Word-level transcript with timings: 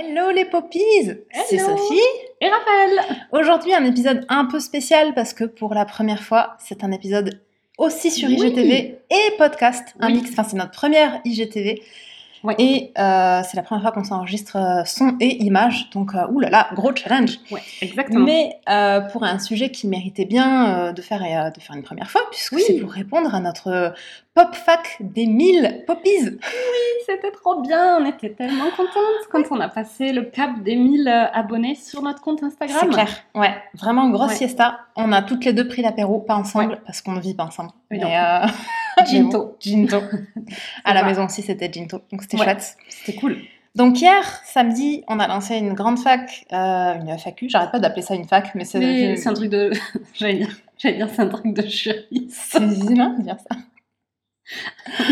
Hello 0.00 0.30
les 0.30 0.44
poppies 0.44 0.80
C'est. 1.48 1.58
Sophie. 1.58 1.98
Et 2.40 2.48
Raphaël 2.48 3.00
Aujourd'hui 3.32 3.74
un 3.74 3.84
épisode 3.84 4.24
un 4.28 4.44
peu 4.44 4.60
spécial 4.60 5.12
parce 5.12 5.32
que 5.34 5.42
pour 5.42 5.74
la 5.74 5.84
première 5.84 6.22
fois 6.22 6.56
c'est 6.60 6.84
un 6.84 6.92
épisode 6.92 7.40
aussi 7.78 8.12
sur 8.12 8.28
Oui. 8.28 8.36
IGTV 8.36 8.98
et 9.10 9.36
podcast. 9.38 9.96
Un 9.98 10.06
Oui. 10.08 10.14
mix, 10.18 10.30
enfin 10.30 10.44
c'est 10.44 10.56
notre 10.56 10.70
première 10.70 11.20
IGTV. 11.24 11.82
Ouais. 12.44 12.54
Et 12.58 12.92
euh, 12.98 13.42
c'est 13.48 13.56
la 13.56 13.62
première 13.62 13.82
fois 13.82 13.92
qu'on 13.92 14.04
s'enregistre 14.04 14.56
euh, 14.56 14.84
son 14.84 15.16
et 15.20 15.42
image. 15.44 15.90
Donc 15.90 16.14
euh, 16.14 16.26
oulala, 16.30 16.68
gros 16.74 16.94
challenge. 16.94 17.38
Ouais, 17.50 17.60
exactement. 17.80 18.24
Mais 18.24 18.58
euh, 18.68 19.00
pour 19.00 19.24
un 19.24 19.38
sujet 19.38 19.70
qui 19.70 19.86
méritait 19.88 20.24
bien 20.24 20.92
de, 20.92 21.02
faire, 21.02 21.20
de 21.52 21.60
faire 21.60 21.76
une 21.76 21.82
première 21.82 22.10
fois, 22.10 22.22
puisque 22.30 22.52
Oui. 22.52 22.62
c'est 22.66 22.74
pour 22.80 22.90
répondre 22.92 23.34
à 23.34 23.40
notre 23.40 23.92
pop 24.34 24.54
fac 24.54 24.96
des 25.00 25.26
1000 25.26 25.84
poppies. 25.86 26.38
C'était 27.06 27.30
trop 27.32 27.60
bien, 27.62 27.98
on 28.00 28.04
était 28.04 28.30
tellement 28.30 28.70
contentes 28.76 29.26
quand 29.32 29.42
on 29.50 29.58
a 29.60 29.68
passé 29.68 30.12
le 30.12 30.22
cap 30.22 30.62
des 30.62 30.76
1000 30.76 31.08
euh, 31.08 31.24
abonnés 31.32 31.74
sur 31.74 32.02
notre 32.02 32.20
compte 32.20 32.42
Instagram. 32.42 32.78
C'est 32.82 32.88
clair. 32.88 33.08
Ouais, 33.34 33.54
vraiment 33.74 34.08
grosse 34.10 34.28
Ouais. 34.30 34.34
siesta. 34.36 34.80
On 34.94 35.10
a 35.12 35.22
toutes 35.22 35.44
les 35.44 35.52
deux 35.54 35.66
pris 35.66 35.82
l'apéro, 35.82 36.18
pas 36.20 36.34
ensemble, 36.36 36.80
parce 36.84 37.00
qu'on 37.00 37.12
ne 37.12 37.20
vit 37.20 37.34
pas 37.34 37.44
ensemble. 37.44 37.70
Oui, 37.90 37.98
Mais, 38.00 38.14
Ginto. 39.06 39.56
Ginto. 39.60 40.00
à 40.84 40.94
la 40.94 41.02
maison 41.04 41.26
aussi, 41.26 41.42
c'était 41.42 41.70
Ginto. 41.72 42.00
Donc 42.10 42.22
c'était 42.22 42.36
Ouais. 42.38 42.44
chouette. 42.44 42.76
C'était 42.88 43.18
cool. 43.18 43.38
Donc 43.74 44.00
hier, 44.00 44.24
samedi, 44.44 45.04
on 45.08 45.20
a 45.20 45.28
lancé 45.28 45.56
une 45.56 45.74
grande 45.74 45.98
fac, 45.98 46.46
euh, 46.52 46.94
une 47.00 47.08
FAQ. 47.16 47.48
J'arrête 47.48 47.70
pas 47.70 47.78
d'appeler 47.78 48.02
ça 48.02 48.14
une 48.14 48.26
fac, 48.26 48.54
mais 48.54 48.64
c'est. 48.64 48.78
Mais 48.80 49.16
C'est 49.16 49.28
un 49.28 49.34
truc 49.34 49.50
de. 49.50 49.70
J'allais 50.14 50.34
dire, 50.38 50.56
j'allais 50.78 50.96
dire 50.96 51.08
c'est 51.14 51.22
un 51.22 51.28
truc 51.28 51.52
de 51.54 51.62
jury. 51.62 52.28
C'est 52.30 52.58
humain 52.62 53.14
de 53.18 53.22
dire 53.22 53.36
ça. 53.38 53.56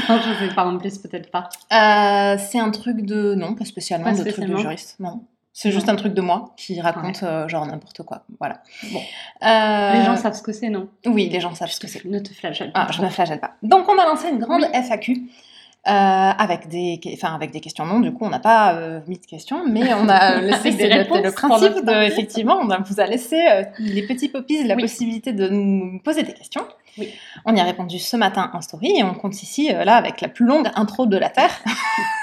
non, 0.08 0.18
je 0.20 0.46
sais 0.48 0.54
pas, 0.54 0.66
en 0.66 0.78
plus, 0.78 0.98
peut-être 0.98 1.30
pas. 1.30 1.48
Euh, 1.72 2.38
c'est 2.48 2.58
un 2.58 2.70
truc 2.70 3.02
de. 3.02 3.34
Non, 3.34 3.54
pas 3.54 3.64
spécialement 3.66 4.06
Pas 4.06 4.12
de 4.12 4.16
truc 4.16 4.26
de 4.28 4.32
spécialement. 4.32 4.58
juriste. 4.58 4.96
Non. 4.98 5.22
C'est 5.58 5.72
juste 5.72 5.88
un 5.88 5.96
truc 5.96 6.12
de 6.12 6.20
moi 6.20 6.52
qui 6.58 6.78
raconte 6.82 7.22
euh, 7.22 7.48
genre 7.48 7.64
n'importe 7.64 8.02
quoi. 8.02 8.24
Voilà. 8.38 8.60
Bon. 8.92 9.00
Euh, 9.42 9.92
Les 9.94 10.04
gens 10.04 10.14
savent 10.14 10.34
ce 10.34 10.42
que 10.42 10.52
c'est, 10.52 10.68
non? 10.68 10.86
Oui, 11.06 11.30
les 11.32 11.40
gens 11.40 11.54
savent 11.54 11.70
ce 11.70 11.80
que 11.80 11.86
c'est. 11.86 12.04
Ne 12.04 12.18
te 12.18 12.28
flagelle 12.34 12.70
Ah, 12.74 12.84
pas. 12.84 12.92
je 12.92 13.00
me 13.00 13.08
flagelle 13.08 13.40
pas. 13.40 13.52
Donc, 13.62 13.88
on 13.88 13.98
a 13.98 14.04
lancé 14.04 14.28
une 14.28 14.38
grande 14.38 14.66
FAQ 14.74 15.12
euh, 15.14 15.90
avec, 15.90 16.68
des, 16.68 17.00
enfin, 17.14 17.34
avec 17.34 17.52
des 17.52 17.60
questions. 17.60 17.86
Non, 17.86 18.00
du 18.00 18.12
coup, 18.12 18.26
on 18.26 18.28
n'a 18.28 18.38
pas 18.38 18.78
mis 19.06 19.16
de 19.18 19.24
questions, 19.24 19.64
mais 19.66 19.94
on 19.94 20.10
a 20.10 20.40
laissé 20.42 20.72
des 20.72 20.88
réponses 20.88 21.22
le, 21.24 21.32
principe 21.32 21.86
de, 21.86 22.02
effectivement, 22.02 22.58
on 22.60 22.66
vous 22.82 23.00
a 23.00 23.06
laissé 23.06 23.42
les 23.78 24.06
petits 24.06 24.28
poppies 24.28 24.62
la 24.62 24.74
Oui. 24.74 24.82
possibilité 24.82 25.32
de 25.32 25.48
nous 25.48 26.00
poser 26.00 26.22
des 26.22 26.34
questions. 26.34 26.66
Oui. 26.98 27.10
On 27.44 27.54
y 27.54 27.60
a 27.60 27.64
répondu 27.64 27.98
ce 27.98 28.16
matin 28.16 28.50
en 28.54 28.60
story 28.60 28.94
et 28.98 29.02
on 29.04 29.14
compte 29.14 29.42
ici, 29.42 29.72
euh, 29.74 29.84
là, 29.84 29.96
avec 29.96 30.20
la 30.20 30.28
plus 30.28 30.46
longue 30.46 30.68
intro 30.74 31.06
de 31.06 31.16
la 31.16 31.28
Terre, 31.28 31.50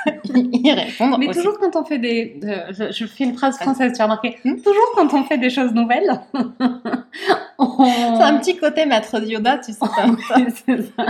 y 0.34 0.72
répondre 0.72 1.18
Mais 1.20 1.28
aussi. 1.30 1.40
toujours 1.40 1.60
quand 1.60 1.76
on 1.76 1.86
fait 1.86 2.00
des. 2.00 2.40
je, 2.72 2.92
je 2.92 3.06
fais 3.06 3.24
une 3.26 3.36
phrase 3.38 3.58
française, 3.60 3.94
tu 3.96 4.02
as 4.02 4.06
remarqué 4.06 4.38
Hmm 4.44 4.56
Toujours 4.58 4.92
quand 4.96 5.14
on 5.14 5.24
fait 5.26 5.38
des 5.38 5.50
choses 5.50 5.74
nouvelles. 5.74 6.20
on... 7.58 7.86
C'est 7.86 8.24
un 8.24 8.38
petit 8.38 8.58
côté 8.58 8.86
maître 8.86 9.20
Yoda, 9.24 9.58
tu 9.60 9.74
sais. 9.74 9.80
ça. 9.80 9.88
C'est 10.66 10.82
ça. 10.96 11.06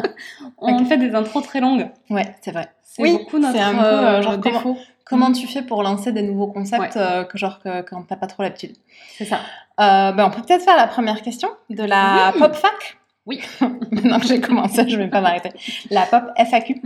On 0.58 0.86
fait 0.86 0.98
des 0.98 1.14
intros 1.16 1.44
très 1.44 1.59
longues. 1.61 1.89
ouais, 2.09 2.36
c'est 2.42 2.52
vrai. 2.52 2.70
C'est 2.81 3.02
Oui, 3.02 3.14
beaucoup 3.14 3.39
notre 3.39 3.53
c'est 3.55 3.61
un 3.61 3.73
peu, 3.73 3.80
euh, 3.86 4.05
euh, 4.20 4.22
genre 4.22 4.38
défaut. 4.38 4.77
Comment 5.05 5.31
tu 5.31 5.48
fais 5.48 5.61
pour 5.64 5.83
lancer 5.83 6.11
des 6.11 6.22
nouveaux 6.22 6.48
concepts 6.48 6.95
Ouais. 6.95 7.02
euh, 7.02 7.23
que 7.23 7.38
genre 7.38 7.59
que, 7.59 7.81
quand 7.81 8.03
t'as 8.03 8.16
pas 8.16 8.27
trop 8.27 8.44
l'habitude? 8.44 8.75
C'est 9.17 9.25
ça. 9.25 9.38
Euh, 9.80 10.11
ben, 10.11 10.25
on 10.25 10.30
peut 10.30 10.42
peut-être 10.42 10.64
faire 10.64 10.77
la 10.77 10.88
première 10.88 11.22
question 11.22 11.50
de 11.70 11.83
la 11.83 12.31
Oui. 12.33 12.39
pop 12.39 12.53
fac. 12.55 12.98
Oui. 13.25 13.39
Maintenant 13.91 14.19
que 14.19 14.27
j'ai 14.27 14.41
commencé, 14.41 14.88
je 14.88 14.97
vais 14.97 15.07
pas 15.07 15.21
m'arrêter. 15.21 15.49
La 15.89 16.05
pop 16.05 16.23
FAQ. 16.38 16.81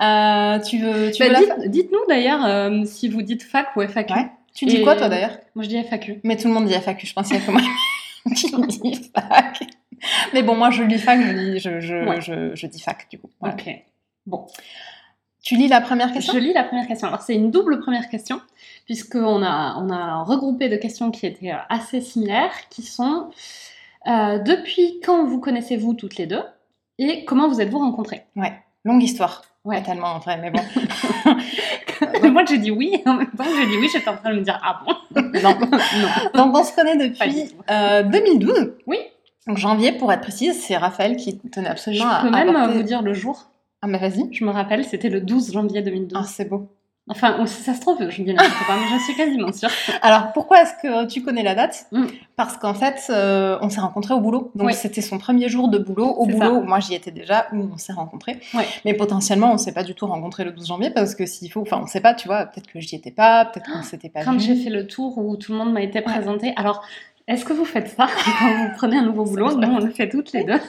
Euh, 0.00 0.58
tu 0.60 0.78
veux, 0.78 1.10
tu 1.12 1.22
Bah, 1.22 1.28
veux 1.38 1.46
dites- 1.62 1.70
Dites-nous 1.70 2.06
d'ailleurs 2.08 2.44
euh, 2.44 2.84
si 2.84 3.08
vous 3.08 3.22
dites 3.22 3.42
fac 3.42 3.68
ou 3.76 3.82
FAQ. 3.82 4.12
Ouais. 4.12 4.26
Tu 4.54 4.66
dis 4.66 4.76
Et- 4.78 4.82
quoi 4.82 4.96
toi 4.96 5.08
d'ailleurs 5.08 5.38
Moi 5.54 5.64
je 5.64 5.68
dis 5.68 5.76
FAQ. 5.78 6.20
Mais 6.24 6.36
tout 6.36 6.48
le 6.48 6.54
monde 6.54 6.66
dit 6.66 6.74
FAQ, 6.74 7.06
je 7.06 7.12
pense 7.12 7.28
qu'il 7.28 7.36
y 7.36 7.40
a 7.40 7.46
que 7.46 7.50
moi 7.52 7.60
qui 8.34 8.80
dis 8.80 9.10
fac. 9.14 9.60
Mais 10.34 10.42
bon, 10.42 10.56
moi 10.56 10.70
je 10.70 10.82
lis 10.82 10.98
fac, 10.98 11.20
je, 11.20 11.32
dis, 11.32 11.58
je, 11.60 11.80
je, 11.80 11.94
Ouais. 12.08 12.20
je, 12.20 12.54
je 12.54 12.66
dis 12.66 12.80
fac 12.80 13.06
du 13.10 13.18
coup. 13.18 13.30
Voilà. 13.40 13.54
Ok. 13.54 13.70
Bon. 14.26 14.46
Tu 15.42 15.54
lis 15.56 15.68
la 15.68 15.80
première 15.80 16.12
question 16.12 16.32
Je 16.34 16.38
lis 16.38 16.52
la 16.52 16.64
première 16.64 16.86
question. 16.86 17.08
Alors 17.08 17.22
c'est 17.22 17.34
une 17.34 17.50
double 17.50 17.80
première 17.80 18.08
question, 18.08 18.40
puisqu'on 18.86 19.42
a, 19.42 19.76
on 19.78 19.88
a 19.88 20.22
regroupé 20.24 20.68
de 20.68 20.76
questions 20.76 21.10
qui 21.10 21.26
étaient 21.26 21.52
euh, 21.52 21.56
assez 21.68 22.00
similaires, 22.00 22.52
qui 22.70 22.82
sont 22.82 23.30
euh, 24.06 24.38
depuis 24.38 25.00
quand 25.04 25.24
vous 25.24 25.40
connaissez-vous 25.40 25.94
toutes 25.94 26.16
les 26.16 26.26
deux 26.26 26.42
et 26.98 27.24
comment 27.24 27.48
vous 27.48 27.60
êtes-vous 27.60 27.78
rencontrées? 27.78 28.24
Ouais, 28.36 28.52
longue 28.84 29.02
histoire. 29.02 29.42
Ouais. 29.64 29.76
Pas 29.76 29.82
tellement 29.82 30.08
en 30.14 30.18
vrai, 30.20 30.38
mais 30.38 30.50
bon. 30.50 30.60
Moi 32.30 32.44
j'ai 32.48 32.58
dit 32.58 32.70
oui, 32.70 33.02
en 33.06 33.14
même 33.14 33.30
temps 33.30 33.44
j'ai 33.44 33.66
dit 33.66 33.76
oui, 33.78 33.88
j'étais 33.92 34.08
en 34.08 34.16
train 34.16 34.30
de 34.32 34.38
me 34.38 34.42
dire 34.42 34.58
ah 34.64 34.80
bon? 34.86 34.94
Non. 35.42 35.58
Non. 35.60 36.08
Donc 36.34 36.56
on 36.56 36.64
se 36.64 36.74
connaît 36.74 36.96
depuis 36.96 37.52
euh, 37.70 38.02
2012. 38.04 38.72
Oui. 38.86 38.96
Donc 39.46 39.58
janvier 39.58 39.92
pour 39.92 40.10
être 40.12 40.22
précise, 40.22 40.58
c'est 40.62 40.76
Raphaël 40.76 41.16
qui 41.16 41.38
tenait 41.38 41.66
Je 41.66 41.72
absolument 41.72 42.08
à 42.10 42.22
peux 42.22 42.30
même 42.30 42.56
apporter- 42.56 42.72
vous 42.78 42.82
dire 42.82 43.02
le 43.02 43.12
jour. 43.12 43.50
Ah 43.82 43.86
mais 43.86 43.98
vas-y. 43.98 44.32
Je 44.32 44.44
me 44.44 44.50
rappelle, 44.50 44.84
c'était 44.84 45.08
le 45.10 45.20
12 45.20 45.52
janvier 45.52 45.82
2012. 45.82 46.18
Ah 46.22 46.26
c'est 46.26 46.48
beau. 46.48 46.68
Enfin, 47.10 47.44
ça 47.46 47.74
se 47.74 47.80
trouve, 47.80 47.98
je 48.08 48.22
dis 48.22 48.32
n'importe 48.32 48.64
quoi, 48.66 48.76
mais 48.76 48.96
je 48.98 49.02
suis 49.04 49.14
quasiment 49.16 49.52
sûre. 49.52 49.68
Alors 50.00 50.32
pourquoi 50.32 50.62
est-ce 50.62 50.72
que 50.80 51.06
tu 51.06 51.22
connais 51.22 51.42
la 51.42 51.54
date? 51.56 51.86
Mm. 51.90 52.06
Parce 52.36 52.56
qu'en 52.56 52.72
fait, 52.72 53.02
euh, 53.10 53.58
on 53.62 53.68
s'est 53.68 53.80
rencontrés 53.80 54.14
au 54.14 54.20
boulot. 54.20 54.52
Donc 54.54 54.68
Oui. 54.68 54.74
c'était 54.74 55.00
son 55.02 55.18
premier 55.18 55.48
jour 55.48 55.68
de 55.68 55.78
boulot 55.78 56.06
au 56.08 56.26
boulot. 56.26 56.38
ça. 56.38 56.52
où 56.52 56.62
Moi 56.62 56.78
j'y 56.80 56.94
étais 56.94 57.10
déjà 57.10 57.48
où 57.52 57.68
on 57.74 57.76
s'est 57.76 57.92
rencontrés. 57.92 58.38
Mais 58.84 58.94
potentiellement 58.94 59.52
on 59.52 59.58
s'est 59.58 59.72
pas 59.72 59.82
du 59.82 59.94
tout 59.94 60.06
rencontrés 60.06 60.44
le 60.44 60.52
12 60.52 60.68
janvier 60.68 60.90
parce 60.90 61.14
que 61.14 61.26
s'il 61.26 61.50
faut, 61.50 61.62
enfin 61.62 61.80
on 61.82 61.86
sait 61.86 62.00
pas, 62.00 62.14
tu 62.14 62.28
vois, 62.28 62.46
peut-être 62.46 62.68
que 62.68 62.78
j'y 62.80 62.94
étais 62.94 63.10
pas, 63.10 63.44
peut-être 63.44 63.70
qu'on 63.72 63.82
s'était 63.82 64.08
pas 64.08 64.24
Quand 64.24 64.38
j'ai 64.38 64.54
fait 64.54 64.70
le 64.70 64.86
tour 64.86 65.18
où 65.18 65.36
tout 65.36 65.52
le 65.52 65.58
monde 65.58 65.72
m'a 65.72 65.82
été 65.82 66.00
présenté, 66.00 66.52
alors 66.56 66.84
est-ce 67.26 67.44
que 67.44 67.52
vous 67.52 67.64
faites 67.64 67.88
ça? 67.88 68.06
Quand 68.38 68.48
vous 68.56 68.70
prenez 68.76 68.96
un 68.98 69.02
nouveau 69.04 69.24
boulot 69.24 69.54
Nous, 69.56 69.68
on 69.68 69.78
le 69.78 69.90
fait 69.90 70.08
toutes 70.08 70.32
les 70.32 70.44
deux. 70.44 70.60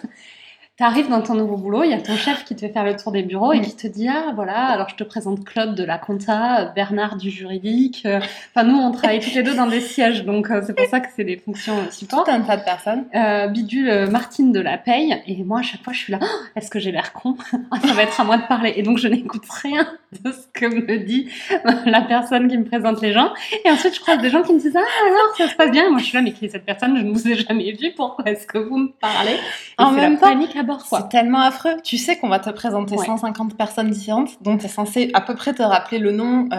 T'arrives 0.82 1.10
dans 1.10 1.22
ton 1.22 1.36
nouveau 1.36 1.58
boulot, 1.58 1.84
il 1.84 1.92
y 1.92 1.94
a 1.94 2.02
ton 2.02 2.16
chef 2.18 2.44
qui 2.44 2.56
te 2.56 2.62
fait 2.62 2.70
faire 2.74 2.84
le 2.84 2.96
tour 2.96 3.12
des 3.12 3.22
bureaux 3.22 3.54
et 3.54 3.60
Mm. 3.60 3.62
qui 3.62 3.76
te 3.76 3.86
dit 3.86 4.08
Ah 4.10 4.32
voilà, 4.34 4.66
alors 4.66 4.90
je 4.90 4.96
te 4.96 5.04
présente 5.04 5.46
Claude 5.46 5.76
de 5.76 5.84
la 5.84 6.00
compta, 6.00 6.72
Bernard 6.76 7.18
du 7.18 7.30
juridique. 7.30 8.02
Euh, 8.08 8.20
Enfin, 8.56 8.66
nous, 8.68 8.76
on 8.80 8.92
travaille 8.92 9.20
toutes 9.20 9.36
les 9.36 9.44
deux 9.44 9.54
dans 9.54 9.68
des 9.68 9.80
sièges, 9.80 10.26
donc 10.26 10.50
euh, 10.50 10.62
c'est 10.66 10.76
pour 10.76 10.88
ça 10.88 11.00
que 11.00 11.08
c'est 11.16 11.24
des 11.24 11.38
fonctions 11.38 11.78
euh, 11.78 11.92
support. 11.92 12.24
Tout 12.24 12.32
un 12.32 12.42
tas 12.42 12.58
de 12.58 12.64
personnes. 12.64 13.06
Euh, 13.14 13.46
Bidule 13.48 14.08
Martine 14.10 14.52
de 14.52 14.60
la 14.60 14.80
paye, 14.80 15.22
et 15.28 15.44
moi 15.44 15.60
à 15.60 15.62
chaque 15.62 15.84
fois 15.84 15.94
je 15.94 16.00
suis 16.00 16.14
là, 16.14 16.18
Ah, 16.20 16.26
est-ce 16.56 16.72
que 16.72 16.80
j'ai 16.80 16.92
l'air 16.92 17.14
con? 17.14 17.38
Ah, 17.72 17.78
Ça 17.86 17.94
va 17.94 18.02
être 18.02 18.20
à 18.20 18.24
moi 18.24 18.38
de 18.38 18.48
parler, 18.48 18.74
et 18.76 18.82
donc 18.82 18.98
je 18.98 19.08
n'écoute 19.08 19.44
rien 19.62 19.88
de 20.24 20.32
ce 20.32 20.48
que 20.52 20.66
me 20.66 20.98
dit 21.06 21.30
la 21.86 22.02
personne 22.02 22.48
qui 22.48 22.58
me 22.58 22.66
présente 22.66 23.02
les 23.04 23.14
gens, 23.14 23.32
et 23.66 23.70
ensuite 23.70 23.94
je 23.94 24.00
croise 24.00 24.18
des 24.18 24.32
gens 24.32 24.42
qui 24.42 24.52
me 24.54 24.60
disent 24.60 24.76
Ah 24.76 25.06
alors 25.06 25.36
ça 25.38 25.48
se 25.48 25.54
passe 25.56 25.70
bien, 25.70 25.86
et 25.86 25.90
moi 25.92 26.00
je 26.00 26.06
suis 26.06 26.18
là, 26.18 26.24
mais 26.24 26.32
qui 26.32 26.46
est 26.46 26.50
cette 26.50 26.66
personne? 26.66 26.98
Je 26.98 27.04
ne 27.04 27.12
vous 27.14 27.28
ai 27.28 27.36
jamais 27.36 27.72
vu, 27.74 27.92
pourquoi 27.96 28.26
est-ce 28.32 28.48
que 28.48 28.58
vous 28.58 28.78
me 28.78 28.90
parlez? 29.00 29.34
Et 29.34 29.38
En 29.78 29.92
même 29.92 30.18
temps, 30.18 30.26
panique 30.28 30.56
à 30.56 30.64
bord. 30.78 30.86
C'est 31.02 31.10
tellement 31.10 31.40
affreux. 31.42 31.76
Tu 31.84 31.98
sais 31.98 32.18
qu'on 32.18 32.30
va 32.30 32.40
te 32.40 32.50
présenter 32.50 32.96
Ouais. 32.96 33.06
150 33.06 33.56
personnes 33.56 33.90
différentes, 33.90 34.30
dont 34.42 34.58
tu 34.58 34.66
es 34.66 34.70
censé 34.70 35.10
à 35.14 35.22
peu 35.22 35.36
près 35.36 35.54
te 35.54 35.62
rappeler 35.64 36.00
le 36.00 36.12
nom 36.12 36.48
euh, 36.52 36.56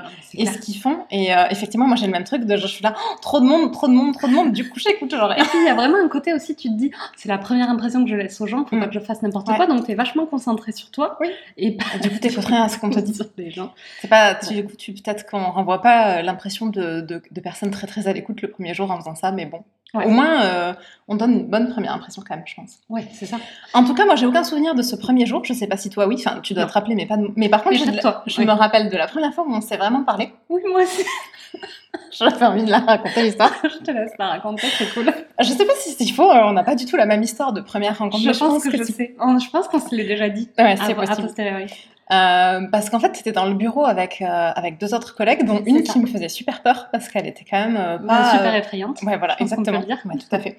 Ouais, 0.00 0.06
et 0.34 0.44
clair. 0.44 0.54
ce 0.54 0.58
qu'ils 0.58 0.76
font. 0.76 0.98
Et 1.10 1.34
euh, 1.34 1.44
effectivement, 1.50 1.86
moi 1.86 1.96
j'ai 1.96 2.06
le 2.06 2.12
même 2.12 2.24
truc 2.24 2.44
de 2.44 2.56
je 2.56 2.66
suis 2.66 2.82
là, 2.82 2.94
Oh, 2.96 3.16
trop 3.22 3.40
de 3.40 3.46
monde, 3.46 3.72
trop 3.72 3.88
de 3.88 3.92
monde, 3.92 4.14
trop 4.16 4.26
de 4.26 4.32
monde. 4.32 4.52
Du 4.52 4.68
coup, 4.68 4.78
j'écoute 4.78 5.10
genre. 5.10 5.32
Et 5.32 5.36
puis 5.42 5.58
il 5.60 5.64
y 5.66 5.68
a 5.68 5.74
vraiment 5.74 5.98
un 6.04 6.08
côté 6.08 6.32
aussi, 6.34 6.54
tu 6.56 6.68
te 6.68 6.74
dis, 6.74 6.90
Oh, 6.94 7.06
c'est 7.16 7.28
la 7.28 7.38
première 7.38 7.68
impression 7.70 8.04
que 8.04 8.10
je 8.10 8.16
laisse 8.16 8.40
aux 8.40 8.46
gens, 8.46 8.64
faut 8.64 8.76
Mm. 8.76 8.80
pas 8.80 8.86
que 8.88 8.94
je 8.94 9.00
fasse 9.00 9.22
n'importe 9.22 9.48
Ouais. 9.48 9.56
quoi, 9.56 9.66
donc 9.66 9.84
tu 9.84 9.92
es 9.92 9.94
vachement 9.94 10.26
concentré 10.26 10.72
sur 10.72 10.90
toi. 10.90 11.16
Oui. 11.20 11.28
Et 11.56 11.70
Du 12.02 12.10
coup, 12.10 12.18
t'écoutes 12.20 12.44
rien 12.44 12.62
à 12.62 12.68
ce 12.68 12.78
qu'on 12.78 12.90
te 12.90 12.98
dit. 13.00 13.14
sur 13.14 13.26
les 13.36 13.50
gens. 13.50 13.72
C'est 14.00 14.08
pas, 14.08 14.34
tu, 14.34 14.54
du 14.54 14.64
coup, 14.64 14.76
tu 14.76 14.92
peut-être 14.92 15.26
qu'on 15.28 15.42
renvoie 15.50 15.80
pas 15.82 16.18
euh, 16.18 16.22
l'impression 16.22 16.66
de, 16.66 17.00
de, 17.00 17.22
de 17.30 17.40
personnes 17.40 17.70
très 17.70 17.86
très 17.86 18.06
à 18.08 18.12
l'écoute 18.12 18.40
le 18.42 18.48
premier 18.50 18.74
jour 18.74 18.90
en 18.90 18.96
faisant 18.98 19.14
ça, 19.14 19.32
mais 19.32 19.46
bon. 19.46 19.62
Ouais. 19.92 20.04
Au 20.06 20.08
moins, 20.10 20.42
euh, 20.44 20.72
on 21.08 21.16
donne 21.16 21.32
une 21.32 21.46
bonne 21.46 21.68
première 21.70 21.92
impression 21.94 22.22
quand 22.26 22.36
même, 22.36 22.44
je 22.46 22.54
pense. 22.54 22.78
Ouais, 22.88 23.04
c'est 23.12 23.26
ça. 23.26 23.38
En 23.74 23.82
tout 23.84 23.94
cas, 23.94 24.04
moi, 24.06 24.14
j'ai 24.14 24.26
aucun 24.26 24.44
souvenir 24.44 24.74
de 24.76 24.82
ce 24.82 24.94
premier 24.94 25.26
jour. 25.26 25.44
Je 25.44 25.52
sais 25.52 25.66
pas 25.66 25.76
si 25.76 25.90
toi, 25.90 26.06
oui. 26.06 26.16
Enfin, 26.18 26.38
tu 26.42 26.54
dois 26.54 26.62
Non. 26.62 26.68
te 26.68 26.72
rappeler, 26.74 26.94
mais 26.94 27.06
pas. 27.06 27.16
de- 27.16 27.30
Mais 27.36 27.48
par 27.48 27.62
contre, 27.64 27.84
Mais 27.84 27.92
de 27.92 27.98
toi, 27.98 28.22
je 28.26 28.38
oui. 28.40 28.46
me 28.46 28.52
rappelle 28.52 28.88
de 28.88 28.96
la 28.96 29.08
première 29.08 29.34
fois 29.34 29.44
où 29.46 29.52
on 29.52 29.60
s'est 29.60 29.76
vraiment 29.76 30.04
parlé. 30.04 30.32
Oui, 30.48 30.62
moi 30.70 30.82
aussi. 30.82 31.04
J'avais 32.12 32.46
envie 32.46 32.64
de 32.64 32.70
la 32.70 32.78
raconter 32.78 33.22
l'histoire. 33.24 33.50
je 33.64 33.78
te 33.84 33.90
laisse 33.90 34.12
la 34.18 34.28
raconter, 34.28 34.68
c'est 34.78 34.92
cool. 34.94 35.12
Je 35.40 35.48
sais 35.48 35.64
pas 35.66 35.72
si 35.76 35.90
c'est 35.92 36.12
faux. 36.12 36.30
euh, 36.30 36.42
On 36.44 36.52
n'a 36.52 36.62
pas 36.62 36.76
du 36.76 36.84
tout 36.86 36.96
la 36.96 37.06
même 37.06 37.22
histoire 37.24 37.52
de 37.52 37.60
première 37.60 37.98
rencontre. 37.98 38.22
Je 38.22 38.28
mais 38.30 38.36
pense 38.38 38.62
que, 38.62 38.70
je 38.76 38.84
tu- 38.84 38.92
sais. 38.92 39.16
Oh, 39.20 39.36
Je 39.44 39.50
pense 39.50 39.66
qu'on 39.66 39.80
se 39.80 39.92
l'est 39.94 40.04
déjà 40.06 40.28
dit. 40.28 40.48
Ouais, 40.58 40.76
c'est 40.76 40.82
à, 40.82 40.86
à 40.90 40.94
possible. 40.94 41.22
posteriori. 41.22 41.66
Euh, 42.12 42.66
parce 42.72 42.90
qu'en 42.90 42.98
fait, 42.98 43.14
c'était 43.14 43.32
dans 43.32 43.46
le 43.46 43.54
bureau 43.54 43.84
avec, 43.84 44.20
euh, 44.20 44.26
avec 44.54 44.78
deux 44.78 44.94
autres 44.94 45.14
collègues, 45.14 45.44
dont 45.44 45.62
une 45.64 45.84
ça. 45.84 45.92
qui 45.92 45.98
me 46.00 46.06
faisait 46.06 46.28
super 46.28 46.62
peur 46.62 46.88
parce 46.90 47.08
qu'elle 47.08 47.26
était 47.26 47.44
quand 47.48 47.58
même 47.58 47.76
euh, 47.76 47.98
pas. 47.98 48.32
super 48.32 48.54
effrayante. 48.54 49.00
Ouais, 49.04 49.16
voilà, 49.16 49.40
exactement. 49.40 49.80
dire. 49.80 49.98
Ouais, 50.04 50.16
tout 50.16 50.34
à 50.34 50.40
fait. 50.40 50.56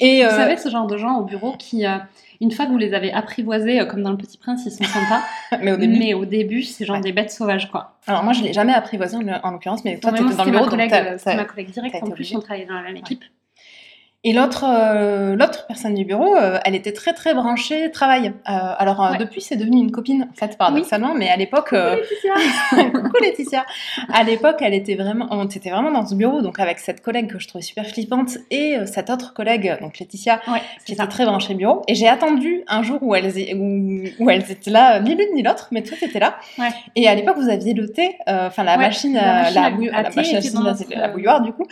Et 0.00 0.22
Vous 0.24 0.30
savez, 0.30 0.56
ce 0.56 0.68
genre 0.68 0.86
de 0.86 0.96
gens 0.98 1.16
au 1.16 1.24
bureau 1.24 1.54
qui, 1.58 1.84
une 2.40 2.50
fois 2.50 2.66
que 2.66 2.70
vous 2.70 2.78
les 2.78 2.92
avez 2.94 3.12
apprivoisés, 3.12 3.86
comme 3.88 4.02
dans 4.02 4.10
Le 4.10 4.16
Petit 4.18 4.36
Prince, 4.38 4.62
ils 4.66 4.70
sont 4.72 4.84
sympas. 4.84 5.22
mais 5.62 5.72
au 5.72 5.76
début. 5.76 5.98
Mais 5.98 6.14
au 6.14 6.24
début, 6.26 6.62
c'est 6.62 6.84
genre 6.84 6.96
Ouais. 6.96 7.02
des 7.02 7.12
bêtes 7.12 7.30
sauvages, 7.30 7.70
quoi. 7.70 7.96
Alors 8.06 8.22
moi, 8.22 8.32
je 8.34 8.42
l'ai 8.42 8.52
jamais 8.52 8.74
apprivoisé 8.74 9.16
en, 9.16 9.20
en 9.42 9.50
l'occurrence, 9.52 9.84
mais 9.84 9.98
toi, 9.98 10.12
tu 10.12 10.22
étais 10.22 10.34
dans 10.34 10.44
le 10.44 10.50
ma 10.50 10.58
bureau, 10.58 10.70
donc 10.70 10.70
collègue, 10.70 10.90
c'était 11.16 11.24
t'as- 11.24 11.36
ma 11.36 11.44
collègue 11.44 11.70
directe. 11.70 11.96
En 12.02 12.10
plus, 12.10 12.34
on 12.36 12.40
travaillait 12.40 12.66
dans 12.66 12.74
la 12.74 12.82
même 12.82 12.96
équipe. 12.96 13.24
Et 14.24 14.32
l'autre, 14.32 14.64
euh, 14.68 15.34
l'autre 15.34 15.66
personne 15.66 15.94
du 15.94 16.04
bureau, 16.04 16.36
euh, 16.36 16.58
elle 16.64 16.76
était 16.76 16.92
très 16.92 17.12
très 17.12 17.34
branchée 17.34 17.90
travail. 17.90 18.28
Euh, 18.28 18.52
alors 18.78 19.04
euh, 19.04 19.10
Ouais. 19.12 19.18
depuis, 19.18 19.40
c'est 19.40 19.56
devenu 19.56 19.78
une 19.78 19.90
copine, 19.90 20.28
en 20.30 20.34
fait, 20.36 20.56
paradoxalement, 20.56 21.12
mais 21.16 21.28
à 21.28 21.36
l'époque, 21.36 21.72
euh, 21.72 21.96
Laetitia. 21.96 22.90
coucou 22.92 23.16
Laetitia. 23.20 23.66
À 24.12 24.22
l'époque, 24.22 24.58
elle 24.60 24.74
était 24.74 24.94
vraiment, 24.94 25.26
on 25.32 25.46
était 25.46 25.70
vraiment 25.70 25.90
dans 25.90 26.06
ce 26.06 26.14
bureau, 26.14 26.40
donc 26.40 26.60
avec 26.60 26.78
cette 26.78 27.00
collègue 27.02 27.32
que 27.32 27.40
je 27.40 27.48
trouvais 27.48 27.62
super 27.62 27.84
flippante 27.84 28.38
et 28.52 28.76
cette 28.86 29.10
autre 29.10 29.34
collègue, 29.34 29.76
donc 29.80 29.98
Laetitia, 29.98 30.40
Ouais, 30.46 30.62
qui 30.86 30.92
était 30.92 31.02
ça. 31.02 31.08
très 31.08 31.24
branchée 31.24 31.54
bureau. 31.54 31.82
Et 31.88 31.96
j'ai 31.96 32.06
attendu 32.08 32.62
un 32.68 32.84
jour 32.84 32.98
où 33.02 33.16
elles, 33.16 33.36
é- 33.36 33.54
où, 33.54 34.04
où 34.20 34.30
elles 34.30 34.48
étaient 34.52 34.70
là, 34.70 35.00
ni 35.00 35.16
l'une 35.16 35.34
ni 35.34 35.42
l'autre, 35.42 35.66
mais 35.72 35.82
toi 35.82 35.96
t'étais 35.98 36.20
là. 36.20 36.36
Ouais. 36.60 36.68
Et 36.94 37.08
à 37.08 37.14
l'époque, 37.16 37.38
vous 37.38 37.48
aviez 37.48 37.74
le 37.74 37.88
thé, 37.88 38.16
euh, 38.28 38.46
enfin 38.46 38.62
la 38.62 38.76
machine, 38.76 39.14
la 39.14 39.50
la, 39.50 39.70
bouilloire 41.08 41.40
du 41.40 41.52
coup. 41.52 41.64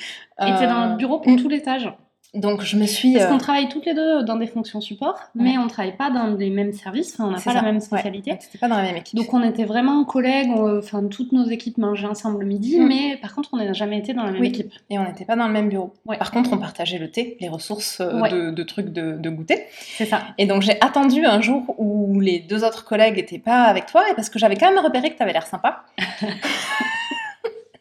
était 0.43 0.67
dans 0.67 0.81
notre 0.87 0.97
bureau 0.97 1.21
pour 1.21 1.31
mm. 1.31 1.37
tout 1.37 1.49
l'étage. 1.49 1.89
Donc 2.35 2.63
je 2.63 2.77
me 2.77 2.87
suis. 2.87 3.15
Parce 3.15 3.25
euh, 3.25 3.29
qu'on 3.29 3.39
travaille 3.39 3.69
toutes 3.69 3.87
les 3.87 3.95
deux 3.95 4.23
dans 4.23 4.37
des 4.37 4.47
fonctions 4.47 4.81
support, 4.81 5.19
mais 5.35 5.59
on 5.59 5.67
travaille 5.67 5.97
pas 5.97 6.11
dans 6.11 6.29
les 6.29 6.49
mêmes 6.51 6.73
services, 6.73 7.15
enfin, 7.15 7.25
on 7.25 7.31
n'a 7.31 7.35
pas 7.37 7.41
ça, 7.41 7.53
la 7.55 7.63
même 7.63 7.75
ouais. 7.77 7.81
spécialité. 7.81 8.37
C'était 8.39 8.59
pas 8.59 8.69
dans 8.69 8.77
la 8.77 8.83
même 8.83 8.97
équipe. 8.97 9.17
Donc 9.19 9.35
on 9.35 9.43
était 9.43 9.65
vraiment 9.65 10.05
collègues, 10.05 10.49
on- 10.55 10.79
enfin 10.79 11.03
toutes 11.11 11.33
nos 11.33 11.45
équipes 11.47 11.79
mangeaient 11.79 12.07
ensemble 12.07 12.41
le 12.41 12.47
midi, 12.47 12.79
Mm. 12.79 12.87
mais 12.87 13.17
par 13.21 13.35
contre 13.35 13.49
on 13.53 13.57
n'a 13.57 13.73
jamais 13.73 13.99
été 13.99 14.15
dans 14.15 14.23
la 14.23 14.31
même 14.31 14.41
Oui. 14.41 14.47
équipe. 14.49 14.73
Et 14.91 14.99
on 14.99 15.05
n'était 15.05 15.25
pas 15.25 15.35
dans 15.35 15.47
le 15.49 15.53
même 15.53 15.69
bureau. 15.69 15.93
Ouais. 16.07 16.19
Par 16.19 16.31
contre, 16.31 16.53
on 16.53 16.59
partageait 16.59 16.99
le 16.99 17.11
thé, 17.11 17.37
les 17.41 17.49
ressources 17.49 18.01
euh, 18.01 18.21
de, 18.29 18.51
de 18.53 18.63
trucs 18.63 18.93
de, 18.93 19.17
de 19.19 19.31
goûter. 19.31 19.65
C'est 19.71 20.07
ça. 20.07 20.23
Et 20.39 20.47
donc 20.47 20.63
j'ai 20.63 20.81
attendu 20.81 21.25
un 21.27 21.41
jour 21.41 21.75
où 21.79 22.21
les 22.21 22.39
deux 22.39 22.63
autres 22.65 22.85
collègues 22.85 23.19
étaient 23.19 23.39
pas 23.41 23.63
avec 23.65 23.87
toi, 23.87 24.09
et 24.09 24.15
parce 24.15 24.31
que 24.31 24.39
j'avais 24.39 24.55
quand 24.57 24.71
même 24.73 24.85
repéré 24.85 25.11
que 25.11 25.17
tu 25.17 25.23
avais 25.25 25.33
l'air 25.33 25.47
sympa. 25.49 25.83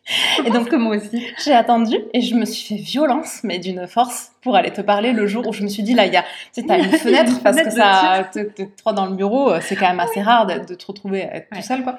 et 0.45 0.49
donc 0.49 0.71
moi 0.73 0.97
aussi. 0.97 1.25
j'ai 1.43 1.53
attendu 1.53 1.95
et 2.13 2.21
je 2.21 2.35
me 2.35 2.45
suis 2.45 2.77
fait 2.77 2.81
violence, 2.81 3.39
mais 3.43 3.59
d'une 3.59 3.87
force, 3.87 4.31
pour 4.41 4.55
aller 4.55 4.71
te 4.71 4.81
parler 4.81 5.11
le 5.13 5.27
jour 5.27 5.45
où 5.47 5.53
je 5.53 5.63
me 5.63 5.67
suis 5.67 5.83
dit 5.83 5.93
là, 5.93 6.05
il 6.05 6.13
y 6.13 6.17
a, 6.17 6.21
tu 6.23 6.27
sais, 6.61 6.63
t'as 6.63 6.77
une 6.79 6.91
fenêtre 6.91 7.41
parce 7.43 7.57
que 7.57 7.69
fenêtre 7.69 7.75
ça, 7.77 8.29
t'es 8.55 8.67
trois 8.77 8.93
dans 8.93 9.05
le 9.05 9.15
bureau, 9.15 9.51
euh, 9.51 9.59
c'est 9.61 9.75
quand 9.75 9.87
même 9.89 9.99
assez 9.99 10.21
rare 10.21 10.45
de, 10.47 10.65
de 10.65 10.73
te 10.75 10.85
retrouver 10.85 11.19
être 11.21 11.47
Ouais. 11.51 11.59
tout 11.61 11.67
seul, 11.67 11.83
quoi. 11.83 11.97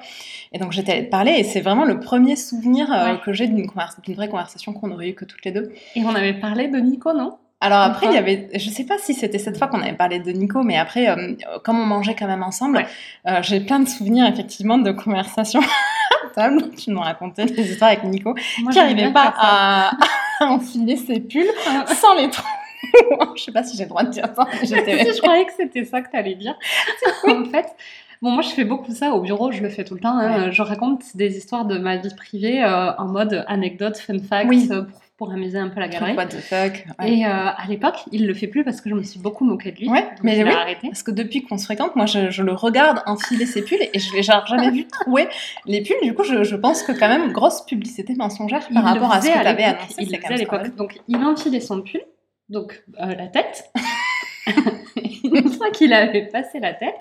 Et 0.53 0.59
donc 0.59 0.71
j'étais 0.71 0.91
allée 0.93 1.05
te 1.05 1.09
parler 1.11 1.31
et 1.37 1.43
c'est 1.43 1.61
vraiment 1.61 1.85
le 1.85 1.99
premier 1.99 2.35
souvenir 2.35 2.91
euh, 2.91 3.13
Ouais. 3.13 3.19
que 3.23 3.33
j'ai 3.33 3.47
d'une 3.47 3.67
vraie 4.15 4.29
conversation 4.29 4.73
qu'on 4.73 4.91
aurait 4.91 5.09
eu 5.09 5.13
que 5.15 5.25
toutes 5.25 5.43
les 5.45 5.51
deux. 5.51 5.71
Et 5.95 6.03
on 6.03 6.13
avait 6.15 6.33
parlé 6.33 6.67
de 6.67 6.77
Nico, 6.79 7.13
non? 7.13 7.37
Alors 7.63 7.81
après, 7.81 8.07
il 8.07 8.13
y 8.13 8.17
avait, 8.17 8.49
je 8.55 8.69
sais 8.71 8.85
pas 8.85 8.95
si 8.97 9.13
c'était 9.13 9.37
cette 9.37 9.55
fois 9.55 9.67
qu'on 9.67 9.81
avait 9.81 9.93
parlé 9.93 10.17
de 10.19 10.31
Nico, 10.31 10.63
mais 10.63 10.77
après, 10.77 11.07
euh, 11.09 11.35
comme 11.63 11.79
on 11.79 11.85
mangeait 11.85 12.15
quand 12.15 12.25
même 12.25 12.41
ensemble, 12.41 12.77
Ouais. 12.77 12.87
euh, 13.27 13.37
j'ai 13.43 13.59
plein 13.59 13.79
de 13.79 13.87
souvenirs 13.87 14.25
effectivement 14.25 14.79
de 14.79 14.91
conversations 14.91 15.61
table. 16.33 16.71
Tu 16.77 16.89
nous 16.91 16.99
racontais 16.99 17.45
des 17.45 17.71
histoires 17.71 17.91
avec 17.91 18.03
Nico 18.03 18.35
Moi, 18.61 18.71
qui 18.71 18.77
n'arrivait 18.79 19.11
pas 19.13 19.33
à, 19.37 19.91
à 20.39 20.45
enfiler 20.47 20.97
ses 20.97 21.19
pulls 21.19 21.45
Ah. 21.67 21.85
sans 21.95 22.15
les 22.15 22.29
trous. 22.29 22.47
je 23.35 23.43
sais 23.43 23.51
pas 23.51 23.63
si 23.63 23.77
j'ai 23.77 23.83
le 23.83 23.89
droit 23.89 24.03
de 24.03 24.09
dire 24.09 24.27
ça, 24.35 24.47
si, 24.63 24.67
je 24.67 25.21
croyais 25.21 25.45
que 25.45 25.51
c'était 25.55 25.85
ça 25.85 26.01
que 26.01 26.09
tu 26.09 26.17
allais 26.17 26.35
dire. 26.35 26.55
en 27.27 27.45
fait, 27.45 27.67
bon, 28.21 28.31
moi 28.31 28.41
je 28.41 28.49
fais 28.49 28.63
beaucoup 28.65 28.91
ça 28.91 29.11
au 29.11 29.21
bureau, 29.21 29.51
je 29.51 29.61
le 29.61 29.69
fais 29.69 29.83
tout 29.83 29.93
le 29.93 29.99
temps. 30.01 30.17
hein. 30.17 30.49
Je 30.51 30.61
raconte 30.61 31.03
des 31.15 31.37
histoires 31.37 31.65
de 31.65 31.77
ma 31.77 31.97
vie 31.97 32.13
privée 32.15 32.63
euh, 32.63 32.91
en 32.97 33.05
mode 33.07 33.45
anecdote, 33.47 33.97
fun 33.97 34.17
fact, 34.19 34.49
Oui. 34.49 34.67
Pour, 35.21 35.31
amuser 35.31 35.59
un 35.59 35.69
peu 35.69 35.79
la 35.79 35.87
galerie. 35.87 36.15
What 36.15 36.27
the 36.27 36.39
fuck. 36.39 36.85
ouais. 36.99 37.13
Et 37.13 37.25
euh, 37.25 37.29
à 37.29 37.65
l'époque, 37.69 37.97
il 38.11 38.25
le 38.25 38.33
fait 38.33 38.47
plus 38.47 38.63
parce 38.63 38.81
que 38.81 38.89
je 38.89 38.95
me 38.95 39.03
suis 39.03 39.19
beaucoup 39.19 39.45
moquée 39.45 39.71
de 39.71 39.77
lui. 39.77 39.89
Ouais, 39.89 40.07
mais 40.23 40.37
il 40.37 40.43
oui. 40.43 40.51
a 40.51 40.59
arrêté. 40.59 40.87
Parce 40.87 41.03
que 41.03 41.11
depuis 41.11 41.43
qu'on 41.43 41.57
se 41.57 41.65
fréquente, 41.65 41.95
moi 41.95 42.05
je, 42.05 42.31
je 42.31 42.43
le 42.43 42.53
regarde 42.53 43.01
enfiler 43.05 43.45
ses 43.45 43.63
pulls 43.63 43.87
et 43.93 43.99
je 43.99 44.13
l'ai 44.13 44.23
jamais 44.23 44.71
vu 44.71 44.87
trouver 44.87 45.27
les 45.65 45.81
pulls. 45.81 46.01
Du 46.01 46.13
coup, 46.13 46.23
je, 46.23 46.43
je 46.43 46.55
pense 46.55 46.83
que 46.83 46.91
quand 46.91 47.07
même, 47.07 47.31
grosse 47.31 47.65
publicité 47.65 48.15
mensongère 48.15 48.67
par 48.73 48.83
rapport 48.83 49.11
à 49.11 49.21
ce 49.21 49.27
que 49.27 49.33
tu 49.33 49.37
avais 49.37 49.63
l'époque, 49.63 49.79
annoncé. 49.79 49.95
Il 49.99 50.09
c'est 50.09 50.15
le 50.15 50.21
quand 50.21 50.27
faisait 50.27 50.33
à 50.33 50.37
l'époque. 50.37 50.75
Donc 50.75 50.99
il 51.07 51.17
enfilait 51.17 51.59
son 51.59 51.81
pull, 51.81 52.01
donc 52.49 52.83
euh, 52.99 53.15
la 53.15 53.27
tête. 53.27 53.71
Une 55.23 55.49
fois 55.53 55.69
qu'il 55.71 55.93
avait 55.93 56.27
passé 56.27 56.59
la 56.59 56.73
tête, 56.73 56.95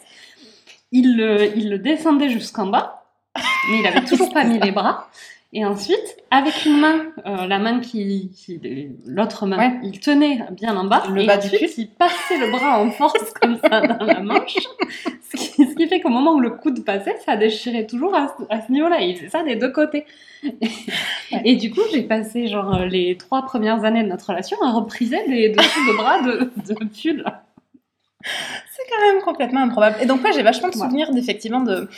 il 0.92 1.16
le, 1.16 1.56
il 1.56 1.70
le 1.70 1.78
descendait 1.78 2.28
jusqu'en 2.28 2.66
bas, 2.66 3.04
mais 3.70 3.80
il 3.80 3.86
avait 3.86 4.04
toujours 4.04 4.32
pas 4.32 4.44
mis 4.44 4.58
les 4.58 4.72
bras. 4.72 5.08
Et 5.52 5.64
ensuite, 5.64 6.16
avec 6.30 6.64
une 6.64 6.78
main, 6.80 7.06
euh, 7.26 7.46
la 7.48 7.58
main 7.58 7.80
qui, 7.80 8.30
qui 8.36 8.60
l'autre 9.04 9.46
main, 9.46 9.58
Ouais. 9.58 9.72
il 9.82 9.98
tenait 9.98 10.38
bien 10.52 10.76
en 10.76 10.84
bas, 10.84 11.02
Le 11.12 11.22
et 11.22 11.26
bas 11.26 11.38
du 11.38 11.48
ensuite 11.48 11.76
il 11.76 11.88
passait 11.88 12.38
le 12.38 12.52
bras 12.52 12.80
en 12.80 12.90
force 12.92 13.32
comme 13.40 13.58
ça 13.58 13.80
dans 13.80 14.04
la 14.06 14.20
manche, 14.20 14.54
ce 14.54 15.36
qui, 15.36 15.66
ce 15.68 15.74
qui 15.74 15.88
fait 15.88 16.00
qu'au 16.00 16.08
moment 16.08 16.34
où 16.34 16.40
le 16.40 16.50
coude 16.50 16.84
passait, 16.84 17.16
ça 17.26 17.36
déchirait 17.36 17.86
toujours 17.86 18.14
à, 18.14 18.28
ce- 18.28 18.44
à 18.48 18.60
ce 18.64 18.70
niveau-là. 18.70 19.00
Il 19.00 19.16
faisait 19.16 19.28
ça 19.28 19.42
des 19.42 19.56
deux 19.56 19.72
côtés. 19.72 20.06
Et 21.44 21.56
du 21.56 21.70
coup, 21.72 21.80
j'ai 21.92 22.02
passé 22.02 22.46
genre 22.46 22.78
les 22.84 23.16
trois 23.16 23.42
premières 23.42 23.84
années 23.84 24.04
de 24.04 24.08
notre 24.08 24.28
relation 24.28 24.56
à 24.62 24.70
repriser 24.70 25.18
des 25.28 25.48
dessous 25.48 25.80
de 25.92 25.96
bras 25.96 26.22
de, 26.22 26.50
de 26.68 26.74
pull. 26.84 27.24
C'est 28.22 28.82
quand 28.88 29.12
même 29.12 29.22
complètement 29.22 29.60
improbable. 29.62 29.96
Et 30.00 30.06
donc, 30.06 30.20
moi, 30.22 30.30
j'ai 30.32 30.42
vachement 30.42 30.68
de 30.68 30.74
souvenirs 30.74 31.10
d'effectivement 31.12 31.60
de, 31.60 31.88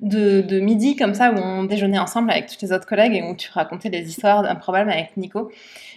de, 0.00 0.40
de 0.40 0.60
midi 0.60 0.96
comme 0.96 1.14
ça 1.14 1.30
où 1.30 1.36
on 1.38 1.64
déjeunait 1.64 1.98
ensemble 1.98 2.30
avec 2.30 2.46
tous 2.46 2.56
les 2.62 2.72
autres 2.72 2.86
collègues 2.86 3.14
et 3.14 3.22
où 3.22 3.34
tu 3.36 3.50
racontais 3.52 3.90
des 3.90 4.08
histoires 4.08 4.44
improbables 4.44 4.90
avec 4.90 5.16
Nico. 5.16 5.50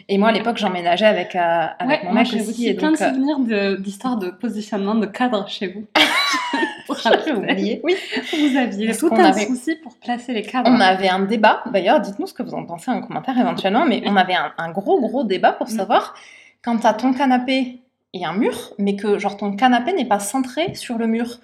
Et 0.09 0.17
moi, 0.17 0.29
à 0.29 0.31
l'époque, 0.33 0.57
j'emménageais 0.57 1.05
avec, 1.05 1.35
euh, 1.35 1.65
avec 1.79 2.01
Ouais, 2.01 2.07
mon 2.07 2.13
moi 2.13 2.21
mec 2.23 2.31
j'ai 2.31 2.41
aussi. 2.41 2.49
aussi 2.49 2.67
Et 2.67 2.73
plein 2.73 2.89
donc, 2.91 2.99
de 2.99 3.03
euh, 3.03 3.09
souvenirs 3.13 3.79
d'histoires 3.79 4.17
de, 4.17 4.29
positionnement 4.29 4.95
de 4.95 5.05
cadre 5.05 5.47
chez 5.47 5.67
vous. 5.67 5.85
j'avais 7.03 7.31
oublié. 7.31 7.79
Oui. 7.83 7.95
Vous 8.33 8.57
aviez 8.57 8.87
Parce 8.87 8.97
tout 8.97 9.09
un 9.13 9.23
avait- 9.23 9.45
souci 9.45 9.75
pour 9.81 9.95
placer 9.95 10.33
les 10.33 10.41
cadres. 10.41 10.69
On 10.69 10.79
avait 10.81 11.07
un 11.09 11.19
débat, 11.21 11.63
d'ailleurs, 11.71 12.01
dites-nous 12.01 12.27
ce 12.27 12.33
que 12.33 12.43
vous 12.43 12.53
en 12.53 12.65
pensez 12.65 12.91
en 12.91 13.01
commentaire 13.01 13.37
éventuellement, 13.39 13.85
mais 13.85 14.03
on 14.05 14.15
avait 14.17 14.35
un, 14.35 14.51
un 14.57 14.69
gros 14.71 14.99
gros 14.99 15.23
débat 15.23 15.53
pour 15.53 15.67
Mm. 15.67 15.77
savoir 15.77 16.13
quand 16.61 16.77
t'as 16.79 16.93
ton 16.93 17.13
canapé 17.13 17.79
et 18.13 18.25
un 18.25 18.33
mur, 18.33 18.73
mais 18.77 18.95
que 18.97 19.17
genre 19.17 19.37
ton 19.37 19.55
canapé 19.55 19.93
n'est 19.93 20.05
pas 20.05 20.19
centré 20.19 20.75
sur 20.75 20.97
le 20.97 21.07
mur. 21.07 21.39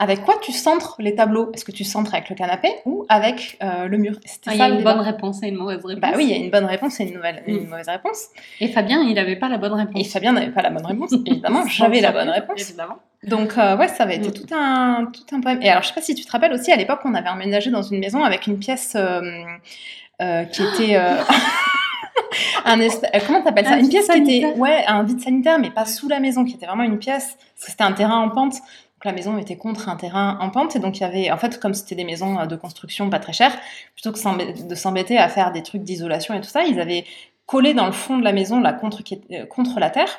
Avec 0.00 0.22
quoi 0.22 0.36
tu 0.40 0.52
centres 0.52 0.94
les 1.00 1.16
tableaux? 1.16 1.50
Est-ce 1.54 1.64
que 1.64 1.72
tu 1.72 1.82
centres 1.82 2.14
avec 2.14 2.28
le 2.30 2.36
canapé 2.36 2.68
ou 2.84 3.04
avec 3.08 3.58
euh, 3.64 3.88
le 3.88 3.98
mur? 3.98 4.14
C'était 4.24 4.50
Ah, 4.50 4.54
il 4.54 4.58
y 4.58 4.62
a 4.62 4.68
une 4.68 4.76
débat. 4.78 4.94
bonne 4.94 5.02
réponse 5.04 5.42
et 5.42 5.48
une 5.48 5.56
mauvaise 5.56 5.84
réponse. 5.84 6.00
Bah 6.00 6.12
oui, 6.16 6.24
il 6.24 6.30
y 6.30 6.34
a 6.34 6.36
une 6.36 6.50
bonne 6.50 6.66
réponse 6.66 7.00
et 7.00 7.04
une, 7.04 7.14
nouvelle, 7.14 7.42
une 7.48 7.64
Mm. 7.64 7.68
mauvaise 7.68 7.88
réponse. 7.88 8.26
Et 8.60 8.68
Fabien, 8.68 9.02
il 9.02 9.14
n'avait 9.14 9.34
pas 9.34 9.48
la 9.48 9.58
bonne 9.58 9.72
réponse. 9.72 10.00
Et 10.00 10.04
Fabien 10.04 10.32
n'avait 10.32 10.52
pas 10.52 10.62
la 10.62 10.70
bonne 10.70 10.86
réponse, 10.86 11.12
évidemment, 11.26 11.66
j'avais 11.66 12.00
la 12.00 12.12
bonne 12.12 12.28
réponse. 12.30 12.60
Évidemment. 12.60 12.94
Donc 13.24 13.58
euh, 13.58 13.76
ouais, 13.76 13.88
ça 13.88 14.04
avait 14.04 14.16
été 14.18 14.28
Mm. 14.28 14.32
tout 14.32 14.54
un 14.54 15.06
tout 15.12 15.34
un 15.34 15.40
problème. 15.40 15.62
Et 15.62 15.68
alors 15.68 15.82
je 15.82 15.88
sais 15.88 15.94
pas 15.94 16.00
si 16.00 16.14
tu 16.14 16.24
te 16.24 16.30
rappelles 16.30 16.52
aussi 16.52 16.70
à 16.70 16.76
l'époque 16.76 17.00
on 17.04 17.14
avait 17.14 17.28
emménagé 17.30 17.70
dans 17.72 17.82
une 17.82 17.98
maison 17.98 18.22
avec 18.22 18.46
une 18.46 18.60
pièce 18.60 18.92
euh, 18.94 20.44
qui 20.44 20.62
était 20.74 20.94
un 22.64 22.78
esp- 22.78 23.08
comment 23.26 23.42
t'appelles 23.42 23.64
ça? 23.66 23.72
Un 23.72 23.78
Une 23.80 23.88
pièce 23.88 24.06
qui 24.08 24.18
était 24.18 24.46
ouais 24.56 24.84
un 24.86 25.02
vide 25.02 25.20
sanitaire 25.20 25.58
mais 25.58 25.70
pas 25.70 25.84
sous 25.86 26.08
la 26.08 26.20
maison 26.20 26.44
qui 26.44 26.54
était 26.54 26.66
vraiment 26.66 26.84
une 26.84 26.98
pièce 26.98 27.36
parce 27.56 27.64
que 27.64 27.70
c'était 27.72 27.82
un 27.84 27.92
terrain 27.92 28.18
en 28.20 28.28
pente. 28.30 28.54
Donc 28.98 29.04
la 29.04 29.12
maison 29.12 29.38
était 29.38 29.56
contre 29.56 29.88
un 29.88 29.94
terrain 29.94 30.36
en 30.40 30.50
pente 30.50 30.74
et 30.74 30.80
donc 30.80 30.98
il 30.98 31.02
y 31.02 31.04
avait 31.04 31.30
en 31.30 31.36
fait 31.36 31.60
comme 31.60 31.72
c'était 31.72 31.94
des 31.94 32.02
maisons 32.02 32.40
euh, 32.40 32.46
de 32.46 32.56
construction 32.56 33.08
pas 33.08 33.20
très 33.20 33.32
chères, 33.32 33.56
plutôt 33.94 34.10
que 34.10 34.68
de 34.68 34.74
s'embêter 34.74 35.16
à 35.18 35.28
faire 35.28 35.52
des 35.52 35.62
trucs 35.62 35.84
d'isolation 35.84 36.34
et 36.34 36.40
tout 36.40 36.48
ça, 36.48 36.64
ils 36.64 36.80
avaient 36.80 37.04
collé 37.46 37.74
dans 37.74 37.86
le 37.86 37.92
fond 37.92 38.18
de 38.18 38.24
la 38.24 38.32
maison 38.32 38.58
là 38.58 38.72
contre 38.72 39.04
euh, 39.30 39.46
contre 39.46 39.78
la 39.78 39.90
terre 39.90 40.10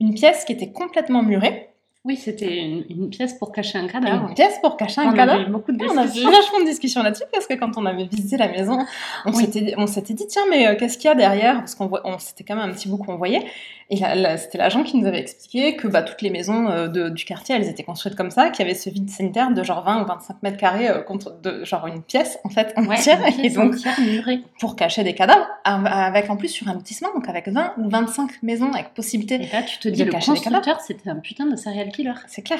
une 0.00 0.14
pièce 0.14 0.44
qui 0.44 0.52
était 0.52 0.70
complètement 0.70 1.24
murée 1.24 1.71
Oui, 2.04 2.16
c'était 2.16 2.58
une, 2.58 2.84
une 2.90 3.10
pièce 3.10 3.34
pour 3.34 3.52
cacher 3.52 3.78
un 3.78 3.82
une 3.82 3.88
cadavre. 3.90 4.34
pièce 4.34 4.58
pour 4.60 4.76
cacher 4.76 5.02
un 5.02 5.10
On 5.10 5.12
cadavre. 5.12 5.38
avait 5.40 5.48
eu 5.48 5.52
beaucoup 5.52 5.70
de 5.70 5.78
On 5.84 5.96
a 5.96 6.02
eu 6.04 6.06
vachement 6.08 6.58
de 6.60 6.64
discussions 6.64 7.00
là-dessus 7.00 7.22
parce 7.32 7.46
que 7.46 7.54
quand 7.54 7.70
on 7.76 7.86
avait 7.86 8.06
visité 8.06 8.36
la 8.36 8.48
maison, 8.48 8.76
on 9.24 9.30
Oui. 9.32 9.44
s'était 9.86 10.12
dit 10.14 10.26
tiens 10.26 10.42
mais 10.50 10.66
euh, 10.66 10.74
qu'est-ce 10.74 10.98
qu'il 10.98 11.06
y 11.08 11.12
a 11.12 11.14
derrière? 11.14 11.58
Parce 11.58 11.76
qu'on 11.76 11.88
on 12.04 12.18
c'était 12.18 12.42
quand 12.42 12.56
même 12.56 12.68
un 12.68 12.72
petit 12.72 12.88
bout 12.88 12.96
qu'on 12.96 13.16
voyait 13.16 13.44
et 13.90 13.96
c'était 14.38 14.56
l'agent 14.58 14.82
qui 14.84 14.96
nous 14.96 15.06
avait 15.06 15.20
expliqué 15.20 15.76
que 15.76 15.86
bah, 15.86 16.02
toutes 16.02 16.22
les 16.22 16.30
maisons 16.30 16.66
euh, 16.70 16.88
de- 16.88 17.08
du 17.10 17.24
quartier 17.26 17.54
elles 17.54 17.68
étaient 17.68 17.82
construites 17.84 18.16
comme 18.16 18.30
ça 18.30 18.48
qu'il 18.50 18.64
y 18.66 18.68
avait 18.68 18.76
ce 18.78 18.88
vide 18.90 19.10
sanitaire 19.10 19.52
de 19.52 19.62
genre 19.62 19.84
20 19.84 20.02
ou 20.02 20.06
25 20.06 20.42
mètres 20.42 20.56
carrés 20.56 20.88
euh, 20.88 21.02
contre 21.02 21.38
de 21.40 21.62
genre 21.64 21.86
une 21.86 22.02
pièce 22.02 22.38
en 22.42 22.48
fait 22.48 22.72
Ouais, 22.78 22.96
entière 22.96 23.20
une 23.38 23.44
et 23.44 23.50
donc 23.50 23.74
murée. 24.00 24.40
pour 24.58 24.74
cacher 24.76 25.04
des 25.04 25.14
cadavres 25.14 25.46
av- 25.64 25.86
avec 25.86 26.30
en 26.30 26.36
plus 26.36 26.48
sur 26.48 26.66
un 26.68 26.74
lotissement 26.74 27.10
donc 27.14 27.28
avec 27.28 27.46
20 27.48 27.74
ou 27.78 27.88
25 27.88 28.42
maisons 28.42 28.72
avec 28.72 28.92
possibilité 28.94 29.34
Et 29.36 29.46
là, 29.52 29.62
tu 29.62 29.78
te 29.78 29.88
de 29.88 29.94
dis, 29.94 30.04
le 30.04 30.10
cacher 30.10 30.32
des 30.32 30.40
cadavres. 30.40 30.64
constructeur, 30.64 30.80
c'était 30.80 31.10
un 31.10 31.16
putain 31.20 31.46
de 31.46 31.54
serial 31.56 31.91
killer. 31.92 32.14
c'est 32.26 32.42
clair. 32.42 32.58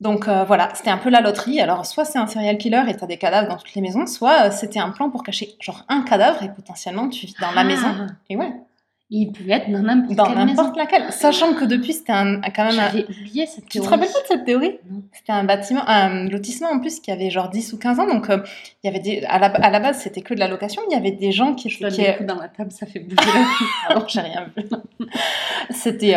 Donc 0.00 0.26
euh, 0.26 0.42
voilà, 0.44 0.70
c'était 0.74 0.90
un 0.90 0.98
peu 0.98 1.08
la 1.08 1.20
loterie. 1.20 1.60
Alors 1.60 1.86
soit 1.86 2.04
c'est 2.04 2.18
un 2.18 2.26
serial 2.26 2.58
killer 2.58 2.82
et 2.88 2.96
t'as 2.96 3.06
des 3.06 3.16
cadavres 3.16 3.48
dans 3.48 3.56
toutes 3.56 3.74
les 3.74 3.80
maisons, 3.80 4.06
soit 4.06 4.46
euh, 4.46 4.50
c'était 4.50 4.80
un 4.80 4.90
plan 4.90 5.08
pour 5.08 5.22
cacher 5.22 5.54
genre 5.60 5.84
un 5.88 6.02
cadavre 6.02 6.42
et 6.42 6.48
potentiellement 6.48 7.08
tu 7.08 7.26
vis 7.26 7.34
dans 7.40 7.52
la 7.52 7.60
Ah. 7.60 7.64
maison. 7.64 7.88
Et 8.28 8.36
ouais, 8.36 8.52
Il 9.08 9.30
pouvait 9.30 9.52
être 9.52 9.70
dans 9.70 9.78
n'importe 9.82 10.16
dans 10.16 10.24
quelle 10.34 10.46
n'importe 10.46 10.76
laquelle. 10.76 11.12
Sachant 11.12 11.54
que 11.54 11.64
depuis 11.64 11.92
c'était 11.92 12.12
un, 12.12 12.40
quand 12.40 12.64
même 12.64 12.78
un... 12.80 12.86
J'avais 12.90 13.04
oublié 13.04 13.46
cette 13.46 13.66
Tu 13.66 13.78
te 13.78 13.84
théorie. 13.84 13.88
rappelles 13.88 14.08
pas 14.12 14.20
de 14.20 14.26
cette 14.26 14.44
théorie? 14.44 14.78
Non. 14.90 15.02
C'était 15.12 15.32
un 15.32 15.44
bâtiment, 15.44 15.82
un 15.86 16.28
lotissement 16.28 16.70
en 16.70 16.80
plus 16.80 16.98
qui 17.00 17.12
avait 17.12 17.30
genre 17.30 17.48
10 17.48 17.72
ou 17.74 17.78
15 17.78 18.00
ans. 18.00 18.06
Donc 18.08 18.28
euh, 18.30 18.38
il 18.82 18.88
y 18.88 18.90
avait 18.90 18.98
des... 19.00 19.22
à, 19.28 19.38
la, 19.38 19.46
à 19.46 19.70
la 19.70 19.78
base 19.80 20.00
c'était 20.00 20.22
que 20.22 20.34
de 20.34 20.40
la 20.40 20.48
location. 20.48 20.82
Il 20.90 20.92
y 20.94 20.96
avait 20.96 21.12
des 21.12 21.30
gens 21.30 21.54
qui... 21.54 21.70
Je 21.70 21.86
qui- 21.86 22.24
dans 22.24 22.34
la 22.40 22.48
table, 22.48 22.72
ça 22.72 22.84
fait 22.86 22.98
bouger 22.98 23.16
la 23.88 23.94
Pardon, 23.94 24.06
j'ai 24.08 24.20
rien 24.20 24.50
vu. 24.56 24.64
c'était 25.70 26.16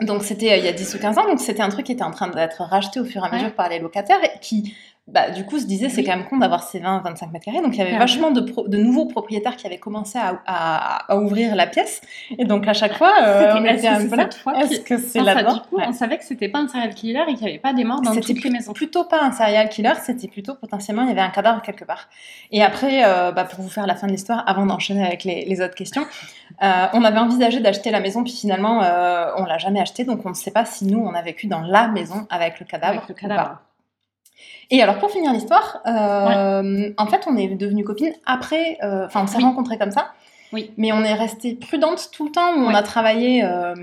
donc 0.00 0.24
c'était 0.24 0.52
euh, 0.52 0.56
il 0.56 0.64
y 0.64 0.68
a 0.68 0.72
10 0.72 0.94
ou 0.94 0.98
15 0.98 1.18
ans, 1.18 1.26
donc 1.28 1.40
c'était 1.40 1.62
un 1.62 1.68
truc 1.68 1.86
qui 1.86 1.92
était 1.92 2.02
en 2.02 2.10
train 2.10 2.28
d'être 2.28 2.62
racheté 2.62 3.00
au 3.00 3.04
fur 3.04 3.24
et 3.24 3.28
à 3.28 3.30
mesure 3.32 3.46
Ouais. 3.48 3.52
par 3.54 3.68
les 3.68 3.78
locataires 3.78 4.22
et 4.24 4.38
qui 4.40 4.74
bah, 5.06 5.30
du 5.30 5.44
coup, 5.44 5.58
se 5.58 5.66
disait, 5.66 5.90
c'est 5.90 5.98
Oui. 5.98 6.04
quand 6.06 6.16
même 6.16 6.26
con 6.26 6.38
d'avoir 6.38 6.62
ces 6.62 6.80
20-25 6.80 7.30
mètres 7.30 7.44
carrés. 7.44 7.60
Donc, 7.60 7.74
il 7.74 7.78
y 7.78 7.80
avait 7.82 7.90
Clairement. 7.90 7.98
vachement 7.98 8.30
de, 8.30 8.40
pro- 8.40 8.66
de 8.66 8.78
nouveaux 8.78 9.04
propriétaires 9.04 9.54
qui 9.56 9.66
avaient 9.66 9.76
commencé 9.78 10.18
à, 10.18 10.40
à- 10.46 11.12
à 11.12 11.16
ouvrir 11.18 11.54
la 11.54 11.66
pièce. 11.66 12.00
Et 12.38 12.46
donc, 12.46 12.66
à 12.66 12.72
chaque 12.72 12.94
fois, 12.96 13.12
euh, 13.22 13.54
on 13.58 13.64
était 13.66 13.86
un 13.86 14.00
c'est 14.00 14.08
peu 14.08 14.16
là. 14.16 14.22
cette 14.24 14.34
fois 14.40 14.54
Est-ce 14.58 14.80
que 14.80 14.96
c'est 14.96 15.18
ça, 15.18 15.22
là-dedans 15.22 15.54
Du 15.54 15.60
coup, 15.60 15.76
Ouais. 15.76 15.84
on 15.86 15.92
savait 15.92 16.16
que 16.16 16.24
c'était 16.24 16.48
pas 16.48 16.60
un 16.60 16.68
serial 16.68 16.94
killer 16.94 17.20
et 17.28 17.34
qu'il 17.34 17.44
n'y 17.44 17.50
avait 17.50 17.58
pas 17.58 17.74
des 17.74 17.84
morts 17.84 18.00
dans 18.00 18.14
toutes 18.14 18.42
les 18.42 18.50
maisons. 18.50 18.72
plutôt 18.72 19.04
pas 19.04 19.20
un 19.22 19.30
serial 19.32 19.68
killer, 19.68 19.92
c'était 20.02 20.26
plutôt 20.28 20.54
potentiellement 20.54 21.02
il 21.02 21.08
y 21.08 21.12
avait 21.12 21.20
un 21.20 21.28
cadavre 21.30 21.60
quelque 21.60 21.84
part. 21.84 22.08
Et 22.50 22.62
après, 22.62 23.04
euh, 23.04 23.30
bah, 23.30 23.44
pour 23.44 23.60
vous 23.62 23.68
faire 23.70 23.86
la 23.86 23.96
fin 23.96 24.06
de 24.06 24.12
l'histoire, 24.12 24.42
avant 24.46 24.64
d'enchaîner 24.64 25.04
avec 25.06 25.24
les, 25.24 25.44
les 25.44 25.60
autres 25.60 25.74
questions, 25.74 26.06
euh, 26.62 26.86
on 26.94 27.04
avait 27.04 27.18
envisagé 27.18 27.60
d'acheter 27.60 27.90
la 27.90 28.00
maison, 28.00 28.24
puis 28.24 28.32
finalement 28.32 28.82
euh, 28.82 29.26
on 29.36 29.44
l'a 29.44 29.58
jamais 29.58 29.80
acheté, 29.80 30.04
donc 30.04 30.24
on 30.24 30.30
ne 30.30 30.34
sait 30.34 30.50
pas 30.50 30.64
si 30.64 30.86
nous 30.86 30.98
on 30.98 31.12
a 31.12 31.20
vécu 31.20 31.46
dans 31.46 31.60
la 31.60 31.88
maison 31.88 32.26
avec 32.30 32.58
le 32.58 32.64
cadavre. 32.64 32.94
Avec 32.98 33.08
le 33.08 33.14
ou 33.14 33.18
cadavre. 33.18 33.42
pas. 33.42 33.62
Et 34.70 34.82
alors 34.82 34.98
pour 34.98 35.10
finir 35.10 35.32
l'histoire, 35.32 35.80
euh, 35.86 36.90
en 36.96 37.06
fait 37.06 37.22
on 37.26 37.36
est 37.36 37.48
devenues 37.48 37.84
copines 37.84 38.14
après, 38.26 38.78
euh, 38.82 39.06
enfin 39.06 39.22
on 39.24 39.26
s'est 39.26 39.36
Oui. 39.38 39.44
rencontrés 39.44 39.78
comme 39.78 39.92
ça. 39.92 40.12
Oui. 40.52 40.70
Mais 40.76 40.92
on 40.92 41.02
est 41.02 41.14
resté 41.14 41.54
prudente 41.54 42.10
tout 42.12 42.24
le 42.26 42.30
temps 42.32 42.54
où 42.56 42.60
on 42.60 42.74
a 42.74 42.82
travaillé 42.82 43.44
euh, 43.44 43.74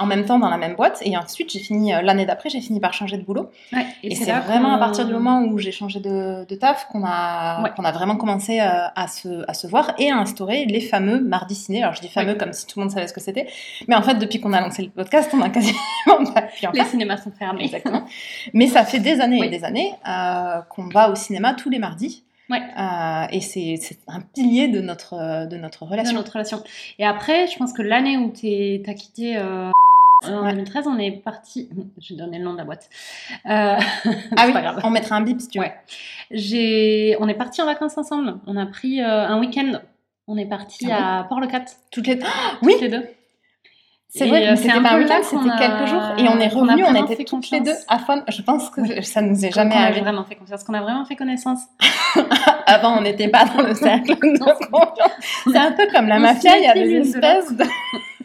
en 0.00 0.06
même 0.06 0.24
temps 0.24 0.38
dans 0.38 0.48
la 0.48 0.56
même 0.56 0.74
boîte. 0.74 0.98
Et 1.04 1.16
ensuite, 1.16 1.52
j'ai 1.52 1.58
fini 1.60 1.94
euh, 1.94 2.00
l'année 2.02 2.26
d'après, 2.26 2.48
j'ai 2.48 2.60
fini 2.60 2.80
par 2.80 2.92
changer 2.92 3.16
de 3.18 3.22
boulot. 3.22 3.50
Ouais, 3.72 3.86
Et, 4.02 4.14
c'est 4.16 4.32
vraiment 4.32 4.72
à 4.74 4.78
partir 4.78 5.06
du 5.06 5.12
moment 5.12 5.42
où 5.42 5.58
j'ai 5.58 5.70
changé 5.72 6.00
de, 6.00 6.44
de 6.46 6.54
taf 6.56 6.86
qu'on 6.90 7.04
a, 7.04 7.62
Ouais. 7.62 7.70
qu'on 7.76 7.84
a 7.84 7.92
vraiment 7.92 8.16
commencé 8.16 8.60
euh, 8.60 8.64
à, 8.96 9.06
se, 9.06 9.44
à 9.48 9.54
se 9.54 9.66
voir 9.66 9.92
et 9.98 10.10
à 10.10 10.16
instaurer 10.16 10.64
les 10.64 10.80
fameux 10.80 11.20
mardis 11.20 11.54
ciné. 11.54 11.82
Alors 11.82 11.94
je 11.94 12.00
dis 12.00 12.08
fameux 12.08 12.32
Ouais. 12.32 12.38
comme 12.38 12.52
si 12.52 12.66
tout 12.66 12.78
le 12.80 12.84
monde 12.86 12.92
savait 12.92 13.06
ce 13.06 13.12
que 13.12 13.20
c'était. 13.20 13.46
Mais 13.88 13.94
en 13.94 14.02
fait, 14.02 14.14
depuis 14.14 14.40
qu'on 14.40 14.52
a 14.52 14.60
lancé 14.60 14.82
le 14.82 14.88
podcast, 14.90 15.30
on 15.34 15.40
a 15.42 15.50
quasiment 15.50 15.76
pas 16.34 16.42
pu 16.42 16.66
en 16.66 16.72
Les 16.72 16.84
cinémas 16.84 17.18
sont 17.18 17.30
fermés. 17.38 17.64
Exactement. 17.64 18.04
Mais 18.54 18.66
ça 18.66 18.84
fait 18.84 19.00
des 19.00 19.20
années 19.20 19.44
et 19.44 19.48
des 19.48 19.64
années 19.64 19.92
euh, 20.08 20.60
qu'on 20.70 20.88
va 20.88 21.10
au 21.10 21.14
cinéma 21.14 21.54
tous 21.54 21.68
les 21.70 21.78
mardis. 21.78 22.24
Ouais. 22.48 22.60
Euh, 22.78 23.26
et 23.30 23.40
c'est 23.40 23.78
un 24.08 24.20
pilier 24.20 24.66
de 24.66 24.80
notre, 24.80 25.46
de 25.46 25.56
notre 25.56 25.84
de 25.84 25.90
relation. 25.90 26.16
notre 26.16 26.32
relation. 26.32 26.62
Et 26.98 27.04
après, 27.06 27.46
je 27.46 27.56
pense 27.56 27.72
que 27.72 27.82
l'année 27.82 28.16
où 28.16 28.32
tu 28.32 28.80
as 28.90 28.94
quitté 28.94 29.36
euh, 29.36 29.70
en 30.24 30.42
Ouais. 30.44 30.50
2013, 30.52 30.86
on 30.86 30.98
est 30.98 31.10
parti. 31.12 31.68
Je 32.00 32.14
vais 32.14 32.20
donner 32.20 32.38
le 32.38 32.44
nom 32.44 32.52
de 32.52 32.58
la 32.58 32.64
boîte. 32.64 32.88
Euh, 33.46 33.76
Ah 34.36 34.46
oui, 34.46 34.52
pas 34.52 34.60
grave. 34.62 34.80
on 34.84 34.90
mettra 34.90 35.16
un 35.16 35.20
bip 35.22 35.40
si 35.40 35.48
tu 35.48 35.58
veux. 35.58 35.64
Ouais. 35.64 35.74
J'ai, 36.30 37.16
on 37.20 37.28
est 37.28 37.34
parti 37.34 37.60
en 37.62 37.66
vacances 37.66 37.96
ensemble. 37.98 38.36
On 38.46 38.56
a 38.56 38.66
pris 38.66 39.00
euh, 39.02 39.26
un 39.28 39.38
week-end. 39.40 39.80
On 40.26 40.36
est 40.36 40.46
parti 40.46 40.88
Ah 40.90 41.20
à 41.20 41.24
Port-le-Cat, 41.24 41.64
Toutes 41.90 42.06
les... 42.06 42.14
oui. 42.62 42.74
Oui. 42.74 42.74
les 42.80 42.88
deux. 42.88 43.04
C'est 44.12 44.26
vrai, 44.26 44.44
euh, 44.44 44.50
mais 44.50 44.56
c'est 44.56 44.62
c'était 44.68 44.80
pas 44.82 44.90
un 44.94 44.98
week-end, 44.98 45.20
c'était 45.22 45.50
a- 45.50 45.56
quelques 45.56 45.88
jours. 45.88 46.02
Et 46.18 46.28
on 46.28 46.40
est 46.40 46.46
a 46.46 46.48
revenus, 46.48 46.84
on 46.84 46.90
vraiment 46.92 47.06
était 47.08 47.22
toutes 47.24 47.48
les 47.50 47.60
deux 47.60 47.74
à 47.86 48.00
fond. 48.00 48.24
Je 48.28 48.42
pense 48.42 48.68
que 48.70 49.02
ça 49.02 49.22
nous 49.22 49.44
est 49.44 49.52
jamais 49.52 49.70
Qu'on 49.70 49.78
a 49.80 49.82
arrivé. 49.84 50.00
vraiment 50.00 50.24
fait 50.24 50.34
confiance, 50.34 50.64
qu'on 50.64 50.74
a 50.74 50.80
vraiment 50.82 51.04
fait 51.04 51.14
connaissance. 51.14 51.60
Avant, 52.66 52.98
on 52.98 53.02
n'était 53.02 53.28
pas 53.28 53.44
dans 53.44 53.62
le 53.62 53.72
cercle 53.72 54.08
de 54.16 54.38
confiance. 54.38 55.10
C'est 55.44 55.56
un 55.58 55.70
peu 55.72 55.86
comme 55.92 56.08
la 56.08 56.16
On 56.16 56.20
mafia, 56.20 56.58
il 56.58 56.64
y 56.64 56.66
a 56.66 56.74
des 56.74 56.90
espèces 57.08 57.52
de... 57.52 57.64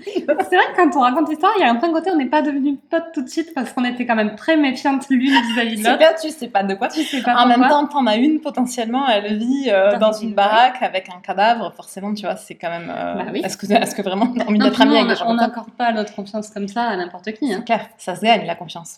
C'est 0.06 0.56
vrai 0.56 0.66
que 0.72 0.76
quand 0.76 0.96
on 0.98 1.02
raconte 1.02 1.30
l'histoire, 1.30 1.52
il 1.58 1.62
y 1.62 1.64
a 1.66 1.70
un 1.72 1.76
point 1.76 1.92
côté, 1.92 2.12
on 2.14 2.18
n'est 2.18 2.26
pas 2.28 2.42
devenus 2.42 2.78
potes 2.90 3.12
tout 3.14 3.22
de 3.24 3.30
suite 3.30 3.54
parce 3.54 3.72
qu'on 3.74 3.84
était 3.86 4.06
quand 4.06 4.16
même 4.16 4.36
très 4.36 4.56
méfiantes 4.58 5.06
l'une 5.10 5.22
vis-à-vis 5.42 5.78
de 5.78 5.82
C'est 5.82 5.88
l'autre. 5.90 5.98
bien, 6.00 6.10
tu 6.22 6.30
sais 6.30 6.48
pas 6.48 6.64
de 6.64 6.74
quoi. 6.76 6.88
Tu 6.90 7.02
sais 7.04 7.22
pas 7.22 7.36
En 7.36 7.48
même 7.48 7.68
temps, 7.68 7.86
t'en 7.88 8.06
as 8.08 8.16
une 8.16 8.40
potentiellement, 8.40 9.08
elle 9.08 9.38
vit 9.38 9.70
euh, 9.70 9.92
Dans 9.94 10.12
dans 10.12 10.14
une- 10.14 10.30
une 10.30 10.36
baraque 10.36 10.82
avec 10.82 11.10
un 11.10 11.20
cadavre. 11.22 11.74
Forcément, 11.76 12.14
tu 12.14 12.26
vois, 12.26 12.36
c'est 12.36 12.56
quand 12.56 12.70
même. 12.70 12.92
euh, 12.96 13.14
Bah 13.16 13.26
oui. 13.34 13.42
Est-ce 13.44 13.58
que, 13.58 14.02
vraiment 14.02 14.28
t'as 14.28 14.46
envie 14.46 14.60
d'être 14.60 14.74
puis 14.74 14.82
ami 14.84 14.92
nous, 14.92 14.98
avec 14.98 15.06
on 15.06 15.10
des 15.10 15.16
gens 15.16 15.26
on 15.30 15.34
n'accorde 15.36 15.72
pas 15.72 15.92
notre 15.92 16.14
confiance 16.16 16.50
comme 16.50 16.68
ça 16.68 16.84
à 16.84 16.96
n'importe 16.96 17.32
qui. 17.34 17.52
hein. 17.52 17.58
C'est 17.60 17.66
clair, 17.66 17.88
ça 17.98 18.16
se 18.16 18.22
gagne 18.22 18.46
la 18.46 18.56
confiance. 18.56 18.98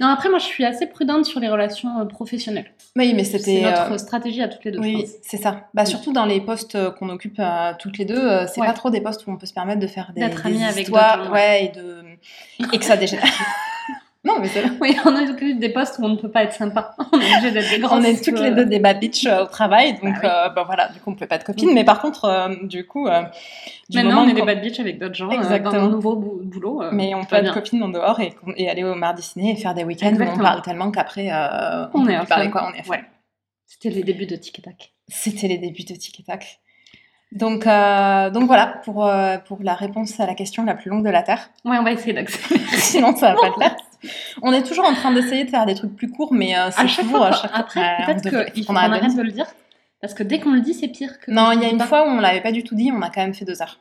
Non, 0.00 0.06
après, 0.08 0.28
moi, 0.28 0.38
je 0.38 0.44
suis 0.44 0.64
assez 0.64 0.86
prudente 0.86 1.24
sur 1.24 1.40
les 1.40 1.48
relations 1.48 1.98
euh, 2.00 2.04
professionnelles. 2.04 2.70
Oui, 2.96 3.12
mais 3.14 3.24
C'est 3.24 3.38
c'était. 3.38 3.62
notre 3.62 3.92
euh, 3.92 3.98
stratégie 3.98 4.42
à 4.42 4.48
toutes 4.48 4.64
les 4.64 4.70
deux, 4.72 4.78
Oui, 4.78 5.06
c'est 5.22 5.36
ça. 5.36 5.62
Bah, 5.74 5.84
surtout 5.84 6.12
dans 6.12 6.24
les 6.24 6.40
postes 6.40 6.76
qu'on 6.98 7.08
occupe 7.08 7.40
toutes 7.78 7.98
les 7.98 8.04
deux, 8.04 8.46
c'est 8.46 8.60
Ouais. 8.60 8.66
pas 8.66 8.72
trop 8.72 8.90
des 8.90 9.00
postes 9.00 9.26
où 9.26 9.30
on 9.30 9.36
peut 9.36 9.46
se 9.46 9.52
permettre 9.54 9.80
de 9.80 9.86
faire 9.86 10.12
des, 10.14 10.20
D'être 10.28 10.46
amis 10.46 10.64
avec 10.64 10.86
gens, 10.88 11.30
ouais, 11.32 11.64
et 11.66 11.68
de 11.68 12.04
et 12.72 12.78
que 12.78 12.84
ça 12.84 12.96
dégénère. 12.96 13.24
non, 14.24 14.34
mais 14.40 14.48
c'est. 14.48 14.64
Oui, 14.80 14.96
on 15.04 15.14
occupe 15.30 15.58
des 15.60 15.68
postes 15.68 15.98
où 15.98 16.04
on 16.04 16.08
ne 16.10 16.16
peut 16.16 16.30
pas 16.30 16.42
être 16.42 16.52
sympa. 16.52 16.94
On 17.12 17.20
est 17.20 17.32
obligé 17.36 17.50
d'être 17.52 17.70
des 17.70 17.78
grands. 17.78 17.98
On 17.98 18.02
est 18.02 18.22
toutes 18.22 18.40
les 18.40 18.50
deux 18.50 18.66
des 18.66 18.78
bad 18.80 18.98
bitch 19.00 19.26
euh, 19.26 19.44
au 19.44 19.46
travail, 19.46 19.94
donc 19.94 20.14
Bah 20.14 20.20
oui. 20.22 20.28
euh, 20.28 20.48
bah, 20.50 20.64
voilà, 20.66 20.88
du 20.88 20.98
coup 21.00 21.10
on 21.10 21.14
peut 21.14 21.26
pas 21.26 21.36
être 21.36 21.44
copines, 21.44 21.72
mais 21.72 21.84
par 21.84 22.00
contre, 22.00 22.24
euh, 22.24 22.48
du 22.64 22.84
coup, 22.86 23.06
euh, 23.06 23.22
du 23.88 23.96
Maintenant, 23.98 24.24
on 24.24 24.28
est 24.28 24.34
des 24.34 24.42
bad 24.42 24.60
bitch 24.60 24.80
avec 24.80 24.98
d'autres 24.98 25.14
gens 25.14 25.26
euh, 25.30 25.36
dans 25.36 25.42
Exactement. 25.42 25.82
nos 25.82 25.88
nouveaux 25.90 26.16
bou- 26.16 26.40
boulots. 26.42 26.82
euh, 26.82 26.90
mais 26.92 27.14
on 27.14 27.24
peut 27.24 27.36
être 27.36 27.44
bien. 27.44 27.52
copines 27.54 27.82
en 27.82 27.88
dehors 27.88 28.18
et, 28.20 28.68
aller 28.68 28.84
au 28.84 28.94
mardi 28.96 29.22
ciné 29.22 29.52
et 29.52 29.56
faire 29.56 29.74
des 29.74 29.84
week-ends 29.84 30.14
où 30.18 30.22
on 30.22 30.38
parle 30.38 30.62
tellement 30.62 30.90
qu'après 30.90 31.30
euh, 31.32 31.86
On 31.94 32.04
peut 32.04 32.10
est 32.10 32.16
à 32.16 32.24
parler 32.24 32.50
quoi, 32.50 32.68
on 32.70 32.74
est 32.76 32.84
à. 32.86 32.90
Ouais. 32.90 33.04
C'était 33.66 33.90
les 33.90 34.02
débuts 34.02 34.26
de 34.26 34.34
Tic 34.36 34.58
et 34.58 34.62
Tac. 34.62 34.92
C'était 35.08 35.46
les 35.48 35.58
débuts 35.58 35.84
de 35.84 35.94
Tic 35.94 36.18
et 36.20 36.22
Tac. 36.24 36.58
Donc, 37.32 37.66
euh, 37.66 38.30
donc 38.30 38.44
voilà 38.44 38.66
pour, 38.84 39.06
euh, 39.06 39.36
pour 39.38 39.58
la 39.62 39.74
réponse 39.74 40.18
à 40.18 40.26
la 40.26 40.34
question 40.34 40.64
la 40.64 40.74
plus 40.74 40.88
longue 40.90 41.04
de 41.04 41.10
la 41.10 41.22
Terre. 41.22 41.50
Ouais, 41.64 41.76
on 41.78 41.82
va 41.82 41.92
essayer 41.92 42.14
d'accélérer. 42.14 42.64
Sinon, 42.78 43.14
ça 43.16 43.34
va 43.34 43.40
pas 43.40 43.48
le 43.48 43.52
faire. 43.62 43.76
On 44.42 44.52
est 44.52 44.62
toujours 44.62 44.86
en 44.86 44.94
train 44.94 45.12
d'essayer 45.12 45.44
de 45.44 45.50
faire 45.50 45.66
des 45.66 45.74
trucs 45.74 45.94
plus 45.94 46.10
courts, 46.10 46.32
mais 46.32 46.56
euh, 46.56 46.70
c'est 46.70 46.80
À 46.82 46.86
chaque 46.86 47.04
toujours 47.04 47.18
fois, 47.18 47.28
à 47.28 47.32
chaque 47.32 47.50
après, 47.52 47.80
Ouais, 47.80 47.96
on 48.00 48.06
peut-être 48.06 48.52
qu'il 48.52 48.64
faut 48.64 48.70
on 48.72 48.74
qu'on 48.74 48.80
arrête 48.80 49.14
de 49.16 49.22
le 49.22 49.32
dire. 49.32 49.46
Parce 50.00 50.14
que 50.14 50.22
dès 50.22 50.38
qu'on 50.40 50.52
le 50.52 50.60
dit, 50.60 50.72
c'est 50.74 50.88
pire 50.88 51.18
que. 51.20 51.30
Non, 51.30 51.50
il 51.52 51.60
y 51.60 51.64
a 51.66 51.68
une 51.68 51.80
fois 51.80 52.06
où 52.06 52.10
on 52.10 52.20
l'avait 52.20 52.40
pas 52.40 52.52
du 52.52 52.62
tout 52.64 52.74
dit, 52.76 52.90
on 52.94 53.02
a 53.02 53.10
quand 53.10 53.20
même 53.20 53.34
fait 53.34 53.44
deux 53.44 53.60
heures. 53.60 53.80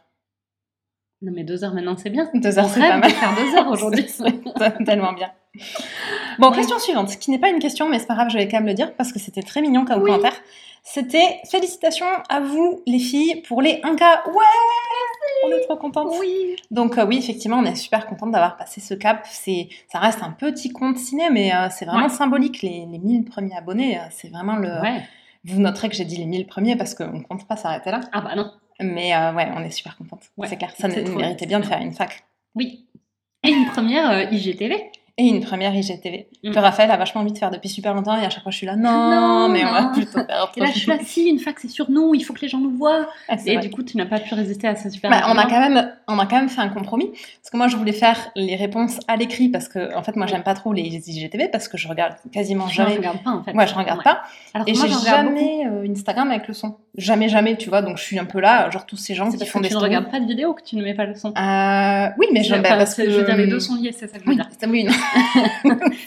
Non, 1.21 1.31
mais 1.33 1.43
deux 1.43 1.63
heures 1.63 1.73
maintenant, 1.73 1.95
c'est 1.97 2.09
bien. 2.09 2.29
Deux 2.33 2.59
heures, 2.59 2.67
c'est 2.69 2.79
pas 2.79 2.97
mal. 2.97 3.09
faire 3.09 3.33
deux 3.35 3.55
heures 3.57 3.67
aujourd'hui. 3.69 4.05
C'est 4.09 4.83
tellement 4.85 5.13
bien. 5.13 5.31
Bon, 6.37 6.49
Ouais. 6.49 6.55
question 6.57 6.77
suivante, 6.77 7.09
qui 7.17 7.31
n'est 7.31 7.39
pas 7.39 7.49
une 7.49 7.57
question, 7.59 7.89
mais 7.89 7.97
c'est 7.97 8.05
pas 8.05 8.13
grave, 8.13 8.29
je 8.29 8.37
vais 8.37 8.47
quand 8.47 8.57
même 8.57 8.67
le 8.67 8.75
dire 8.75 8.93
parce 8.95 9.11
que 9.11 9.17
c'était 9.17 9.41
très 9.41 9.61
mignon 9.61 9.85
comme 9.85 10.01
Oui. 10.03 10.11
commentaire. 10.11 10.35
C'était 10.89 11.41
félicitations 11.51 12.05
à 12.29 12.39
vous, 12.39 12.81
les 12.87 12.99
filles, 12.99 13.41
pour 13.41 13.61
les 13.61 13.81
1K. 13.81 14.29
Ouais 14.31 14.43
On 15.45 15.49
est 15.51 15.59
trop 15.65 15.75
contentes. 15.75 16.13
oui. 16.19 16.55
Donc, 16.71 16.97
euh, 16.97 17.05
oui, 17.05 17.17
effectivement, 17.17 17.57
on 17.57 17.65
est 17.65 17.75
super 17.75 18.05
contente 18.07 18.31
d'avoir 18.31 18.55
passé 18.55 18.79
ce 18.79 18.93
cap. 18.93 19.25
C'est, 19.29 19.67
ça 19.91 19.99
reste 19.99 20.23
un 20.23 20.31
petit 20.31 20.69
compte 20.71 20.97
ciné, 20.97 21.29
mais 21.29 21.53
euh, 21.53 21.67
c'est 21.69 21.83
vraiment 21.85 22.03
Ouais. 22.07 22.09
symbolique. 22.09 22.61
Les, 22.61 22.85
les 22.89 22.99
1000 22.99 23.25
premiers 23.25 23.55
abonnés, 23.57 23.97
euh, 23.97 24.03
c'est 24.11 24.29
vraiment 24.29 24.55
le. 24.55 24.69
Ouais. 24.81 25.01
Vous 25.43 25.59
noterez 25.59 25.89
que 25.89 25.95
j'ai 25.95 26.05
dit 26.05 26.15
les 26.15 26.25
1000 26.25 26.47
premiers 26.47 26.77
parce 26.77 26.95
qu'on 26.95 27.11
ne 27.19 27.23
compte 27.23 27.45
pas 27.47 27.57
s'arrêter 27.57 27.91
là. 27.91 27.99
Ah 28.13 28.21
bah 28.21 28.35
non. 28.35 28.49
Mais 28.79 29.11
ouais, 29.15 29.49
on 29.55 29.63
est 29.63 29.71
super 29.71 29.97
contente. 29.97 30.21
Ouais, 30.37 30.47
c'est 30.47 30.55
clair. 30.57 30.71
Ça 30.77 30.87
méritait 30.87 31.45
bien 31.47 31.59
de 31.59 31.65
faire 31.65 31.81
une 31.81 31.93
fac. 31.93 32.23
Oui. 32.55 32.85
Et 33.43 33.49
une 33.49 33.65
première 33.67 34.31
IGTV. 34.31 34.89
Et 35.19 35.25
une 35.25 35.41
première 35.41 35.73
IGTV 35.75 36.27
Mm. 36.43 36.51
que 36.51 36.59
Raphaël 36.59 36.91
a 36.91 36.97
vachement 36.97 37.21
envie 37.21 37.33
de 37.33 37.37
faire 37.39 37.49
depuis 37.49 37.67
super 37.69 37.93
longtemps 37.95 38.15
et 38.15 38.23
à 38.23 38.29
chaque 38.29 38.43
fois 38.43 38.51
je 38.51 38.57
suis 38.57 38.67
là 38.67 38.75
non, 38.75 38.91
Non, 38.91 39.49
mais 39.49 39.65
on 39.65 39.71
va 39.71 39.81
non. 39.81 39.91
plutôt 39.91 40.11
faire 40.11 40.43
autre 40.43 40.51
Et 40.55 40.59
là, 40.59 40.67
je 40.67 40.77
suis 40.77 40.87
là, 40.87 40.97
si, 41.03 41.27
une 41.27 41.39
fac, 41.39 41.57
c'est 41.59 41.67
sur 41.67 41.89
nous, 41.89 42.13
il 42.13 42.21
faut 42.23 42.33
que 42.33 42.41
les 42.41 42.47
gens 42.47 42.59
nous 42.59 42.69
voient. 42.77 43.07
Ah, 43.27 43.35
Et 43.43 43.53
vrai. 43.55 43.63
du 43.63 43.71
coup, 43.71 43.81
tu 43.81 43.97
n'as 43.97 44.05
pas 44.05 44.19
pu 44.19 44.35
résister 44.35 44.67
à 44.67 44.75
ce 44.75 44.89
super 44.91 45.09
Bah, 45.09 45.23
on 45.29 45.37
a 45.37 45.45
quand 45.45 45.59
même 45.59 45.91
on 46.07 46.19
a 46.19 46.25
quand 46.27 46.35
même 46.37 46.49
fait 46.49 46.61
un 46.61 46.69
compromis 46.69 47.07
parce 47.09 47.49
que 47.51 47.57
moi 47.57 47.67
je 47.67 47.75
voulais 47.75 47.91
faire 47.93 48.29
les 48.35 48.55
réponses 48.55 48.99
à 49.07 49.15
l'écrit 49.17 49.49
parce 49.49 49.67
que 49.67 49.93
en 49.95 50.03
fait 50.03 50.15
moi 50.15 50.27
j'aime 50.27 50.43
pas 50.43 50.53
trop 50.53 50.71
les 50.71 50.83
IGTV 50.83 51.49
parce 51.49 51.67
que 51.67 51.77
je 51.77 51.87
regarde 51.87 52.13
quasiment 52.31 52.67
Je 52.67 52.75
jamais 52.75 52.95
regarde 52.97 53.23
pas, 53.23 53.31
en 53.31 53.43
fait. 53.43 53.53
moi 53.53 53.65
je 53.65 53.73
regarde 53.73 53.97
Ouais. 53.97 54.03
pas 54.03 54.21
Alors 54.53 54.67
et 54.69 54.73
que 54.73 54.77
j'ai 54.79 54.87
jamais 55.09 55.65
euh, 55.65 55.85
Instagram 55.91 56.29
avec 56.31 56.47
le 56.47 56.53
son 56.53 56.75
jamais 56.97 57.27
jamais 57.27 57.57
tu 57.57 57.69
vois 57.69 57.81
donc 57.81 57.97
je 57.97 58.03
suis 58.03 58.19
un 58.19 58.25
peu 58.25 58.39
là 58.39 58.69
genre 58.69 58.85
tous 58.85 58.95
ces 58.97 59.15
gens 59.15 59.29
qui 59.31 59.37
parce 59.37 59.49
font 59.49 59.59
que 59.59 59.63
des 59.63 59.69
tu 59.69 59.75
ne 59.75 59.79
regardes 59.81 60.09
pas 60.11 60.19
de 60.19 60.25
vidéo 60.27 60.53
que 60.53 60.61
tu 60.63 60.75
ne 60.77 60.83
mets 60.83 60.93
pas 60.93 61.05
le 61.05 61.15
son. 61.15 61.29
Euh, 61.29 62.09
oui 62.19 62.27
mais 62.31 62.43
je, 62.43 62.53
bah, 62.55 62.61
parce 62.77 62.93
que 62.95 63.09
je 63.09 63.17
veux 63.17 63.25
dire, 63.25 63.35
les 63.35 63.47
deux 63.47 63.59
sont 63.59 63.75
liés, 63.75 63.91
c'est 63.97 64.07
ça 64.07 64.17
que 64.19 64.23
je 64.23 64.29
veux 64.29 64.35
oui, 64.35 64.35
dire. 64.35 64.69
oui, 64.69 64.83
non. 64.83 64.91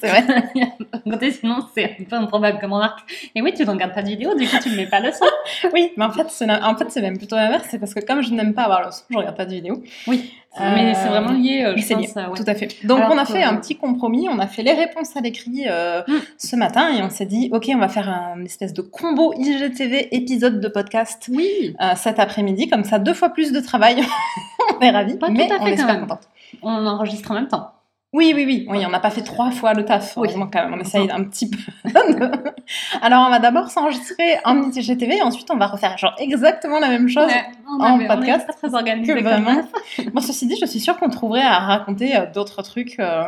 C'est 0.01 0.09
vrai 0.09 0.25
côté, 1.11 1.31
sinon, 1.33 1.57
c'est 1.75 1.97
un 2.01 2.05
peu 2.05 2.17
improbable 2.17 2.59
comme 2.61 2.73
remarque. 2.73 3.01
Et 3.35 3.43
oui, 3.43 3.53
tu 3.55 3.65
ne 3.65 3.71
regardes 3.71 3.95
pas 3.95 4.03
de 4.03 4.09
vidéo, 4.09 4.35
du 4.37 4.47
coup, 4.47 4.57
tu 4.63 4.71
ne 4.71 4.77
mets 4.77 4.87
pas 4.87 5.01
le 5.01 5.11
son. 5.13 5.25
Oui, 5.73 5.91
mais 5.97 6.05
en 6.05 6.11
fait, 6.11 6.27
c'est 6.29 6.49
en 6.51 6.77
fait, 6.77 6.87
c'est 6.91 7.03
même 7.03 7.19
plutôt 7.19 7.37
l'inverse. 7.37 7.67
C'est 7.71 7.79
parce 7.79 7.95
que 7.95 8.01
comme 8.01 8.23
je 8.23 8.33
n'aime 8.33 8.55
pas 8.55 8.63
avoir 8.65 8.85
le 8.85 8.91
son, 8.93 9.03
je 9.11 9.17
regarde 9.17 9.37
pas 9.37 9.45
de 9.47 9.53
vidéo. 9.55 9.83
Oui, 10.07 10.33
Euh, 10.61 10.73
mais 10.75 10.95
c'est 10.95 11.09
vraiment 11.09 11.31
lié, 11.33 11.63
euh, 11.65 11.75
je 11.77 11.83
c'est 11.83 11.95
pense. 11.95 12.03
lié, 12.07 12.13
euh, 12.17 12.29
ouais. 12.29 12.37
tout 12.37 12.45
à 12.47 12.55
fait. 12.55 12.69
Donc, 12.85 12.99
Alors 13.01 13.13
on 13.13 13.19
a 13.19 13.25
fait 13.25 13.43
un 13.43 13.55
petit 13.57 13.77
compromis. 13.77 14.29
On 14.29 14.39
a 14.41 14.47
fait 14.49 14.63
les 14.63 14.73
réponses 14.73 15.17
à 15.17 15.21
l'écrit 15.21 15.65
euh, 15.69 16.03
Mm. 16.09 16.15
ce 16.39 16.57
matin 16.57 16.89
et 16.93 17.03
on 17.03 17.11
s'est 17.11 17.27
dit, 17.27 17.51
ok, 17.53 17.71
on 17.75 17.79
va 17.79 17.89
faire 17.89 18.09
un 18.09 18.43
espèce 18.45 18.73
de 18.73 18.83
combo 18.83 19.33
IGTV 19.37 20.15
épisode 20.15 20.61
de 20.61 20.69
podcast 20.69 21.29
Oui, 21.33 21.77
cet 21.97 22.19
après-midi. 22.19 22.69
Comme 22.69 22.85
ça, 22.85 22.99
deux 22.99 23.15
fois 23.15 23.31
plus 23.31 23.53
de 23.53 23.61
travail. 23.61 24.03
on 24.77 24.81
est 24.81 24.91
ravis, 24.91 25.17
Pas 25.19 25.29
tout 25.29 25.35
à 25.35 25.37
fait 25.37 25.45
on 25.61 25.67
est 25.67 25.71
quand 25.73 25.77
super 25.79 25.87
même. 25.95 26.01
contente. 26.03 26.29
on 26.63 26.87
enregistre 26.87 27.31
en 27.31 27.35
même 27.35 27.49
temps. 27.49 27.71
Oui, 28.13 28.33
oui, 28.35 28.45
oui. 28.45 28.67
Oui, 28.69 28.85
on 28.85 28.91
n'a 28.91 28.99
pas 28.99 29.11
fait 29.11 29.23
trois 29.23 29.53
fois 29.53 29.73
le 29.73 29.85
taf. 29.85 30.17
Oui. 30.17 30.25
Heureusement, 30.27 30.49
quand 30.53 30.65
même. 30.65 30.75
On 30.75 30.81
essaye 30.81 31.09
un 31.13 31.23
petit 31.23 31.49
peu. 31.49 31.59
de- 31.85 32.31
Alors, 33.03 33.25
on 33.27 33.31
va 33.31 33.39
d'abord 33.39 33.71
s'enregistrer 33.71 34.39
en 34.45 34.63
IGTV 34.69 35.19
et 35.19 35.23
ensuite, 35.23 35.49
on 35.53 35.57
va 35.57 35.69
refaire 35.69 35.97
genre 35.97 36.15
exactement 36.19 36.81
la 36.81 36.89
même 36.89 37.09
chose. 37.09 37.27
Ouais, 37.27 37.45
on 37.69 37.81
en 37.81 37.95
avait- 37.95 38.05
on 38.11 38.17
podcast 38.17 38.47
pas 38.49 38.53
très 38.53 38.75
organisé 38.75 39.15
que 39.15 39.21
vraiment. 39.23 39.63
Bon, 40.13 40.21
ceci 40.21 40.47
dit, 40.49 40.57
je 40.61 40.67
suis 40.67 40.81
sûre 40.81 40.99
qu'on 40.99 41.09
trouverait 41.09 41.43
à 41.43 41.59
raconter 41.61 42.17
euh, 42.17 42.27
d'autres 42.27 42.63
trucs 42.63 42.99
euh, 42.99 43.23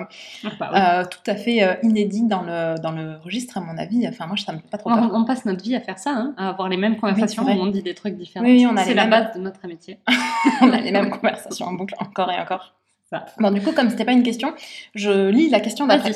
Ah, 0.45 0.49
bah 0.59 0.71
oui. 0.73 0.81
euh, 0.81 1.05
tout 1.05 1.31
à 1.31 1.37
fait 1.37 1.79
inédits 1.85 2.27
dans 2.27 2.43
le, 2.43 2.77
dans 2.81 2.91
le 2.91 3.19
registre, 3.25 3.59
à 3.59 3.61
mon 3.61 3.79
avis. 3.79 4.07
Enfin, 4.09 4.27
moi, 4.27 4.37
ça 4.37 4.53
me 4.53 4.59
fait 4.59 4.69
pas 4.69 4.79
trop 4.79 4.91
on, 4.91 4.95
peur. 4.97 5.11
on 5.15 5.25
passe 5.25 5.45
notre 5.45 5.63
vie 5.63 5.77
à 5.77 5.81
faire 5.81 5.99
ça, 6.01 6.11
hein, 6.11 6.35
à 6.37 6.49
avoir 6.49 6.69
les 6.69 6.77
mêmes 6.77 6.97
conversations 6.97 7.45
où 7.45 7.49
on 7.51 7.67
dit 7.67 7.83
des 7.85 7.95
trucs 7.95 8.17
différents. 8.17 8.45
Oui, 8.45 8.67
on 8.69 8.77
a 8.77 8.83
c'est 8.83 8.95
la 8.95 9.07
mêmes- 9.07 9.11
base 9.27 9.35
de 9.37 9.41
notre 9.41 9.61
amitié. 9.65 10.01
On 10.61 10.73
a 10.73 10.79
les 10.79 10.91
mêmes 10.91 11.11
conversations 11.11 11.67
en 11.67 11.73
boucle, 11.75 11.95
encore 12.01 12.33
et 12.33 12.41
encore. 12.41 12.75
Ça. 13.13 13.27
Bon, 13.39 13.51
du 13.51 13.61
coup, 13.61 13.73
comme 13.73 13.91
c'était 13.91 14.05
pas 14.07 14.13
une 14.13 14.23
question, 14.23 14.55
je 14.95 15.29
lis 15.29 15.51
la 15.51 15.61
question 15.61 15.87
d'après. 15.87 16.13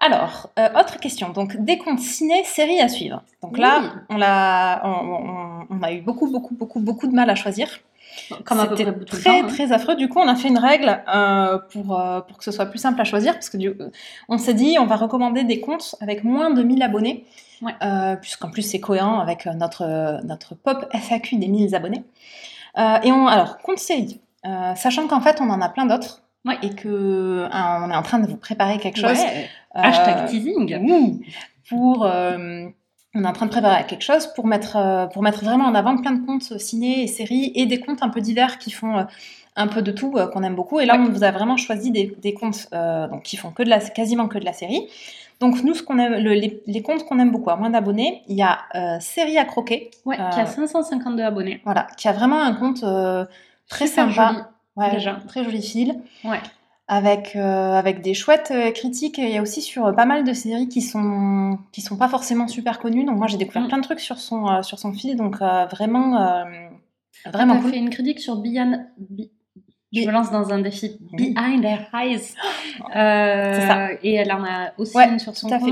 Alors, 0.00 0.50
euh, 0.58 0.68
autre 0.78 0.98
question. 1.00 1.30
Donc, 1.30 1.56
des 1.56 1.78
comptes 1.78 2.00
ciné, 2.00 2.44
séries 2.44 2.80
à 2.80 2.88
suivre. 2.88 3.22
Donc 3.42 3.56
là, 3.56 3.80
Oui. 3.80 3.88
on, 4.10 4.16
l'a, 4.18 4.82
on, 4.84 4.88
on- 4.90 5.66
on 5.70 5.82
a 5.82 5.92
eu 5.92 6.02
beaucoup, 6.02 6.30
beaucoup, 6.30 6.54
beaucoup, 6.54 6.80
beaucoup 6.80 7.06
de 7.06 7.14
mal 7.14 7.30
à 7.30 7.34
choisir. 7.34 7.68
Comme 8.44 8.60
à 8.60 8.66
peu 8.66 8.76
C'était 8.76 8.92
près 8.92 9.04
tout 9.04 9.16
le 9.16 9.22
très, 9.22 9.40
temps, 9.40 9.46
hein. 9.46 9.48
très 9.48 9.72
affreux. 9.72 9.96
Du 9.96 10.08
coup, 10.08 10.18
on 10.20 10.28
a 10.28 10.36
fait 10.36 10.48
une 10.48 10.58
règle 10.58 11.02
euh, 11.12 11.58
pour, 11.72 11.98
euh, 11.98 12.20
pour 12.20 12.36
que 12.38 12.44
ce 12.44 12.52
soit 12.52 12.66
plus 12.66 12.78
simple 12.78 13.00
à 13.00 13.04
choisir. 13.04 13.32
Parce 13.32 13.48
que 13.48 13.56
du, 13.56 13.72
on 14.28 14.36
s'est 14.36 14.54
dit, 14.54 14.76
on 14.78 14.86
va 14.86 14.96
recommander 14.96 15.42
des 15.44 15.60
comptes 15.60 15.94
avec 16.00 16.22
moins 16.22 16.50
de 16.50 16.62
1000 16.62 16.82
abonnés. 16.82 17.24
Ouais. 17.62 17.72
Puisqu'en 18.20 18.50
plus, 18.50 18.62
c'est 18.62 18.80
cohérent 18.80 19.20
avec 19.20 19.46
notre, 19.46 20.20
notre 20.24 20.54
pop 20.54 20.84
FAQ 20.92 21.36
des 21.36 21.48
1000 21.48 21.74
abonnés. 21.74 22.04
Et 22.76 23.10
on, 23.10 23.26
alors, 23.26 23.58
compte 23.58 23.78
série. 23.78 24.20
Euh, 24.46 24.74
sachant 24.74 25.06
qu'en 25.08 25.20
fait, 25.20 25.40
on 25.40 25.48
en 25.50 25.60
a 25.60 25.68
plein 25.68 25.86
d'autres. 25.86 26.22
Ouais. 26.44 26.58
Et 26.62 26.70
que 26.70 26.88
euh, 26.88 27.48
on 27.52 27.90
est 27.90 27.96
en 27.96 28.02
train 28.02 28.18
de 28.18 28.26
vous 28.26 28.36
préparer 28.36 28.78
quelque 28.78 28.98
chose. 28.98 29.18
Ouais. 29.18 29.48
Euh, 29.76 29.80
Hashtag 29.82 30.26
teasing. 30.26 30.76
Ouh. 30.90 31.20
pour 31.68 32.04
euh, 32.04 32.66
on 33.14 33.24
est 33.24 33.26
en 33.26 33.32
train 33.32 33.46
de 33.46 33.50
préparer 33.50 33.84
quelque 33.86 34.02
chose 34.02 34.26
pour 34.34 34.46
mettre 34.46 35.08
pour 35.12 35.22
mettre 35.22 35.42
vraiment 35.44 35.64
en 35.64 35.74
avant 35.74 35.96
plein 35.96 36.12
de 36.12 36.26
comptes 36.26 36.58
ciné 36.58 37.04
et 37.04 37.06
séries 37.06 37.52
et 37.54 37.64
des 37.66 37.80
comptes 37.80 38.02
un 38.02 38.08
peu 38.10 38.20
divers 38.20 38.58
qui 38.58 38.70
font 38.70 39.06
un 39.56 39.66
peu 39.68 39.82
de 39.82 39.90
tout 39.92 40.10
qu'on 40.32 40.42
aime 40.42 40.54
beaucoup 40.56 40.80
et 40.80 40.84
là 40.84 40.96
Ouais. 40.98 41.04
on 41.08 41.12
vous 41.12 41.22
a 41.24 41.30
vraiment 41.30 41.56
choisi 41.56 41.90
des, 41.92 42.14
des 42.20 42.34
comptes 42.34 42.68
donc 42.72 43.22
qui 43.22 43.36
font 43.36 43.50
que 43.52 43.62
de 43.62 43.68
la 43.70 43.78
quasiment 43.78 44.26
que 44.28 44.38
de 44.38 44.44
la 44.44 44.52
série 44.52 44.82
donc 45.40 45.62
nous 45.62 45.74
ce 45.74 45.82
qu'on 45.84 45.98
aime 45.98 46.14
le- 46.22 46.34
les, 46.34 46.60
les 46.66 46.82
comptes 46.82 47.04
qu'on 47.06 47.18
aime 47.20 47.30
beaucoup 47.30 47.50
à 47.50 47.56
moins 47.56 47.70
d'abonnés 47.70 48.22
il 48.28 48.36
y 48.36 48.42
a 48.42 48.58
série 49.00 49.38
à 49.38 49.44
croquer 49.44 49.90
Ouais, 50.04 50.16
qui 50.16 50.40
a 50.40 50.46
552 50.46 51.22
abonnés. 51.22 51.60
voilà 51.64 51.86
qui 51.96 52.08
a 52.08 52.12
vraiment 52.12 52.42
un 52.42 52.52
compte 52.54 52.84
très 53.68 53.86
Super 53.86 54.12
sympa 54.12 54.28
joli. 54.32 54.44
Ouais, 54.76 54.90
déjà. 54.92 55.18
très 55.28 55.44
joli 55.44 55.62
fil 55.62 56.00
Ouais. 56.24 56.40
avec, 56.88 57.36
euh, 57.36 57.72
avec 57.74 58.02
des 58.02 58.14
chouettes 58.14 58.50
euh, 58.54 58.70
critiques. 58.72 59.18
Et 59.18 59.22
il 59.24 59.30
y 59.30 59.38
a 59.38 59.42
aussi 59.42 59.62
sur 59.62 59.86
euh, 59.86 59.92
pas 59.92 60.04
mal 60.06 60.24
de 60.24 60.32
séries 60.32 60.68
qui 60.68 60.82
sont, 60.82 61.58
qui 61.72 61.80
sont 61.80 61.96
pas 61.96 62.08
forcément 62.08 62.48
super 62.48 62.78
connues. 62.78 63.04
Donc 63.04 63.16
moi, 63.18 63.26
j'ai 63.26 63.36
découvert 63.36 63.62
Mm. 63.62 63.68
plein 63.68 63.78
de 63.78 63.82
trucs 63.84 64.00
sur 64.00 64.18
son, 64.18 64.62
sur 64.62 64.78
son 64.78 64.92
fil. 64.92 65.16
Donc 65.16 65.36
vraiment, 65.38 66.44
vraiment 67.32 67.60
cool. 67.60 67.70
fait 67.70 67.78
une 67.78 67.90
critique 67.90 68.20
sur. 68.20 68.36
Be- 68.36 69.30
Je 69.92 70.06
me 70.06 70.10
lance 70.12 70.30
dans 70.32 70.52
un 70.52 70.58
défi. 70.58 70.98
Be- 71.12 71.34
Behind 71.34 71.62
Their 71.62 71.86
Eyes. 71.94 72.34
Euh, 72.96 73.60
ça. 73.68 73.88
Et 74.02 74.14
elle 74.14 74.32
en 74.32 74.42
a 74.44 74.72
aussi 74.76 74.96
Ouais, 74.96 75.08
une 75.08 75.18
sur 75.20 75.36
son 75.36 75.50
à 75.52 75.58
fait. 75.60 75.70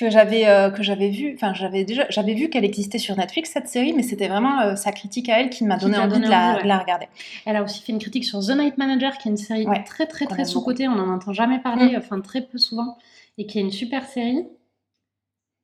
Que 0.00 0.08
j'avais 0.08 0.48
euh, 0.48 0.70
que 0.70 0.82
j'avais 0.82 1.10
vu, 1.10 1.34
enfin 1.34 1.52
j'avais 1.52 1.84
déjà 1.84 2.06
j'avais 2.08 2.32
vu 2.32 2.48
qu'elle 2.48 2.64
existait 2.64 2.96
sur 2.96 3.18
Netflix 3.18 3.50
cette 3.50 3.68
série, 3.68 3.92
mais 3.92 4.02
c'était 4.02 4.28
vraiment 4.28 4.58
euh, 4.62 4.74
sa 4.74 4.92
critique 4.92 5.28
à 5.28 5.38
elle 5.38 5.50
qui 5.50 5.62
m'a 5.62 5.76
Qui 5.76 5.84
donné 5.84 5.98
envie 5.98 6.20
de 6.20 6.26
la, 6.26 6.52
envie, 6.52 6.56
ouais. 6.56 6.62
de 6.62 6.68
la 6.68 6.78
regarder. 6.78 7.06
Elle 7.44 7.56
a 7.56 7.62
aussi 7.62 7.82
fait 7.82 7.92
une 7.92 7.98
critique 7.98 8.24
sur 8.24 8.40
The 8.40 8.56
Night 8.56 8.78
Manager, 8.78 9.18
qui 9.18 9.28
est 9.28 9.30
une 9.30 9.36
série 9.36 9.66
Ouais, 9.66 9.84
très 9.84 10.06
très 10.06 10.24
très 10.24 10.40
aime 10.40 10.48
sous-cotée, 10.48 10.88
on 10.88 10.94
n'en 10.94 11.12
entend 11.12 11.34
jamais 11.34 11.58
parler, 11.58 11.98
enfin 11.98 12.18
très 12.22 12.40
peu 12.40 12.56
souvent, 12.56 12.96
et 13.36 13.44
qui 13.44 13.58
est 13.58 13.60
une 13.60 13.70
super 13.70 14.06
série. 14.06 14.46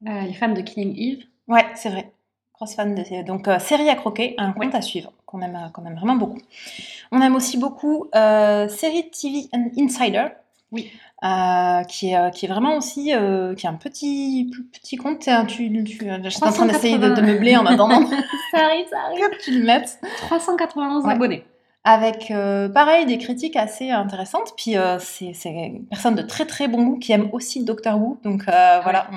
Euh, 0.06 0.20
les 0.20 0.34
fans 0.34 0.52
de 0.52 0.60
Killing 0.60 0.94
Eve. 0.98 1.24
Ouais, 1.48 1.64
c'est 1.74 1.88
vrai. 1.88 2.12
Grosse 2.52 2.74
fan 2.74 2.94
de. 2.94 3.24
Donc, 3.24 3.48
série 3.58 3.88
à 3.88 3.94
croquer, 3.94 4.34
un 4.36 4.52
compte 4.52 4.74
à 4.74 4.82
suivre, 4.82 5.14
qu'on 5.24 5.40
aime, 5.40 5.70
qu'on 5.72 5.86
aime 5.86 5.96
vraiment 5.96 6.16
beaucoup. 6.16 6.42
On 7.10 7.22
aime 7.22 7.36
aussi 7.36 7.56
beaucoup 7.56 8.10
série 8.12 9.08
TV 9.10 9.48
Insider. 9.78 10.26
Oui. 10.72 10.90
Euh, 11.24 11.82
qui, 11.84 12.10
est, 12.10 12.16
euh, 12.16 12.30
qui 12.30 12.44
est 12.44 12.48
vraiment 12.48 12.76
aussi 12.76 13.14
euh, 13.14 13.54
qui 13.54 13.66
est 13.66 13.68
un 13.68 13.74
petit 13.74 14.50
petit 14.72 14.96
compte. 14.96 15.20
Tu, 15.48 15.70
tu, 15.84 15.98
j'étais 16.24 16.44
en 16.46 16.52
train 16.52 16.66
d'essayer 16.66 16.98
de, 16.98 17.08
de 17.08 17.14
380. 17.14 17.32
meubler 17.32 17.56
en 17.56 17.64
attendant 17.66 18.06
Ça 18.50 18.58
arrive, 18.64 18.86
ça 18.90 18.98
arrive. 19.06 19.28
que 19.30 19.42
tu 19.42 19.58
le 19.58 19.64
mettes. 19.64 19.98
391 20.18 21.04
Ouais. 21.04 21.12
abonnés. 21.12 21.44
Avec, 21.88 22.32
euh, 22.32 22.68
pareil, 22.68 23.06
des 23.06 23.16
critiques 23.16 23.54
assez 23.54 23.90
intéressantes. 23.90 24.54
Puis, 24.56 24.76
euh, 24.76 24.98
c'est 24.98 25.32
une 25.44 25.86
personne 25.86 26.16
de 26.16 26.22
très 26.22 26.44
très 26.44 26.66
bon 26.66 26.82
goût 26.82 26.98
qui 26.98 27.12
aime 27.12 27.28
aussi 27.32 27.62
Doctor 27.64 27.96
Who. 27.96 28.18
Donc, 28.24 28.42
euh, 28.48 28.80
voilà, 28.82 29.06
on, 29.12 29.16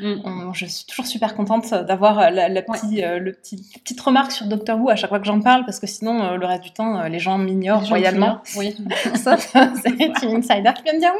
Mm. 0.00 0.22
On- 0.24 0.52
je 0.52 0.64
suis 0.66 0.84
toujours 0.86 1.06
super 1.06 1.34
contente 1.34 1.74
d'avoir 1.74 2.30
la, 2.30 2.48
la 2.48 2.62
petit, 2.62 3.00
le 3.02 3.32
petit, 3.32 3.56
petite 3.82 4.00
remarque 4.00 4.30
sur 4.30 4.46
Doctor 4.46 4.78
Who 4.80 4.90
à 4.90 4.94
chaque 4.96 5.10
fois 5.10 5.18
que 5.18 5.24
j'en 5.26 5.40
parle, 5.40 5.64
parce 5.64 5.80
que 5.80 5.88
sinon, 5.88 6.36
le 6.36 6.46
reste 6.46 6.62
du 6.62 6.70
temps, 6.72 7.02
les 7.04 7.18
gens 7.18 7.36
m'ignorent 7.36 7.84
royalement. 7.88 8.38
Oui. 8.56 8.76
Sauf 9.16 9.52
c'est 9.82 9.90
une 10.24 10.36
insider 10.36 10.70
qui 10.76 10.82
vient 10.84 10.94
me 10.94 11.00
dire 11.00 11.12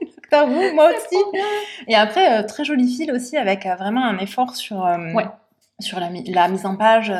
oui, 0.00 0.08
Doctor 0.14 0.48
Who, 0.48 0.74
moi 0.76 0.90
aussi. 0.90 1.22
Et 1.88 1.96
après, 1.96 2.44
très 2.46 2.64
joli 2.64 2.86
fil 2.94 3.10
aussi, 3.10 3.36
avec 3.36 3.64
vraiment 3.64 4.04
un 4.04 4.18
effort 4.18 4.54
sur, 4.54 4.78
Ouais. 5.14 5.26
sur 5.80 5.98
la 5.98 6.48
mise 6.48 6.66
en 6.66 6.76
page 6.76 7.12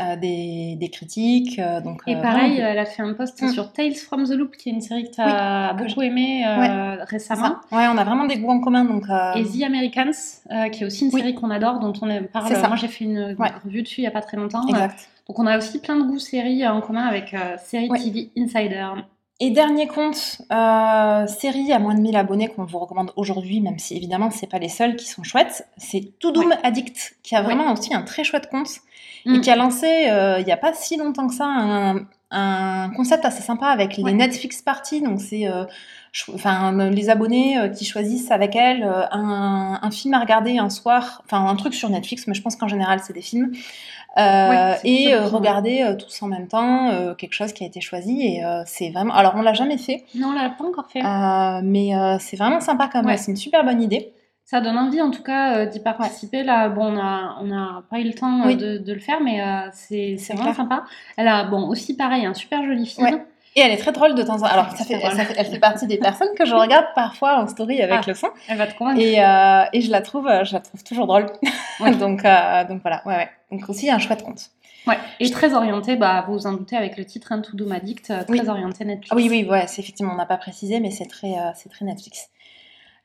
euh, 0.00 0.16
des, 0.16 0.76
des 0.80 0.88
critiques. 0.88 1.58
euh, 1.58 1.80
donc, 1.82 2.02
Et 2.06 2.16
euh, 2.16 2.22
pareil, 2.22 2.58
elle 2.58 2.78
a 2.78 2.86
fait 2.86 3.02
un 3.02 3.12
post 3.12 3.42
Mm. 3.42 3.50
sur 3.50 3.72
Tales 3.72 3.94
from 3.94 4.24
the 4.24 4.30
Loop, 4.30 4.56
qui 4.56 4.70
est 4.70 4.72
une 4.72 4.80
série 4.80 5.04
que 5.04 5.14
tu 5.14 5.20
as 5.20 5.74
beaucoup 5.74 6.00
aimée 6.02 6.44
récemment. 7.08 7.56
ça. 7.70 7.76
Ouais, 7.76 7.86
on 7.92 7.98
a 7.98 8.04
vraiment 8.04 8.24
des 8.26 8.38
goûts 8.38 8.50
en 8.50 8.60
commun. 8.60 8.84
Donc, 8.84 9.04
Et 9.36 9.44
The 9.44 9.62
Americans, 9.64 10.12
qui 10.72 10.82
est 10.82 10.86
aussi 10.86 11.04
une 11.06 11.10
Oui. 11.12 11.20
série 11.20 11.34
qu'on 11.34 11.50
adore, 11.50 11.78
dont 11.80 11.92
on 12.00 12.22
parle. 12.24 12.52
Moi, 12.66 12.76
j'ai 12.76 12.88
fait 12.88 13.04
une 13.04 13.36
Ouais. 13.38 13.50
revue 13.64 13.82
dessus 13.82 14.00
il 14.00 14.04
n'y 14.04 14.08
a 14.08 14.12
pas 14.12 14.22
très 14.22 14.36
longtemps. 14.36 14.66
exact. 14.66 15.08
Donc, 15.28 15.38
on 15.38 15.46
a 15.46 15.56
aussi 15.58 15.78
plein 15.80 15.96
de 15.96 16.02
goûts 16.04 16.18
séries 16.18 16.66
en 16.66 16.80
commun 16.80 17.04
avec 17.06 17.34
Série 17.64 17.88
Ouais. 17.90 17.98
TV 17.98 18.30
Insider. 18.36 18.86
Et 19.40 19.50
dernier 19.50 19.88
compte, 19.88 20.40
euh, 20.52 21.26
série 21.26 21.72
à 21.72 21.78
moins 21.80 21.94
de 21.94 22.00
1000 22.00 22.16
abonnés 22.16 22.48
qu'on 22.48 22.64
vous 22.64 22.78
recommande 22.78 23.12
aujourd'hui, 23.16 23.60
même 23.60 23.78
si 23.78 23.96
évidemment 23.96 24.30
c'est 24.30 24.46
pas 24.46 24.58
les 24.60 24.68
seuls 24.68 24.94
qui 24.94 25.06
sont 25.06 25.24
chouettes, 25.24 25.66
c'est 25.78 26.16
To 26.20 26.30
Doom 26.30 26.54
Addict, 26.62 27.16
qui 27.24 27.34
a 27.34 27.40
Ouais. 27.40 27.44
vraiment 27.46 27.72
aussi 27.72 27.92
un 27.92 28.02
très 28.02 28.22
chouette 28.24 28.48
compte 28.50 28.68
Mm. 29.24 29.34
et 29.36 29.40
qui 29.40 29.50
a 29.50 29.56
lancé 29.56 29.86
euh, 30.10 30.38
il 30.40 30.46
y 30.46 30.52
a 30.52 30.56
pas 30.56 30.72
si 30.74 30.96
longtemps 30.96 31.26
que 31.28 31.34
ça 31.34 31.46
un, 31.46 32.06
un 32.30 32.90
concept 32.96 33.24
assez 33.24 33.42
sympa 33.42 33.66
avec 33.66 33.96
les 33.96 34.02
Ouais. 34.04 34.12
Netflix 34.12 34.62
Party, 34.62 35.00
donc 35.00 35.20
c'est 35.20 35.48
euh, 35.48 35.64
enfin 36.34 36.90
les 36.90 37.08
abonnés 37.10 37.56
qui 37.76 37.84
choisissent 37.84 38.30
avec 38.30 38.54
elle 38.54 38.84
un, 38.84 39.78
un 39.82 39.90
film 39.90 40.14
à 40.14 40.20
regarder 40.20 40.58
un 40.58 40.70
soir, 40.70 41.22
enfin 41.24 41.46
un 41.46 41.56
truc 41.56 41.74
sur 41.74 41.88
Netflix, 41.90 42.26
mais 42.28 42.34
je 42.34 42.42
pense 42.42 42.54
qu'en 42.56 42.68
général 42.68 43.00
c'est 43.04 43.12
des 43.12 43.22
films. 43.22 43.52
Euh, 44.18 44.74
et 44.84 45.14
euh, 45.14 45.26
regarder 45.26 45.82
euh, 45.82 45.96
tous 45.96 46.22
en 46.22 46.26
même 46.26 46.46
temps 46.46 46.90
quelque 47.16 47.32
chose 47.32 47.52
qui 47.54 47.64
a 47.64 47.66
été 47.66 47.80
choisi 47.80 48.26
et 48.26 48.42
c'est 48.66 48.90
vraiment 48.90 49.14
alors 49.14 49.32
on 49.36 49.42
l'a 49.42 49.54
jamais 49.54 49.78
fait 49.78 50.04
Non, 50.14 50.28
on 50.28 50.32
l'a 50.32 50.50
pas 50.50 50.64
encore 50.64 50.86
fait. 50.90 51.00
mais 51.62 51.90
c'est 52.20 52.36
vraiment 52.36 52.60
sympa 52.60 52.88
quand 52.92 52.98
même 53.00 53.06
Ouais. 53.06 53.16
c'est 53.16 53.30
une 53.30 53.36
super 53.38 53.64
bonne 53.64 53.82
idée 53.82 54.12
Ça 54.44 54.60
donne 54.60 54.76
envie, 54.76 55.00
en 55.00 55.10
tout 55.10 55.22
cas, 55.22 55.64
d'y 55.64 55.80
participer. 55.80 56.42
Là, 56.42 56.68
bon, 56.68 56.92
on 56.94 56.98
a, 57.00 57.36
on 57.40 57.50
a 57.52 57.84
pas 57.90 58.00
eu 58.00 58.04
le 58.04 58.12
temps 58.12 58.42
Oui. 58.44 58.56
de, 58.56 58.76
de 58.78 58.92
le 58.92 59.00
faire, 59.00 59.20
mais 59.22 59.40
c'est 59.72 60.16
vraiment 60.28 60.42
clair. 60.52 60.56
sympa. 60.56 60.84
Elle 61.16 61.28
a, 61.28 61.44
bon, 61.44 61.68
aussi 61.68 61.96
pareil, 61.96 62.26
un 62.26 62.34
super 62.34 62.62
joli 62.62 62.84
film. 62.86 63.06
Ouais. 63.06 63.24
et 63.56 63.60
elle 63.60 63.70
est 63.70 63.76
très 63.78 63.92
drôle 63.92 64.14
de 64.14 64.22
temps 64.22 64.34
en 64.36 64.38
temps 64.40 64.44
alors 64.46 64.70
ça 64.76 64.84
fait, 64.84 64.98
ça 65.00 65.22
elle 65.36 65.46
fait 65.46 65.58
partie 65.58 65.86
des 65.86 65.98
personnes 65.98 66.34
que 66.38 66.44
je 66.46 66.54
regarde 66.54 66.86
parfois 66.94 67.38
en 67.42 67.46
story 67.46 67.80
avec 67.82 67.98
Ah. 68.00 68.04
le 68.06 68.14
son 68.14 68.28
Elle 68.48 68.56
va 68.58 68.66
te 68.66 68.76
convaincre. 68.76 69.00
et, 69.00 69.16
et 69.76 69.80
je 69.82 69.90
la 69.90 70.00
trouve 70.00 70.26
je 70.44 70.52
la 70.54 70.60
trouve 70.60 70.82
toujours 70.82 71.06
drôle 71.06 71.26
donc 72.00 72.22
donc 72.68 72.80
voilà 72.82 73.02
ouais 73.04 73.16
ouais 73.16 73.28
donc 73.52 73.68
aussi 73.68 73.90
un 73.90 73.98
chouette 73.98 74.22
compte 74.24 74.50
Ouais. 74.84 74.98
Et 75.20 75.30
très 75.30 75.54
orienté, 75.54 75.94
bah, 75.94 76.24
vous 76.26 76.32
vous 76.32 76.46
en 76.48 76.54
doutez 76.54 76.76
avec 76.76 76.96
le 76.96 77.04
titre, 77.04 77.30
hein, 77.30 77.38
To 77.40 77.56
Doom 77.56 77.70
Addict, 77.70 78.10
euh, 78.10 78.24
très 78.24 78.40
Oui. 78.40 78.48
orienté 78.48 78.84
Netflix. 78.84 79.10
ah 79.12 79.14
oui 79.14 79.28
oui 79.30 79.46
ouais 79.48 79.66
c'est 79.68 79.80
effectivement 79.80 80.12
on 80.12 80.16
n'a 80.16 80.26
pas 80.26 80.38
précisé 80.38 80.80
mais 80.80 80.90
c'est 80.90 81.06
très 81.06 81.34
euh, 81.38 81.50
c'est 81.54 81.68
très 81.68 81.84
Netflix 81.84 82.28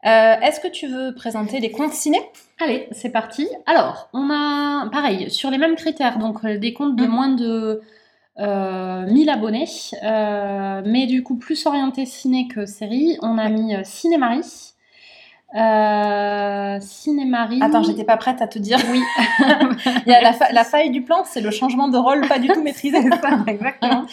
Euh, 0.06 0.36
est-ce 0.42 0.60
que 0.60 0.68
tu 0.68 0.88
veux 0.88 1.14
présenter 1.14 1.60
les 1.60 1.72
comptes 1.72 1.94
ciné? 1.94 2.20
Allez, 2.60 2.88
c'est 2.92 3.10
parti. 3.10 3.48
Alors, 3.66 4.10
on 4.14 4.30
a, 4.30 4.88
pareil, 4.92 5.30
sur 5.32 5.50
les 5.52 5.58
mêmes 5.58 5.76
critères, 5.76 6.18
donc 6.20 6.44
euh, 6.46 6.58
des 6.58 6.72
comptes 6.74 6.96
de 6.96 7.04
Mhm. 7.06 7.12
moins 7.12 7.30
de 7.30 7.82
euh, 8.40 9.06
1000 9.08 9.30
abonnés, 9.32 9.66
mais 10.86 11.08
du 11.08 11.24
coup 11.24 11.36
plus 11.38 11.66
orienté 11.66 12.06
ciné 12.06 12.48
que 12.48 12.66
série. 12.68 13.18
On 13.24 13.38
a 13.40 13.50
mis 13.50 13.74
Cinémarie. 13.84 14.74
Euh, 15.56 16.78
Cinémarie. 16.82 17.60
Attends, 17.62 17.82
j'étais 17.84 18.04
pas 18.04 18.18
prête 18.18 18.42
à 18.42 18.48
te 18.48 18.60
dire. 18.60 18.78
Oui, 18.92 19.02
Il 20.06 20.12
y 20.12 20.14
a 20.14 20.22
la, 20.22 20.34
fa- 20.34 20.52
la 20.52 20.64
faille 20.64 20.90
du 20.92 21.02
plan, 21.02 21.24
c'est 21.26 21.42
le 21.42 21.52
changement 21.52 21.88
de 21.88 21.98
rôle 21.98 22.28
pas 22.28 22.38
du 22.38 22.48
tout 22.48 22.62
maîtrisé. 22.62 22.98
exactement. 23.48 24.06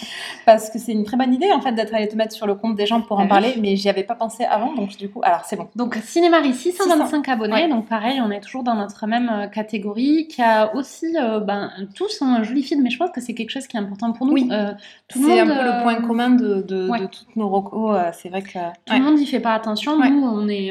Parce 0.47 0.71
que 0.71 0.79
c'est 0.79 0.93
une 0.93 1.05
très 1.05 1.17
bonne 1.17 1.35
idée 1.35 1.51
en 1.53 1.61
fait 1.61 1.73
d'être 1.73 1.93
allé 1.95 2.09
te 2.09 2.17
mettre 2.17 2.33
sur 2.35 2.47
le 2.47 2.55
compte 2.55 2.77
des 2.77 2.87
gens 2.87 3.01
pour 3.01 3.19
Ah 3.19 3.23
en 3.23 3.25
oui. 3.25 3.29
parler, 3.29 3.55
mais 3.61 3.75
j'y 3.77 3.89
avais 3.89 4.05
pas 4.05 4.15
pensé 4.15 4.45
avant, 4.45 4.75
donc 4.75 4.97
du 4.97 5.09
coup, 5.11 5.21
alors 5.25 5.43
c'est 5.45 5.57
bon. 5.57 5.69
Donc 5.75 5.97
Cinémarie, 6.05 6.55
625 6.55 7.29
abonnés, 7.29 7.53
Ouais. 7.55 7.69
donc 7.69 7.89
pareil, 7.89 8.21
on 8.25 8.31
est 8.31 8.41
toujours 8.41 8.63
dans 8.63 8.75
notre 8.75 9.07
même 9.07 9.29
euh, 9.33 9.47
catégorie, 9.49 10.29
qui 10.29 10.41
a 10.43 10.75
aussi 10.75 11.17
euh, 11.19 11.41
ben, 11.41 11.71
tous 11.97 12.23
un 12.23 12.43
joli 12.45 12.63
film, 12.63 12.83
mais 12.83 12.91
je 12.91 12.99
pense 12.99 13.11
que 13.11 13.21
c'est 13.21 13.35
quelque 13.35 13.51
chose 13.51 13.67
qui 13.67 13.77
est 13.77 13.81
important 13.81 14.13
pour 14.13 14.27
nous. 14.27 14.33
Oui. 14.35 14.49
Euh, 14.53 14.73
tout 15.09 15.23
C'est 15.25 15.41
un 15.41 15.47
peu 15.47 15.53
le 15.53 15.83
point 15.83 15.97
euh, 15.97 16.07
commun 16.07 16.31
de, 16.31 16.63
de, 16.63 16.89
ouais. 16.89 17.01
de 17.01 17.07
toutes 17.07 17.35
nos 17.37 17.49
recos. 17.49 17.97
c'est 18.13 18.29
vrai 18.29 18.43
que. 18.43 18.53
Tout 18.53 18.93
ouais. 18.93 18.99
le 18.99 19.05
monde 19.05 19.19
y 19.19 19.27
fait 19.27 19.41
pas 19.41 19.55
attention. 19.55 19.99
Nous, 19.99 20.25
on 20.27 20.49
est, 20.49 20.71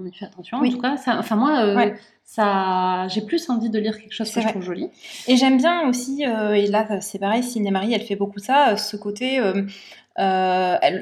on 0.00 0.06
y 0.06 0.12
fait 0.12 0.26
attention. 0.26 0.58
Oui. 0.60 0.68
En 0.68 0.72
tout 0.72 0.80
cas, 0.80 0.96
ça, 0.96 1.16
enfin 1.18 1.36
moi, 1.36 1.60
euh, 1.64 1.76
Ouais. 1.76 1.94
ça, 2.24 3.06
j'ai 3.08 3.20
plus 3.22 3.48
envie 3.50 3.70
de 3.70 3.78
lire 3.78 3.98
quelque 3.98 4.12
chose 4.12 4.28
que 4.30 4.40
je 4.40 4.44
vrai. 4.44 4.50
trouve 4.52 4.62
joli. 4.62 4.88
Et 5.28 5.36
j'aime 5.36 5.56
bien 5.58 5.88
aussi, 5.88 6.24
euh, 6.26 6.52
et 6.54 6.66
là 6.66 7.00
c'est 7.00 7.18
pareil, 7.18 7.42
Ciné-Marie, 7.42 7.92
elle 7.94 8.02
fait 8.02 8.16
beaucoup 8.16 8.38
ça, 8.38 8.70
euh, 8.72 8.76
ce 8.76 8.96
côté. 8.96 9.38
euh, 9.40 9.62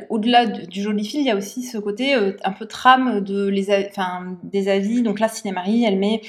Au-delà 0.09 0.47
du, 0.47 0.81
joli 0.83 1.05
fil, 1.05 1.21
il 1.21 1.27
y 1.27 1.31
a 1.31 1.37
aussi 1.37 1.63
ce 1.63 1.79
côté 1.79 2.15
un 2.15 2.53
peu 2.53 2.67
trame 2.67 3.21
de 3.21 3.47
les, 3.47 3.67
enfin, 3.91 4.37
des 4.43 4.69
avis. 4.69 5.03
Donc 5.03 5.21
là, 5.21 5.29
Ciné-Marie, 5.29 5.85
elle 5.85 5.99
met 5.99 6.23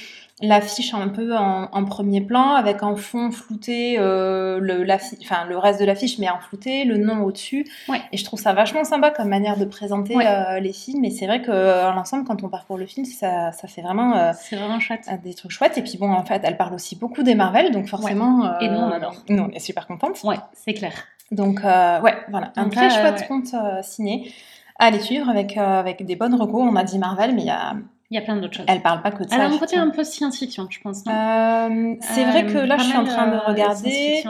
l'affiche 0.44 0.94
un 0.94 1.08
peu 1.08 1.36
en, 1.36 1.70
en 1.72 1.86
premier 1.86 2.22
plan, 2.22 2.54
avec 2.54 2.84
en 2.84 2.96
fond 2.96 3.32
flouté 3.32 3.96
euh, 3.98 4.60
le, 4.60 4.86
enfin, 5.24 5.46
le 5.50 5.58
reste 5.58 5.80
de 5.80 5.86
l'affiche, 5.86 6.20
mais 6.20 6.30
en 6.30 6.40
flouté, 6.40 6.84
le 6.84 6.98
nom 6.98 7.24
au-dessus. 7.24 7.66
Ouais. 7.90 8.02
Et 8.12 8.18
je 8.18 8.26
trouve 8.26 8.40
ça 8.40 8.54
vachement 8.54 8.84
sympa 8.84 9.10
comme 9.10 9.30
manière 9.30 9.58
de 9.58 9.66
présenter 9.66 10.16
Ouais. 10.16 10.28
euh, 10.28 10.60
les 10.60 10.74
films. 10.74 11.06
Et 11.06 11.10
c'est 11.12 11.26
vrai 11.26 11.42
qu'en 11.42 11.94
l'ensemble, 11.96 12.26
quand 12.26 12.44
on 12.44 12.50
parcourt 12.50 12.78
le 12.78 12.86
film, 12.86 13.06
ça, 13.06 13.52
ça 13.54 13.68
fait 13.68 13.82
vraiment 13.82 14.16
euh, 14.16 14.32
C'est 14.40 14.56
vraiment 14.58 14.80
chouette. 14.80 15.10
des 15.24 15.34
trucs 15.34 15.52
chouettes. 15.52 15.78
Et 15.78 15.82
puis 15.82 15.98
bon, 15.98 16.12
en 16.12 16.24
fait, 16.26 16.42
elle 16.44 16.58
parle 16.58 16.74
aussi 16.76 16.96
beaucoup 16.98 17.24
des 17.24 17.36
Marvel, 17.36 17.72
donc 17.72 17.88
forcément... 17.88 18.60
Et 18.60 18.68
nous, 18.68 18.76
on 18.78 18.92
euh, 18.92 18.96
adore. 18.96 19.16
Nous, 19.30 19.42
on 19.42 19.50
est 19.50 19.60
super 19.60 19.88
contentes. 19.88 20.22
Ouais, 20.24 20.38
c'est 20.54 20.74
clair. 20.74 20.92
Donc, 21.32 21.64
euh, 21.64 22.02
ouais, 22.02 22.16
voilà, 22.30 22.52
un 22.58 22.64
Donc 22.64 22.74
très 22.76 22.90
chouette 22.90 23.26
ouais. 23.30 23.42
euh, 23.56 23.82
ciné 23.82 24.32
à 24.78 24.88
aller 24.88 25.00
suivre 25.00 25.30
avec, 25.30 25.58
euh, 25.58 25.80
avec 25.80 26.06
des 26.06 26.16
bonnes 26.16 26.36
recos. 26.36 26.62
On 26.70 26.76
a 26.76 26.84
dit 26.84 27.00
Marvel, 27.00 27.34
mais 27.34 27.42
il 27.44 27.48
y 27.48 27.50
a... 27.50 27.74
Il 28.14 28.18
y 28.18 28.20
a 28.20 28.22
plein 28.22 28.36
d'autres 28.36 28.56
choses. 28.56 28.66
elle 28.70 28.84
parle 28.84 29.02
pas 29.02 29.10
que 29.10 29.24
de 29.24 29.28
ça. 29.30 29.38
Elle 29.38 29.42
a 29.42 29.46
un 29.48 29.58
côté 29.58 29.76
un 29.76 29.90
peu 29.90 30.04
science-fiction, 30.04 30.68
je 30.70 30.80
pense. 30.82 31.00
Euh, 31.08 31.96
c'est 32.00 32.26
vrai 32.26 32.46
que 32.46 32.60
Euh, 32.60 32.66
là, 32.68 32.76
pas 32.76 32.84
je 32.84 32.90
suis 32.90 32.96
en 32.98 33.06
train 33.06 33.26
de 33.26 33.34
euh, 33.34 33.40
regarder. 33.40 34.24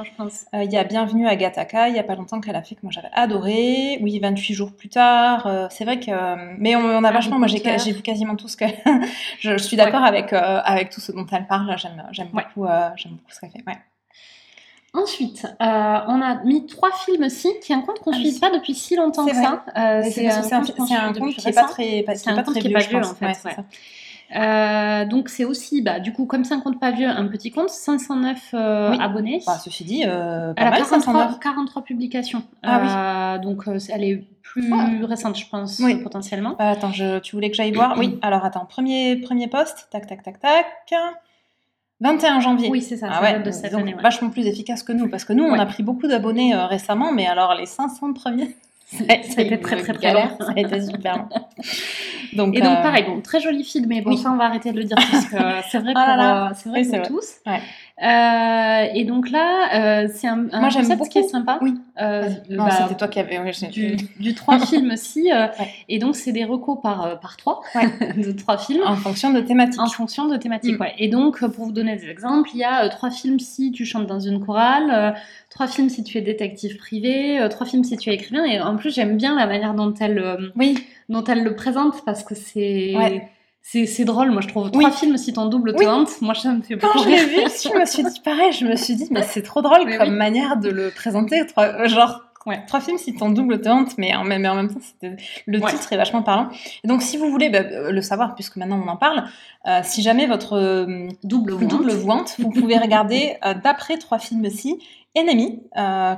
Il 0.54 0.72
y 0.72 0.78
a 0.78 0.86
Bienvenue 0.86 1.28
à 1.28 1.36
Gattaca, 1.36 1.90
il 1.90 1.96
y 1.96 2.00
a 2.00 2.04
pas 2.04 2.16
longtemps 2.16 2.40
qu'elle 2.40 2.56
a 2.56 2.64
fait 2.64 2.76
que 2.76 2.80
moi 2.84 2.92
j'avais 2.94 3.10
adoré. 3.12 3.98
Oui, 4.02 4.18
28 4.22 4.54
jours 4.54 4.72
plus 4.74 4.88
tard. 4.88 5.68
c'est 5.70 5.84
vrai 5.84 6.00
que. 6.00 6.12
Mais 6.60 6.78
on, 6.78 6.80
on 6.80 7.04
a 7.04 7.12
vachement. 7.12 7.40
Moi, 7.40 7.50
j'ai 7.50 7.92
vu 7.92 8.02
quasiment 8.02 8.38
tout 8.38 8.48
ce 8.48 8.56
que. 8.56 8.64
je, 9.42 9.52
je 9.52 9.58
suis 9.64 9.76
d'accord 9.76 10.06
avec, 10.06 10.32
avec 10.32 10.90
tout 10.90 11.02
ce 11.02 11.12
dont 11.12 11.26
elle 11.30 11.46
parle. 11.46 11.76
J'aime 12.12 12.28
Ouais. 12.34 12.44
beaucoup, 12.56 12.62
beaucoup 12.66 13.32
ce 13.32 13.42
qu'elle 13.42 13.52
fait. 13.52 13.64
Ouais. 13.68 13.76
Ensuite, 14.96 15.46
euh, 15.60 15.66
on 15.66 16.22
a 16.22 16.44
mis 16.44 16.68
trois 16.68 16.92
films 16.92 17.24
aussi, 17.24 17.50
qui 17.64 17.72
est 17.72 17.76
un 17.76 17.82
compte 17.82 18.00
qu'on 18.00 18.12
Ah 18.12 18.18
ne 18.20 18.24
oui. 18.24 18.32
suit 18.32 18.40
pas 18.40 18.52
depuis 18.52 18.76
si 18.76 18.96
longtemps 18.96 19.26
que 19.26 19.34
ça. 19.34 19.64
Euh, 19.76 20.04
C'est 20.10 20.28
un, 20.30 20.44
un 20.44 21.14
compte 21.14 21.34
qui 21.36 21.50
est 21.50 21.52
pas 21.54 21.64
très, 21.64 22.04
pas- 22.04 22.14
qui 22.14 22.30
est 22.30 22.34
pas 22.36 22.44
très 22.44 22.60
vieux, 22.62 22.98
en 23.00 23.04
fait, 23.16 23.26
Ouais, 23.26 23.34
ouais. 23.46 23.56
Euh, 24.36 25.06
donc 25.06 25.30
c'est 25.30 25.46
aussi, 25.46 25.82
bah, 25.82 26.00
du 26.00 26.12
coup, 26.14 26.26
comme 26.26 26.44
c'est 26.44 26.54
un 26.56 26.60
compte 26.60 26.80
pas 26.80 26.92
vieux, 26.92 27.08
un 27.08 27.28
petit 27.28 27.52
compte, 27.52 27.70
509 27.70 28.40
euh, 28.54 28.92
Oui. 28.92 28.98
abonnés. 29.00 29.42
Bah, 29.46 29.58
ceci 29.64 29.84
dit, 29.84 30.04
euh, 30.08 30.54
Elle 30.56 30.56
pas 30.56 30.62
a 30.62 30.70
mal, 30.72 30.80
43, 30.82 31.14
509. 31.14 31.40
43 31.40 31.82
publications. 31.84 32.44
Ah 32.64 33.38
Donc 33.44 33.64
elle 33.90 34.04
est 34.04 34.24
plus 34.42 34.72
Ah. 34.74 35.06
récente, 35.08 35.38
je 35.38 35.46
pense, 35.50 35.80
Oui. 35.80 35.96
potentiellement. 35.98 36.56
Attends, 36.58 36.92
je, 36.92 37.20
tu 37.20 37.36
voulais 37.36 37.50
que 37.50 37.56
j'aille 37.56 37.74
voir? 37.74 37.96
Oui, 37.98 38.18
alors 38.24 38.44
attends, 38.46 38.66
premier, 38.66 39.18
premier 39.18 39.48
poste, 39.48 39.88
tac, 39.92 40.08
tac, 40.08 40.24
tac, 40.24 40.40
tac. 40.40 40.66
21 42.04 42.40
janvier. 42.42 42.70
Oui, 42.70 42.82
c'est 42.82 42.98
ça, 42.98 43.08
Ah 43.10 43.16
ça 43.16 43.22
ouais, 43.24 43.34
date 43.34 43.46
de 43.46 43.52
cette 43.52 43.72
donc 43.72 43.82
année. 43.82 43.96
ouais. 43.96 44.02
vachement 44.04 44.30
plus 44.30 44.46
efficace 44.46 44.84
que 44.84 44.92
nous, 44.94 45.08
parce 45.10 45.26
que 45.26 45.34
nous, 45.34 45.44
on 45.46 45.58
a 45.58 45.66
pris 45.66 45.82
beaucoup 45.84 46.08
d'abonnés 46.08 46.54
euh, 46.54 46.68
récemment, 46.68 47.12
mais 47.12 47.26
alors 47.26 47.56
les 47.56 47.66
500 47.66 48.14
premiers, 48.14 48.56
Ça 48.94 49.04
a 49.10 49.14
été 49.16 49.48
une 49.50 49.60
très 49.60 49.78
très 49.82 49.94
très 49.94 50.14
long. 50.14 50.30
Ça 50.40 50.54
a 50.56 50.60
été 50.60 50.82
super 50.86 51.18
long. 51.18 51.28
Donc, 52.34 52.56
Et 52.56 52.62
donc 52.62 52.78
euh, 52.78 52.82
pareil, 52.82 53.06
bon, 53.08 53.22
très 53.22 53.40
joli 53.40 53.64
film, 53.64 53.86
mais 53.88 54.02
bon, 54.02 54.12
oui. 54.12 54.18
ça 54.18 54.32
on 54.32 54.38
va 54.38 54.46
arrêter 54.46 54.72
de 54.72 54.78
le 54.78 54.84
dire 54.86 54.98
parce 54.98 55.26
que 55.26 55.38
c'est 55.72 55.80
vrai 55.80 55.94
pour, 55.94 56.02
Ah 56.06 56.08
là 56.08 56.18
là. 56.18 56.46
euh, 56.48 56.54
c'est 56.56 56.70
vrai 56.70 56.82
pour 56.84 56.98
vrai. 56.98 57.08
tous. 57.08 57.28
Ouais. 57.46 57.60
Euh, 58.02 58.88
et 58.96 59.06
donc 59.06 59.30
là, 59.30 60.04
euh, 60.04 60.08
c'est 60.14 60.28
un, 60.28 60.48
un 60.52 60.60
Moi, 60.62 60.70
concept 60.74 61.08
qui 61.10 61.20
est 61.20 61.28
sympa. 61.28 61.60
Oui. 61.62 61.76
Euh, 62.02 62.28
bah, 62.50 62.70
c'était 62.72 62.96
toi 62.96 63.08
qui 63.08 63.20
avais. 63.20 63.38
oui, 63.40 63.68
du, 63.70 63.96
du 64.20 64.34
trois 64.34 64.60
films 64.66 64.92
aussi. 64.92 65.32
Ouais. 65.32 65.52
Et 65.90 66.00
donc 66.00 66.16
c'est 66.16 66.32
des 66.32 66.44
recos 66.44 66.80
par, 66.82 67.20
par 67.20 67.38
trois, 67.38 67.62
Ouais. 67.76 67.84
de 68.18 68.32
trois 68.32 68.58
films. 68.58 68.82
En 68.86 68.96
fonction 68.96 69.32
de 69.32 69.40
thématique. 69.42 69.80
En 69.80 69.86
fonction 69.88 70.28
de 70.28 70.38
thématiques, 70.38 70.78
Mm. 70.80 70.82
ouais. 70.82 70.94
Et 70.98 71.08
donc, 71.08 71.40
pour 71.46 71.66
vous 71.66 71.72
donner 71.72 71.96
des 71.96 72.10
exemples, 72.10 72.50
il 72.54 72.60
y 72.60 72.64
a 72.64 72.90
trois 72.90 73.12
films 73.12 73.40
si 73.40 73.72
tu 73.72 73.86
chantes 73.86 74.08
dans 74.08 74.20
une 74.20 74.44
chorale, 74.44 75.16
trois 75.52 75.68
films 75.68 75.90
si 75.90 76.04
tu 76.04 76.18
es 76.18 76.22
détective 76.22 76.78
privé, 76.78 77.46
trois 77.52 77.68
films 77.68 77.84
si 77.84 77.96
tu 77.98 78.10
es 78.10 78.16
écrivain. 78.16 78.44
Et 78.46 78.60
en 78.60 78.76
plus, 78.76 78.94
j'aime 78.94 79.18
bien 79.18 79.36
la 79.36 79.46
manière 79.46 79.76
dont 79.76 79.94
elle, 80.00 80.52
Oui, 80.56 80.78
dont 81.10 81.24
elle 81.26 81.44
le 81.44 81.56
présente 81.56 82.04
parce 82.06 82.24
que 82.24 82.34
c'est 82.34 82.96
Ouais. 82.98 83.30
C'est 83.66 83.86
c'est 83.88 84.06
drôle. 84.06 84.30
Moi, 84.32 84.42
je 84.42 84.50
trouve 84.50 84.66
Oui. 84.66 84.72
trois 84.72 84.92
films 84.92 85.18
si 85.18 85.34
ton 85.34 85.46
double 85.48 85.74
te 85.74 85.80
Oui. 85.80 85.88
hante. 85.88 86.22
Moi, 86.22 86.36
ça 86.36 86.52
me 86.52 86.62
fait 86.62 86.78
quand 86.78 86.88
beaucoup 86.88 87.04
je 87.06 87.10
l'ai 87.10 87.26
vu, 87.26 87.38
je 87.38 87.80
me 87.80 87.86
suis 87.86 88.04
dit 88.04 88.20
pareil, 88.24 88.52
je 88.52 88.66
me 88.66 88.76
suis 88.76 88.96
dit, 88.96 89.08
mais 89.10 89.24
c'est 89.24 89.42
trop 89.42 89.62
drôle 89.62 89.86
Mais 89.86 89.98
comme 89.98 90.10
oui. 90.10 90.16
manière 90.16 90.58
de 90.58 90.70
le 90.70 90.92
présenter. 90.92 91.46
Trois, 91.48 91.66
euh, 91.66 91.88
genre, 91.88 92.22
Ouais. 92.46 92.62
trois 92.68 92.82
films 92.82 92.98
si 92.98 93.16
ton 93.16 93.30
double 93.30 93.62
te 93.62 93.70
hante, 93.70 93.98
mais 93.98 94.14
en 94.14 94.26
même, 94.26 94.42
mais 94.42 94.50
en 94.50 94.56
même 94.56 94.68
temps, 94.74 94.82
le 95.48 95.60
Ouais. 95.60 95.72
titre 95.72 95.94
est 95.94 95.98
vachement 95.98 96.22
parlant. 96.24 96.50
Et 96.84 96.88
donc, 96.90 97.02
si 97.02 97.16
vous 97.16 97.30
voulez 97.32 97.50
bah, 97.50 97.60
euh, 97.64 97.90
le 97.92 98.02
savoir, 98.02 98.36
puisque 98.36 98.58
maintenant 98.58 98.82
on 98.86 98.90
en 98.90 98.98
parle, 98.98 99.24
euh, 99.66 99.80
si 99.84 100.02
jamais 100.02 100.28
votre 100.28 100.58
euh, 100.58 101.08
Double 101.24 101.54
vous 101.54 101.66
double 101.66 101.92
hante. 102.12 102.36
vous 102.40 102.50
pouvez 102.50 102.78
regarder 102.78 103.38
euh, 103.46 103.54
d'après 103.54 103.98
trois 103.98 104.20
films 104.20 104.50
ci 104.50 104.78
Enemy, 105.16 105.62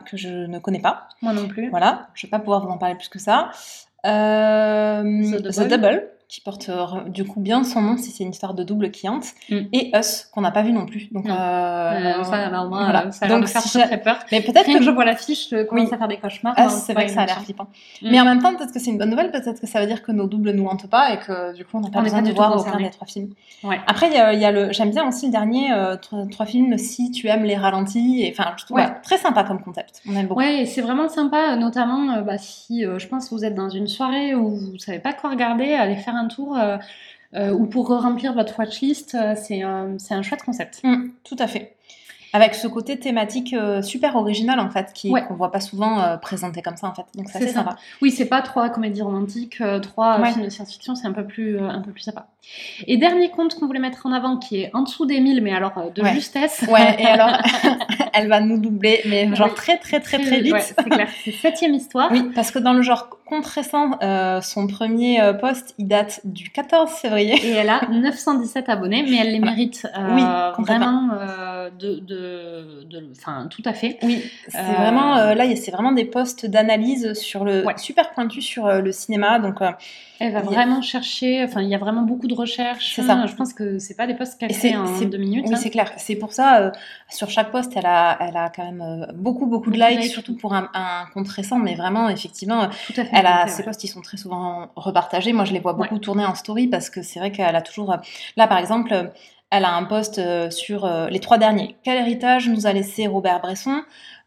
que 0.10 0.16
je 0.18 0.30
ne 0.48 0.58
connais 0.58 0.80
pas. 0.80 1.10
Moi 1.22 1.34
non 1.34 1.48
plus. 1.48 1.70
Voilà, 1.70 2.08
je 2.16 2.26
vais 2.26 2.32
pas 2.32 2.40
pouvoir 2.40 2.66
vous 2.66 2.72
en 2.72 2.78
parler 2.80 2.96
plus 2.96 3.10
que 3.10 3.20
ça. 3.20 3.50
The 4.04 5.04
The, 5.04 5.68
Double. 5.68 6.10
Qui 6.28 6.42
porte 6.42 6.70
euh, 6.70 6.86
du 7.08 7.24
coup 7.24 7.40
bien 7.40 7.64
son 7.64 7.82
nom 7.82 7.98
si 7.98 8.10
c'est 8.10 8.24
une 8.24 8.32
histoire 8.32 8.56
de 8.56 8.64
double 8.64 8.90
qui 8.90 9.08
hante. 9.08 9.26
Mm. 9.50 9.58
Et 9.74 9.92
Us, 9.96 10.26
qu'on 10.34 10.42
n'a 10.42 10.50
pas 10.52 10.64
vu 10.64 10.72
non 10.74 10.86
plus. 10.88 11.08
Donc, 11.12 11.26
Non. 11.26 11.36
euh, 11.36 12.20
Euh, 12.20 12.24
ça, 12.24 12.48
alors, 12.48 12.68
moi, 12.68 12.84
voilà. 12.84 13.12
ça 13.12 13.26
a 13.26 13.30
l'air 13.30 13.40
de 13.40 13.46
faire 13.46 13.62
si 13.62 13.78
très, 13.80 14.02
peur. 14.02 14.18
Mais 14.32 14.42
peut-être 14.42 14.66
que 14.66 14.78
que 14.80 14.84
je 14.84 14.90
vois 14.90 15.06
l'affiche, 15.06 15.50
je 15.52 15.64
commence 15.64 15.88
Oui. 15.90 15.94
à 15.94 15.98
faire 16.00 16.08
des 16.08 16.18
cauchemars. 16.18 16.56
Us, 16.58 16.64
Non, 16.64 16.70
c'est 16.70 16.94
vrai 16.94 17.06
que 17.06 17.12
ça 17.12 17.22
a 17.22 17.26
l'air 17.28 17.42
flippant. 17.42 17.68
Mm. 18.02 18.10
Mais 18.12 18.20
en 18.22 18.26
même 18.26 18.42
temps, 18.42 18.56
peut-être 18.56 18.74
que 18.74 18.80
c'est 18.80 18.90
une 18.90 18.98
bonne 18.98 19.12
nouvelle, 19.12 19.30
peut-être 19.32 19.62
que 19.62 19.68
ça 19.68 19.80
veut 19.80 19.86
dire 19.88 20.02
que 20.02 20.12
nos 20.12 20.26
doubles 20.28 20.52
nous 20.52 20.66
hantent 20.66 20.90
pas 20.90 21.14
et 21.14 21.20
que 21.20 21.54
du 21.56 21.64
coup 21.64 21.78
on 21.78 21.82
n'a 21.82 21.90
pas 21.92 22.00
On 22.00 22.04
besoin 22.04 22.24
pas 22.24 22.28
de 22.30 22.34
voir 22.34 22.58
aucun 22.58 22.80
des 22.80 22.90
trois 22.90 23.06
films. 23.08 23.30
Ouais. 23.64 23.80
Après, 23.86 24.08
il 24.08 24.14
y 24.14 24.18
a, 24.18 24.34
il 24.34 24.40
y 24.40 24.46
a 24.46 24.52
le, 24.52 24.72
j'aime 24.74 24.90
bien 24.90 25.08
aussi 25.08 25.28
le 25.28 25.32
dernier, 25.32 25.72
euh, 25.72 25.96
trois, 25.96 26.26
trois 26.32 26.46
films 26.48 26.78
si 26.80 27.12
tu 27.12 27.28
aimes 27.28 27.44
les 27.44 27.56
ralentis. 27.56 28.24
Et, 28.24 28.32
enfin, 28.38 28.52
je 28.58 28.66
trouve 28.66 28.78
Ouais. 28.78 28.88
très 29.04 29.18
sympa 29.18 29.44
comme 29.44 29.62
concept. 29.62 30.02
On 30.10 30.16
aime 30.16 30.26
beaucoup. 30.26 30.40
Ouais, 30.42 30.62
et 30.62 30.66
c'est 30.66 30.82
vraiment 30.82 31.08
sympa, 31.08 31.56
notamment 31.56 32.22
bah, 32.24 32.40
si 32.40 32.82
je 32.84 33.08
pense 33.08 33.30
que 33.30 33.36
vous 33.36 33.46
êtes 33.46 33.54
dans 33.56 33.70
une 33.70 33.88
soirée 33.88 34.34
où 34.34 34.50
vous 34.56 34.78
savez 34.80 35.00
pas 35.00 35.14
quoi 35.14 35.30
regarder, 35.30 35.74
allez 35.76 35.96
faire 35.96 36.15
un 36.16 36.28
tour 36.28 36.58
euh, 36.58 36.78
euh, 37.36 37.52
ou 37.52 37.66
pour 37.68 37.88
remplir 37.90 38.34
votre 38.34 38.58
watchlist, 38.60 39.16
euh, 39.16 39.36
c'est 39.36 39.62
un, 39.62 39.98
un 40.10 40.22
chouette 40.22 40.44
concept. 40.44 40.82
Mm, 40.84 41.10
tout 41.24 41.36
à 41.40 41.48
fait. 41.48 41.75
Avec 42.36 42.54
ce 42.56 42.68
côté 42.68 43.00
thématique 43.00 43.54
euh, 43.54 43.82
super 43.82 44.16
original 44.18 44.60
en 44.60 44.70
fait, 44.70 44.92
qui 44.94 45.10
Ouais. 45.10 45.24
qu'on 45.26 45.36
voit 45.36 45.52
pas 45.52 45.60
souvent 45.62 46.02
euh, 46.02 46.18
présenté 46.18 46.62
comme 46.62 46.76
ça 46.76 46.88
en 46.88 46.94
fait. 46.94 47.06
Donc 47.16 47.30
c'est 47.30 47.40
C'est 47.40 47.48
ça. 47.48 47.54
sympa. 47.60 47.76
Oui, 48.02 48.12
c'est 48.12 48.26
pas 48.26 48.42
trois 48.42 48.70
comédies 48.70 49.02
romantiques, 49.02 49.62
euh, 49.62 49.80
trois 49.80 50.20
Ouais. 50.20 50.32
films 50.34 50.44
de 50.46 50.50
science-fiction, 50.50 50.96
c'est 50.96 51.08
un 51.08 51.14
peu 51.14 51.26
plus 51.26 51.60
un 51.60 51.82
peu 51.82 51.92
plus 51.92 52.02
sympa. 52.02 52.28
Et 52.86 52.98
dernier 52.98 53.30
compte 53.32 53.56
qu'on 53.56 53.66
voulait 53.68 53.80
mettre 53.80 54.06
en 54.06 54.12
avant, 54.12 54.38
qui 54.38 54.58
est 54.62 54.70
en 54.76 54.84
dessous 54.84 55.06
des 55.06 55.20
1000, 55.20 55.42
mais 55.42 55.54
alors 55.54 55.92
de 55.96 56.02
Ouais. 56.02 56.14
justesse. 56.14 56.64
Ouais. 56.70 56.96
Et 57.00 57.06
alors, 57.06 57.30
elle 58.14 58.28
va 58.28 58.40
nous 58.42 58.60
doubler, 58.60 59.02
mais 59.08 59.34
genre 59.36 59.48
Oui. 59.48 59.56
très 59.56 59.78
très 59.78 60.00
très 60.00 60.20
très 60.20 60.42
vite. 60.42 60.56
C'est 60.60 60.76
clair. 60.90 61.08
C'est 61.24 61.32
septième 61.32 61.74
histoire. 61.74 62.12
Oui, 62.12 62.32
parce 62.36 62.52
que 62.52 62.60
dans 62.60 62.74
le 62.74 62.82
genre 62.82 63.10
compte 63.26 63.46
récent, 63.48 63.98
euh, 64.04 64.40
son 64.42 64.68
premier 64.68 65.20
euh, 65.22 65.34
post, 65.34 65.74
il 65.80 65.88
date 65.88 66.22
du 66.26 66.52
14 66.52 66.92
février. 66.92 67.34
Et 67.44 67.52
elle 67.52 67.70
a 67.70 67.82
917 67.92 68.70
abonnés, 68.70 69.04
mais 69.10 69.18
elle 69.18 69.32
les 69.32 69.40
Voilà. 69.40 69.52
mérite 69.52 69.88
euh, 69.98 70.52
Oui, 70.58 70.64
vraiment 70.66 71.10
euh, 71.14 71.70
de, 71.72 71.96
de, 72.00 72.25
de- 72.90 73.12
enfin, 73.18 73.48
tout 73.50 73.62
à 73.66 73.74
fait. 73.74 73.98
Oui, 74.04 74.24
c'est 74.48 74.58
Euh, 74.58 74.62
vraiment 74.74 75.18
euh, 75.18 75.34
là, 75.34 75.46
c'est 75.56 75.72
vraiment 75.72 75.92
des 75.92 76.06
posts 76.06 76.46
d'analyse 76.46 77.14
sur 77.14 77.46
le 77.46 77.66
Ouais. 77.66 77.74
super 77.78 78.12
pointus 78.12 78.46
sur 78.46 78.66
euh, 78.66 78.82
le 78.82 78.92
cinéma. 78.92 79.40
Donc 79.40 79.62
euh, 79.62 79.72
Elle 80.20 80.34
va 80.34 80.40
a- 80.40 80.42
vraiment 80.44 80.82
chercher, 80.82 81.44
enfin, 81.44 81.62
il 81.62 81.70
y 81.70 81.76
a 81.76 81.78
vraiment 81.78 82.02
beaucoup 82.04 82.28
de 82.28 82.34
recherches. 82.34 82.94
C'est 82.96 83.04
ça. 83.04 83.26
Je 83.26 83.36
pense 83.36 83.54
que 83.54 83.80
c'est 83.80 83.96
pas 83.96 84.08
des 84.08 84.14
posts 84.16 84.40
qu'elle 84.40 84.54
fait 84.54 84.76
en 84.76 84.86
deux 85.02 85.18
minutes. 85.18 85.46
Oui, 85.48 85.54
hein. 85.54 85.58
c'est 85.58 85.70
clair. 85.70 85.92
C'est 85.98 86.16
pour 86.16 86.32
ça, 86.34 86.72
sur 87.10 87.30
chaque 87.30 87.52
post, 87.52 87.72
elle 87.76 87.86
a, 87.86 88.18
elle 88.22 88.38
a 88.38 88.50
quand 88.56 88.64
même 88.64 89.08
beaucoup, 89.16 89.46
beaucoup 89.46 89.72
de 89.72 89.78
likes, 89.80 90.04
surtout 90.12 90.36
pour 90.36 90.54
un, 90.54 90.70
un 90.74 91.06
compte 91.14 91.28
récent. 91.30 91.58
Mais 91.58 91.76
vraiment, 91.76 92.10
effectivement, 92.10 92.68
Tout 92.88 92.94
à 92.98 93.06
fait. 93.06 93.10
elle 93.14 93.26
a, 93.26 93.48
ses 93.48 93.60
ouais. 93.60 93.66
posts, 93.66 93.84
ils 93.84 93.88
sont 93.90 94.02
très 94.02 94.18
souvent 94.18 94.70
repartagés. 94.76 95.34
Moi, 95.34 95.46
je 95.46 95.54
les 95.54 95.60
vois 95.60 95.74
beaucoup 95.74 96.00
tourner 96.00 96.26
en 96.26 96.36
story 96.36 96.68
parce 96.68 96.90
que 96.90 97.02
c'est 97.02 97.20
vrai 97.20 97.32
qu'elle 97.32 97.56
a 97.56 97.62
toujours. 97.62 97.96
Là, 98.38 98.48
par 98.48 98.58
exemple, 98.58 99.12
elle 99.52 99.66
a 99.66 99.74
un 99.76 99.84
post 99.84 100.20
euh, 100.20 100.50
sur 100.50 100.86
euh, 100.86 101.08
les 101.10 101.20
trois 101.20 101.38
derniers. 101.38 101.76
Quel 101.84 101.98
héritage 101.98 102.50
nous 102.50 102.68
a 102.68 102.74
laissé 102.74 103.08
Robert 103.08 103.42
Bresson? 103.42 103.82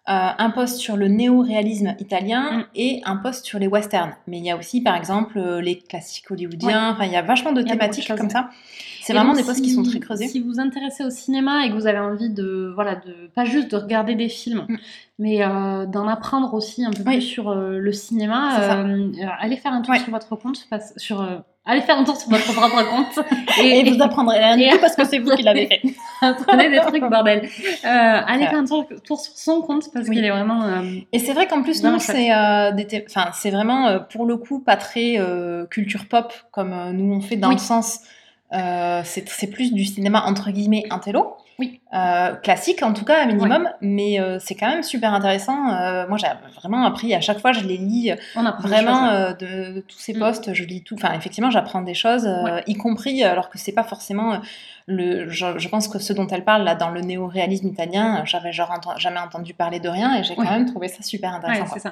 Euh, 0.09 0.31
un 0.39 0.49
post 0.49 0.79
sur 0.79 0.97
le 0.97 1.07
néo-réalisme 1.09 1.95
italien 1.99 2.43
Mm. 2.51 2.65
et 2.77 3.03
un 3.05 3.17
post 3.17 3.45
sur 3.45 3.59
les 3.59 3.67
westerns. 3.67 4.15
Mais 4.27 4.39
il 4.39 4.45
y 4.47 4.51
a 4.51 4.57
aussi, 4.57 4.81
par 4.81 4.97
exemple, 4.97 5.37
euh, 5.39 5.61
les 5.61 5.77
classiques 5.81 6.31
hollywoodiens. 6.31 6.93
Enfin, 6.93 7.05
il 7.05 7.13
y 7.13 7.17
a 7.17 7.21
vachement 7.21 7.53
de 7.53 7.61
thématiques 7.61 8.09
comme 8.17 8.31
ça. 8.31 8.49
C'est 9.03 9.13
vraiment 9.13 9.33
donc, 9.35 9.43
des 9.43 9.45
posts 9.47 9.61
qui 9.63 9.69
sont 9.71 9.83
très 9.83 10.01
creusés. 10.01 10.29
Si 10.29 10.41
vous 10.41 10.53
vous 10.53 10.61
intéressez 10.61 11.05
au 11.05 11.11
cinéma 11.11 11.67
et 11.67 11.69
que 11.69 11.75
vous 11.75 11.87
avez 11.87 11.99
envie 11.99 12.31
de, 12.31 12.73
voilà, 12.75 12.95
de 12.95 13.29
pas 13.35 13.45
juste 13.45 13.71
de 13.71 13.77
regarder 13.77 14.15
des 14.15 14.31
films, 14.31 14.65
Mm. 14.67 14.77
mais 15.19 15.43
euh, 15.45 15.85
d'en 15.85 16.09
apprendre 16.09 16.55
aussi 16.55 16.87
un 16.87 16.91
peu 16.91 17.03
Oui. 17.05 17.17
plus 17.19 17.23
sur 17.23 17.55
le 17.55 17.93
cinéma, 17.93 18.55
allez 19.41 19.57
faire 19.59 19.75
un 19.75 19.83
tour 19.83 19.93
Ouais. 19.93 20.01
sur 20.01 20.11
votre 20.11 20.37
compte, 20.37 20.67
sur, 20.97 21.21
allez 21.69 21.83
faire 21.83 21.97
un 21.99 22.03
tour 22.05 22.17
sur 22.17 22.29
votre 22.31 22.53
propre 22.53 22.83
compte 22.91 23.25
Et, 23.63 23.89
vous 23.89 24.03
apprendrez 24.03 24.39
rien 24.39 24.75
et- 24.75 24.79
parce 24.81 24.97
que 24.97 25.05
c'est 25.05 25.19
vous 25.21 25.31
qui 25.37 25.43
l'avez 25.43 25.67
fait. 25.67 25.81
apprenez 26.21 26.71
des 26.71 26.79
trucs 26.81 27.03
bordel. 27.09 27.43
Euh, 27.45 27.89
allez 28.27 28.47
faire 28.47 28.59
un 28.59 28.65
tour, 28.65 28.87
tour 29.05 29.21
sur 29.21 29.33
son 29.37 29.63
compte 29.63 29.85
parce 29.93 30.09
Oui. 30.09 30.17
qu'il 30.17 30.25
est 30.25 30.31
vraiment. 30.31 30.63
euh, 30.65 30.83
Et 31.13 31.19
c'est 31.21 31.33
vrai 31.33 31.47
qu'en 31.47 31.63
plus, 31.63 31.83
non, 31.85 31.99
c'est 32.01 32.33
euh, 32.35 32.73
c'est 33.35 33.51
vraiment 33.51 33.87
euh, 33.87 33.99
pour 34.01 34.27
le 34.27 34.37
coup 34.37 34.59
pas 34.61 34.77
très 34.77 35.17
euh, 35.19 35.67
culture 35.67 36.07
pop 36.09 36.33
comme 36.51 36.75
nous 36.93 37.13
on 37.15 37.21
fait 37.21 37.37
dans 37.37 37.49
Oui. 37.49 37.55
le 37.55 37.61
sens. 37.61 38.01
c'est 38.51 39.29
c'est 39.29 39.47
plus 39.49 39.73
du 39.73 39.85
cinéma 39.85 40.25
entre 40.27 40.51
guillemets 40.51 40.85
intello. 40.91 41.35
Oui. 41.59 41.81
Euh, 41.95 42.35
classique 42.35 42.83
en 42.83 42.93
tout 42.93 43.07
cas, 43.07 43.23
à 43.23 43.25
minimum, 43.25 43.67
mais 43.81 44.21
euh, 44.21 44.39
c'est 44.39 44.55
quand 44.55 44.69
même 44.69 44.83
super 44.83 45.15
intéressant. 45.15 45.73
Euh, 45.73 46.07
moi, 46.07 46.19
j'ai 46.19 46.27
vraiment 46.61 46.85
appris 46.85 47.15
à 47.15 47.23
chaque 47.23 47.39
fois, 47.41 47.53
je 47.53 47.65
les 47.65 47.79
lis 47.79 48.13
On 48.37 48.45
vraiment 48.61 49.09
choses, 49.11 49.33
de, 49.39 49.73
de 49.77 49.81
tous 49.81 49.99
ces 49.99 50.13
Mm. 50.13 50.19
posts, 50.19 50.53
je 50.53 50.65
lis 50.65 50.83
tout. 50.83 50.97
Enfin, 50.97 51.15
effectivement, 51.15 51.51
j'apprends 51.51 51.81
des 51.81 51.95
choses, 51.95 52.27
Ouais. 52.27 52.63
y 52.67 52.75
compris 52.75 53.25
alors 53.25 53.49
que 53.49 53.57
c'est 53.57 53.73
pas 53.73 53.85
forcément 53.85 54.39
le. 54.87 55.31
Je, 55.31 55.59
je 55.59 55.69
pense 55.69 55.89
que 55.89 55.99
ce 55.99 56.13
dont 56.13 56.27
elle 56.27 56.45
parle 56.45 56.65
là 56.65 56.75
dans 56.75 56.91
le 56.91 57.01
néo-réalisme 57.01 57.69
italien, 57.69 58.23
j'avais 58.27 58.53
genre 58.53 58.71
jamais 58.99 59.21
entendu 59.21 59.55
parler 59.55 59.81
de 59.81 59.89
rien 59.89 60.15
et 60.15 60.25
j'ai 60.25 60.35
quand 60.35 60.43
même 60.51 60.67
trouvé 60.67 60.89
ça 60.89 61.03
super 61.03 61.33
intéressant. 61.35 61.75
Ça. 61.79 61.91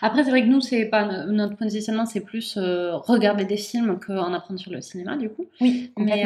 Après, 0.00 0.24
c'est 0.24 0.30
vrai 0.30 0.40
que 0.40 0.48
nous, 0.48 0.62
c'est 0.62 0.86
pas 0.86 1.04
notre 1.26 1.56
positionnement, 1.56 2.06
c'est 2.06 2.20
plus 2.20 2.56
regarder 2.58 3.44
des 3.44 3.58
films 3.58 3.98
qu'en 4.00 4.32
apprendre 4.32 4.58
sur 4.58 4.70
le 4.72 4.80
cinéma, 4.80 5.16
du 5.16 5.28
coup. 5.28 5.44
Oui, 5.60 5.92
Mais 5.98 6.24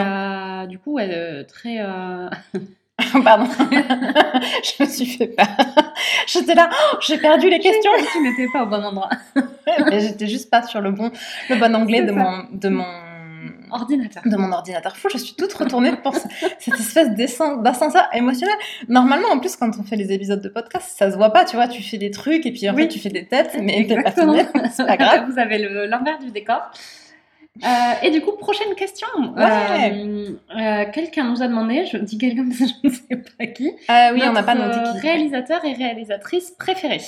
du 0.69 0.79
coup, 0.79 0.93
ouais, 0.95 1.09
euh, 1.13 1.43
très. 1.43 1.79
Pardon, 3.25 3.47
je 3.71 4.83
me 4.83 4.89
suis 4.89 5.07
fait 5.07 5.29
peur. 5.29 5.47
J'étais 6.27 6.55
là, 6.55 6.69
oh, 6.73 6.97
j'ai 7.01 7.19
perdu 7.19 7.49
les 7.49 7.61
questions. 7.61 7.91
tu 8.13 8.21
n'étais 8.23 8.47
pas 8.53 8.65
au 8.65 8.67
bon 8.67 8.83
endroit. 8.85 9.09
J'étais 9.93 10.27
juste 10.27 10.51
pas 10.51 10.63
sur 10.65 10.81
le 10.81 10.91
bon, 10.91 11.11
le 11.49 11.57
bon 11.57 11.75
anglais 11.77 12.03
de 12.03 12.11
mon, 12.13 12.45
de 12.53 12.69
mon, 12.69 12.85
Ordinateur. 13.71 14.23
de 14.27 14.37
mon 14.37 14.51
ordinateur. 14.51 14.97
Fou, 14.97 15.09
je 15.13 15.19
suis 15.19 15.35
toute 15.35 15.53
retournée 15.53 15.93
pour 16.03 16.15
ce- 16.17 16.27
cette 16.59 16.75
espèce 16.81 17.11
d'ascen- 17.11 17.63
d'ascenseur 17.63 18.09
émotionnel. 18.13 18.57
Normalement, 18.89 19.29
en 19.29 19.39
plus, 19.39 19.55
quand 19.57 19.71
on 19.79 19.85
fait 19.85 19.97
les 19.97 20.11
épisodes 20.13 20.41
de 20.43 20.49
podcast, 20.49 20.93
ça 20.99 21.11
se 21.11 21.17
voit 21.17 21.33
pas, 21.33 21.45
tu 21.45 21.55
vois, 21.55 21.69
tu 21.69 21.83
fais 21.83 21.99
des 21.99 22.11
trucs 22.11 22.47
et 22.47 22.53
puis 22.53 22.69
en 22.69 22.75
Oui. 22.75 22.83
fait, 22.83 22.89
tu 22.89 22.99
fais 22.99 23.11
des 23.11 23.27
têtes, 23.27 23.57
mais 23.63 23.87
t'es 23.87 24.03
pas 24.03 24.11
c'est 24.73 24.87
pas 24.87 24.97
grave. 24.97 25.31
Vous 25.31 25.39
avez 25.39 25.59
le- 25.59 25.87
l'envers 25.87 26.19
du 26.19 26.31
décor. 26.33 26.63
Euh, 27.65 28.07
et 28.07 28.11
du 28.11 28.21
coup, 28.21 28.33
prochaine 28.33 28.75
question. 28.77 29.07
Ouais. 29.37 29.45
Euh, 29.45 30.31
euh, 30.57 30.85
quelqu'un 30.93 31.25
nous 31.31 31.43
a 31.43 31.49
demandé, 31.49 31.87
je 31.87 31.97
dis 31.99 32.17
quelqu'un 32.19 32.47
je 32.53 32.87
ne 32.89 32.93
sais 32.93 33.17
pas 33.39 33.47
qui. 33.47 33.71
Oui, 33.89 34.23
on 34.25 34.33
n'a 34.33 34.43
pas 34.43 34.55
noté 34.55 34.79
qui. 34.93 34.99
Réalisateur 35.07 35.65
et 35.65 35.73
réalisatrice 35.73 36.53
préférés. 36.53 37.01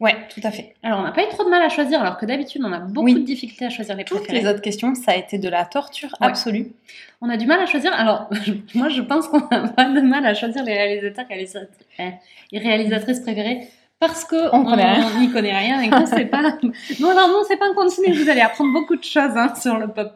Ouais, 0.00 0.16
tout 0.34 0.40
à 0.42 0.50
fait. 0.50 0.74
Alors, 0.82 0.98
on 0.98 1.02
n'a 1.02 1.12
pas 1.12 1.22
eu 1.22 1.28
trop 1.28 1.44
de 1.44 1.48
mal 1.48 1.62
à 1.62 1.68
choisir, 1.68 2.00
alors 2.00 2.16
que 2.16 2.26
d'habitude, 2.26 2.60
on 2.64 2.72
a 2.72 2.78
beaucoup 2.80 3.04
Oui. 3.06 3.14
de 3.14 3.20
difficultés 3.20 3.66
à 3.66 3.70
choisir 3.70 3.94
les 3.94 4.02
Toutes 4.04 4.18
préférés. 4.24 4.40
les 4.40 4.48
autres 4.48 4.60
questions, 4.60 4.96
ça 4.96 5.12
a 5.12 5.14
été 5.16 5.38
de 5.38 5.48
la 5.48 5.64
torture 5.64 6.08
Ouais. 6.20 6.26
absolue. 6.26 6.72
On 7.20 7.28
a 7.28 7.36
du 7.36 7.46
mal 7.46 7.60
à 7.60 7.66
choisir. 7.66 7.92
Alors, 7.94 8.28
moi, 8.74 8.88
je 8.88 9.00
pense 9.00 9.28
qu'on 9.28 9.38
n'a 9.48 9.68
pas 9.68 9.84
de 9.84 10.00
mal 10.00 10.26
à 10.26 10.34
choisir 10.34 10.64
les 10.64 10.72
réalisateurs 10.74 11.26
réalisat- 11.28 11.68
et 12.50 12.58
réalisatrices 12.58 13.20
préférées 13.20 13.68
parce 14.06 14.24
que 14.24 14.54
On 14.54 14.62
n'y 15.20 15.30
connaît 15.30 15.56
rien 15.56 15.80
et 15.80 15.90
qu'on 15.90 16.06
sait 16.06 16.24
pas. 16.26 16.42
Non, 17.00 17.10
alors 17.10 17.28
non, 17.28 17.42
c'est 17.48 17.56
pas 17.56 17.66
un 17.70 17.74
continu. 17.74 18.12
Vous 18.12 18.28
allez 18.28 18.40
apprendre 18.40 18.72
beaucoup 18.72 18.96
de 18.96 19.04
choses 19.04 19.36
hein, 19.36 19.52
sur 19.60 19.76
le 19.78 19.88
pop. 19.88 20.12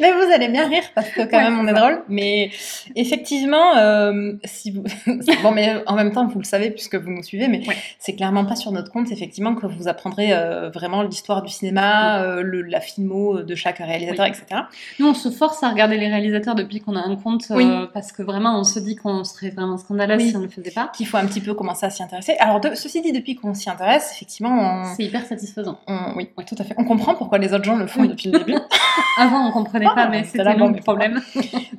Mais 0.00 0.12
vous 0.12 0.32
allez 0.34 0.48
bien 0.48 0.68
rire 0.68 0.82
parce 0.94 1.08
que 1.10 1.22
quand 1.22 1.36
Ouais, 1.38 1.44
même 1.50 1.58
on 1.60 1.66
est 1.68 1.72
drôle. 1.72 2.02
Mais 2.08 2.50
effectivement, 2.96 3.76
euh, 3.76 4.32
si 4.44 4.70
vous... 4.70 4.82
bon, 5.42 5.50
mais 5.52 5.82
en 5.86 5.94
même 5.94 6.12
temps 6.12 6.26
vous 6.26 6.38
le 6.38 6.44
savez 6.44 6.70
puisque 6.70 6.94
vous 6.96 7.10
nous 7.10 7.22
suivez, 7.22 7.48
mais 7.48 7.66
Ouais. 7.68 7.76
c'est 7.98 8.14
clairement 8.14 8.44
pas 8.44 8.56
sur 8.56 8.72
notre 8.72 8.90
compte 8.90 9.10
effectivement 9.12 9.54
que 9.54 9.66
vous 9.66 9.86
apprendrez 9.88 10.32
euh, 10.32 10.70
vraiment 10.70 11.02
l'histoire 11.02 11.42
du 11.42 11.50
cinéma, 11.52 12.22
euh, 12.22 12.42
le- 12.42 12.62
la 12.62 12.80
filmo 12.80 13.42
de 13.42 13.54
chaque 13.54 13.78
réalisateur, 13.78 14.26
Oui. 14.26 14.32
etc. 14.32 14.62
Nous, 14.98 15.06
on 15.08 15.14
se 15.14 15.30
force 15.30 15.62
à 15.62 15.68
regarder 15.70 15.96
les 15.96 16.08
réalisateurs 16.08 16.54
depuis 16.54 16.80
qu'on 16.80 16.96
a 16.96 17.00
un 17.00 17.16
compte 17.16 17.44
Oui. 17.50 17.66
parce 17.94 18.12
que 18.12 18.22
vraiment, 18.22 18.58
on 18.58 18.64
se 18.64 18.78
dit 18.78 18.96
qu'on 18.96 19.24
serait 19.24 19.50
vraiment 19.50 19.78
scandaleux 19.78 20.16
Oui. 20.16 20.30
si 20.30 20.36
on 20.36 20.40
ne 20.40 20.44
le 20.44 20.50
faisait 20.50 20.70
pas. 20.72 20.90
Qu'il 20.96 21.06
faut 21.06 21.16
un 21.18 21.26
petit 21.26 21.40
peu 21.40 21.54
commencer 21.54 21.86
à 21.86 21.90
s'y 21.90 22.02
intéresser. 22.02 22.34
Alors 22.40 22.60
de- 22.60 22.74
ceci 22.74 23.00
dit, 23.00 23.11
depuis 23.12 23.36
qu'on 23.36 23.54
s'y 23.54 23.68
intéresse, 23.70 24.12
effectivement, 24.14 24.50
on... 24.82 24.94
C'est 24.94 25.04
hyper 25.04 25.24
satisfaisant. 25.26 25.78
on- 25.86 26.14
oui, 26.16 26.30
oui, 26.36 26.44
tout 26.44 26.56
à 26.58 26.64
fait. 26.64 26.74
On 26.78 26.84
comprend 26.84 27.14
pourquoi 27.14 27.38
les 27.38 27.52
autres 27.54 27.64
gens 27.64 27.76
le 27.76 27.86
font 27.86 28.00
Oui. 28.02 28.08
depuis 28.08 28.30
le 28.30 28.38
début. 28.38 28.58
Avant, 29.18 29.46
on 29.46 29.52
comprenait 29.52 29.86
Ah, 29.90 29.94
pas, 29.94 30.08
mais 30.08 30.24
c'était 30.24 30.44
là, 30.44 30.54
le 30.54 30.80
problème. 30.80 31.20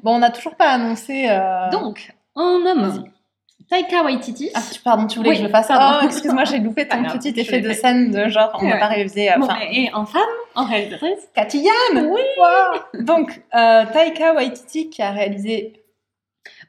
bon, 0.03 0.15
on 0.15 0.19
n'a 0.19 0.29
toujours 0.29 0.55
pas 0.55 0.69
annoncé. 0.69 1.27
euh, 1.29 1.69
Donc, 1.71 2.13
on 2.35 2.59
nomme 2.59 3.03
Taika 3.69 4.03
Waititi. 4.03 4.49
Ah, 4.53 4.59
pardon, 4.83 5.07
tu 5.07 5.17
voulais 5.17 5.29
Oui, 5.31 5.35
que 5.37 5.41
je 5.41 5.47
le 5.47 5.51
fasse 5.51 5.67
pardon. 5.67 5.99
Oh, 6.03 6.05
excuse-moi, 6.05 6.43
j'ai 6.45 6.59
loupé 6.59 6.87
ton 6.87 7.01
petit 7.03 7.29
effet 7.39 7.59
de 7.61 7.69
fait. 7.69 7.73
scène 7.75 8.11
de 8.11 8.27
genre, 8.27 8.51
on 8.59 8.65
n'a 8.67 8.73
Ouais. 8.75 8.79
pas 8.79 8.91
euh, 8.91 9.39
Bon, 9.39 9.45
Enfin, 9.45 9.57
et 9.71 9.89
en 9.93 10.05
femme, 10.05 10.21
en 10.55 10.65
réalisatrice. 10.65 11.19
Cathy 11.33 11.59
Yan 11.63 12.03
Oui. 12.11 12.21
Wow. 12.37 13.03
Donc, 13.03 13.41
euh, 13.55 13.85
Taika 13.91 14.33
Waititi 14.33 14.89
qui 14.89 15.01
a 15.01 15.11
réalisé 15.11 15.82